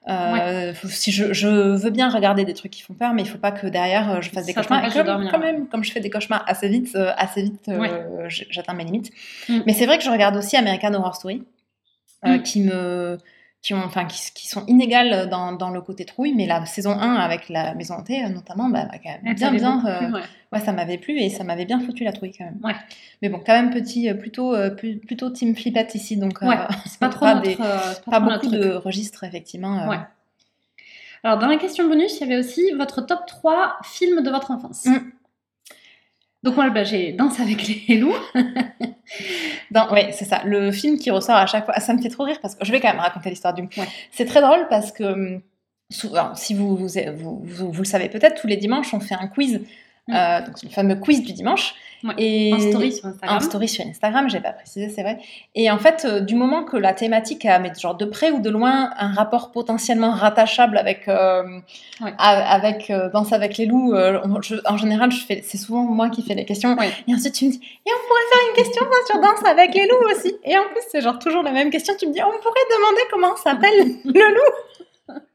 Euh, 0.09 0.73
faut- 0.73 0.87
si 0.87 1.11
je, 1.11 1.33
je 1.33 1.47
veux 1.47 1.89
bien 1.89 2.09
regarder 2.09 2.45
des 2.45 2.53
trucs 2.53 2.71
qui 2.71 2.81
font 2.81 2.93
peur, 2.93 3.13
mais 3.13 3.23
il 3.23 3.27
faut 3.29 3.37
pas 3.37 3.51
que 3.51 3.67
derrière 3.67 4.09
euh, 4.11 4.21
je 4.21 4.29
fasse 4.29 4.45
des 4.45 4.53
Ça 4.53 4.61
cauchemars. 4.61 4.85
Et 4.85 5.03
comme, 5.03 5.27
quand 5.29 5.39
même, 5.39 5.67
comme 5.67 5.83
je 5.83 5.91
fais 5.91 5.99
des 5.99 6.09
cauchemars 6.09 6.43
assez 6.47 6.67
vite, 6.69 6.95
euh, 6.95 7.11
assez 7.17 7.41
vite, 7.43 7.67
euh, 7.69 7.77
Ouais. 7.79 8.27
j'atteins 8.29 8.73
mes 8.73 8.83
limites. 8.85 9.11
Mm. 9.49 9.59
Mais 9.65 9.73
c'est 9.73 9.85
vrai 9.85 9.97
que 9.97 10.03
je 10.03 10.09
regarde 10.09 10.35
aussi 10.37 10.55
American 10.57 10.93
Horror 10.93 11.15
Story, 11.15 11.43
Mm. 12.23 12.41
qui 12.43 12.61
me, 12.61 13.17
qui 13.61 13.73
ont, 13.73 13.83
enfin, 13.83 14.05
qui, 14.05 14.31
qui 14.33 14.47
sont 14.47 14.65
inégales 14.67 15.29
dans, 15.29 15.51
dans 15.51 15.69
le 15.71 15.81
côté 15.81 16.05
trouille, 16.05 16.33
mais 16.33 16.45
la 16.45 16.65
saison 16.65 16.91
1 16.91 17.15
avec 17.15 17.49
la 17.49 17.73
maison 17.75 17.95
hantée, 17.95 18.23
euh, 18.23 18.29
notamment, 18.29 18.69
bah, 18.69 18.87
quand 19.03 19.09
même 19.23 19.35
bien, 19.35 19.51
bien, 19.51 19.83
euh, 19.85 20.11
ouais. 20.11 20.21
ouais, 20.53 20.59
ça 20.59 20.71
m'avait 20.71 20.97
plu 20.97 21.17
et 21.19 21.29
ça 21.29 21.43
m'avait 21.43 21.65
bien 21.65 21.79
foutu 21.79 22.03
la 22.03 22.13
trouille 22.13 22.31
quand 22.37 22.45
même. 22.45 22.59
Ouais. 22.63 22.75
Mais 23.21 23.29
bon, 23.29 23.41
quand 23.45 23.53
même 23.53 23.71
petit, 23.71 24.09
euh, 24.09 24.13
plutôt, 24.13 24.53
euh, 24.55 24.69
plutôt 24.69 25.29
team 25.31 25.55
flippette 25.55 25.95
ici, 25.95 26.15
donc 26.17 26.41
euh, 26.43 26.47
Ouais, 26.47 26.57
C'est 26.85 26.99
pas 26.99 27.09
trop 27.09 27.25
pas 27.25 27.35
notre, 27.35 27.47
des- 27.47 27.57
euh, 27.59 27.93
pas 28.09 28.19
beaucoup 28.19 28.47
de 28.47 28.69
registres 28.73 29.23
effectivement. 29.23 29.89
euh. 29.91 29.95
Alors, 31.23 31.39
dans 31.39 31.47
la 31.47 31.57
question 31.57 31.87
bonus, 31.87 32.19
il 32.19 32.27
y 32.27 32.31
avait 32.31 32.39
aussi 32.39 32.71
votre 32.77 33.01
top 33.01 33.25
3 33.25 33.77
films 33.83 34.21
de 34.21 34.29
votre 34.29 34.51
enfance. 34.51 34.85
Mm. 34.85 34.97
Donc, 36.47 36.55
moi, 36.55 36.69
bah, 36.69 36.83
j'ai 36.85 37.11
Danse 37.11 37.39
avec 37.41 37.67
les 37.87 37.97
loups. 37.97 38.15
Dans- 39.71 39.91
ouais, 39.91 40.11
c'est 40.13 40.25
ça. 40.25 40.41
Le 40.45 40.71
film 40.71 40.97
qui 40.97 41.11
ressort 41.11 41.35
à 41.35 41.45
chaque 41.45 41.65
fois, 41.65 41.77
ça 41.79 41.93
me 41.93 42.01
fait 42.01 42.09
trop 42.09 42.23
rire 42.23 42.39
parce 42.41 42.55
que 42.55 42.63
je 42.65 42.71
vais 42.71 42.79
quand 42.79 42.87
même 42.89 42.99
raconter 43.01 43.29
l'histoire 43.29 43.53
du. 43.53 43.63
Ouais. 43.63 43.87
C'est 44.11 44.25
très 44.25 44.41
drôle 44.41 44.65
parce 44.69 44.91
que 44.93 45.03
hum, 45.03 45.41
souvent, 45.89 46.35
si 46.35 46.53
vous 46.53 46.75
vous, 46.77 46.87
vous, 47.15 47.41
vous- 47.43 47.71
vous 47.71 47.81
le 47.81 47.87
savez 47.87 48.07
peut-être, 48.09 48.39
tous 48.41 48.47
les 48.47 48.55
dimanches 48.57 48.93
on 48.93 48.99
fait 49.01 49.15
un 49.15 49.27
quiz, 49.27 49.61
Mm. 50.07 50.13
euh, 50.15 50.41
donc 50.41 50.63
le 50.63 50.69
fameux 50.69 50.95
quiz 50.95 51.21
du 51.23 51.33
dimanche. 51.33 51.73
Ouais. 52.03 52.13
Et 52.19 52.53
En 52.53 52.59
story 52.59 52.91
sur 52.93 53.05
Instagram. 53.07 53.37
En 53.37 53.39
story 53.39 53.67
sur 53.67 53.83
Instagram, 53.83 54.29
j'ai 54.29 54.39
pas 54.39 54.51
précisé, 54.51 54.87
c'est 54.89 55.01
vrai. 55.01 55.17
Et 55.55 55.71
en 55.71 55.79
fait, 55.79 56.05
euh, 56.05 56.19
du 56.19 56.35
moment 56.35 56.63
que 56.63 56.77
la 56.77 56.93
thématique 56.93 57.43
a, 57.45 57.57
mais 57.57 57.71
genre 57.77 57.95
de 57.95 58.05
près 58.05 58.29
ou 58.29 58.39
de 58.39 58.51
loin, 58.51 58.91
un 58.99 59.11
rapport 59.13 59.51
potentiellement 59.51 60.11
rattachable 60.11 60.77
avec, 60.77 61.07
euh, 61.07 61.41
Ouais. 61.99 62.13
a- 62.19 62.53
avec 62.53 62.91
euh, 62.91 63.09
Danse 63.09 63.33
avec 63.33 63.57
les 63.57 63.65
loups, 63.65 63.95
je- 64.43 64.55
en 64.65 64.77
général, 64.77 65.11
je 65.11 65.25
fais, 65.25 65.41
c'est 65.43 65.57
souvent 65.57 65.81
moi 65.81 66.09
qui 66.11 66.21
fais 66.21 66.35
les 66.35 66.45
questions. 66.45 66.75
Ouais. 66.77 66.91
Et 67.07 67.13
ensuite, 67.15 67.33
tu 67.33 67.45
me 67.45 67.51
dis, 67.51 67.61
et 67.85 67.89
on 67.91 68.07
pourrait 68.07 68.21
faire 68.31 68.47
une 68.49 68.63
question 68.63 68.85
ça, 68.85 69.13
sur 69.13 69.19
Danse 69.21 69.43
avec 69.49 69.73
les 69.73 69.87
loups 69.87 70.11
aussi? 70.15 70.35
Et 70.45 70.55
en 70.55 70.65
plus, 70.65 70.81
c'est 70.91 71.01
genre 71.01 71.17
toujours 71.17 71.41
la 71.41 71.51
même 71.51 71.71
question. 71.71 71.95
Tu 71.99 72.07
me 72.07 72.13
dis, 72.13 72.21
on 72.21 72.29
pourrait 72.43 72.67
demander 72.77 73.01
comment 73.11 73.35
s'appelle 73.37 73.95
le 74.05 74.33
loup? 74.35 74.76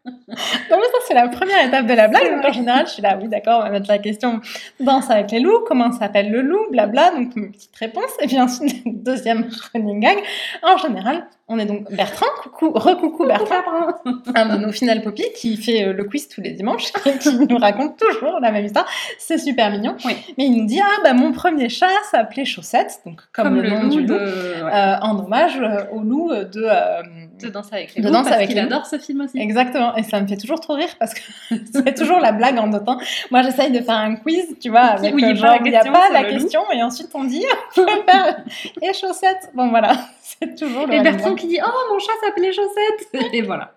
Donc 0.05 0.81
ça, 0.85 0.99
c'est 1.07 1.15
la 1.15 1.29
première 1.29 1.65
étape 1.65 1.87
de 1.87 1.95
la 1.95 2.09
blague. 2.09 2.35
Donc 2.35 2.45
en 2.45 2.53
général, 2.53 2.87
je 2.87 2.95
suis 2.95 3.03
là, 3.03 3.17
oui, 3.21 3.29
d'accord, 3.29 3.61
on 3.61 3.63
va 3.63 3.71
mettre 3.71 3.89
la 3.89 3.99
question 3.99 4.41
Danse 4.81 5.09
avec 5.11 5.31
les 5.31 5.39
loups, 5.39 5.61
comment 5.67 5.93
s'appelle 5.93 6.31
le 6.31 6.43
loup, 6.43 6.71
blabla, 6.73 7.13
donc 7.13 7.37
une 7.37 7.53
petite 7.53 7.77
réponse. 7.77 8.11
Et 8.21 8.27
puis 8.27 8.41
ensuite, 8.41 8.83
deuxième 9.05 9.49
running 9.73 10.01
gag. 10.01 10.19
En 10.63 10.77
général, 10.77 11.27
on 11.47 11.59
est 11.59 11.67
donc 11.67 11.89
Bertrand, 11.93 12.27
coucou, 12.43 12.73
recoucou 12.75 13.27
Bertrand, 13.27 13.63
un 14.35 14.57
de 14.57 14.65
nos 14.65 14.73
final 14.73 15.03
poppy 15.03 15.25
qui 15.37 15.57
fait 15.57 15.85
euh, 15.85 15.93
le 15.93 16.05
quiz 16.05 16.29
tous 16.29 16.41
les 16.41 16.51
dimanches 16.51 16.91
et 17.07 17.19
qui 17.19 17.37
nous 17.37 17.59
raconte 17.59 17.97
toujours 17.97 18.41
la 18.41 18.51
même 18.51 18.65
histoire. 18.65 18.87
C'est 19.19 19.39
super 19.39 19.71
mignon. 19.71 19.95
Oui. 20.05 20.17
Mais 20.37 20.47
il 20.47 20.57
nous 20.57 20.67
dit, 20.67 20.81
ah 20.81 21.01
bah 21.05 21.13
mon 21.13 21.31
premier 21.31 21.69
chat 21.69 21.87
s'appelait 22.11 22.45
Chaussette, 22.45 23.01
donc 23.07 23.21
comme, 23.33 23.61
le, 23.61 23.71
nom 23.71 23.83
loup 23.83 23.89
du 23.89 24.01
loup, 24.01 24.15
de, 24.15 24.15
ouais, 24.15 24.73
euh, 24.75 24.97
en 25.01 25.19
hommage 25.21 25.61
euh, 25.61 25.85
au 25.93 26.01
loup 26.01 26.31
de... 26.33 26.65
euh, 26.65 27.03
de 27.43 27.49
Danse 27.49 27.73
avec 27.73 27.95
les 27.95 28.03
de. 28.03 28.09
Danse 28.09 28.25
parce 28.25 28.37
avec 28.37 28.51
les 28.51 28.61
adore 28.61 28.87
ce 28.87 28.99
film 28.99 29.23
aussi. 29.23 29.39
Exactement, 29.39 29.95
et 29.97 30.03
ça 30.03 30.21
me 30.21 30.27
fait 30.27 30.37
toujours 30.37 30.61
trop 30.61 30.75
rire 30.75 30.95
parce 30.99 31.15
que 31.15 31.21
c'est 31.73 31.95
toujours 31.95 32.19
la 32.21 32.33
blague 32.33 32.59
en 32.59 32.71
temps. 32.79 32.99
Moi, 33.31 33.43
j'essaye 33.43 33.71
de 33.71 33.81
faire 33.81 33.97
un 33.97 34.17
quiz, 34.17 34.57
tu 34.61 34.71
vois, 34.71 34.81
avec 34.81 35.15
Où 35.15 35.19
il 35.19 35.25
y 35.27 35.29
a 35.29 35.31
euh, 35.31 35.35
pas 35.41 35.49
la 35.49 35.57
il 35.59 35.71
n'y 35.71 35.77
a 35.77 35.81
question 35.81 35.93
pas 35.93 36.11
la 36.11 36.23
le 36.23 36.29
loup. 36.29 36.41
question, 36.41 36.61
et 36.73 36.83
ensuite 36.83 37.11
on 37.15 37.25
dit, 37.25 37.45
et 38.83 38.93
chaussettes. 38.93 39.51
Bon, 39.55 39.69
voilà, 39.69 39.93
c'est 40.23 40.55
toujours 40.55 40.87
le 40.87 40.95
Et 40.95 41.01
Bertrand 41.01 41.35
qui 41.35 41.47
dit 41.49 41.59
Oh, 41.65 41.93
mon 41.93 41.99
chat 41.99 42.13
s'appelait 42.25 42.53
Chaussette 42.53 43.33
Et 43.33 43.43
voilà. 43.43 43.73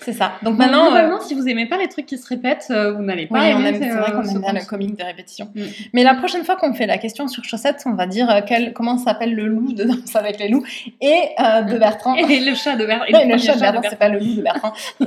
C'est 0.00 0.12
ça. 0.12 0.34
Donc 0.42 0.56
Maintenant, 0.56 0.84
maintenant, 0.84 0.86
euh, 0.86 1.00
globalement, 1.00 1.20
si 1.20 1.34
vous 1.34 1.48
aimez 1.48 1.66
pas 1.66 1.78
les 1.78 1.88
trucs 1.88 2.06
qui 2.06 2.18
se 2.18 2.26
répètent, 2.28 2.68
euh, 2.70 2.92
vous 2.92 3.02
n'allez 3.02 3.28
oui, 3.30 3.38
pas 3.38 3.46
aime, 3.46 3.76
c'est 3.78 3.90
euh, 3.90 4.00
vrai 4.00 4.12
qu'on 4.12 4.22
aime 4.22 4.40
bien 4.40 4.52
le 4.52 4.66
comique 4.66 4.96
de 4.96 5.04
répétition. 5.04 5.50
Mm. 5.54 5.62
Mais 5.92 6.02
la 6.04 6.14
prochaine 6.14 6.44
fois 6.44 6.56
qu'on 6.56 6.74
fait 6.74 6.86
la 6.86 6.98
question 6.98 7.26
sur 7.28 7.44
chaussettes, 7.44 7.82
on 7.86 7.94
va 7.94 8.06
dire 8.06 8.30
euh, 8.30 8.40
quel, 8.46 8.72
comment 8.72 8.98
s'appelle 8.98 9.34
le 9.34 9.46
loup 9.46 9.72
de 9.72 9.84
Danse 9.84 10.14
avec 10.14 10.38
les 10.38 10.48
loups 10.48 10.64
et 11.00 11.30
euh, 11.40 11.62
de 11.62 11.78
Bertrand. 11.78 12.14
Et 12.34 12.40
le 12.40 12.54
chat 12.54 12.76
de 12.76 12.86
Bertrand. 12.86 13.06
Et 13.06 13.26
le 13.26 13.38
chat 13.38 13.54
de 13.56 13.60
Bertrand, 13.60 13.82
c'est 13.88 13.98
pas 13.98 14.08
le 14.08 14.18
loup 14.18 14.34
de 14.36 14.42
Bertrand. 14.42 14.72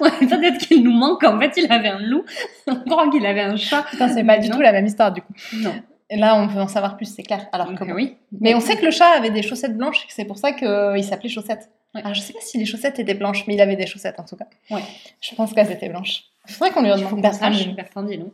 Ouais, 0.00 0.10
peut-être 0.20 0.58
qu'il 0.66 0.82
nous 0.82 0.92
manque. 0.92 1.24
En 1.24 1.38
fait, 1.38 1.52
il 1.56 1.70
avait 1.72 1.88
un 1.88 2.00
loup. 2.00 2.24
On 2.66 2.74
croit 2.76 3.08
qu'il 3.10 3.24
avait 3.24 3.40
un 3.40 3.56
chat. 3.56 3.84
Putain, 3.90 4.08
c'est 4.08 4.24
pas 4.24 4.38
du 4.38 4.48
Non. 4.48 4.56
tout 4.56 4.62
la 4.62 4.72
même 4.72 4.86
histoire 4.86 5.12
du 5.12 5.22
coup. 5.22 5.32
Non. 5.54 5.74
Et 6.10 6.16
là, 6.16 6.36
on 6.36 6.48
peut 6.48 6.58
en 6.58 6.68
savoir 6.68 6.96
plus, 6.96 7.06
c'est 7.06 7.22
clair. 7.22 7.46
Alors 7.52 7.70
bon. 7.70 7.92
oui. 7.94 8.16
Mais 8.40 8.54
on 8.54 8.60
sait 8.60 8.76
que 8.76 8.84
le 8.84 8.90
chat 8.90 9.08
avait 9.16 9.30
des 9.30 9.42
chaussettes 9.42 9.76
blanches, 9.76 10.06
c'est 10.08 10.24
pour 10.24 10.38
ça 10.38 10.52
qu'il 10.52 11.04
s'appelait 11.04 11.28
Chaussette. 11.28 11.68
Ouais. 11.94 12.02
Alors 12.02 12.14
je 12.14 12.20
sais 12.20 12.32
pas 12.32 12.40
si 12.40 12.58
les 12.58 12.66
chaussettes 12.66 12.98
étaient 12.98 13.14
blanches, 13.14 13.46
mais 13.46 13.54
il 13.54 13.60
avait 13.60 13.76
des 13.76 13.86
chaussettes 13.86 14.20
en 14.20 14.24
tout 14.24 14.36
cas. 14.36 14.46
Ouais. 14.70 14.82
Je 15.20 15.34
pense 15.34 15.52
qu'elles 15.54 15.72
étaient 15.72 15.88
blanches. 15.88 16.24
Il 16.48 16.54
faudrait 16.54 16.72
qu'on 16.72 16.82
lui 16.82 16.88
Il 16.88 16.92
faut 16.92 16.98
demande 16.98 17.14
qu'on 17.16 17.20
Bertrand. 17.20 17.52
sache. 17.52 17.68
Bertrand 17.68 18.02
dit 18.02 18.18
non. 18.18 18.30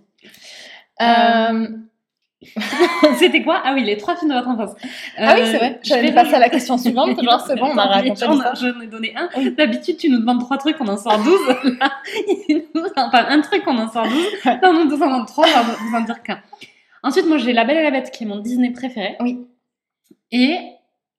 Euh, 1.03 1.69
C'était 3.19 3.43
quoi? 3.43 3.63
Ah 3.65 3.73
oui, 3.75 3.85
les 3.85 3.97
trois 3.97 4.17
films 4.17 4.31
de 4.31 4.35
votre 4.37 4.49
enfance. 4.49 4.73
Ah 5.17 5.35
oui, 5.35 5.41
Euh, 5.43 5.47
c'est 5.47 5.57
vrai. 5.57 5.81
je 5.83 5.89
J'allais 5.89 6.09
vais 6.09 6.15
passer 6.15 6.35
à 6.35 6.39
la 6.39 6.51
question 6.51 6.77
suivante. 6.77 7.19
Genre, 7.23 7.41
c'est 7.47 7.57
bon, 7.57 7.71
on 7.73 7.79
a 7.79 7.87
raconté 7.87 8.27
j'en 8.27 8.81
ai- 8.83 8.87
donné 8.87 9.15
un. 9.17 9.29
Oui. 9.37 9.53
D'habitude, 9.55 9.97
tu 9.97 10.11
nous 10.11 10.19
demandes 10.19 10.41
trois 10.41 10.59
trucs, 10.59 10.79
on 10.81 10.89
en 10.89 10.97
sort 10.99 11.19
12. 11.23 11.41
Là, 11.81 11.91
nous- 12.51 12.63
enfin, 12.97 13.27
un 13.31 13.41
truc, 13.41 13.63
on 13.67 13.79
en 13.79 13.91
sort 13.91 14.07
12. 14.07 14.15
Ouais. 14.45 14.59
Là, 14.61 14.71
on 14.71 14.77
en 14.83 14.85
demande 14.85 15.27
trois, 15.27 15.47
on 15.47 15.51
va 15.63 15.63
vous 15.63 15.97
en 15.97 16.01
dire 16.03 16.23
qu'un. 16.23 16.43
Ensuite, 17.03 17.27
moi, 17.27 17.39
j'ai 17.39 17.53
La 17.55 17.65
Belle 17.65 17.79
et 17.79 17.83
la 17.83 17.91
Bête, 17.91 18.11
qui 18.11 18.25
est 18.25 18.27
mon 18.27 18.39
Disney 18.41 18.71
préféré. 18.73 19.17
Oui. 19.21 19.47
Et. 20.31 20.59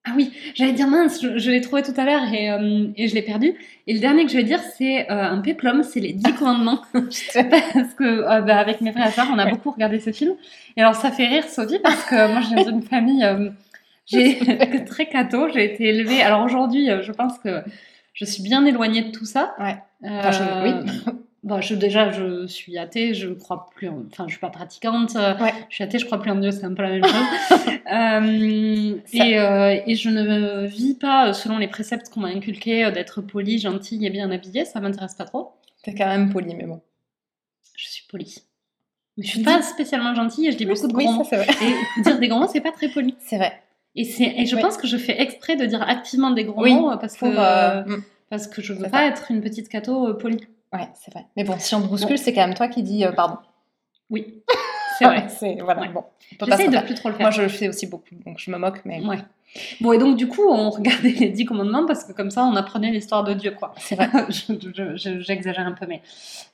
Ah 0.08 0.12
oui, 0.16 0.32
j'allais 0.54 0.74
dire 0.74 0.88
mince, 0.88 1.20
je, 1.22 1.38
je 1.40 1.50
l'ai 1.52 1.62
trouvé 1.62 1.82
tout 1.82 1.94
à 1.98 2.06
l'heure 2.06 2.32
et, 2.32 2.52
euh, 2.52 2.88
et 2.96 3.08
je 3.08 3.16
l'ai 3.16 3.24
perdu. 3.24 3.56
Et 3.88 3.94
le 3.94 4.00
dernier 4.00 4.24
que 4.26 4.32
je 4.32 4.38
vais 4.38 4.44
dire, 4.44 4.60
c'est 4.78 5.10
euh, 5.12 5.24
un 5.24 5.40
péplum, 5.42 5.82
c'est 5.84 6.00
les 6.00 6.14
Dix 6.14 6.34
Commandements. 6.34 6.82
parce 6.94 7.94
que 7.98 8.04
euh, 8.04 8.42
bah, 8.42 8.58
avec 8.60 8.82
mes 8.82 8.92
frères 8.92 9.08
et 9.08 9.12
sœurs, 9.12 9.28
on 9.34 9.40
a 9.40 9.50
beaucoup 9.50 9.72
regardé 9.72 10.00
ce 10.00 10.12
film. 10.12 10.34
Et 10.78 10.82
alors, 10.82 10.96
ça 10.96 11.12
fait 11.12 11.28
rire 11.28 11.46
Sophie 11.46 11.80
parce 11.82 12.04
que 12.06 12.32
moi, 12.32 12.42
je 12.42 12.54
viens 12.56 12.72
d'une 12.72 12.84
famille 12.84 13.28
j'ai 14.06 14.38
très 14.86 15.08
catho. 15.08 15.50
J'ai 15.52 15.66
été 15.74 15.86
élevée. 15.86 16.22
Alors 16.22 16.44
aujourd'hui, 16.44 16.88
je 17.02 17.12
pense 17.12 17.40
que 17.40 17.64
je 18.14 18.26
suis 18.26 18.44
bien 18.44 18.64
éloignée 18.66 19.02
de 19.02 19.12
tout 19.12 19.26
ça. 19.26 19.56
Ouais. 19.60 19.78
Enfin, 20.04 20.32
je- 20.32 20.64
oui. 20.64 21.14
Bon, 21.46 21.62
je, 21.62 21.76
déjà, 21.76 22.10
je 22.12 22.48
suis 22.48 22.78
athée, 22.80 23.14
je 23.14 23.28
crois 23.30 23.70
plus 23.76 23.88
en... 23.88 24.04
Enfin, 24.12 24.26
je 24.28 24.32
suis 24.32 24.40
pas 24.40 24.50
pratiquante. 24.50 25.16
euh, 25.16 25.38
Ouais. 25.38 25.54
Je 25.70 25.76
suis 25.76 25.84
athée, 25.84 26.00
je 26.00 26.06
crois 26.08 26.20
plus 26.20 26.32
en 26.32 26.36
Dieu, 26.38 26.50
c'est 26.52 26.64
un 26.66 26.74
peu 26.74 26.82
la 26.84 26.90
même 26.90 27.04
chose. 27.06 27.60
Euh, 27.94 28.96
et, 29.14 29.38
euh, 29.40 29.80
et 29.86 29.96
je 29.96 30.10
ne 30.10 30.66
vis 30.66 30.96
pas 30.96 31.34
selon 31.34 31.60
les 31.60 31.68
préceptes 31.68 32.10
qu'on 32.10 32.22
m'a 32.22 32.30
inculqués 32.30 32.90
d'être 32.92 33.22
polie, 33.22 33.60
gentille 33.60 34.04
et 34.08 34.10
bien 34.10 34.32
habillée. 34.32 34.66
Ça 34.66 34.80
m'intéresse 34.80 35.14
pas 35.14 35.26
trop. 35.26 35.52
T'es 35.84 35.94
quand 35.94 36.08
même 36.08 36.34
poli, 36.34 36.56
mais 36.56 36.64
bon. 36.66 36.82
Je 37.76 37.88
suis 37.88 38.04
polie. 38.10 38.40
Mais 39.18 39.24
je 39.24 39.30
suis 39.30 39.40
Tu 39.40 39.46
pas 39.46 39.62
spécialement 39.62 40.16
gentille 40.16 40.48
et 40.48 40.52
je 40.52 40.58
dis 40.58 40.66
beaucoup 40.66 40.88
de 40.88 40.96
oui, 40.96 41.06
gros 41.06 41.24
ça 41.26 41.38
vrai. 41.38 41.48
Et 41.98 42.02
dire 42.02 42.18
des 42.20 42.28
gros 42.28 42.40
mots, 42.40 42.48
c'est 42.52 42.60
pas 42.60 42.72
très 42.72 42.90
poli. 42.90 43.14
C'est 43.20 43.38
vrai. 43.38 43.54
Et, 43.96 44.04
c'est, 44.04 44.34
et 44.36 44.48
je 44.48 44.56
Oui. 44.56 44.62
pense 44.64 44.78
que 44.78 44.88
je 44.88 44.98
fais 44.98 45.22
exprès 45.22 45.56
de 45.56 45.66
dire 45.68 45.84
activement 45.88 46.32
des 46.32 46.44
gros 46.44 46.64
Oui, 46.64 46.74
mots 46.74 46.98
parce, 47.00 47.16
Pour, 47.18 47.30
que, 47.30 47.36
euh, 47.38 47.84
mm, 47.86 48.04
parce 48.32 48.48
que 48.48 48.64
je 48.64 48.74
veux 48.74 48.90
pas 48.90 49.06
être 49.06 49.30
une 49.30 49.42
petite 49.42 49.70
cato 49.70 50.12
polie. 50.16 50.48
Ouais, 50.74 50.90
c'est 50.94 51.12
vrai. 51.14 51.26
Mais 51.38 51.44
bon, 51.44 51.56
si 51.60 51.74
on 51.76 51.82
te 51.82 51.88
bouscule, 51.88 52.18
c'est 52.18 52.34
quand 52.34 52.46
même 52.46 52.56
toi 52.56 52.68
qui 52.68 52.84
dis 52.84 53.06
euh, 53.06 53.12
pardon. 53.12 53.38
Oui, 54.10 54.42
c'est 55.00 55.06
vrai. 55.06 55.26
c'est 55.40 55.56
voilà. 55.62 55.82
Ouais. 55.82 55.90
Bon, 55.90 56.04
s'en 56.40 56.46
de 56.46 56.86
plus 56.86 56.96
trop 56.96 57.10
le 57.10 57.16
faire. 57.16 57.24
Moi, 57.26 57.32
je 57.32 57.42
le 57.42 57.48
fais 57.48 57.70
aussi 57.70 57.88
beaucoup, 57.88 58.16
donc 58.26 58.40
je 58.40 58.52
me 58.52 58.58
moque, 58.58 58.82
mais 58.86 59.00
Ouais. 59.06 59.20
Bon, 59.80 59.94
et 59.94 59.98
donc, 59.98 60.18
du 60.18 60.28
coup, 60.28 60.42
on 60.50 60.70
regardait 60.70 61.12
les 61.12 61.30
dix 61.30 61.46
commandements 61.46 61.86
parce 61.86 62.04
que 62.04 62.12
comme 62.12 62.30
ça, 62.30 62.44
on 62.44 62.58
apprenait 62.58 62.92
l'histoire 62.92 63.24
de 63.24 63.34
Dieu, 63.34 63.52
quoi. 63.58 63.74
c'est 63.78 63.96
vrai. 63.96 64.10
Je- 64.30 64.54
je- 64.76 64.98
je- 64.98 65.20
J'exagère 65.22 65.66
un 65.66 65.72
peu, 65.72 65.86
mais 65.88 66.02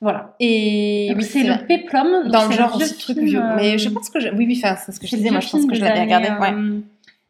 voilà. 0.02 0.36
Et 0.40 1.08
Donc, 1.10 1.18
oui, 1.18 1.24
c'est 1.24 1.44
le 1.44 1.66
péplum. 1.66 2.28
dans 2.30 2.46
le 2.48 2.52
genre 2.54 2.76
aussi 2.76 2.96
truc 3.00 3.18
vieux. 3.18 3.40
euh, 3.42 3.56
Mais 3.56 3.80
je 3.80 3.90
pense 3.90 4.10
que 4.12 4.20
je... 4.20 4.28
oui, 4.30 4.46
oui, 4.48 4.62
enfin, 4.64 4.76
c'est 4.76 4.92
ce 4.92 5.00
que 5.00 5.08
je 5.08 5.16
disais. 5.16 5.32
Moi, 5.32 5.40
je 5.40 5.50
pense 5.50 5.66
que 5.66 5.74
je 5.74 5.82
l'avais 5.82 6.02
regardé. 6.02 6.30
Ouais. 6.30 6.54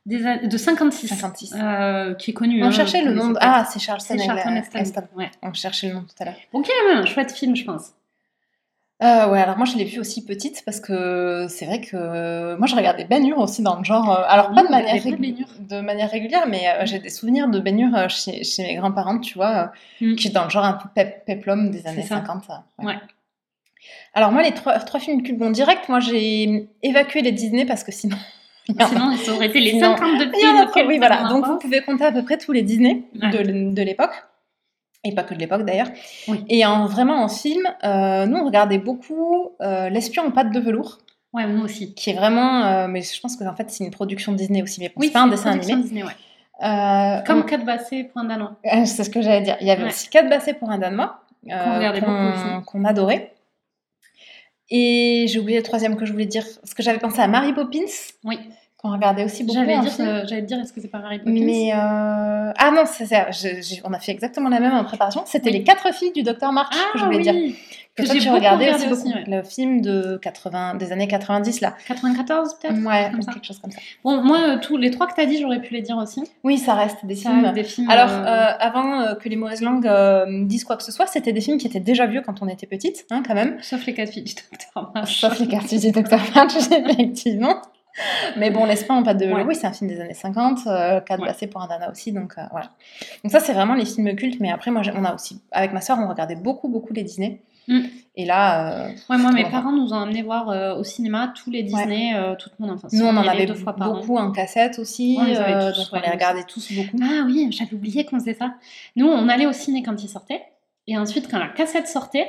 Des 0.05 0.47
de 0.47 0.57
56. 0.57 1.07
56. 1.07 1.53
euh, 1.55 2.13
qui 2.15 2.31
est 2.31 2.33
connu. 2.33 2.63
On 2.63 2.67
hein, 2.67 2.71
cherchait 2.71 3.01
le 3.03 3.13
nom. 3.13 3.29
De... 3.29 3.37
Ah, 3.41 3.65
c'est 3.71 3.79
Charles 3.79 3.99
Heston. 3.99 5.03
Ouais. 5.15 5.29
On 5.43 5.53
cherchait 5.53 5.87
le 5.89 5.93
nom 5.95 6.01
tout 6.01 6.15
à 6.19 6.25
l'heure. 6.25 6.35
Y 6.53 6.57
a 6.57 6.93
même 6.93 7.03
un 7.03 7.05
chouette 7.05 7.31
film, 7.31 7.55
je 7.55 7.63
pense. 7.65 7.91
Euh, 9.03 9.27
ouais, 9.29 9.41
alors 9.41 9.57
moi 9.57 9.65
je 9.65 9.75
l'ai 9.77 9.83
vu 9.83 9.99
aussi 9.99 10.23
petite 10.23 10.61
parce 10.63 10.79
que 10.79 11.47
c'est 11.49 11.65
vrai 11.65 11.81
que 11.81 12.55
moi 12.57 12.67
je 12.67 12.75
regardais 12.75 13.03
Ben 13.05 13.25
Hur 13.25 13.39
aussi 13.39 13.63
dans 13.63 13.75
le 13.79 13.83
genre. 13.83 14.11
euh, 14.11 14.23
alors 14.27 14.53
pas 14.53 14.61
Mmh, 14.61 14.65
de 14.67 14.69
manière, 14.71 14.93
pas 14.93 15.75
de 15.75 15.81
manière 15.81 16.11
régulière, 16.11 16.45
mais 16.47 16.67
euh, 16.69 16.85
j'ai 16.85 16.99
des 16.99 17.09
souvenirs 17.09 17.47
de 17.47 17.59
Ben 17.59 17.79
Hur 17.79 18.09
chez, 18.11 18.43
chez 18.43 18.61
mes 18.61 18.75
grands-parents, 18.75 19.17
tu 19.17 19.33
vois, 19.33 19.71
euh, 20.01 20.05
Mm. 20.05 20.15
qui 20.17 20.27
est 20.27 20.31
dans 20.31 20.43
le 20.43 20.51
genre 20.51 20.65
un 20.65 20.73
peu 20.73 20.87
pep- 20.93 21.25
peplum 21.25 21.71
des 21.71 21.87
années 21.87 22.03
ça. 22.03 22.17
50. 22.17 22.43
euh, 22.51 22.83
ouais. 22.83 22.93
Ouais. 22.93 22.99
Alors 24.13 24.31
moi 24.31 24.43
les 24.43 24.51
trois, 24.53 24.77
trois 24.77 24.99
films 24.99 25.23
cultes, 25.23 25.39
bon 25.39 25.49
direct, 25.49 25.89
moi 25.89 25.99
j'ai 25.99 26.69
évacué 26.83 27.21
les 27.21 27.31
Disney 27.31 27.65
parce 27.65 27.83
que 27.83 27.91
sinon. 27.91 28.17
Sinon, 28.89 29.15
ça 29.17 29.33
aurait 29.33 29.47
été 29.47 29.59
les 29.59 29.71
Sinon, 29.71 29.95
52 29.97 30.23
il 30.23 30.27
y 30.27 30.27
en 30.27 30.31
films. 30.33 30.55
a 30.57 30.61
trop, 30.61 30.69
auxquels 30.69 30.87
oui, 30.87 30.97
voilà. 30.97 31.23
Donc 31.29 31.45
vous 31.45 31.57
pouvez 31.57 31.81
compter 31.81 32.05
à 32.05 32.11
peu 32.11 32.23
près 32.23 32.37
tous 32.37 32.51
les 32.51 32.61
Disney 32.63 33.03
Ouais. 33.21 33.29
de, 33.29 33.73
de 33.73 33.81
l'époque. 33.81 34.13
Et 35.03 35.15
pas 35.15 35.23
que 35.23 35.33
de 35.33 35.39
l'époque 35.39 35.63
d'ailleurs. 35.65 35.87
Oui. 36.27 36.43
Et 36.49 36.63
en, 36.65 36.85
vraiment 36.85 37.23
en 37.23 37.27
film, 37.27 37.63
euh, 37.83 38.25
nous 38.27 38.37
on 38.37 38.45
regardait 38.45 38.77
beaucoup 38.77 39.49
euh, 39.61 39.89
L'espion 39.89 40.23
en 40.27 40.31
pâte 40.31 40.51
de 40.51 40.59
velours, 40.59 40.99
Ouais, 41.33 41.47
moi 41.47 41.65
aussi. 41.65 41.93
qui 41.95 42.09
est 42.11 42.13
vraiment. 42.13 42.63
euh, 42.65 42.87
mais 42.87 43.01
je 43.01 43.19
pense 43.19 43.35
que 43.35 43.43
en 43.45 43.55
fait 43.55 43.69
c'est 43.71 43.83
une 43.83 43.89
production 43.91 44.31
Disney 44.33 44.61
aussi, 44.61 44.79
mais 44.79 44.89
bon, 44.89 44.95
Oui, 44.97 45.07
c'est 45.07 45.13
pas 45.13 45.21
un 45.21 45.27
dessin 45.27 45.51
animé. 45.51 45.75
Disney, 45.81 46.03
ouais. 46.03 46.11
Euh, 46.63 47.21
Comme 47.21 47.39
on- 47.39 47.43
Cat 47.43 47.57
Bassé, 47.57 48.03
Point 48.03 48.25
Danois. 48.25 48.57
euh, 48.65 48.85
c'est 48.85 49.03
ce 49.03 49.09
que 49.09 49.21
j'allais 49.23 49.41
dire. 49.41 49.57
Il 49.61 49.65
y 49.67 49.71
avait 49.71 49.81
Ouais. 49.83 49.89
aussi 49.89 50.07
Quatre 50.09 50.29
Bassés 50.29 50.53
pour 50.53 50.69
un 50.69 50.77
Danois, 50.77 51.21
Qu'on 51.49 52.29
aussi. 52.29 52.65
qu'on 52.67 52.85
adorait. 52.85 53.33
Et 54.69 55.25
j'ai 55.27 55.39
oublié 55.39 55.57
le 55.57 55.63
troisième 55.63 55.97
que 55.97 56.05
je 56.05 56.11
voulais 56.11 56.25
dire, 56.25 56.45
parce 56.61 56.73
que 56.73 56.83
j'avais 56.83 56.99
pensé 56.99 57.19
à 57.19 57.27
Mary 57.27 57.53
Poppins, 57.53 57.79
Oui. 58.23 58.37
Qu'on 58.81 58.91
regardait 58.91 59.23
aussi 59.23 59.43
beaucoup. 59.43 59.59
J'allais 59.59 59.75
en 59.77 59.81
dire, 59.83 59.91
euh, 59.99 60.23
j'allais 60.27 60.41
te 60.41 60.47
dire, 60.47 60.59
est-ce 60.59 60.73
que 60.73 60.81
c'est 60.81 60.87
pas 60.87 60.99
Mary 60.99 61.19
Poppins 61.19 61.31
Mais 61.31 61.71
euh, 61.73 62.51
ah 62.57 62.71
non, 62.73 62.83
c'est 62.85 63.05
ça. 63.05 63.29
je- 63.31 63.79
on 63.83 63.93
a 63.93 63.99
fait 63.99 64.11
exactement 64.11 64.49
la 64.49 64.59
même 64.59 64.73
en 64.73 64.83
préparation. 64.83 65.21
C'était 65.25 65.47
Oui. 65.51 65.57
les 65.59 65.63
quatre 65.63 65.93
filles 65.93 66.11
du 66.13 66.23
docteur 66.23 66.51
March 66.51 66.73
Ah 66.73 66.89
que 66.93 66.99
je 66.99 67.05
voulais 67.05 67.17
oui, 67.17 67.23
dire. 67.23 67.55
que 67.95 68.05
j'ai 68.05 68.29
regardais 68.29 68.65
regardé 68.71 68.85
aussi 68.85 68.91
aussi, 68.91 69.03
beaucoup. 69.13 69.29
ouais. 69.29 69.37
Le 69.37 69.43
film 69.43 69.81
de 69.81 70.17
80, 70.21 70.75
des 70.75 70.91
années 70.91 71.07
90 71.07 71.61
là. 71.61 71.75
94 71.87 72.55
peut-être? 72.59 72.75
Ouais, 72.85 73.11
ça. 73.21 73.31
quelque 73.33 73.45
chose 73.45 73.59
comme 73.59 73.69
ça. 73.71 73.79
Bon, 74.03 74.21
moi, 74.23 74.37
euh, 74.39 74.57
tous 74.59 74.77
les 74.77 74.89
trois 74.89 75.05
que 75.07 75.13
t'as 75.15 75.25
dit, 75.25 75.39
j'aurais 75.39 75.59
pu 75.61 75.73
les 75.73 75.81
dire 75.81 75.97
aussi. 75.97 76.23
Oui, 76.43 76.57
ça 76.57 76.73
reste 76.73 77.05
des 77.05 77.15
Ça 77.15 77.29
films. 77.29 77.43
reste 77.43 77.53
des 77.55 77.63
films. 77.63 77.89
Alors, 77.89 78.09
euh, 78.09 78.51
avant 78.59 79.15
que 79.15 79.29
les 79.29 79.35
mauvaises 79.35 79.61
langues 79.61 79.87
disent 80.47 80.63
quoi 80.63 80.77
que 80.77 80.83
ce 80.83 80.91
soit, 80.91 81.05
c'était 81.05 81.33
des 81.33 81.41
films 81.41 81.57
qui 81.57 81.67
étaient 81.67 81.79
déjà 81.79 82.07
vieux 82.07 82.21
quand 82.25 82.41
on 82.41 82.47
était 82.47 82.65
petite, 82.67 83.05
hein, 83.11 83.21
quand 83.27 83.35
même. 83.35 83.57
Sauf 83.61 83.85
les 83.85 83.93
quatre 83.93 84.11
filles 84.11 84.23
du 84.23 84.33
docteur 84.33 84.91
March. 84.95 85.19
Sauf 85.19 85.37
les 85.39 85.47
quartiers 85.47 85.77
du 85.79 85.91
docteur 85.91 86.19
March, 86.33 86.53
effectivement. 86.71 87.61
Mais 88.37 88.49
bon, 88.49 88.65
L'espace 88.65 88.97
en 88.97 89.03
pâte 89.03 89.17
de 89.17 89.25
Ouais. 89.25 89.43
oui, 89.43 89.55
c'est 89.55 89.67
un 89.67 89.73
film 89.73 89.89
des 89.89 89.99
années 89.99 90.13
50, 90.13 90.59
euh, 90.67 90.99
Ouais. 91.09 91.17
Bassés 91.17 91.47
pour 91.47 91.61
un 91.61 91.67
Dana 91.67 91.91
aussi, 91.91 92.11
donc 92.11 92.33
euh, 92.37 92.41
voilà. 92.51 92.69
Donc 93.23 93.31
ça, 93.31 93.39
c'est 93.39 93.53
vraiment 93.53 93.75
les 93.75 93.85
films 93.85 94.15
cultes, 94.15 94.39
mais 94.39 94.51
après, 94.51 94.71
moi, 94.71 94.81
on 94.95 95.03
a 95.03 95.13
aussi, 95.13 95.41
avec 95.51 95.73
ma 95.73 95.81
soeur, 95.81 95.97
on 95.99 96.07
regardait 96.07 96.35
beaucoup, 96.35 96.67
beaucoup 96.67 96.93
les 96.93 97.03
Disney. 97.03 97.41
Mm. 97.67 97.81
Et 98.15 98.25
là, 98.25 98.87
euh, 98.87 98.91
Ouais, 99.09 99.17
moi, 99.17 99.31
mes 99.31 99.49
parents 99.49 99.71
nous 99.71 99.93
ont 99.93 99.99
amené 99.99 100.21
voir 100.21 100.49
euh, 100.49 100.75
au 100.75 100.83
cinéma 100.83 101.33
tous 101.35 101.49
les 101.49 101.63
Disney 101.63 102.13
euh, 102.15 102.35
toute 102.35 102.59
mon 102.59 102.69
enfance. 102.69 102.91
nous, 102.93 103.05
on 103.05 103.15
en 103.15 103.27
avait 103.27 103.45
deux 103.45 103.55
fois 103.55 103.73
par 103.75 103.91
an. 103.91 103.99
beaucoup 103.99 104.17
en 104.17 104.31
cassette 104.31 104.79
aussi, 104.79 105.17
On 105.19 105.23
les 105.23 105.37
avait 105.37 105.71
tous, 105.71 105.77
donc 105.77 105.93
ouais, 105.93 105.99
on 106.03 106.05
les 106.05 106.11
regardait 106.11 106.43
tous 106.43 106.73
beaucoup. 106.73 106.97
Ah 107.01 107.23
oui, 107.25 107.47
j'avais 107.51 107.73
oublié 107.73 108.05
qu'on 108.05 108.19
faisait 108.19 108.33
ça. 108.33 108.55
Nous, 108.95 109.07
on 109.07 109.29
allait 109.29 109.45
au 109.45 109.53
ciné 109.53 109.83
quand 109.83 110.01
il 110.03 110.09
sortait. 110.09 110.41
Et 110.87 110.97
ensuite, 110.97 111.29
quand 111.29 111.39
la 111.39 111.47
cassette 111.47 111.87
sortait, 111.87 112.27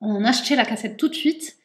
on 0.00 0.24
achetait 0.24 0.56
la 0.56 0.64
cassette 0.64 0.96
tout 0.96 1.08
de 1.08 1.14
suite. 1.14 1.56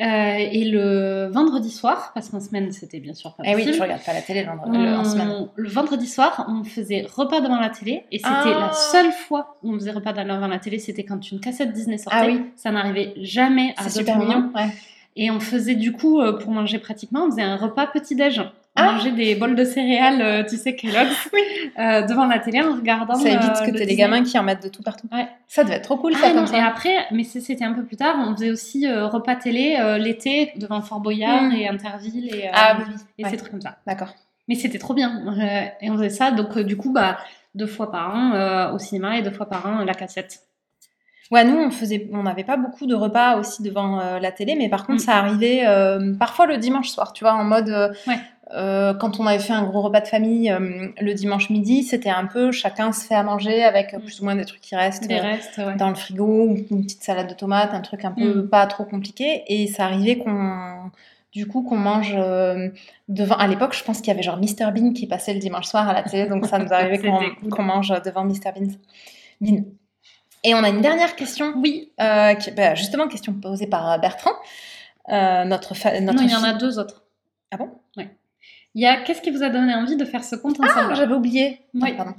Euh, 0.00 0.04
et 0.04 0.64
le 0.64 1.28
vendredi 1.30 1.70
soir, 1.70 2.10
parce 2.14 2.28
qu'en 2.28 2.40
semaine, 2.40 2.72
c'était 2.72 2.98
bien 2.98 3.14
sûr 3.14 3.32
pas 3.34 3.44
Eh 3.46 3.50
oui, 3.50 3.60
possible. 3.62 3.74
tu 3.76 3.82
regardes 3.82 4.02
pas 4.02 4.12
la 4.12 4.22
télé 4.22 4.42
le 4.42 4.48
vendredi- 4.48 4.76
on- 4.76 4.82
le- 4.82 4.96
en 4.96 5.04
semaine. 5.04 5.48
le 5.54 5.68
vendredi 5.68 6.06
soir, 6.08 6.46
on 6.48 6.64
faisait 6.64 7.06
repas 7.14 7.40
devant 7.40 7.60
la 7.60 7.70
télé. 7.70 8.02
Et 8.10 8.18
c'était 8.18 8.28
Ah. 8.54 8.66
la 8.68 8.72
seule 8.72 9.12
fois 9.12 9.56
où 9.62 9.72
on 9.72 9.74
faisait 9.74 9.92
repas 9.92 10.12
devant 10.12 10.48
la 10.48 10.58
télé, 10.58 10.80
c'était 10.80 11.04
quand 11.04 11.30
une 11.30 11.38
cassette 11.38 11.72
Disney 11.72 11.98
sortait. 11.98 12.18
Ah 12.20 12.26
oui. 12.26 12.42
Ça 12.56 12.72
n'arrivait 12.72 13.14
jamais 13.18 13.72
à 13.76 13.84
C'est 13.84 13.98
super 14.00 14.18
mignon. 14.18 14.50
Ouais. 14.54 14.66
Et 15.14 15.30
on 15.30 15.38
faisait 15.38 15.76
du 15.76 15.92
coup, 15.92 16.20
euh, 16.20 16.32
pour 16.38 16.50
manger 16.50 16.80
pratiquement, 16.80 17.26
on 17.26 17.30
faisait 17.30 17.42
un 17.42 17.56
repas 17.56 17.86
petit-déj. 17.86 18.42
Ah. 18.76 18.92
mangeait 18.92 19.12
des 19.12 19.34
bols 19.36 19.54
de 19.54 19.64
céréales, 19.64 20.20
euh, 20.20 20.42
tu 20.42 20.56
sais, 20.56 20.74
Kellogg's, 20.74 21.30
euh, 21.78 22.02
devant 22.02 22.26
la 22.26 22.40
télé 22.40 22.60
en 22.60 22.74
regardant. 22.74 23.14
Ça 23.14 23.28
évite 23.28 23.42
euh, 23.62 23.66
que 23.66 23.70
t'aies 23.70 23.86
des 23.86 23.94
gamins 23.94 24.22
qui 24.24 24.36
en 24.38 24.42
mettent 24.42 24.64
de 24.64 24.68
tout 24.68 24.82
partout. 24.82 25.06
Ouais. 25.12 25.28
Ça 25.46 25.62
devait 25.62 25.76
être 25.76 25.84
trop 25.84 25.96
cool, 25.96 26.14
ça, 26.14 26.22
Ah 26.24 26.28
comme 26.30 26.40
non, 26.40 26.46
ça. 26.46 26.56
et 26.58 26.60
après, 26.60 27.06
mais 27.12 27.22
c'était 27.22 27.64
un 27.64 27.72
peu 27.72 27.84
plus 27.84 27.96
tard, 27.96 28.16
on 28.18 28.34
faisait 28.34 28.50
aussi 28.50 28.86
euh, 28.88 29.06
repas 29.06 29.36
télé 29.36 29.76
euh, 29.78 29.96
l'été 29.98 30.52
devant 30.56 30.80
Fort 30.80 30.98
Boyard 31.00 31.42
Mm. 31.44 31.52
et 31.52 31.68
Interville 31.68 32.34
et, 32.34 32.50
Ah 32.52 32.76
oui, 32.78 32.84
oui. 32.88 32.94
et 33.18 33.24
ouais. 33.24 33.30
ces 33.30 33.36
trucs 33.36 33.50
comme 33.52 33.60
ça. 33.60 33.76
D'accord. 33.86 34.12
Mais 34.48 34.56
c'était 34.56 34.78
trop 34.78 34.92
bien. 34.94 35.22
Et 35.80 35.88
on 35.90 35.94
faisait 35.94 36.10
ça, 36.10 36.30
donc 36.32 36.58
du 36.58 36.76
coup, 36.76 36.92
bah, 36.92 37.18
deux 37.54 37.66
fois 37.68 37.90
par 37.92 38.12
an 38.14 38.72
au 38.74 38.78
cinéma 38.78 39.16
et 39.18 39.22
deux 39.22 39.30
fois 39.30 39.46
par 39.48 39.66
an 39.66 39.84
la 39.84 39.94
cassette. 39.94 40.40
Ouais, 41.30 41.42
nous, 41.44 41.56
on 41.56 41.70
faisait, 41.70 42.06
on 42.12 42.22
n'avait 42.24 42.44
pas 42.44 42.58
beaucoup 42.58 42.86
de 42.86 42.94
repas 42.94 43.36
aussi 43.38 43.62
devant 43.62 43.98
euh, 43.98 44.18
la 44.18 44.30
télé, 44.30 44.54
mais 44.56 44.68
par 44.68 44.84
contre, 44.86 45.00
Mm. 45.02 45.06
ça 45.06 45.16
arrivait 45.16 45.62
euh, 45.66 46.12
parfois 46.18 46.44
le 46.46 46.58
dimanche 46.58 46.88
soir, 46.90 47.14
tu 47.14 47.24
vois, 47.24 47.32
en 47.32 47.44
mode. 47.44 47.70
euh, 47.70 47.88
Ouais. 48.06 48.18
Euh, 48.54 48.94
quand 48.94 49.18
on 49.20 49.26
avait 49.26 49.38
fait 49.42 49.52
un 49.52 49.64
gros 49.64 49.82
repas 49.82 50.00
de 50.00 50.06
famille 50.06 50.50
euh, 50.50 50.88
le 51.00 51.12
dimanche 51.14 51.50
midi, 51.50 51.82
c'était 51.82 52.10
un 52.10 52.26
peu 52.26 52.52
chacun 52.52 52.92
se 52.92 53.04
fait 53.06 53.14
à 53.14 53.22
manger 53.22 53.64
avec 53.64 53.92
euh, 53.94 53.98
Mm. 53.98 54.02
plus 54.02 54.20
ou 54.20 54.24
moins 54.24 54.34
des 54.36 54.44
trucs 54.44 54.60
qui 54.60 54.76
restent 54.76 55.10
euh, 55.10 55.20
restes, 55.20 55.58
ouais. 55.58 55.74
dans 55.76 55.88
le 55.88 55.94
frigo, 55.94 56.54
une 56.70 56.84
petite 56.84 57.02
salade 57.02 57.28
de 57.28 57.34
tomates, 57.34 57.72
un 57.74 57.80
truc 57.80 58.04
un 58.04 58.12
peu 58.12 58.42
Mm. 58.42 58.48
pas 58.48 58.66
trop 58.66 58.84
compliqué. 58.84 59.42
Et 59.48 59.66
ça 59.66 59.84
arrivait 59.84 60.18
qu'on. 60.18 60.90
Du 61.32 61.48
coup, 61.48 61.62
qu'on 61.64 61.76
mange 61.78 62.14
devant. 63.08 63.34
À 63.34 63.48
l'époque, 63.48 63.74
je 63.76 63.82
pense 63.82 63.98
qu'il 63.98 64.06
y 64.06 64.10
avait 64.12 64.22
genre 64.22 64.36
Mr 64.38 64.70
Bean 64.72 64.92
qui 64.92 65.08
passait 65.08 65.34
le 65.34 65.40
dimanche 65.40 65.66
soir 65.66 65.88
à 65.88 65.92
la 65.92 66.04
télé, 66.04 66.28
donc 66.28 66.46
ça 66.46 66.60
nous 66.60 66.68
arrivait 66.72 66.98
qu'on 67.50 67.62
mange 67.64 67.88
devant 68.04 68.24
Mr 68.24 68.52
Bean. 68.54 68.68
Bean. 69.40 69.64
Et 70.44 70.54
on 70.54 70.62
a 70.62 70.68
une 70.68 70.80
dernière 70.80 71.16
question 71.16 71.54
Oui, 71.56 71.90
qui- 72.38 72.50
bah, 72.52 72.76
justement, 72.76 73.08
question 73.08 73.32
posée 73.32 73.66
par 73.66 73.98
Bertrand, 73.98 74.30
notre, 75.08 75.74
non, 76.02 76.12
il 76.22 76.30
y 76.30 76.36
en 76.36 76.44
a 76.44 76.52
deux 76.52 76.78
autres. 76.78 77.02
Ah 77.50 77.56
bon? 77.56 77.70
Il 78.74 78.82
y 78.82 78.86
a 78.86 78.96
qu'est-ce 79.02 79.22
qui 79.22 79.30
vous 79.30 79.42
a 79.42 79.48
donné 79.50 79.74
envie 79.74 79.96
de 79.96 80.04
faire 80.04 80.24
ce 80.24 80.36
compte 80.36 80.56
Ah, 80.60 80.66
ensemble 80.66 80.96
j'avais 80.96 81.14
oublié. 81.14 81.60
Oui. 81.74 81.90
Ah, 81.92 81.96
pardon. 82.04 82.14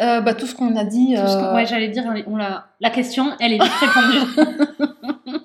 Euh, 0.00 0.20
bah, 0.20 0.34
tout 0.34 0.46
ce 0.46 0.54
qu'on 0.54 0.76
a 0.76 0.84
dit. 0.84 1.14
Que- 1.14 1.20
euh, 1.20 1.54
Ouais, 1.54 1.66
j'allais 1.66 1.88
dire, 1.88 2.04
on 2.26 2.36
l'a- 2.36 2.68
la 2.80 2.90
question, 2.90 3.32
elle 3.40 3.54
est 3.54 3.62
vite 3.62 3.72
répondue. 3.72 5.38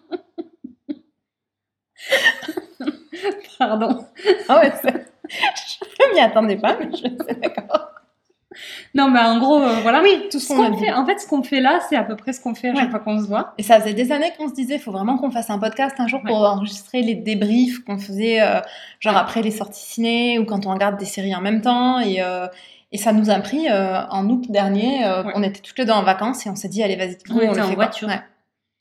Pardon. 3.59 4.05
ah 4.49 4.59
ouais, 4.59 4.71
je 5.29 6.13
m'y 6.13 6.19
attendais 6.19 6.57
pas, 6.57 6.77
mais 6.77 6.89
je 6.91 6.97
suis 6.97 7.09
d'accord. 7.41 7.89
Non, 8.95 9.09
mais 9.09 9.19
en 9.19 9.39
gros, 9.39 9.61
euh, 9.61 9.75
voilà. 9.81 10.01
Oui, 10.01 10.27
tout 10.31 10.39
ce 10.39 10.47
Ce 10.47 10.53
qu'on 10.53 10.77
fait, 10.77 10.91
en 10.91 11.05
fait, 11.05 11.19
ce 11.19 11.27
qu'on 11.27 11.43
fait 11.43 11.59
là, 11.61 11.79
c'est 11.89 11.95
à 11.95 12.03
peu 12.03 12.15
près 12.15 12.33
ce 12.33 12.41
qu'on 12.41 12.53
fait 12.55 12.69
à 12.69 12.73
chaque 12.75 12.83
Ouais. 12.85 12.89
fois 12.89 12.99
qu'on 12.99 13.19
se 13.19 13.27
voit. 13.27 13.53
Et 13.57 13.63
ça 13.63 13.79
faisait 13.79 13.93
des 13.93 14.11
années 14.11 14.31
qu'on 14.37 14.47
se 14.49 14.53
disait, 14.53 14.75
il 14.75 14.79
faut 14.81 14.91
vraiment 14.91 15.17
qu'on 15.17 15.31
fasse 15.31 15.49
un 15.49 15.59
podcast 15.59 15.95
un 15.99 16.07
jour 16.07 16.21
pour 16.25 16.37
enregistrer 16.37 17.01
les 17.01 17.15
débriefs 17.15 17.83
qu'on 17.83 17.97
faisait, 17.97 18.41
euh, 18.41 18.59
genre 18.99 19.17
après 19.17 19.41
les 19.41 19.51
sorties 19.51 19.83
ciné 19.83 20.39
ou 20.39 20.45
quand 20.45 20.65
on 20.65 20.73
regarde 20.73 20.97
des 20.97 21.05
séries 21.05 21.35
en 21.35 21.41
même 21.41 21.61
temps. 21.61 21.99
Et, 21.99 22.21
euh, 22.21 22.47
et 22.91 22.97
ça 22.97 23.11
nous 23.11 23.29
a 23.29 23.35
pris 23.39 23.67
en 23.71 24.29
août 24.29 24.45
dernier. 24.49 24.99
Ouais. 25.05 25.31
On 25.35 25.41
était 25.43 25.61
toutes 25.61 25.77
les 25.79 25.85
deux 25.85 25.91
en 25.93 26.03
vacances 26.03 26.45
et 26.45 26.49
on 26.49 26.55
s'est 26.55 26.67
dit, 26.69 26.83
allez, 26.83 26.95
vas-y, 26.95 27.17
On 27.31 27.35
on, 27.35 27.41
était 27.41 27.45
le 27.45 27.51
en 27.51 27.53
fait 27.55 27.75
quoi. 27.75 27.85
voiture. 27.85 28.09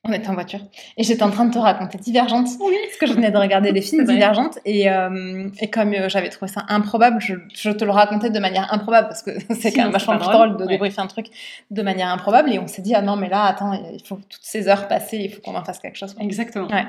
On 0.04 0.12
était 0.12 0.28
en 0.28 0.34
voiture 0.34 0.58
et 0.96 1.04
j'étais 1.04 1.22
en 1.22 1.30
train 1.30 1.44
de 1.44 1.52
te 1.54 1.58
raconter 1.58 1.96
Divergente. 1.96 2.48
Oui. 2.58 2.74
Parce 2.86 2.96
que 2.98 3.06
je 3.06 3.12
venais 3.12 3.30
de 3.30 3.38
regarder 3.38 3.70
les 3.70 3.80
films. 3.88 4.04
Divergentes 4.04 4.58
et, 4.64 4.90
euh, 4.90 5.48
et 5.60 5.70
comme 5.70 5.92
euh, 5.94 6.08
j'avais 6.08 6.28
trouvé 6.28 6.50
ça 6.50 6.64
improbable, 6.68 7.20
je, 7.20 7.34
je 7.54 7.70
te 7.70 7.84
le 7.84 7.92
racontais 7.92 8.30
de 8.30 8.38
manière 8.40 8.72
improbable 8.74 9.06
parce 9.08 9.22
que 9.22 9.30
c'est 9.54 9.70
quand 9.72 9.82
même 9.84 9.92
vachement 9.92 10.16
plus 10.16 10.24
drôle. 10.26 10.34
drôle 10.48 10.56
de 10.56 10.62
Ouais. 10.64 10.68
débriefer 10.70 11.00
un 11.00 11.06
truc 11.06 11.26
de 11.70 11.82
manière 11.82 12.08
improbable 12.08 12.52
et 12.52 12.58
on 12.58 12.66
s'est 12.66 12.82
dit 12.82 12.94
ah 12.96 13.02
non 13.02 13.14
mais 13.14 13.28
là 13.28 13.44
attends 13.44 13.74
il 13.74 14.02
faut 14.04 14.16
toutes 14.28 14.42
ces 14.42 14.66
heures 14.68 14.88
passées, 14.88 15.18
il 15.18 15.30
faut 15.32 15.40
qu'on 15.40 15.54
en 15.54 15.64
fasse 15.64 15.78
quelque 15.78 15.96
chose. 15.98 16.14
quoi. 16.14 16.24
Exactement. 16.24 16.66
Ouais. 16.66 16.84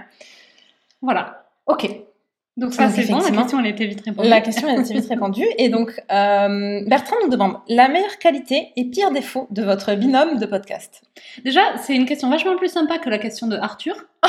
Voilà. 1.03 1.43
Ok, 1.67 1.87
Donc 2.55 2.73
ça 2.73 2.87
c'est 2.89 3.09
bon, 3.09 3.17
la 3.19 3.31
question 3.31 3.59
elle 3.59 3.65
était 3.67 3.87
vite 3.87 4.01
répondue. 4.05 4.29
la 4.29 4.39
question 4.41 4.67
a 4.67 4.79
été 4.79 4.93
vite 4.93 5.09
répondue 5.09 5.45
et 5.57 5.69
donc 5.69 5.99
euh, 6.11 6.81
Bertrand 6.87 7.15
nous 7.23 7.29
demande 7.29 7.55
la 7.67 7.87
meilleure 7.87 8.19
qualité 8.19 8.67
et 8.75 8.85
pire 8.85 9.09
défaut 9.11 9.47
de 9.49 9.63
votre 9.63 9.95
binôme 9.95 10.37
de 10.37 10.45
podcast? 10.45 11.01
Déjà, 11.43 11.61
c'est 11.81 11.95
une 11.95 12.05
question 12.05 12.29
vachement 12.29 12.55
plus 12.55 12.69
sympa 12.69 12.99
que 12.99 13.09
la 13.09 13.17
question 13.17 13.47
de 13.47 13.55
Arthur. 13.55 13.95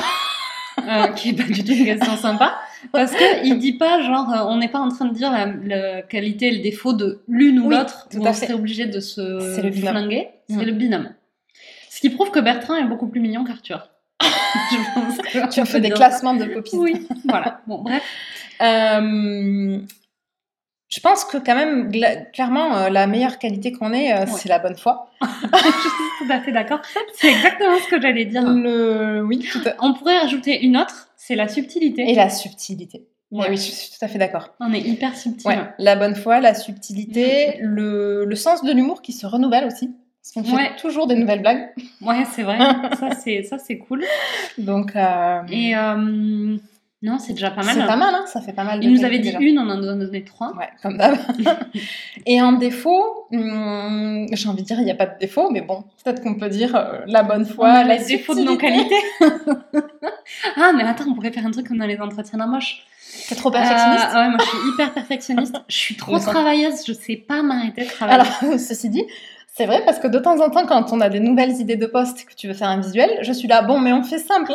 euh, 0.88 1.08
qui 1.08 1.28
est 1.30 1.32
pas 1.34 1.44
du 1.44 1.62
tout 1.62 1.72
une 1.72 1.84
question 1.84 2.16
sympa 2.16 2.56
parce 2.92 3.12
que 3.12 3.44
il 3.46 3.58
dit 3.58 3.74
pas 3.74 4.00
genre 4.02 4.28
euh, 4.32 4.44
on 4.48 4.56
n'est 4.56 4.68
pas 4.68 4.80
en 4.80 4.88
train 4.88 5.04
de 5.04 5.14
dire 5.14 5.30
la, 5.30 5.46
la 5.46 6.02
qualité 6.02 6.48
et 6.48 6.50
le 6.56 6.62
défaut 6.62 6.92
de 6.94 7.22
l'une 7.28 7.60
ou 7.60 7.68
Oui, 7.68 7.76
l'autre 7.76 8.08
on 8.18 8.32
serait 8.32 8.54
obligé 8.54 8.86
de 8.86 9.00
se 9.00 9.70
flinguer 9.72 10.28
c'est 10.48 10.56
Mm. 10.56 10.62
le 10.62 10.72
binôme 10.72 11.14
ce 11.90 12.00
qui 12.00 12.10
prouve 12.10 12.30
que 12.32 12.40
Bertrand 12.40 12.74
est 12.74 12.84
beaucoup 12.84 13.06
plus 13.06 13.20
mignon 13.20 13.44
qu'Arthur 13.44 13.88
je 14.70 14.94
pense 14.94 15.18
que 15.18 15.54
Tu 15.54 15.72
peut 15.72 15.80
des 15.80 15.90
classements 15.90 16.34
de 16.34 16.44
copies. 16.46 16.76
oui 16.76 17.06
voilà 17.24 17.60
bon 17.66 17.82
bref 17.82 18.02
Euh, 18.62 19.78
je 20.88 21.00
pense 21.00 21.24
que 21.24 21.38
quand 21.38 21.56
même, 21.56 21.90
clairement, 22.32 22.76
euh, 22.76 22.88
la 22.88 23.08
meilleure 23.08 23.38
qualité 23.40 23.72
qu'on 23.72 23.92
ait, 23.92 24.12
euh, 24.12 24.26
c'est 24.28 24.48
la 24.48 24.60
bonne 24.60 24.76
foi. 24.76 25.10
je 25.22 25.26
suis 25.26 26.26
tout 26.26 26.32
à 26.32 26.40
fait 26.40 26.52
d'accord 26.52 26.80
c'est 27.14 27.32
exactement 27.32 27.76
ce 27.84 27.88
que 27.88 28.00
j'allais 28.00 28.24
dire 28.26 28.42
Le... 28.48 29.22
Oui, 29.26 29.40
tout 29.40 29.58
à- 29.66 29.74
on 29.80 29.92
pourrait 29.94 30.18
rajouter 30.18 30.62
une 30.64 30.76
autre 30.76 31.08
c'est 31.16 31.34
la 31.34 31.48
subtilité 31.48 32.02
Et 32.10 32.14
la 32.14 32.28
subtilité. 32.30 33.06
Ouais. 33.32 33.46
Eh 33.48 33.50
oui, 33.50 33.56
je 33.56 33.62
suis 33.62 33.90
tout 33.98 34.04
à 34.04 34.08
fait 34.08 34.18
d'accord. 34.18 34.50
on 34.60 34.72
est 34.72 34.80
hyper 34.80 35.16
subtil 35.16 35.48
Ouais, 35.48 35.58
la 35.78 35.96
bonne 35.96 36.14
foi, 36.14 36.38
la 36.40 36.54
subtilité, 36.54 37.56
le, 37.60 38.24
le 38.24 38.36
sens 38.36 38.62
de 38.62 38.70
l'humour 38.72 39.02
qui 39.02 39.12
se 39.12 39.26
renouvelle 39.26 39.64
aussi. 39.64 39.90
Parce 40.24 40.32
qu'on 40.32 40.44
fait 40.44 40.56
Ouais. 40.56 40.76
toujours 40.80 41.06
des 41.06 41.16
nouvelles 41.16 41.42
blagues. 41.42 41.68
Ouais, 42.00 42.24
c'est 42.32 42.42
vrai. 42.44 42.56
ça, 42.98 43.10
c'est 43.22 43.42
ça, 43.42 43.58
c'est 43.58 43.76
cool. 43.76 44.04
Donc, 44.56 44.96
euh, 44.96 45.42
Et 45.50 45.76
euh, 45.76 46.56
non, 47.02 47.18
c'est 47.18 47.34
déjà 47.34 47.50
pas 47.50 47.62
mal. 47.62 47.74
c'est 47.74 47.86
pas 47.86 47.96
mal, 47.96 48.14
hein, 48.14 48.24
ça 48.26 48.40
fait 48.40 48.54
pas 48.54 48.64
mal 48.64 48.80
de 48.80 48.84
Il 48.86 48.92
nous 48.94 49.04
avait 49.04 49.18
dit 49.18 49.26
déjà. 49.28 49.38
une, 49.40 49.58
on 49.58 49.68
en 49.68 49.82
a 49.82 49.96
donné 49.96 50.24
trois. 50.24 50.56
Ouais, 50.56 50.70
comme 50.82 50.96
d'hab. 50.96 51.18
Et 52.26 52.40
en 52.40 52.52
défaut, 52.52 53.26
hum, 53.32 54.26
j'ai 54.32 54.48
envie 54.48 54.62
de 54.62 54.66
dire, 54.66 54.78
il 54.78 54.84
n'y 54.86 54.90
a 54.90 54.94
pas 54.94 55.04
de 55.04 55.18
défaut, 55.18 55.50
mais 55.50 55.60
bon, 55.60 55.84
peut-être 56.02 56.22
qu'on 56.22 56.36
peut 56.36 56.48
dire 56.48 56.74
euh, 56.74 57.00
la 57.06 57.22
bonne 57.22 57.42
On 57.42 57.52
foi, 57.54 57.68
a 57.68 57.84
la 57.84 57.96
les 57.98 58.04
défauts 58.06 58.34
de 58.34 58.44
nos 58.44 58.56
qualités. 58.56 58.94
ah, 60.56 60.72
mais 60.74 60.84
attends, 60.84 61.04
on 61.10 61.14
pourrait 61.14 61.32
faire 61.32 61.44
un 61.44 61.50
truc 61.50 61.68
comme 61.68 61.76
dans 61.78 61.86
les 61.86 62.00
entretiens 62.00 62.38
d'embauche. 62.38 62.78
T'es 63.28 63.34
trop 63.34 63.50
perfectionniste. 63.50 64.08
Euh, 64.14 64.18
ouais, 64.22 64.28
moi, 64.30 64.38
je 64.40 64.44
suis 64.46 64.68
hyper 64.72 64.92
perfectionniste. 64.92 65.56
Je 65.68 65.76
suis 65.76 65.96
trop 65.96 66.18
travailleuse. 66.18 66.84
Je 66.86 66.92
sais 66.94 67.16
pas 67.16 67.42
m'arrêter 67.42 67.84
de 67.84 67.88
travailler. 67.90 68.20
Alors, 68.20 68.58
ceci 68.58 68.88
dit, 68.88 69.04
c'est 69.56 69.66
vrai 69.66 69.84
parce 69.84 70.00
que 70.00 70.08
de 70.08 70.18
temps 70.18 70.40
en 70.40 70.50
temps, 70.50 70.66
quand 70.66 70.92
on 70.92 71.00
a 71.00 71.08
des 71.08 71.20
nouvelles 71.20 71.60
idées 71.60 71.76
de 71.76 71.86
poste 71.86 72.24
que 72.24 72.34
tu 72.34 72.48
veux 72.48 72.54
faire 72.54 72.68
un 72.68 72.80
visuel, 72.80 73.18
je 73.22 73.32
suis 73.32 73.46
là, 73.46 73.62
bon, 73.62 73.78
mais 73.78 73.92
on 73.92 74.02
fait 74.02 74.18
simple. 74.18 74.52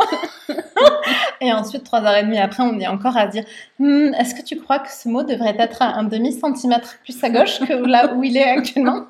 et 1.42 1.54
ensuite, 1.54 1.86
trois 1.86 2.02
heures 2.02 2.18
et 2.18 2.24
demie 2.24 2.38
après, 2.38 2.64
on 2.64 2.78
est 2.82 2.88
encore 2.88 3.16
à 3.16 3.28
dire, 3.28 3.46
Hmm, 3.80 4.14
est-ce 4.20 4.36
que 4.36 4.42
tu 4.42 4.58
crois 4.58 4.80
que 4.80 4.92
ce 4.92 5.08
mot 5.08 5.24
devrait 5.24 5.56
être 5.58 5.82
à 5.82 5.98
un 5.98 6.04
demi 6.04 6.34
centimètre 6.34 6.98
plus 7.06 7.24
à 7.24 7.30
gauche 7.30 7.60
que 7.60 7.74
là 7.74 8.14
où 8.14 8.26
il 8.26 8.36
est 8.36 8.44
actuellement? 8.50 9.06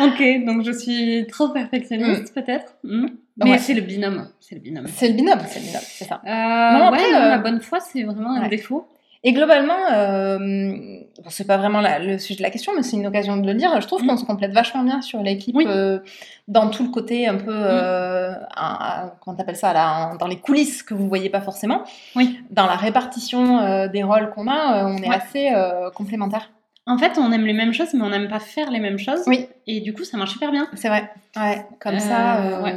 Ok, 0.00 0.22
donc 0.46 0.64
je 0.64 0.72
suis 0.72 1.26
trop 1.28 1.50
perfectionniste, 1.50 2.34
peut-être. 2.34 2.74
Hmm. 2.82 3.06
Mais 3.36 3.52
ouais. 3.52 3.58
c'est 3.58 3.74
le 3.74 3.82
binôme. 3.82 4.28
C'est 4.40 4.54
le 4.54 4.60
binôme. 4.60 4.86
C'est 4.88 5.08
le 5.08 5.14
binôme, 5.14 5.40
c'est 5.46 5.60
le 5.60 5.66
binôme, 5.66 5.82
c'est 5.84 6.04
ça. 6.04 6.20
Euh, 6.24 6.78
Non, 6.78 6.86
après, 6.86 7.02
ouais, 7.02 7.14
euh, 7.14 7.28
la 7.28 7.38
bonne 7.38 7.60
foi, 7.60 7.78
c'est 7.80 8.02
vraiment 8.02 8.32
un 8.34 8.48
défaut. 8.48 8.86
Et 9.24 9.32
globalement, 9.32 9.78
euh, 9.92 10.38
bon, 10.38 11.30
c'est 11.30 11.46
pas 11.46 11.56
vraiment 11.56 11.80
la- 11.80 12.00
le 12.00 12.18
sujet 12.18 12.38
de 12.38 12.42
la 12.42 12.50
question, 12.50 12.72
mais 12.74 12.82
c'est 12.82 12.96
une 12.96 13.06
occasion 13.06 13.36
de 13.36 13.46
le 13.46 13.54
dire. 13.54 13.80
Je 13.80 13.86
trouve 13.86 14.02
Mm. 14.02 14.06
qu'on 14.08 14.16
se 14.16 14.24
complète 14.24 14.52
vachement 14.52 14.82
bien 14.82 15.00
sur 15.00 15.22
l'équipe 15.22 15.54
Oui. 15.54 15.64
euh, 15.68 16.00
dans 16.48 16.68
tout 16.70 16.82
le 16.82 16.88
côté 16.90 17.28
un 17.28 17.36
peu, 17.36 17.52
euh, 17.54 18.32
à- 18.56 19.04
à- 19.04 19.14
comment 19.20 19.36
t'appelles 19.36 19.54
ça, 19.56 19.72
là, 19.72 20.16
dans 20.18 20.26
les 20.26 20.38
coulisses 20.40 20.82
que 20.82 20.94
vous 20.94 21.06
voyez 21.08 21.30
pas 21.30 21.40
forcément. 21.40 21.82
Oui. 22.16 22.40
Dans 22.50 22.66
la 22.66 22.74
répartition 22.74 23.60
euh, 23.60 23.86
des 23.86 24.02
rôles 24.02 24.30
qu'on 24.30 24.48
a, 24.48 24.82
euh, 24.82 24.86
on 24.88 24.96
est 24.96 25.08
Ouais. 25.08 25.14
assez 25.14 25.50
euh, 25.54 25.90
complémentaires. 25.90 26.50
En 26.84 26.98
fait, 26.98 27.12
on 27.16 27.30
aime 27.30 27.46
les 27.46 27.52
mêmes 27.52 27.72
choses, 27.72 27.94
mais 27.94 28.02
on 28.02 28.08
n'aime 28.10 28.26
pas 28.26 28.40
faire 28.40 28.72
les 28.72 28.80
mêmes 28.80 28.98
choses. 28.98 29.20
Oui. 29.28 29.46
Et 29.68 29.80
du 29.80 29.92
coup, 29.94 30.02
ça 30.02 30.16
marche 30.16 30.32
super 30.32 30.50
bien. 30.50 30.66
C'est 30.74 30.88
vrai. 30.88 31.08
Ouais, 31.36 31.64
comme 31.78 31.94
Euh, 31.94 31.98
ça, 32.00 32.38
euh, 32.40 32.62
ouais. 32.64 32.74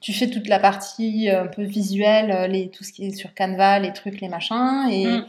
tu 0.00 0.12
fais 0.12 0.28
toute 0.30 0.46
la 0.46 0.60
partie 0.60 1.28
euh, 1.28 1.42
un 1.42 1.46
peu 1.48 1.64
visuelle, 1.64 2.30
euh, 2.30 2.46
les, 2.46 2.68
tout 2.70 2.84
ce 2.84 2.92
qui 2.92 3.06
est 3.06 3.10
sur 3.10 3.34
Canva, 3.34 3.80
les 3.80 3.92
trucs, 3.92 4.20
les 4.20 4.28
machins. 4.28 4.86
Et 4.92 5.06
Mm. 5.08 5.24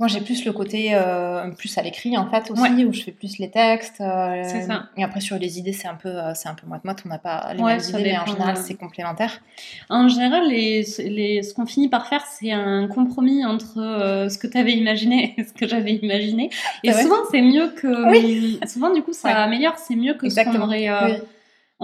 Moi, 0.00 0.08
j'ai 0.08 0.20
plus 0.20 0.44
le 0.44 0.52
côté 0.52 0.88
euh, 0.92 1.48
plus 1.52 1.78
à 1.78 1.82
l'écrit, 1.82 2.16
en 2.18 2.28
fait, 2.28 2.50
aussi, 2.50 2.60
Ouais. 2.62 2.84
où 2.84 2.92
je 2.92 3.02
fais 3.02 3.12
plus 3.12 3.38
les 3.38 3.48
textes. 3.50 4.00
euh, 4.00 4.42
C'est 4.44 4.62
ça. 4.62 4.86
Et 4.96 5.04
après, 5.04 5.20
sur 5.20 5.38
les 5.38 5.58
idées, 5.60 5.72
c'est 5.72 5.86
un 5.86 5.94
peu, 5.94 6.08
euh, 6.08 6.32
c'est 6.34 6.48
un 6.48 6.54
peu 6.54 6.66
moite-moite. 6.66 7.02
On 7.06 7.08
n'a 7.10 7.18
pas 7.18 7.52
les 7.54 7.62
Ouais, 7.62 7.76
mêmes 7.76 7.88
idées, 7.90 8.02
mais 8.02 8.18
en 8.18 8.26
général, 8.26 8.56
c'est 8.56 8.74
complémentaire. 8.74 9.40
En 9.88 10.08
général, 10.08 10.48
les, 10.48 10.84
les- 10.98 11.42
ce 11.44 11.54
qu'on 11.54 11.64
finit 11.66 11.88
par 11.88 12.08
faire, 12.08 12.24
c'est 12.26 12.50
un 12.50 12.88
compromis 12.88 13.44
entre 13.46 13.78
euh, 13.78 14.28
ce 14.28 14.36
que 14.38 14.48
tu 14.48 14.58
avais 14.58 14.72
imaginé 14.72 15.34
et 15.38 15.44
ce 15.44 15.52
que 15.52 15.68
j'avais 15.68 15.92
imaginé. 15.94 16.50
Et 16.82 16.92
souvent, 16.92 17.16
c'est 17.30 17.40
mieux 17.42 17.68
que. 17.68 18.66
Souvent, 18.66 18.92
du 18.92 19.02
coup, 19.02 19.12
ça 19.12 19.28
Ouais. 19.28 19.34
améliore, 19.34 19.78
c'est 19.78 19.94
mieux 19.96 20.14
que 20.14 20.28
ce 20.28 20.40
qu'on 20.40 20.60
aurait. 20.60 20.90
Oui. 20.90 21.12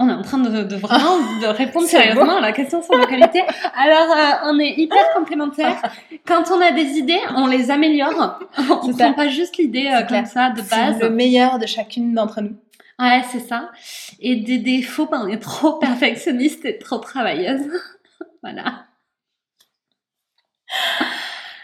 On 0.03 0.09
est 0.09 0.13
en 0.13 0.23
train 0.23 0.39
de, 0.39 0.63
de 0.63 0.75
vraiment 0.75 1.17
de 1.41 1.45
répondre 1.45 1.85
sérieusement 1.95 2.37
à 2.37 2.41
la 2.41 2.51
question 2.53 2.81
sur 2.81 2.97
nos 2.97 3.05
qualités. 3.05 3.43
Alors, 3.75 4.11
euh, 4.11 4.49
on 4.51 4.59
est 4.59 4.73
hyper 4.77 5.03
complémentaires. 5.13 5.79
Quand 6.25 6.43
on 6.51 6.59
a 6.59 6.71
des 6.71 6.97
idées, 6.97 7.19
on 7.35 7.45
les 7.45 7.69
améliore. 7.69 8.39
On 8.57 8.81
C'est 8.91 8.97
prend 8.97 9.13
pas 9.13 9.27
juste 9.27 9.57
l'idée 9.57 9.87
euh, 9.93 10.01
comme 10.03 10.25
ça 10.25 10.49
de 10.49 10.61
base. 10.63 10.99
le 10.99 11.11
meilleur 11.11 11.59
de 11.59 11.67
chacune 11.67 12.15
d'entre 12.15 12.41
nous. 12.41 12.55
Ouais, 12.97 13.21
c'est 13.31 13.41
ça. 13.41 13.69
Et 14.19 14.37
des 14.37 14.57
défauts, 14.57 15.05
ben, 15.05 15.21
on 15.25 15.27
est 15.27 15.39
trop 15.41 15.73
perfectionniste 15.73 16.65
et 16.65 16.79
trop 16.79 16.97
travailleuse. 16.97 17.61
voilà. 18.41 18.85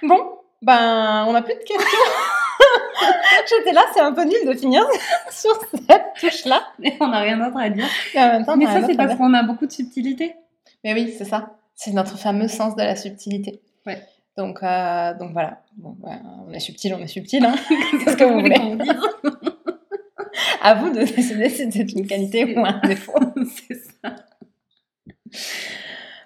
Bon, 0.04 0.20
ben, 0.62 1.26
on 1.28 1.34
n'a 1.34 1.42
plus 1.42 1.54
de 1.56 1.60
questions. 1.60 1.80
J'étais 3.50 3.74
là, 3.74 3.82
c'est 3.94 4.00
un 4.02 4.12
peu 4.12 4.24
nul 4.24 4.46
de 4.48 4.54
finir 4.54 4.84
sur 5.32 5.52
cette 5.88 6.06
touche-là. 6.20 6.62
Et 6.84 6.94
on 7.00 7.08
n'a 7.08 7.20
rien 7.22 7.38
d'autre 7.38 7.58
à 7.58 7.70
dire. 7.70 7.88
Temps, 8.14 8.58
Mais 8.58 8.66
ça, 8.66 8.82
c'est 8.86 8.96
parce 8.96 9.16
qu'on 9.16 9.34
a 9.34 9.44
beaucoup 9.44 9.66
de 9.68 9.72
subtilité. 9.72 10.36
Mais 10.84 10.94
oui, 10.94 11.14
c'est 11.18 11.26
ça. 11.26 11.54
C'est 11.76 11.92
notre 11.92 12.18
fameux 12.18 12.48
sens 12.48 12.76
de 12.76 12.82
la 12.82 12.96
subtilité. 12.96 13.62
Ouais. 13.86 14.02
Donc, 14.38 14.60
euh, 14.64 15.14
donc 15.18 15.32
voilà. 15.34 15.62
Bon, 15.78 15.96
on 16.48 16.52
est 16.54 16.60
subtil, 16.60 16.94
on 16.94 17.00
est 17.02 17.08
subtil. 17.08 17.44
Hein. 17.46 17.56
Qu'est-ce 18.04 18.18
que 18.18 18.24
vous 18.24 18.40
voulez 18.40 18.78
À 20.62 20.74
vous 20.76 20.90
de 20.90 21.04
décider 21.04 21.50
si 21.50 21.72
c'est 21.72 21.92
une 21.94 22.06
qualité 22.08 22.56
ou 22.56 22.66
un 22.66 22.80
défaut. 22.84 23.14
C'est 23.68 23.76
ça. 24.04 24.16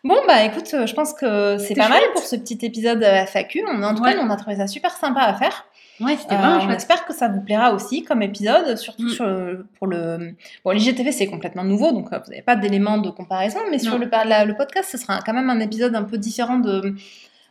Bon, 0.04 0.18
bah 0.28 0.44
écoute, 0.46 0.70
euh, 0.74 0.88
je 0.88 0.94
pense 0.96 1.14
que 1.14 1.58
c'est 1.60 1.76
pas 1.76 1.88
mal 1.90 2.02
pour 2.14 2.24
ce 2.24 2.36
petit 2.36 2.58
épisode 2.64 3.04
euh, 3.04 3.26
FAQ. 3.26 3.64
On, 3.68 3.84
en 3.84 3.94
tout 3.94 4.02
Ouais. 4.02 4.14
cas, 4.16 4.20
on 4.24 4.30
a 4.32 4.36
trouvé 4.36 4.56
ça 4.56 4.66
super 4.68 4.92
sympa 4.98 5.22
à 5.22 5.34
faire. 5.36 5.66
Ouais, 6.02 6.18
c'était 6.20 6.34
Euh, 6.36 6.38
vraiment 6.38 6.58
on 6.58 6.62
chouette. 6.62 6.78
espère 6.78 7.06
que 7.06 7.14
ça 7.14 7.28
vous 7.28 7.42
plaira 7.42 7.74
aussi 7.74 8.04
comme 8.04 8.22
épisode, 8.22 8.76
surtout 8.78 9.04
Mm. 9.04 9.10
sur 9.10 9.26
le- 9.26 9.66
pour 9.78 9.88
le... 9.88 10.34
Bon, 10.66 10.72
l'IGTV, 10.72 11.12
c'est 11.12 11.28
complètement 11.28 11.64
nouveau, 11.64 11.92
donc 11.92 12.12
euh, 12.12 12.20
vous 12.24 12.32
n'avez 12.32 12.42
pas 12.42 12.56
d'éléments 12.56 12.98
de 12.98 13.10
comparaison, 13.10 13.60
mais 13.70 13.80
sur 13.80 13.98
le, 13.98 14.10
par- 14.10 14.26
la- 14.26 14.46
le 14.46 14.56
podcast, 14.56 14.90
ce 14.92 14.98
sera 14.98 15.20
quand 15.26 15.34
même 15.34 15.50
un 15.50 15.60
épisode 15.60 15.94
un 15.96 16.04
peu 16.04 16.18
différent 16.18 16.58
de, 16.58 16.96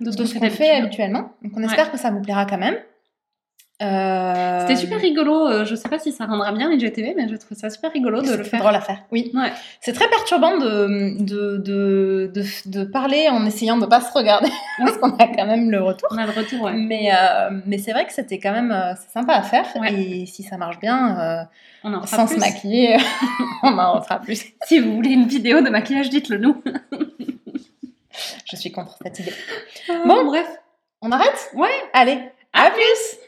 de, 0.01 0.10
ce 0.10 0.35
qu'on 0.39 0.51
fait 0.51 0.70
habituellement. 0.70 1.32
Donc 1.43 1.52
on 1.56 1.62
espère 1.62 1.90
que 1.93 1.98
ça 1.98 2.10
vous 2.10 2.20
plaira 2.20 2.44
quand 2.47 2.59
même. 2.59 2.77
Euh, 3.82 4.61
C'était 4.61 4.77
super 4.77 5.01
rigolo. 5.01 5.48
euh, 5.48 5.65
Je 5.65 5.74
sais 5.74 5.89
pas 5.89 5.98
si 5.98 6.12
ça 6.12 6.27
rendra 6.27 6.52
bien 6.52 6.69
l'IGTV, 6.70 7.15
mais 7.16 7.28
je 7.28 7.36
trouve 7.36 7.57
ça 7.57 7.70
super 7.70 7.90
rigolo 7.93 8.20
de 8.20 8.27
c'est 8.27 8.36
le 8.36 8.44
faire. 8.44 8.61
drôle 8.61 8.74
à 8.74 8.81
faire. 8.81 8.98
Oui. 9.11 9.31
Ouais. 9.35 9.51
C'est 9.81 9.93
très 9.94 10.09
perturbant 10.09 10.59
de, 10.59 11.16
de, 11.23 11.57
de, 11.57 12.31
de, 12.35 12.44
de 12.66 12.85
parler 12.85 13.28
en 13.31 13.47
essayant 13.47 13.78
de 13.78 13.86
pas 13.86 14.01
se 14.02 14.12
regarder, 14.12 14.51
parce 14.78 14.98
qu'on 14.98 15.11
a 15.16 15.27
quand 15.28 15.47
même 15.47 15.70
le 15.70 15.82
retour. 15.82 16.09
On 16.12 16.19
a 16.19 16.27
le 16.27 16.32
retour, 16.32 16.62
ouais. 16.62 16.73
Mais, 16.74 17.11
euh, 17.12 17.51
mais 17.66 17.78
c'est 17.78 17.93
vrai 17.93 18.05
que 18.07 18.12
c'était 18.12 18.39
quand 18.39 18.52
même 18.52 18.70
euh, 18.70 18.93
c'est 19.01 19.11
sympa 19.12 19.32
à 19.35 19.43
faire. 19.43 19.65
Ouais. 19.77 19.94
Et 19.94 20.27
si 20.27 20.43
ça 20.43 20.57
marche 20.59 20.78
bien, 20.78 21.19
euh, 21.19 21.43
On 21.85 21.94
en 21.94 22.02
fera 22.02 22.16
sans 22.19 22.27
plus. 22.27 22.35
se 22.36 22.40
maquiller, 22.40 22.97
on 23.62 23.78
en 23.78 23.98
refera 24.01 24.19
plus. 24.20 24.44
Si 24.66 24.78
vous 24.78 24.94
voulez 24.94 25.11
une 25.11 25.27
vidéo 25.27 25.62
de 25.62 25.70
maquillage, 25.70 26.11
dites-le 26.11 26.36
nous. 26.39 26.62
Je 28.44 28.57
suis 28.57 28.70
contre 28.73 28.97
cette 29.02 29.19
idée. 29.20 29.32
Bon, 30.07 30.24
bref. 30.27 30.47
On 31.02 31.11
arrête? 31.12 31.51
Ouais. 31.55 31.69
Allez, 31.94 32.19
à 32.52 32.70
plus 32.70 33.19